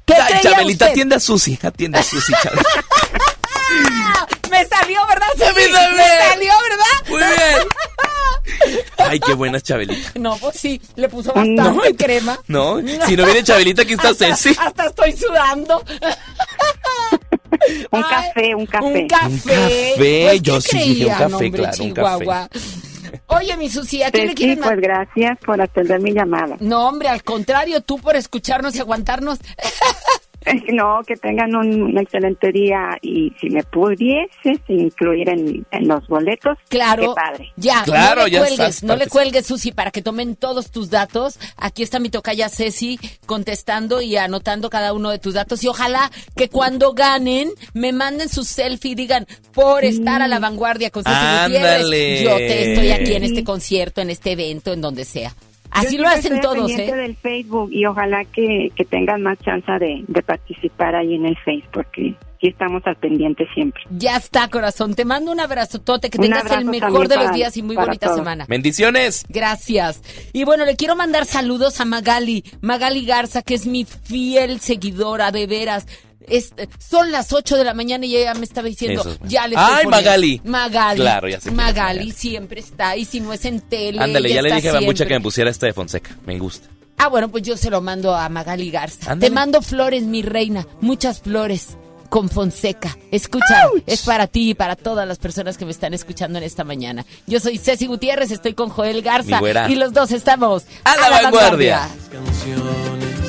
¿Qué 0.06 0.14
Ay, 0.14 0.22
creía 0.34 0.40
Chabelita, 0.52 0.84
usted? 0.86 0.92
atiende 0.92 1.14
a 1.16 1.20
Susi. 1.20 1.58
Atiende 1.62 1.98
a 1.98 2.02
Susi, 2.02 2.32
Chabelita. 2.42 2.70
Me 4.50 4.66
salió, 4.66 5.00
¿verdad? 5.06 5.26
Susi? 5.34 5.70
Me 5.70 6.28
salió, 6.28 6.52
¿verdad? 6.68 7.08
Muy 7.08 7.18
bien. 7.18 7.68
Ay, 8.98 9.20
qué 9.20 9.34
buena 9.34 9.60
Chabelita. 9.60 10.12
No, 10.18 10.36
pues 10.36 10.56
sí, 10.58 10.80
le 10.96 11.08
puso 11.08 11.32
bastante 11.32 11.94
crema. 11.96 12.38
No, 12.48 12.78
si 13.06 13.16
no 13.16 13.24
viene 13.24 13.42
Chabelita, 13.42 13.82
aquí 13.82 13.94
está 13.94 14.10
hasta, 14.10 14.34
Ceci. 14.36 14.58
hasta 14.60 14.86
estoy 14.86 15.12
sudando. 15.12 15.82
Un 17.90 18.02
café, 18.02 18.54
un 18.54 18.66
café. 18.66 18.86
Un 18.86 19.08
café. 19.08 19.26
Un 19.26 19.38
café, 19.38 19.94
Pues, 19.96 20.42
yo 20.42 20.54
¿qué 20.54 20.60
sí 20.62 20.78
dije 20.78 21.06
un 21.06 21.12
café, 21.12 21.24
hombre, 21.34 21.50
claro, 21.52 21.84
un 21.84 21.94
Chihuahua? 21.94 22.48
Oye, 23.26 23.56
mi 23.56 23.68
Susi, 23.68 24.02
¿a 24.02 24.10
quién 24.10 24.28
le 24.28 24.34
quieres 24.34 24.58
pues 24.62 24.80
gracias 24.80 25.38
por 25.44 25.60
atender 25.60 26.00
mi 26.00 26.12
llamada. 26.12 26.56
No, 26.60 26.88
hombre, 26.88 27.08
al 27.08 27.22
contrario, 27.22 27.82
tú 27.82 27.98
por 27.98 28.16
escucharnos 28.16 28.74
y 28.74 28.80
aguantarnos. 28.80 29.38
No, 30.72 31.00
que 31.06 31.16
tengan 31.16 31.54
un, 31.54 31.82
un 31.82 31.98
excelente 31.98 32.50
día 32.52 32.98
y 33.02 33.32
si 33.40 33.50
me 33.50 33.62
pudieses 33.62 34.58
incluir 34.68 35.28
en, 35.28 35.66
en 35.70 35.88
los 35.88 36.06
boletos, 36.08 36.56
Claro. 36.68 37.14
qué 37.14 37.20
padre. 37.20 37.52
Ya, 37.56 37.82
Claro, 37.84 38.22
no 38.22 38.26
le 38.26 38.30
ya 38.32 38.38
cuelgues, 38.40 38.58
estás, 38.60 38.82
no 38.82 38.96
le 38.96 39.06
cuelgues, 39.08 39.46
Susi, 39.46 39.72
para 39.72 39.90
que 39.90 40.02
tomen 40.02 40.36
todos 40.36 40.70
tus 40.70 40.90
datos. 40.90 41.38
Aquí 41.56 41.82
está 41.82 41.98
mi 41.98 42.08
tocaya 42.10 42.48
Ceci 42.48 42.98
contestando 43.26 44.00
y 44.02 44.16
anotando 44.16 44.70
cada 44.70 44.92
uno 44.92 45.10
de 45.10 45.18
tus 45.18 45.34
datos. 45.34 45.62
Y 45.64 45.68
ojalá 45.68 46.10
que 46.36 46.48
cuando 46.48 46.92
ganen 46.94 47.50
me 47.74 47.92
manden 47.92 48.28
su 48.28 48.44
selfie 48.44 48.92
y 48.92 48.94
digan, 48.94 49.26
por 49.52 49.84
estar 49.84 50.22
a 50.22 50.28
la 50.28 50.38
vanguardia 50.38 50.90
con 50.90 51.02
Ceci 51.04 51.14
Ándale. 51.16 51.82
Gutiérrez, 51.84 52.22
yo 52.22 52.36
te 52.36 52.72
estoy 52.72 52.90
aquí 52.90 53.14
en 53.14 53.24
este 53.24 53.44
concierto, 53.44 54.00
en 54.00 54.10
este 54.10 54.32
evento, 54.32 54.72
en 54.72 54.80
donde 54.80 55.04
sea. 55.04 55.34
Así 55.72 55.96
Yo 55.96 56.02
lo 56.02 56.08
hacen 56.08 56.34
estoy 56.34 56.40
todos, 56.40 56.56
pendiente 56.68 56.90
¿eh? 56.90 56.94
del 56.96 57.16
Facebook 57.16 57.70
y 57.72 57.86
ojalá 57.86 58.24
que, 58.26 58.70
que 58.76 58.84
tengan 58.84 59.22
más 59.22 59.38
chance 59.38 59.70
de, 59.80 60.04
de 60.06 60.22
participar 60.22 60.94
ahí 60.94 61.14
en 61.14 61.26
el 61.26 61.36
Facebook, 61.38 61.70
porque 61.72 62.14
sí 62.40 62.48
estamos 62.48 62.82
al 62.86 62.96
pendiente 62.96 63.46
siempre. 63.54 63.82
Ya 63.90 64.16
está, 64.16 64.48
corazón. 64.48 64.94
Te 64.94 65.04
mando 65.04 65.32
un 65.32 65.40
abrazotote, 65.40 66.10
que 66.10 66.18
Un 66.18 66.24
tengas 66.24 66.44
el 66.46 66.52
abrazo 66.52 66.70
mejor 66.70 67.08
de 67.08 67.16
los 67.16 67.24
para- 67.24 67.36
días 67.36 67.56
y 67.56 67.62
muy 67.62 67.76
bonita 67.76 68.06
todos. 68.06 68.18
semana. 68.18 68.44
Bendiciones. 68.48 69.24
Gracias. 69.28 70.02
Y 70.32 70.44
bueno, 70.44 70.64
le 70.64 70.76
quiero 70.76 70.94
mandar 70.96 71.24
saludos 71.24 71.80
a 71.80 71.84
Magali, 71.84 72.44
Magali 72.60 73.06
Garza, 73.06 73.42
que 73.42 73.54
es 73.54 73.66
mi 73.66 73.84
fiel 73.84 74.60
seguidora, 74.60 75.30
de 75.30 75.46
veras. 75.46 75.86
Es- 76.28 76.52
son 76.78 77.10
las 77.12 77.32
8 77.32 77.56
de 77.56 77.64
la 77.64 77.74
mañana 77.74 78.06
y 78.06 78.16
ella 78.16 78.34
me 78.34 78.44
estaba 78.44 78.68
diciendo, 78.68 79.00
Eso 79.00 79.10
es 79.10 79.18
bueno. 79.18 79.30
ya 79.30 79.46
le 79.48 79.54
estoy 79.56 79.70
Ay, 79.74 79.84
poniendo". 79.84 79.90
Magali. 80.10 80.40
Magali. 80.44 81.00
Claro, 81.00 81.28
ya 81.28 81.36
sé 81.40 81.42
quién 81.48 81.54
es 81.54 81.56
Magali 81.56 81.98
Magali. 81.98 82.10
siempre 82.12 82.60
está, 82.60 82.96
y 82.96 83.04
si 83.04 83.20
no 83.20 83.32
es 83.32 83.44
en 83.44 83.60
tele. 83.60 84.00
Ándale, 84.02 84.28
ya 84.28 84.42
le 84.42 84.48
está 84.48 84.56
dije 84.56 84.68
a 84.68 84.72
Bambucha 84.72 84.92
que 85.04 85.08
siempre. 85.08 85.18
me 85.18 85.22
pusiera 85.22 85.50
esta 85.50 85.66
de 85.66 85.72
Fonseca. 85.72 86.16
Me 86.26 86.38
gusta. 86.38 86.68
Ah, 86.98 87.08
bueno, 87.08 87.28
pues 87.30 87.42
yo 87.42 87.56
se 87.56 87.68
lo 87.70 87.80
mando 87.80 88.14
a 88.14 88.28
Magali 88.28 88.70
Garza. 88.70 89.10
Ándale. 89.12 89.28
Te 89.30 89.34
mando 89.34 89.62
flores, 89.62 90.02
mi 90.04 90.22
reina, 90.22 90.66
muchas 90.80 91.20
flores 91.20 91.76
con 92.08 92.28
Fonseca. 92.28 92.96
Escucha, 93.10 93.68
es 93.86 94.02
para 94.02 94.26
ti 94.26 94.50
y 94.50 94.54
para 94.54 94.76
todas 94.76 95.08
las 95.08 95.18
personas 95.18 95.56
que 95.56 95.64
me 95.64 95.70
están 95.72 95.94
escuchando 95.94 96.36
en 96.38 96.44
esta 96.44 96.62
mañana. 96.62 97.06
Yo 97.26 97.40
soy 97.40 97.56
Ceci 97.58 97.86
Gutiérrez, 97.86 98.30
estoy 98.30 98.52
con 98.54 98.68
Joel 98.68 99.00
Garza 99.02 99.40
y 99.68 99.74
los 99.76 99.92
dos 99.94 100.12
estamos 100.12 100.64
A 100.84 100.94
la 100.96 101.22
vanguardia. 101.22 101.88
canciones 102.12 103.21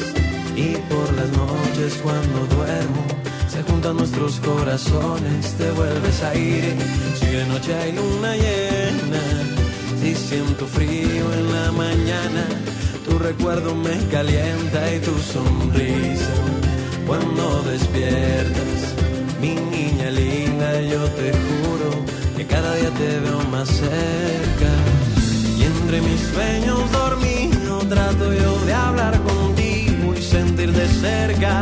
y 0.56 0.76
por 0.90 1.14
las 1.14 1.30
noches 1.32 2.00
cuando 2.04 2.46
duermo 2.56 3.04
se 3.48 3.62
juntan 3.64 3.98
nuestros 3.98 4.40
corazones, 4.40 5.54
te 5.58 5.70
vuelves 5.72 6.24
aire, 6.24 6.76
si 7.20 7.26
de 7.28 7.46
noche 7.46 7.74
hay 7.76 7.92
luna 7.92 8.36
llena, 8.36 9.24
si 10.02 10.16
siento 10.16 10.66
frío 10.66 11.34
en 11.34 11.52
la 11.52 11.72
mañana, 11.72 12.46
tu 13.08 13.20
recuerdo 13.20 13.76
me 13.76 13.98
calienta 14.10 14.94
y 14.96 15.00
tu 15.00 15.18
sonrisa 15.20 16.34
cuando 17.06 17.62
despiertas, 17.64 18.96
mi 19.42 19.56
niña 19.56 20.10
linda, 20.10 20.82
yo 20.82 21.04
te 21.20 21.32
juro 21.32 21.90
que 22.38 22.46
cada 22.48 22.76
día 22.76 22.90
te 22.92 23.20
veo 23.20 23.40
más 23.52 23.68
cerca. 23.68 24.72
Y 25.58 25.64
entre 25.64 26.02
mis 26.02 26.22
sueños 26.34 26.92
dormido 26.92 27.80
trato 27.90 28.34
yo 28.34 28.66
de 28.66 28.74
hablar 28.74 29.20
y 29.26 29.43
sentir 30.34 30.72
de 30.72 30.88
cerca 30.88 31.62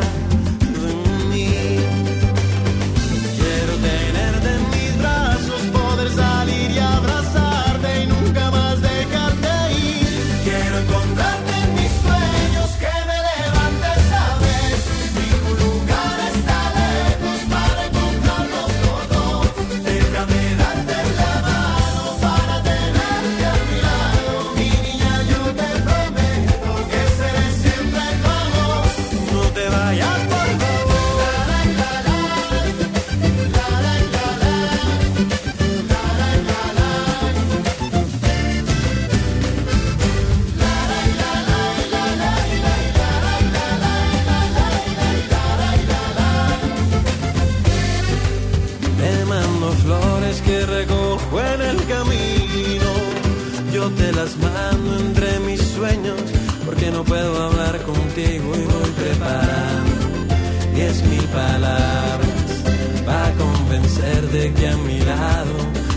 convencerte 64.41 64.53
que 64.53 64.67
a 64.67 64.77
mi 64.77 64.99
lado 64.99 65.53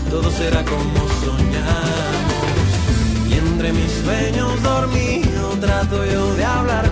todo 0.09 0.29
será 0.31 0.63
como 0.63 1.09
soñamos. 1.23 2.35
Y 3.29 3.33
entre 3.33 3.73
mis 3.73 3.91
sueños 4.03 4.61
dormido 4.61 5.49
trato 5.59 6.05
yo 6.05 6.35
de 6.35 6.45
hablar 6.45 6.84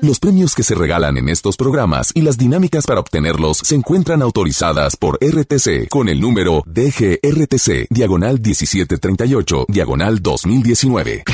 Los 0.00 0.20
premios 0.20 0.54
que 0.54 0.62
se 0.62 0.76
regalan 0.76 1.16
en 1.18 1.28
estos 1.28 1.56
programas 1.56 2.12
y 2.14 2.22
las 2.22 2.38
dinámicas 2.38 2.86
para 2.86 3.00
obtenerlos 3.00 3.58
se 3.58 3.74
encuentran 3.74 4.22
autorizadas 4.22 4.96
por 4.96 5.18
RTC 5.20 5.88
con 5.88 6.08
el 6.08 6.20
número 6.20 6.62
DGRTC, 6.66 7.88
diagonal 7.90 8.34
1738, 8.40 9.66
diagonal 9.68 10.22
2019. 10.22 11.24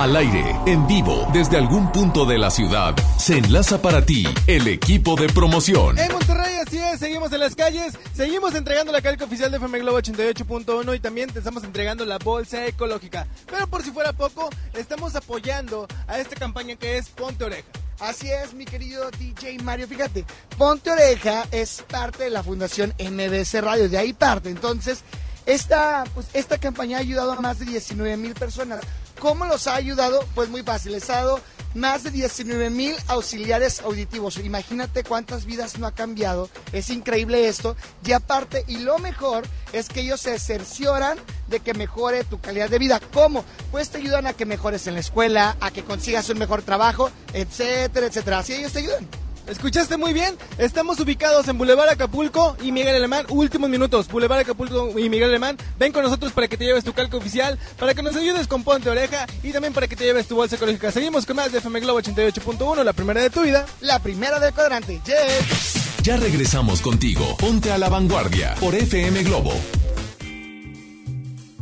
Al 0.00 0.16
aire, 0.16 0.58
en 0.64 0.86
vivo, 0.86 1.28
desde 1.30 1.58
algún 1.58 1.92
punto 1.92 2.24
de 2.24 2.38
la 2.38 2.50
ciudad, 2.50 2.96
se 3.18 3.36
enlaza 3.36 3.82
para 3.82 4.06
ti 4.06 4.24
el 4.46 4.66
equipo 4.66 5.14
de 5.14 5.28
promoción. 5.28 5.98
En 5.98 6.10
Monterrey, 6.10 6.54
así 6.66 6.78
es, 6.78 6.98
seguimos 6.98 7.30
en 7.34 7.40
las 7.40 7.54
calles, 7.54 7.98
seguimos 8.14 8.54
entregando 8.54 8.92
la 8.92 9.02
calca 9.02 9.26
oficial 9.26 9.50
de 9.50 9.58
FM 9.58 9.80
Globo 9.80 9.98
88.1 9.98 10.96
y 10.96 11.00
también 11.00 11.28
te 11.28 11.40
estamos 11.40 11.64
entregando 11.64 12.06
la 12.06 12.16
bolsa 12.16 12.66
ecológica. 12.66 13.26
Pero 13.44 13.66
por 13.66 13.82
si 13.82 13.90
fuera 13.90 14.14
poco, 14.14 14.48
estamos 14.72 15.14
apoyando 15.16 15.86
a 16.06 16.18
esta 16.18 16.34
campaña 16.34 16.76
que 16.76 16.96
es 16.96 17.10
Ponte 17.10 17.44
Oreja. 17.44 17.68
Así 17.98 18.30
es, 18.30 18.54
mi 18.54 18.64
querido 18.64 19.10
DJ 19.18 19.58
Mario. 19.58 19.86
Fíjate, 19.86 20.24
Ponte 20.56 20.92
Oreja 20.92 21.44
es 21.50 21.84
parte 21.86 22.24
de 22.24 22.30
la 22.30 22.42
Fundación 22.42 22.94
MBC 22.98 23.60
Radio, 23.60 23.90
de 23.90 23.98
ahí 23.98 24.14
parte. 24.14 24.48
Entonces, 24.48 25.04
esta, 25.44 26.04
pues, 26.14 26.26
esta 26.32 26.58
campaña 26.58 26.98
ha 26.98 27.00
ayudado 27.00 27.32
a 27.32 27.40
más 27.40 27.58
de 27.58 27.66
19 27.66 28.16
mil 28.16 28.34
personas. 28.34 28.80
¿Cómo 29.20 29.44
los 29.44 29.66
ha 29.66 29.74
ayudado? 29.74 30.24
Pues 30.34 30.48
muy 30.48 30.62
fácil, 30.62 30.92
les 30.92 31.08
ha 31.10 31.16
dado 31.16 31.40
más 31.74 32.02
de 32.02 32.10
19 32.10 32.70
mil 32.70 32.96
auxiliares 33.06 33.80
auditivos. 33.80 34.38
Imagínate 34.38 35.04
cuántas 35.04 35.44
vidas 35.44 35.78
no 35.78 35.86
ha 35.86 35.92
cambiado. 35.92 36.48
Es 36.72 36.90
increíble 36.90 37.46
esto. 37.46 37.76
Y 38.04 38.12
aparte, 38.12 38.64
y 38.66 38.78
lo 38.78 38.98
mejor 38.98 39.44
es 39.72 39.88
que 39.88 40.00
ellos 40.00 40.22
se 40.22 40.38
cercioran 40.38 41.18
de 41.48 41.60
que 41.60 41.74
mejore 41.74 42.24
tu 42.24 42.40
calidad 42.40 42.70
de 42.70 42.78
vida. 42.78 42.98
¿Cómo? 43.12 43.44
Pues 43.70 43.90
te 43.90 43.98
ayudan 43.98 44.26
a 44.26 44.32
que 44.32 44.46
mejores 44.46 44.86
en 44.86 44.94
la 44.94 45.00
escuela, 45.00 45.56
a 45.60 45.70
que 45.70 45.84
consigas 45.84 46.28
un 46.30 46.38
mejor 46.38 46.62
trabajo, 46.62 47.10
etcétera, 47.34 48.06
etcétera. 48.06 48.38
Así 48.38 48.54
ellos 48.54 48.72
te 48.72 48.78
ayudan. 48.80 49.06
Escuchaste 49.50 49.96
muy 49.96 50.12
bien, 50.12 50.36
estamos 50.58 51.00
ubicados 51.00 51.48
en 51.48 51.58
Boulevard 51.58 51.88
Acapulco 51.88 52.56
y 52.62 52.70
Miguel 52.70 52.94
Alemán, 52.94 53.26
últimos 53.30 53.68
minutos, 53.68 54.06
Boulevard 54.06 54.42
Acapulco 54.42 54.96
y 54.96 55.10
Miguel 55.10 55.30
Alemán, 55.30 55.56
ven 55.76 55.90
con 55.90 56.04
nosotros 56.04 56.30
para 56.30 56.46
que 56.46 56.56
te 56.56 56.64
lleves 56.64 56.84
tu 56.84 56.92
calco 56.92 57.16
oficial, 57.16 57.58
para 57.76 57.92
que 57.92 58.00
nos 58.00 58.14
ayudes 58.14 58.46
con 58.46 58.62
Ponte 58.62 58.88
Oreja 58.88 59.26
y 59.42 59.50
también 59.50 59.72
para 59.72 59.88
que 59.88 59.96
te 59.96 60.04
lleves 60.04 60.28
tu 60.28 60.36
bolsa 60.36 60.54
ecológica. 60.54 60.92
Seguimos 60.92 61.26
con 61.26 61.34
más 61.34 61.50
de 61.50 61.58
FM 61.58 61.80
Globo 61.80 62.00
88.1, 62.00 62.84
la 62.84 62.92
primera 62.92 63.22
de 63.22 63.30
tu 63.30 63.42
vida. 63.42 63.66
La 63.80 63.98
primera 63.98 64.38
del 64.38 64.54
cuadrante, 64.54 65.00
yes. 65.04 66.02
Ya 66.04 66.16
regresamos 66.16 66.80
contigo, 66.80 67.36
ponte 67.36 67.72
a 67.72 67.78
la 67.78 67.88
vanguardia 67.88 68.54
por 68.60 68.76
FM 68.76 69.24
Globo. 69.24 69.52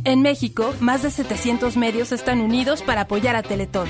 En 0.03 0.21
México, 0.21 0.75
más 0.79 1.01
de 1.01 1.09
700 1.09 1.75
medios 1.75 2.11
están 2.11 2.39
unidos 2.39 2.83
para 2.83 3.01
apoyar 3.01 3.35
a 3.35 3.41
Teletón. 3.41 3.89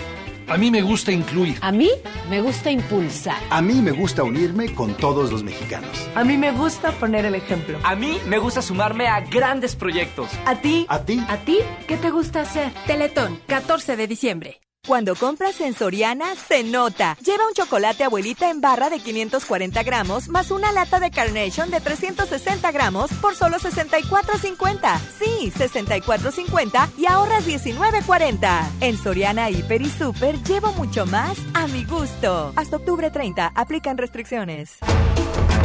A 0.50 0.58
mí 0.58 0.72
me 0.72 0.82
gusta 0.82 1.12
incluir. 1.12 1.60
A 1.62 1.72
mí 1.72 1.92
me 2.28 2.42
gusta 2.42 2.72
impulsar. 2.72 3.38
A 3.52 3.62
mí 3.62 3.76
me 3.84 3.92
gusta 3.92 4.24
unirme 4.24 4.74
con 4.74 4.96
todos 4.96 5.32
los 5.32 5.44
mexicanos. 5.44 6.10
A 6.16 6.24
mí 6.24 6.38
me 6.38 6.52
gusta 6.52 6.92
poner 6.94 7.26
el 7.26 7.36
ejemplo. 7.36 7.78
A 7.84 7.96
mí 7.96 8.20
me 8.28 8.40
gusta 8.40 8.64
sumarme 8.64 9.08
a 9.08 9.22
grandes 9.22 9.76
proyectos. 9.76 10.32
¿A 10.48 10.56
ti? 10.56 10.88
¿A 10.90 11.06
ti? 11.06 11.24
¿A 11.28 11.38
ti? 11.38 11.60
¿Qué 11.88 11.98
te 11.98 12.10
gusta 12.10 12.42
hacer? 12.42 12.72
Teletón, 12.88 13.40
14 13.46 13.96
de 13.96 14.08
diciembre. 14.08 14.60
Cuando 14.90 15.14
compras 15.14 15.62
en 15.62 15.76
Soriana, 15.76 16.34
se 16.36 16.64
nota. 16.64 17.16
Lleva 17.24 17.46
un 17.46 17.54
chocolate 17.54 18.04
abuelita 18.04 18.50
en 18.50 18.60
barra 18.60 18.90
de 18.90 18.98
540 18.98 19.84
gramos 19.84 20.30
más 20.30 20.50
una 20.50 20.72
lata 20.72 21.00
de 21.00 21.12
Carnation 21.12 21.70
de 21.70 21.80
360 21.80 22.72
gramos 22.72 23.12
por 23.22 23.36
solo 23.36 23.58
64.50. 23.58 25.00
Sí, 25.20 25.54
64.50 25.56 26.90
y 26.98 27.06
ahorras 27.06 27.48
19.40. 27.48 28.68
En 28.82 28.98
Soriana, 28.98 29.52
Hiper 29.52 29.84
y 29.84 29.92
Super 29.92 30.42
llevo 30.42 30.74
mucho 30.74 31.06
más 31.06 31.38
a 31.54 31.68
mi 31.68 31.86
gusto. 31.86 32.52
Hasta 32.56 32.78
octubre 32.78 33.12
30, 33.12 33.52
aplican 33.54 33.96
restricciones. 33.96 34.80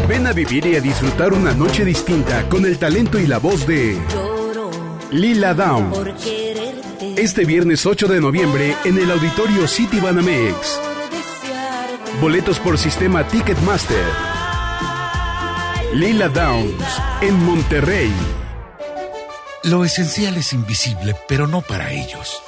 Ven 0.06 0.26
a 0.26 0.32
vivir 0.34 0.66
y 0.66 0.76
a 0.76 0.82
disfrutar 0.82 1.32
una 1.32 1.54
noche 1.54 1.86
distinta 1.86 2.46
con 2.50 2.66
el 2.66 2.78
talento 2.78 3.18
y 3.18 3.26
la 3.26 3.38
voz 3.38 3.66
de 3.66 3.98
Lila 5.10 5.54
Downs. 5.54 5.98
Este 7.16 7.44
viernes 7.44 7.86
8 7.86 8.08
de 8.08 8.20
noviembre 8.20 8.76
en 8.84 8.98
el 8.98 9.10
auditorio 9.10 9.68
City 9.68 10.00
Banamex. 10.00 10.80
Boletos 12.20 12.58
por 12.58 12.78
sistema 12.78 13.26
Ticketmaster. 13.26 14.04
Lila 15.94 16.28
Downs 16.28 16.84
en 17.20 17.44
Monterrey. 17.44 18.12
Lo 19.64 19.84
esencial 19.84 20.36
es 20.36 20.52
invisible, 20.52 21.14
pero 21.28 21.46
no 21.46 21.60
para 21.62 21.92
ellos. 21.92 22.42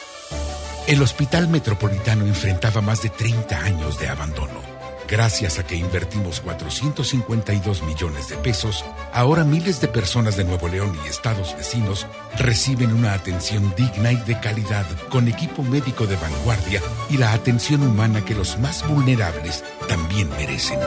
El 0.86 1.02
Hospital 1.02 1.48
Metropolitano 1.48 2.26
enfrentaba 2.26 2.80
más 2.80 3.02
de 3.02 3.10
30 3.10 3.58
años 3.58 3.98
de 3.98 4.08
abandono. 4.08 4.76
Gracias 5.08 5.60
a 5.60 5.64
que 5.64 5.76
invertimos 5.76 6.40
452 6.40 7.82
millones 7.82 8.28
de 8.28 8.36
pesos, 8.36 8.84
ahora 9.12 9.44
miles 9.44 9.80
de 9.80 9.86
personas 9.86 10.36
de 10.36 10.44
Nuevo 10.44 10.66
León 10.66 10.98
y 11.04 11.08
estados 11.08 11.56
vecinos 11.56 12.06
reciben 12.38 12.92
una 12.92 13.12
atención 13.12 13.72
digna 13.76 14.12
y 14.12 14.16
de 14.16 14.40
calidad 14.40 14.84
con 15.08 15.28
equipo 15.28 15.62
médico 15.62 16.06
de 16.06 16.16
vanguardia 16.16 16.82
y 17.08 17.18
la 17.18 17.32
atención 17.32 17.82
humana 17.82 18.24
que 18.24 18.34
los 18.34 18.58
más 18.58 18.86
vulnerables 18.88 19.62
también 19.88 20.28
merecen. 20.30 20.80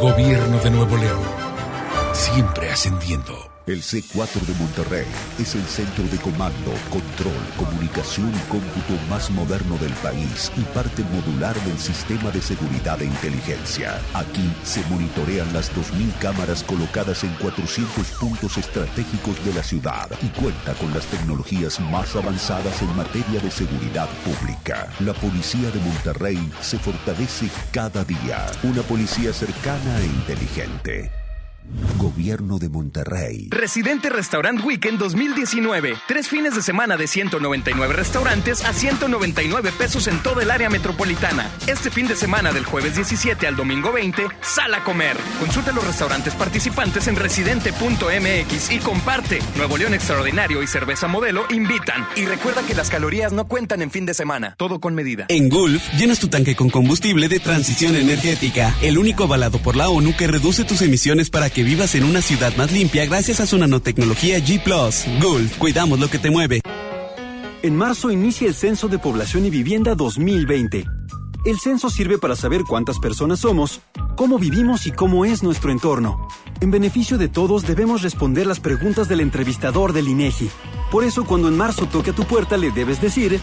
Gobierno 0.00 0.58
de 0.58 0.70
Nuevo 0.70 0.96
León, 0.98 1.22
siempre 2.12 2.70
ascendiendo. 2.70 3.51
El 3.64 3.80
C4 3.80 4.40
de 4.40 4.54
Monterrey 4.54 5.06
es 5.38 5.54
el 5.54 5.62
centro 5.62 6.02
de 6.08 6.16
comando, 6.18 6.72
control, 6.90 7.32
comunicación 7.56 8.28
y 8.34 8.50
cómputo 8.50 9.00
más 9.08 9.30
moderno 9.30 9.78
del 9.78 9.92
país 9.94 10.50
y 10.56 10.62
parte 10.74 11.04
modular 11.04 11.54
del 11.62 11.78
sistema 11.78 12.32
de 12.32 12.42
seguridad 12.42 13.00
e 13.00 13.04
inteligencia. 13.04 14.00
Aquí 14.14 14.52
se 14.64 14.84
monitorean 14.86 15.52
las 15.52 15.70
2.000 15.76 16.18
cámaras 16.18 16.64
colocadas 16.64 17.22
en 17.22 17.32
400 17.34 18.04
puntos 18.18 18.58
estratégicos 18.58 19.44
de 19.44 19.54
la 19.54 19.62
ciudad 19.62 20.10
y 20.22 20.28
cuenta 20.40 20.74
con 20.74 20.92
las 20.92 21.06
tecnologías 21.06 21.78
más 21.78 22.16
avanzadas 22.16 22.82
en 22.82 22.96
materia 22.96 23.38
de 23.40 23.50
seguridad 23.52 24.08
pública. 24.24 24.88
La 24.98 25.14
policía 25.14 25.70
de 25.70 25.78
Monterrey 25.78 26.50
se 26.60 26.80
fortalece 26.80 27.48
cada 27.70 28.02
día. 28.02 28.44
Una 28.64 28.82
policía 28.82 29.32
cercana 29.32 30.00
e 30.00 30.06
inteligente. 30.06 31.21
Gobierno 31.96 32.58
de 32.58 32.68
Monterrey. 32.68 33.48
Residente 33.50 34.10
Restaurant 34.10 34.62
Weekend 34.64 34.98
2019. 34.98 35.94
Tres 36.08 36.28
fines 36.28 36.54
de 36.54 36.62
semana 36.62 36.96
de 36.96 37.06
199 37.06 37.94
restaurantes 37.94 38.64
a 38.64 38.72
199 38.72 39.70
pesos 39.78 40.08
en 40.08 40.20
todo 40.22 40.40
el 40.40 40.50
área 40.50 40.68
metropolitana. 40.68 41.48
Este 41.68 41.90
fin 41.90 42.08
de 42.08 42.16
semana 42.16 42.52
del 42.52 42.64
jueves 42.64 42.96
17 42.96 43.46
al 43.46 43.54
domingo 43.54 43.92
20, 43.92 44.26
sal 44.42 44.74
a 44.74 44.82
comer. 44.82 45.16
Consulta 45.38 45.70
los 45.70 45.86
restaurantes 45.86 46.34
participantes 46.34 47.06
en 47.06 47.16
residente.mx 47.16 48.72
y 48.72 48.78
comparte. 48.78 49.38
Nuevo 49.56 49.78
León 49.78 49.94
Extraordinario 49.94 50.62
y 50.62 50.66
Cerveza 50.66 51.06
Modelo 51.06 51.44
invitan. 51.50 52.06
Y 52.16 52.24
recuerda 52.24 52.62
que 52.66 52.74
las 52.74 52.90
calorías 52.90 53.32
no 53.32 53.46
cuentan 53.46 53.80
en 53.82 53.92
fin 53.92 54.06
de 54.06 54.14
semana. 54.14 54.56
Todo 54.58 54.80
con 54.80 54.94
medida. 54.94 55.26
En 55.28 55.48
Gulf, 55.48 55.82
llenas 55.94 56.18
tu 56.18 56.28
tanque 56.28 56.56
con 56.56 56.68
combustible 56.68 57.28
de 57.28 57.38
transición 57.38 57.94
energética. 57.94 58.74
El 58.82 58.98
único 58.98 59.24
avalado 59.24 59.58
por 59.58 59.76
la 59.76 59.88
ONU 59.88 60.16
que 60.16 60.26
reduce 60.26 60.64
tus 60.64 60.82
emisiones 60.82 61.30
para 61.30 61.51
que 61.52 61.62
vivas 61.62 61.94
en 61.94 62.04
una 62.04 62.22
ciudad 62.22 62.54
más 62.56 62.72
limpia 62.72 63.04
gracias 63.06 63.40
a 63.40 63.46
su 63.46 63.58
nanotecnología 63.58 64.38
G⁇ 64.38 64.62
Gulf, 65.22 65.58
cuidamos 65.58 66.00
lo 66.00 66.08
que 66.08 66.18
te 66.18 66.30
mueve. 66.30 66.60
En 67.62 67.76
marzo 67.76 68.10
inicia 68.10 68.48
el 68.48 68.54
Censo 68.54 68.88
de 68.88 68.98
Población 68.98 69.44
y 69.44 69.50
Vivienda 69.50 69.94
2020. 69.94 70.84
El 71.44 71.58
censo 71.58 71.90
sirve 71.90 72.18
para 72.18 72.36
saber 72.36 72.62
cuántas 72.62 72.98
personas 72.98 73.40
somos, 73.40 73.80
cómo 74.16 74.38
vivimos 74.38 74.86
y 74.86 74.92
cómo 74.92 75.24
es 75.24 75.42
nuestro 75.42 75.70
entorno. 75.70 76.28
En 76.60 76.70
beneficio 76.70 77.18
de 77.18 77.28
todos 77.28 77.66
debemos 77.66 78.02
responder 78.02 78.46
las 78.46 78.60
preguntas 78.60 79.08
del 79.08 79.20
entrevistador 79.20 79.92
del 79.92 80.08
INEGI. 80.08 80.50
Por 80.90 81.04
eso 81.04 81.24
cuando 81.24 81.48
en 81.48 81.56
marzo 81.56 81.86
toque 81.86 82.10
a 82.10 82.14
tu 82.14 82.24
puerta 82.24 82.56
le 82.56 82.70
debes 82.70 83.00
decir, 83.00 83.40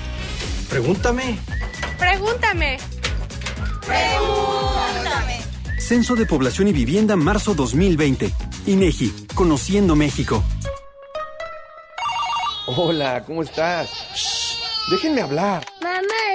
pregúntame. 0.70 1.38
Pregúntame. 1.98 2.78
Pregúntame. 3.86 4.79
Censo 5.90 6.16
de 6.16 6.28
Población 6.28 6.68
y 6.68 6.72
Vivienda 6.72 7.16
marzo 7.16 7.56
2020. 7.56 8.32
INEGI, 8.68 9.26
Conociendo 9.34 9.96
México. 9.96 10.44
Hola, 12.68 13.24
¿cómo 13.26 13.42
estás? 13.42 13.90
déjenme 14.92 15.22
hablar. 15.22 15.66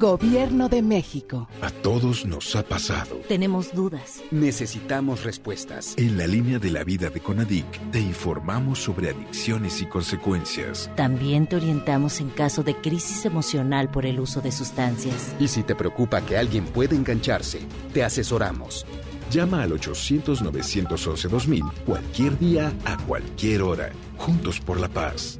Gobierno 0.00 0.68
de 0.70 0.80
México. 0.80 1.46
A 1.60 1.68
todos 1.68 2.24
nos 2.24 2.56
ha 2.56 2.62
pasado. 2.62 3.16
Tenemos 3.28 3.74
dudas. 3.74 4.22
Necesitamos 4.30 5.24
respuestas. 5.24 5.92
En 5.98 6.16
la 6.16 6.26
línea 6.26 6.58
de 6.58 6.70
la 6.70 6.84
vida 6.84 7.10
de 7.10 7.20
Conadic 7.20 7.66
te 7.90 8.00
informamos 8.00 8.78
sobre 8.78 9.10
adicciones 9.10 9.82
y 9.82 9.86
consecuencias. 9.86 10.90
También 10.96 11.46
te 11.46 11.56
orientamos 11.56 12.22
en 12.22 12.30
caso 12.30 12.62
de 12.62 12.76
crisis 12.76 13.26
emocional 13.26 13.90
por 13.90 14.06
el 14.06 14.20
uso 14.20 14.40
de 14.40 14.52
sustancias. 14.52 15.34
Y 15.38 15.48
si 15.48 15.62
te 15.62 15.74
preocupa 15.74 16.22
que 16.22 16.38
alguien 16.38 16.64
pueda 16.64 16.96
engancharse, 16.96 17.60
te 17.92 18.02
asesoramos. 18.02 18.86
Llama 19.30 19.64
al 19.64 19.72
800-911-2000 19.72 21.72
cualquier 21.84 22.38
día, 22.38 22.72
a 22.86 22.96
cualquier 23.04 23.60
hora. 23.60 23.90
Juntos 24.16 24.60
por 24.60 24.80
la 24.80 24.88
paz. 24.88 25.39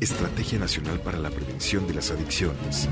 Estrategia 0.00 0.58
Nacional 0.58 1.00
para 1.00 1.18
la 1.18 1.30
Prevención 1.30 1.86
de 1.86 1.94
las 1.94 2.10
Adicciones. 2.10 2.88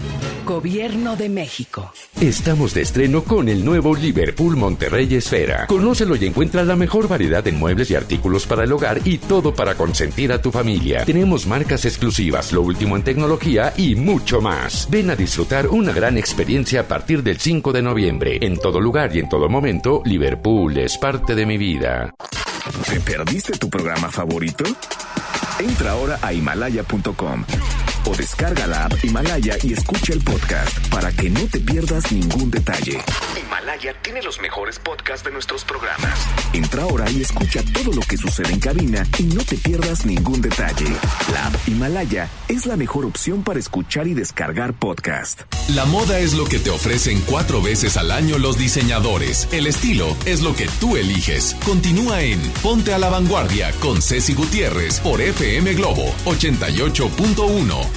Gobierno 0.47 1.17
de 1.17 1.29
México. 1.29 1.93
Estamos 2.21 2.73
de 2.73 2.83
estreno 2.83 3.25
con 3.25 3.49
el 3.49 3.65
nuevo 3.65 3.95
Liverpool 3.95 4.57
Monterrey 4.57 5.15
Esfera. 5.15 5.67
Conócelo 5.67 6.17
y 6.17 6.25
encuentra 6.25 6.65
la 6.65 6.77
mejor 6.77 7.07
variedad 7.07 7.45
de 7.45 7.53
muebles 7.53 7.91
y 7.91 7.95
artículos 7.95 8.47
para 8.47 8.65
el 8.65 8.73
hogar 8.73 9.01
y 9.05 9.19
todo 9.19 9.55
para 9.55 9.75
consentir 9.75 10.33
a 10.33 10.41
tu 10.41 10.51
familia. 10.51 11.05
Tenemos 11.05 11.47
marcas 11.47 11.85
exclusivas, 11.85 12.53
lo 12.53 12.63
último 12.63 12.97
en 12.97 13.03
tecnología 13.03 13.75
y 13.77 13.95
mucho 13.95 14.41
más. 14.41 14.89
Ven 14.91 15.11
a 15.11 15.17
disfrutar 15.17 15.69
una 15.69 15.93
gran 15.93 16.17
experiencia 16.17 16.81
a 16.81 16.89
partir 16.89 17.23
del 17.23 17.39
5 17.39 17.73
de 17.73 17.83
noviembre. 17.83 18.39
En 18.41 18.57
todo 18.57 18.81
lugar 18.81 19.15
y 19.15 19.19
en 19.19 19.29
todo 19.29 19.49
momento, 19.49 20.01
Liverpool 20.07 20.79
es 20.79 20.97
parte 20.97 21.35
de 21.35 21.45
mi 21.45 21.59
vida. 21.59 22.15
¿Te 22.89 22.99
perdiste 23.01 23.59
tu 23.59 23.69
programa 23.69 24.11
favorito? 24.11 24.65
Entra 25.59 25.93
ahora 25.93 26.19
a 26.23 26.33
himalaya.com 26.33 27.45
o 28.07 28.15
descarga 28.15 28.67
la 28.67 28.87
app 28.87 29.05
Himalaya 29.05 29.57
y 29.63 29.73
escucha 29.73 30.13
el 30.13 30.21
podcast 30.21 30.79
para 30.89 31.13
que 31.13 31.31
no 31.31 31.41
te 31.47 31.61
pierdas 31.61 32.13
ningún 32.13 32.51
detalle. 32.51 33.03
Himalaya 33.41 33.95
tiene 34.03 34.23
los 34.23 34.41
mejores 34.41 34.79
podcasts 34.79 35.25
de 35.25 35.33
nuestros 35.33 35.65
programas. 35.65 36.19
Entra 36.53 36.83
ahora 36.83 37.11
y 37.11 37.23
escucha 37.23 37.63
todo 37.73 37.93
lo 37.93 38.03
que 38.03 38.17
sucede 38.17 38.53
en 38.53 38.61
cabina 38.61 39.07
y 39.19 39.25
no 39.25 39.43
te 39.45 39.57
pierdas 39.57 40.07
ningún 40.07 40.41
detalle. 40.41 40.87
La 41.33 41.47
app 41.47 41.55
Himalaya 41.69 42.29
es 42.49 42.67
la 42.67 42.77
mejor 42.77 43.05
opción 43.05 43.43
para 43.43 43.59
escuchar 43.59 44.07
y 44.07 44.15
descargar 44.15 44.75
podcast. 44.75 45.43
La 45.69 45.85
moda 45.85 46.19
es 46.19 46.35
lo 46.35 46.45
que 46.45 46.59
te 46.59 46.71
ofrecen 46.71 47.21
cuatro 47.27 47.63
veces 47.63 47.97
al 47.97 48.11
año 48.11 48.39
los 48.39 48.59
diseñadores. 48.59 49.49
El 49.53 49.67
estilo 49.67 50.17
es 50.27 50.43
lo 50.43 50.55
que 50.55 50.69
tú 50.81 50.97
eliges. 50.97 51.57
Continúa 51.65 52.23
en 52.23 52.41
Ponte 52.63 52.93
a 52.93 52.99
la 52.99 53.09
Vanguardia 53.09 53.73
con 53.81 54.03
Ceci 54.03 54.35
Gutiérrez 54.35 55.01
por 55.01 55.21
FM 55.21 55.75
Globo 55.75 56.15
88.1. 56.27 57.94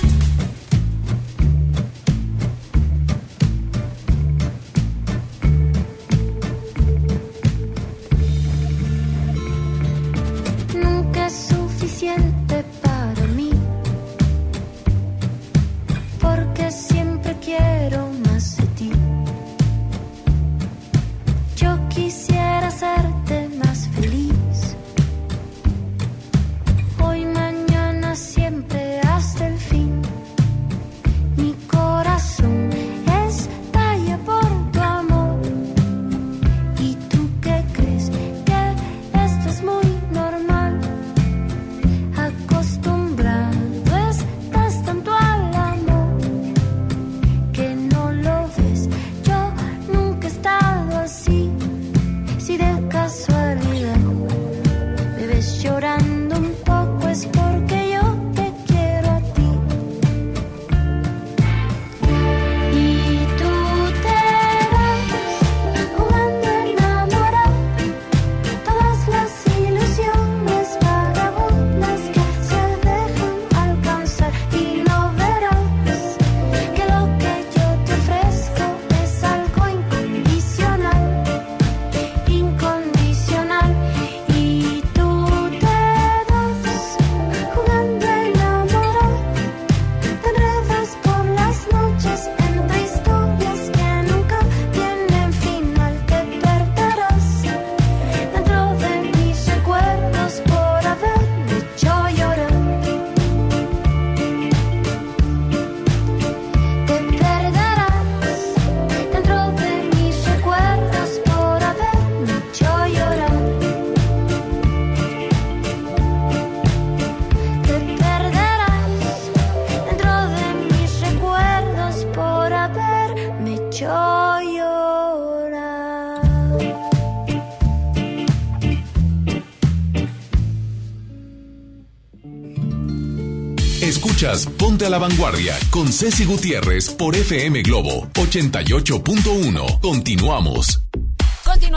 Vanguardia 134.97 135.57
con 135.69 135.91
Ceci 135.91 136.25
Gutiérrez 136.25 136.89
por 136.89 137.15
FM 137.15 137.61
Globo 137.61 138.07
88.1. 138.13 139.79
Continuamos. 139.81 140.86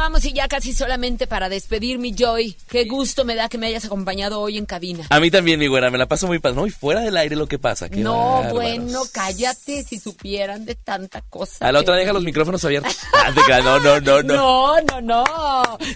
Continuamos 0.01 0.25
y 0.25 0.33
ya 0.33 0.49
casi 0.49 0.73
solamente 0.73 1.27
para 1.27 1.51
despedir 1.51 1.99
mi 1.99 2.15
Joy. 2.15 2.57
Qué 2.71 2.87
gusto 2.87 3.27
me 3.27 3.35
da 3.35 3.51
que 3.51 3.59
me 3.59 3.67
hayas 3.67 3.85
acompañado 3.85 4.41
hoy 4.41 4.57
en 4.57 4.65
cabina. 4.65 5.05
A 5.11 5.21
mí 5.21 5.31
también, 5.31 5.61
mi 5.61 5.67
güera, 5.67 5.91
me 5.91 5.99
la 5.99 6.07
paso 6.09 6.27
muy 6.27 6.39
padre. 6.39 6.57
No, 6.57 6.67
y 6.67 6.71
fuera 6.71 7.03
del 7.03 7.19
aire 7.19 7.37
lo 7.37 7.47
que 7.47 7.59
pasa. 7.59 7.91
qué 7.91 7.99
No, 7.99 8.15
bárbaros. 8.17 8.53
bueno, 8.55 9.03
cállate 9.13 9.85
si 9.85 9.99
supieran 9.99 10.65
de 10.65 10.75
tanta 10.75 11.21
cosa. 11.21 11.69
A 11.69 11.71
la 11.71 11.81
otra 11.81 11.97
deja 11.97 12.15
los 12.15 12.25
micrófonos 12.25 12.65
abiertos. 12.65 12.97
Ah, 13.13 13.61
no, 13.61 13.79
no, 13.81 14.01
no, 14.01 14.23
no. 14.23 14.35
No, 14.35 14.81
no, 14.81 15.01
no. 15.03 15.25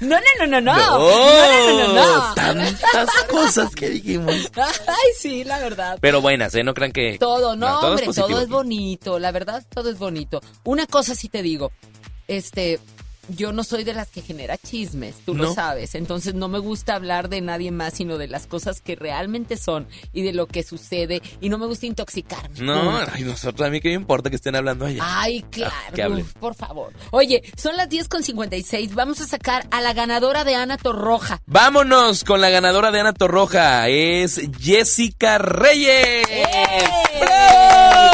No, 0.03 0.17
no, 0.21 0.21
no, 0.41 0.47
no, 0.47 0.61
no. 0.61 0.75
No, 0.75 0.99
No, 0.99 1.79
no, 1.79 1.95
no, 1.95 1.95
no. 1.95 2.35
Tantas 2.35 3.09
cosas 3.31 3.75
que 3.75 3.89
dijimos. 3.89 4.35
Ay, 4.55 5.13
sí, 5.19 5.45
la 5.45 5.59
verdad. 5.61 5.99
Pero 6.03 6.21
buenas, 6.21 6.55
¿eh? 6.55 6.63
No 6.63 6.75
crean 6.75 6.93
que... 6.93 7.17
Todo, 7.19 7.57
no, 7.57 7.81
todo 7.81 7.81
es 7.81 7.91
hombre, 7.91 8.07
positivo 8.07 8.29
todo 8.29 8.43
es 8.43 8.49
bonito, 8.49 9.19
la 9.19 9.33
verdad, 9.33 9.65
todo 9.73 9.89
es 9.89 9.99
bonito. 9.99 10.43
Una 10.65 10.87
cosa 10.87 11.15
sí 11.15 11.29
te 11.31 11.43
digo, 11.43 11.73
este, 12.29 12.81
yo 13.29 13.53
no 13.53 13.65
soy 13.65 13.85
de 13.85 13.95
las 13.95 14.09
que 14.09 14.23
genera 14.23 14.57
chismes, 14.59 15.17
tú 15.25 15.35
lo 15.35 15.53
sabes, 15.55 15.95
entonces 15.95 16.35
no 16.35 16.49
me 16.49 16.59
gusta 16.59 16.95
hablar 16.95 17.29
de 17.29 17.41
nadie 17.41 17.71
más, 17.71 17.95
sino 17.95 18.19
de 18.19 18.29
las 18.29 18.47
cosas 18.47 18.81
que 18.81 18.97
realmente 18.97 19.57
son 19.57 19.87
y 20.13 20.23
de 20.23 20.33
lo 20.33 20.47
que 20.47 20.63
sucede 20.63 21.23
y 21.41 21.49
no 21.49 21.59
me 21.59 21.67
gusta 21.67 21.87
intoxicarme. 21.87 22.61
No, 22.61 22.99
ay, 23.13 23.25
nosotros 23.25 23.67
a 23.67 23.71
mí 23.71 23.81
que 23.81 23.89
me 23.89 23.95
importa 23.95 24.31
que 24.31 24.37
estén 24.37 24.57
hablando 24.57 24.87
allá. 24.87 25.03
Ay, 25.05 25.45
Ah, 25.45 25.49
que 25.91 25.93
claro, 25.93 26.19
por 26.41 26.55
favor. 26.55 26.93
Oye, 27.11 27.43
son 27.57 27.77
las 27.77 27.89
10 27.89 28.09
con 28.09 28.23
56, 28.23 28.95
vamos 28.95 29.21
a 29.21 29.27
sacar 29.27 29.67
a 29.71 29.81
la 29.81 29.93
ganadora 29.93 30.45
de 30.45 30.55
Ana 30.55 30.77
Torroja. 30.77 31.41
Vámonos 31.47 32.25
con 32.25 32.41
la 32.41 32.51
ganadora 32.51 32.91
de 32.91 33.01
Ana 33.01 33.13
Torroja. 33.13 33.89
Es 33.89 34.41
Jessica 34.61 35.39
Reyes. 35.39 36.27
¡Bravo! 37.21 38.14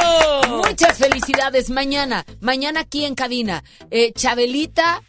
Muchas 0.81 0.97
felicidades. 0.99 1.69
Mañana, 1.69 2.25
mañana 2.41 2.81
aquí 2.81 3.05
en 3.05 3.15
cabina, 3.15 3.63
eh, 3.91 4.15
Chabelita 4.15 5.03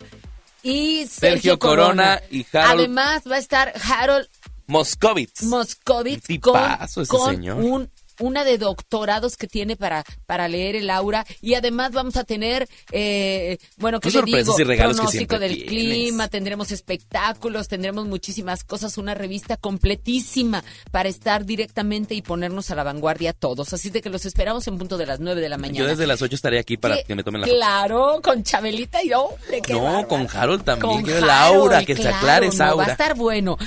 y 0.63 1.05
Sergio, 1.07 1.19
Sergio 1.53 1.59
Corona 1.59 2.21
y 2.29 2.43
Harold- 2.51 2.73
Además 2.79 3.23
va 3.29 3.35
a 3.37 3.39
estar 3.39 3.73
Harold 3.81 4.27
Moscovitz. 4.67 5.43
Moscovitz 5.43 6.27
con, 6.41 6.53
tipazo 6.55 7.01
ese 7.03 7.09
con 7.09 7.29
señor. 7.35 7.57
un 7.63 7.89
una 8.19 8.43
de 8.43 8.57
doctorados 8.57 9.37
que 9.37 9.47
tiene 9.47 9.75
para, 9.75 10.03
para 10.25 10.47
leer 10.47 10.75
el 10.75 10.89
aura 10.89 11.25
y 11.41 11.53
además 11.55 11.91
vamos 11.91 12.15
a 12.17 12.23
tener, 12.23 12.67
eh, 12.91 13.57
bueno, 13.77 13.99
que 13.99 14.09
Qué 14.09 14.13
le 14.13 14.19
sorpresas 14.19 14.45
digo? 14.57 14.59
y 14.59 14.63
regalos 14.63 14.95
que 14.95 15.01
Pronóstico 15.01 15.37
siempre 15.37 15.47
del 15.47 15.57
tienes. 15.67 15.69
clima, 15.69 16.27
tendremos 16.27 16.71
espectáculos, 16.71 17.67
tendremos 17.67 18.05
muchísimas 18.07 18.63
cosas, 18.63 18.97
una 18.97 19.13
revista 19.13 19.57
completísima 19.57 20.63
para 20.91 21.09
estar 21.09 21.45
directamente 21.45 22.15
y 22.15 22.21
ponernos 22.21 22.71
a 22.71 22.75
la 22.75 22.83
vanguardia 22.83 23.33
todos. 23.33 23.73
Así 23.73 23.89
de 23.89 24.01
que 24.01 24.09
los 24.09 24.25
esperamos 24.25 24.67
en 24.67 24.77
punto 24.77 24.97
de 24.97 25.05
las 25.05 25.19
9 25.19 25.41
de 25.41 25.49
la 25.49 25.57
mañana. 25.57 25.79
Yo 25.79 25.87
desde 25.87 26.07
las 26.07 26.21
8 26.21 26.35
estaré 26.35 26.59
aquí 26.59 26.77
para 26.77 27.03
que 27.03 27.15
me 27.15 27.23
tomen 27.23 27.41
la 27.41 27.47
foto. 27.47 27.57
Claro, 27.57 28.19
con 28.23 28.43
Chabelita 28.43 29.03
y 29.03 29.09
yo. 29.09 29.29
No, 29.69 30.07
con 30.07 30.27
Harold 30.33 30.63
también. 30.63 31.01
Con 31.03 31.29
aura, 31.29 31.83
que 31.85 31.95
se 31.95 32.07
aclare 32.07 32.47
esa 32.47 32.67
no, 32.67 32.77
Va 32.77 32.83
a 32.83 32.85
aura. 32.85 32.91
estar 32.93 33.15
bueno. 33.15 33.57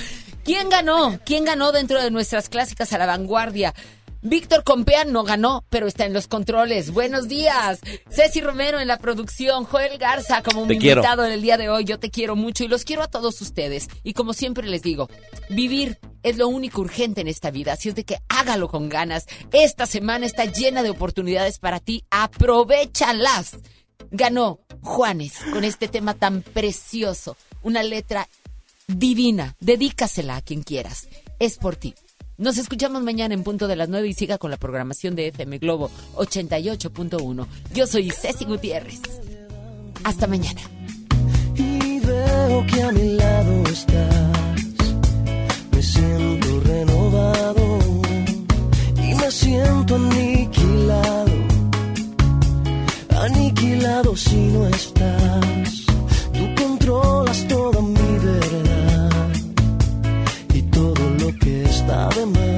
¿Quién 0.43 0.69
ganó? 0.69 1.19
¿Quién 1.25 1.43
ganó 1.43 1.71
dentro 1.71 2.01
de 2.01 2.11
nuestras 2.11 2.49
clásicas 2.49 2.93
a 2.93 2.97
la 2.99 3.07
vanguardia? 3.07 3.73
Víctor 4.25 4.63
Compeán 4.63 5.11
no 5.11 5.23
ganó, 5.23 5.63
pero 5.69 5.85
está 5.85 6.03
en 6.03 6.13
los 6.13 6.27
controles. 6.27 6.91
Buenos 6.91 7.27
días. 7.27 7.79
Ceci 8.09 8.41
Romero 8.41 8.79
en 8.79 8.87
la 8.87 8.97
producción. 8.97 9.65
Joel 9.65 9.99
Garza 9.99 10.41
como 10.41 10.65
mi 10.65 10.73
invitado 10.73 11.23
en 11.23 11.31
el 11.31 11.43
día 11.43 11.57
de 11.57 11.69
hoy. 11.69 11.85
Yo 11.85 11.99
te 11.99 12.09
quiero 12.09 12.35
mucho 12.35 12.63
y 12.63 12.67
los 12.67 12.85
quiero 12.85 13.03
a 13.03 13.07
todos 13.07 13.39
ustedes. 13.41 13.87
Y 14.01 14.13
como 14.13 14.33
siempre 14.33 14.67
les 14.67 14.81
digo, 14.81 15.11
vivir 15.49 15.99
es 16.23 16.37
lo 16.37 16.47
único 16.47 16.81
urgente 16.81 17.21
en 17.21 17.27
esta 17.27 17.51
vida. 17.51 17.73
Así 17.73 17.89
es 17.89 17.93
de 17.93 18.03
que 18.03 18.17
hágalo 18.27 18.67
con 18.67 18.89
ganas. 18.89 19.27
Esta 19.51 19.85
semana 19.85 20.25
está 20.25 20.45
llena 20.45 20.81
de 20.81 20.89
oportunidades 20.89 21.59
para 21.59 21.79
ti. 21.79 22.03
Aprovechalas. 22.09 23.57
Ganó 24.09 24.59
Juanes 24.81 25.33
con 25.53 25.63
este 25.63 25.87
tema 25.87 26.15
tan 26.15 26.41
precioso. 26.41 27.37
Una 27.61 27.83
letra 27.83 28.27
divina. 28.87 29.55
Dedícasela 29.59 30.37
a 30.37 30.41
quien 30.41 30.63
quieras. 30.63 31.09
Es 31.37 31.59
por 31.59 31.75
ti. 31.75 31.93
Nos 32.37 32.57
escuchamos 32.57 33.01
mañana 33.01 33.33
en 33.33 33.43
punto 33.43 33.65
de 33.67 33.77
las 33.77 33.87
9 33.87 34.09
y 34.09 34.13
siga 34.13 34.37
con 34.37 34.51
la 34.51 34.57
programación 34.57 35.15
de 35.15 35.27
FM 35.29 35.57
Globo 35.59 35.89
88.1. 36.15 37.47
Yo 37.73 37.87
soy 37.87 38.11
Ceci 38.11 38.43
Gutiérrez. 38.43 38.99
Hasta 40.03 40.27
mañana. 40.27 40.59
y 41.55 41.99
veo 42.01 42.65
que 42.67 42.81
a 42.83 42.91
mi 42.91 43.13
lado 43.13 43.63
estás. 43.71 44.61
Me 45.71 45.81
siento 45.81 46.59
renovado 46.59 47.79
y 48.97 49.15
me 49.15 49.31
siento 49.31 49.95
aniquilado. 49.95 51.31
Aniquilado 53.21 54.15
si 54.17 54.35
no 54.35 54.67
estás. 54.67 55.85
Tú 56.33 56.61
controlas 56.61 57.47
toda 57.47 57.81
mi 57.81 57.94
está 61.85 62.09
de 62.15 62.25
más. 62.25 62.54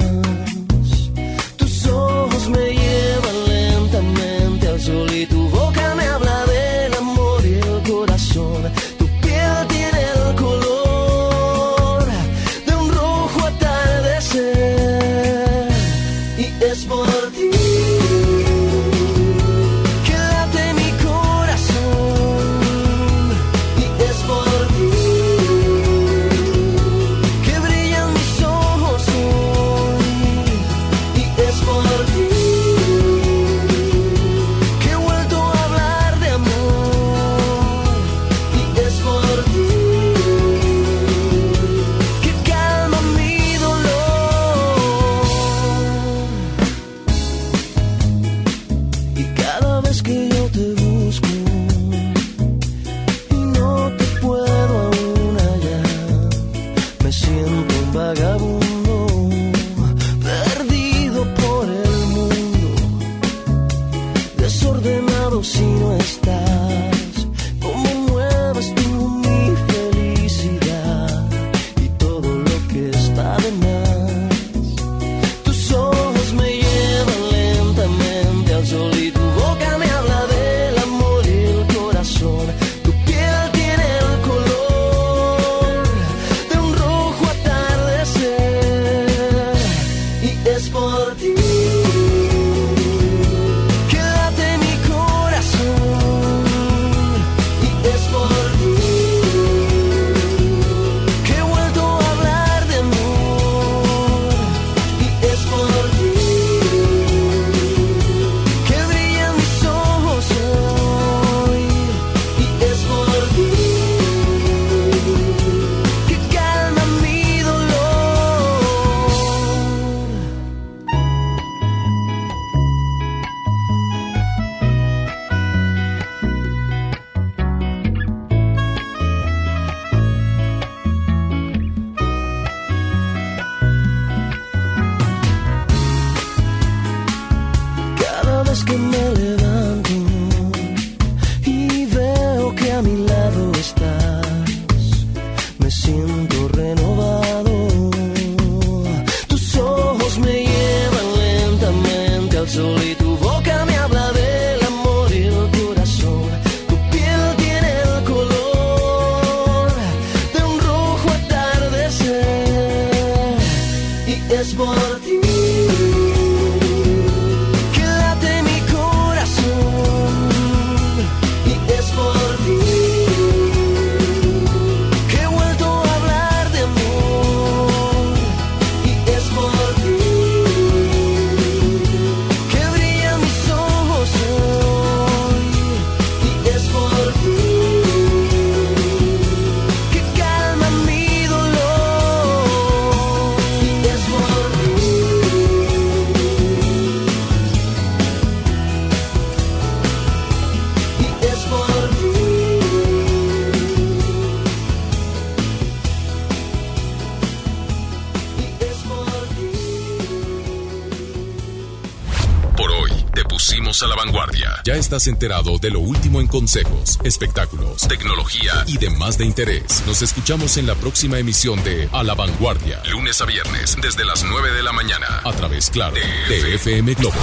Estás 214.88 215.06
enterado 215.06 215.58
de 215.58 215.70
lo 215.70 215.80
último 215.80 216.18
en 216.18 216.26
consejos, 216.26 216.98
espectáculos, 217.04 217.86
tecnología 217.88 218.64
y 218.66 218.78
demás 218.78 219.18
de 219.18 219.26
interés. 219.26 219.82
Nos 219.86 220.00
escuchamos 220.00 220.56
en 220.56 220.66
la 220.66 220.74
próxima 220.76 221.18
emisión 221.18 221.62
de 221.62 221.90
A 221.92 222.02
la 222.02 222.14
Vanguardia. 222.14 222.82
Lunes 222.90 223.20
a 223.20 223.26
viernes, 223.26 223.76
desde 223.82 224.06
las 224.06 224.24
9 224.24 224.50
de 224.50 224.62
la 224.62 224.72
mañana. 224.72 225.20
A 225.24 225.32
través, 225.32 225.68
claro, 225.68 225.94
de 225.94 226.54
FM 226.54 226.94
Globo 226.94 227.20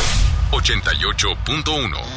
88.1. 0.51 2.14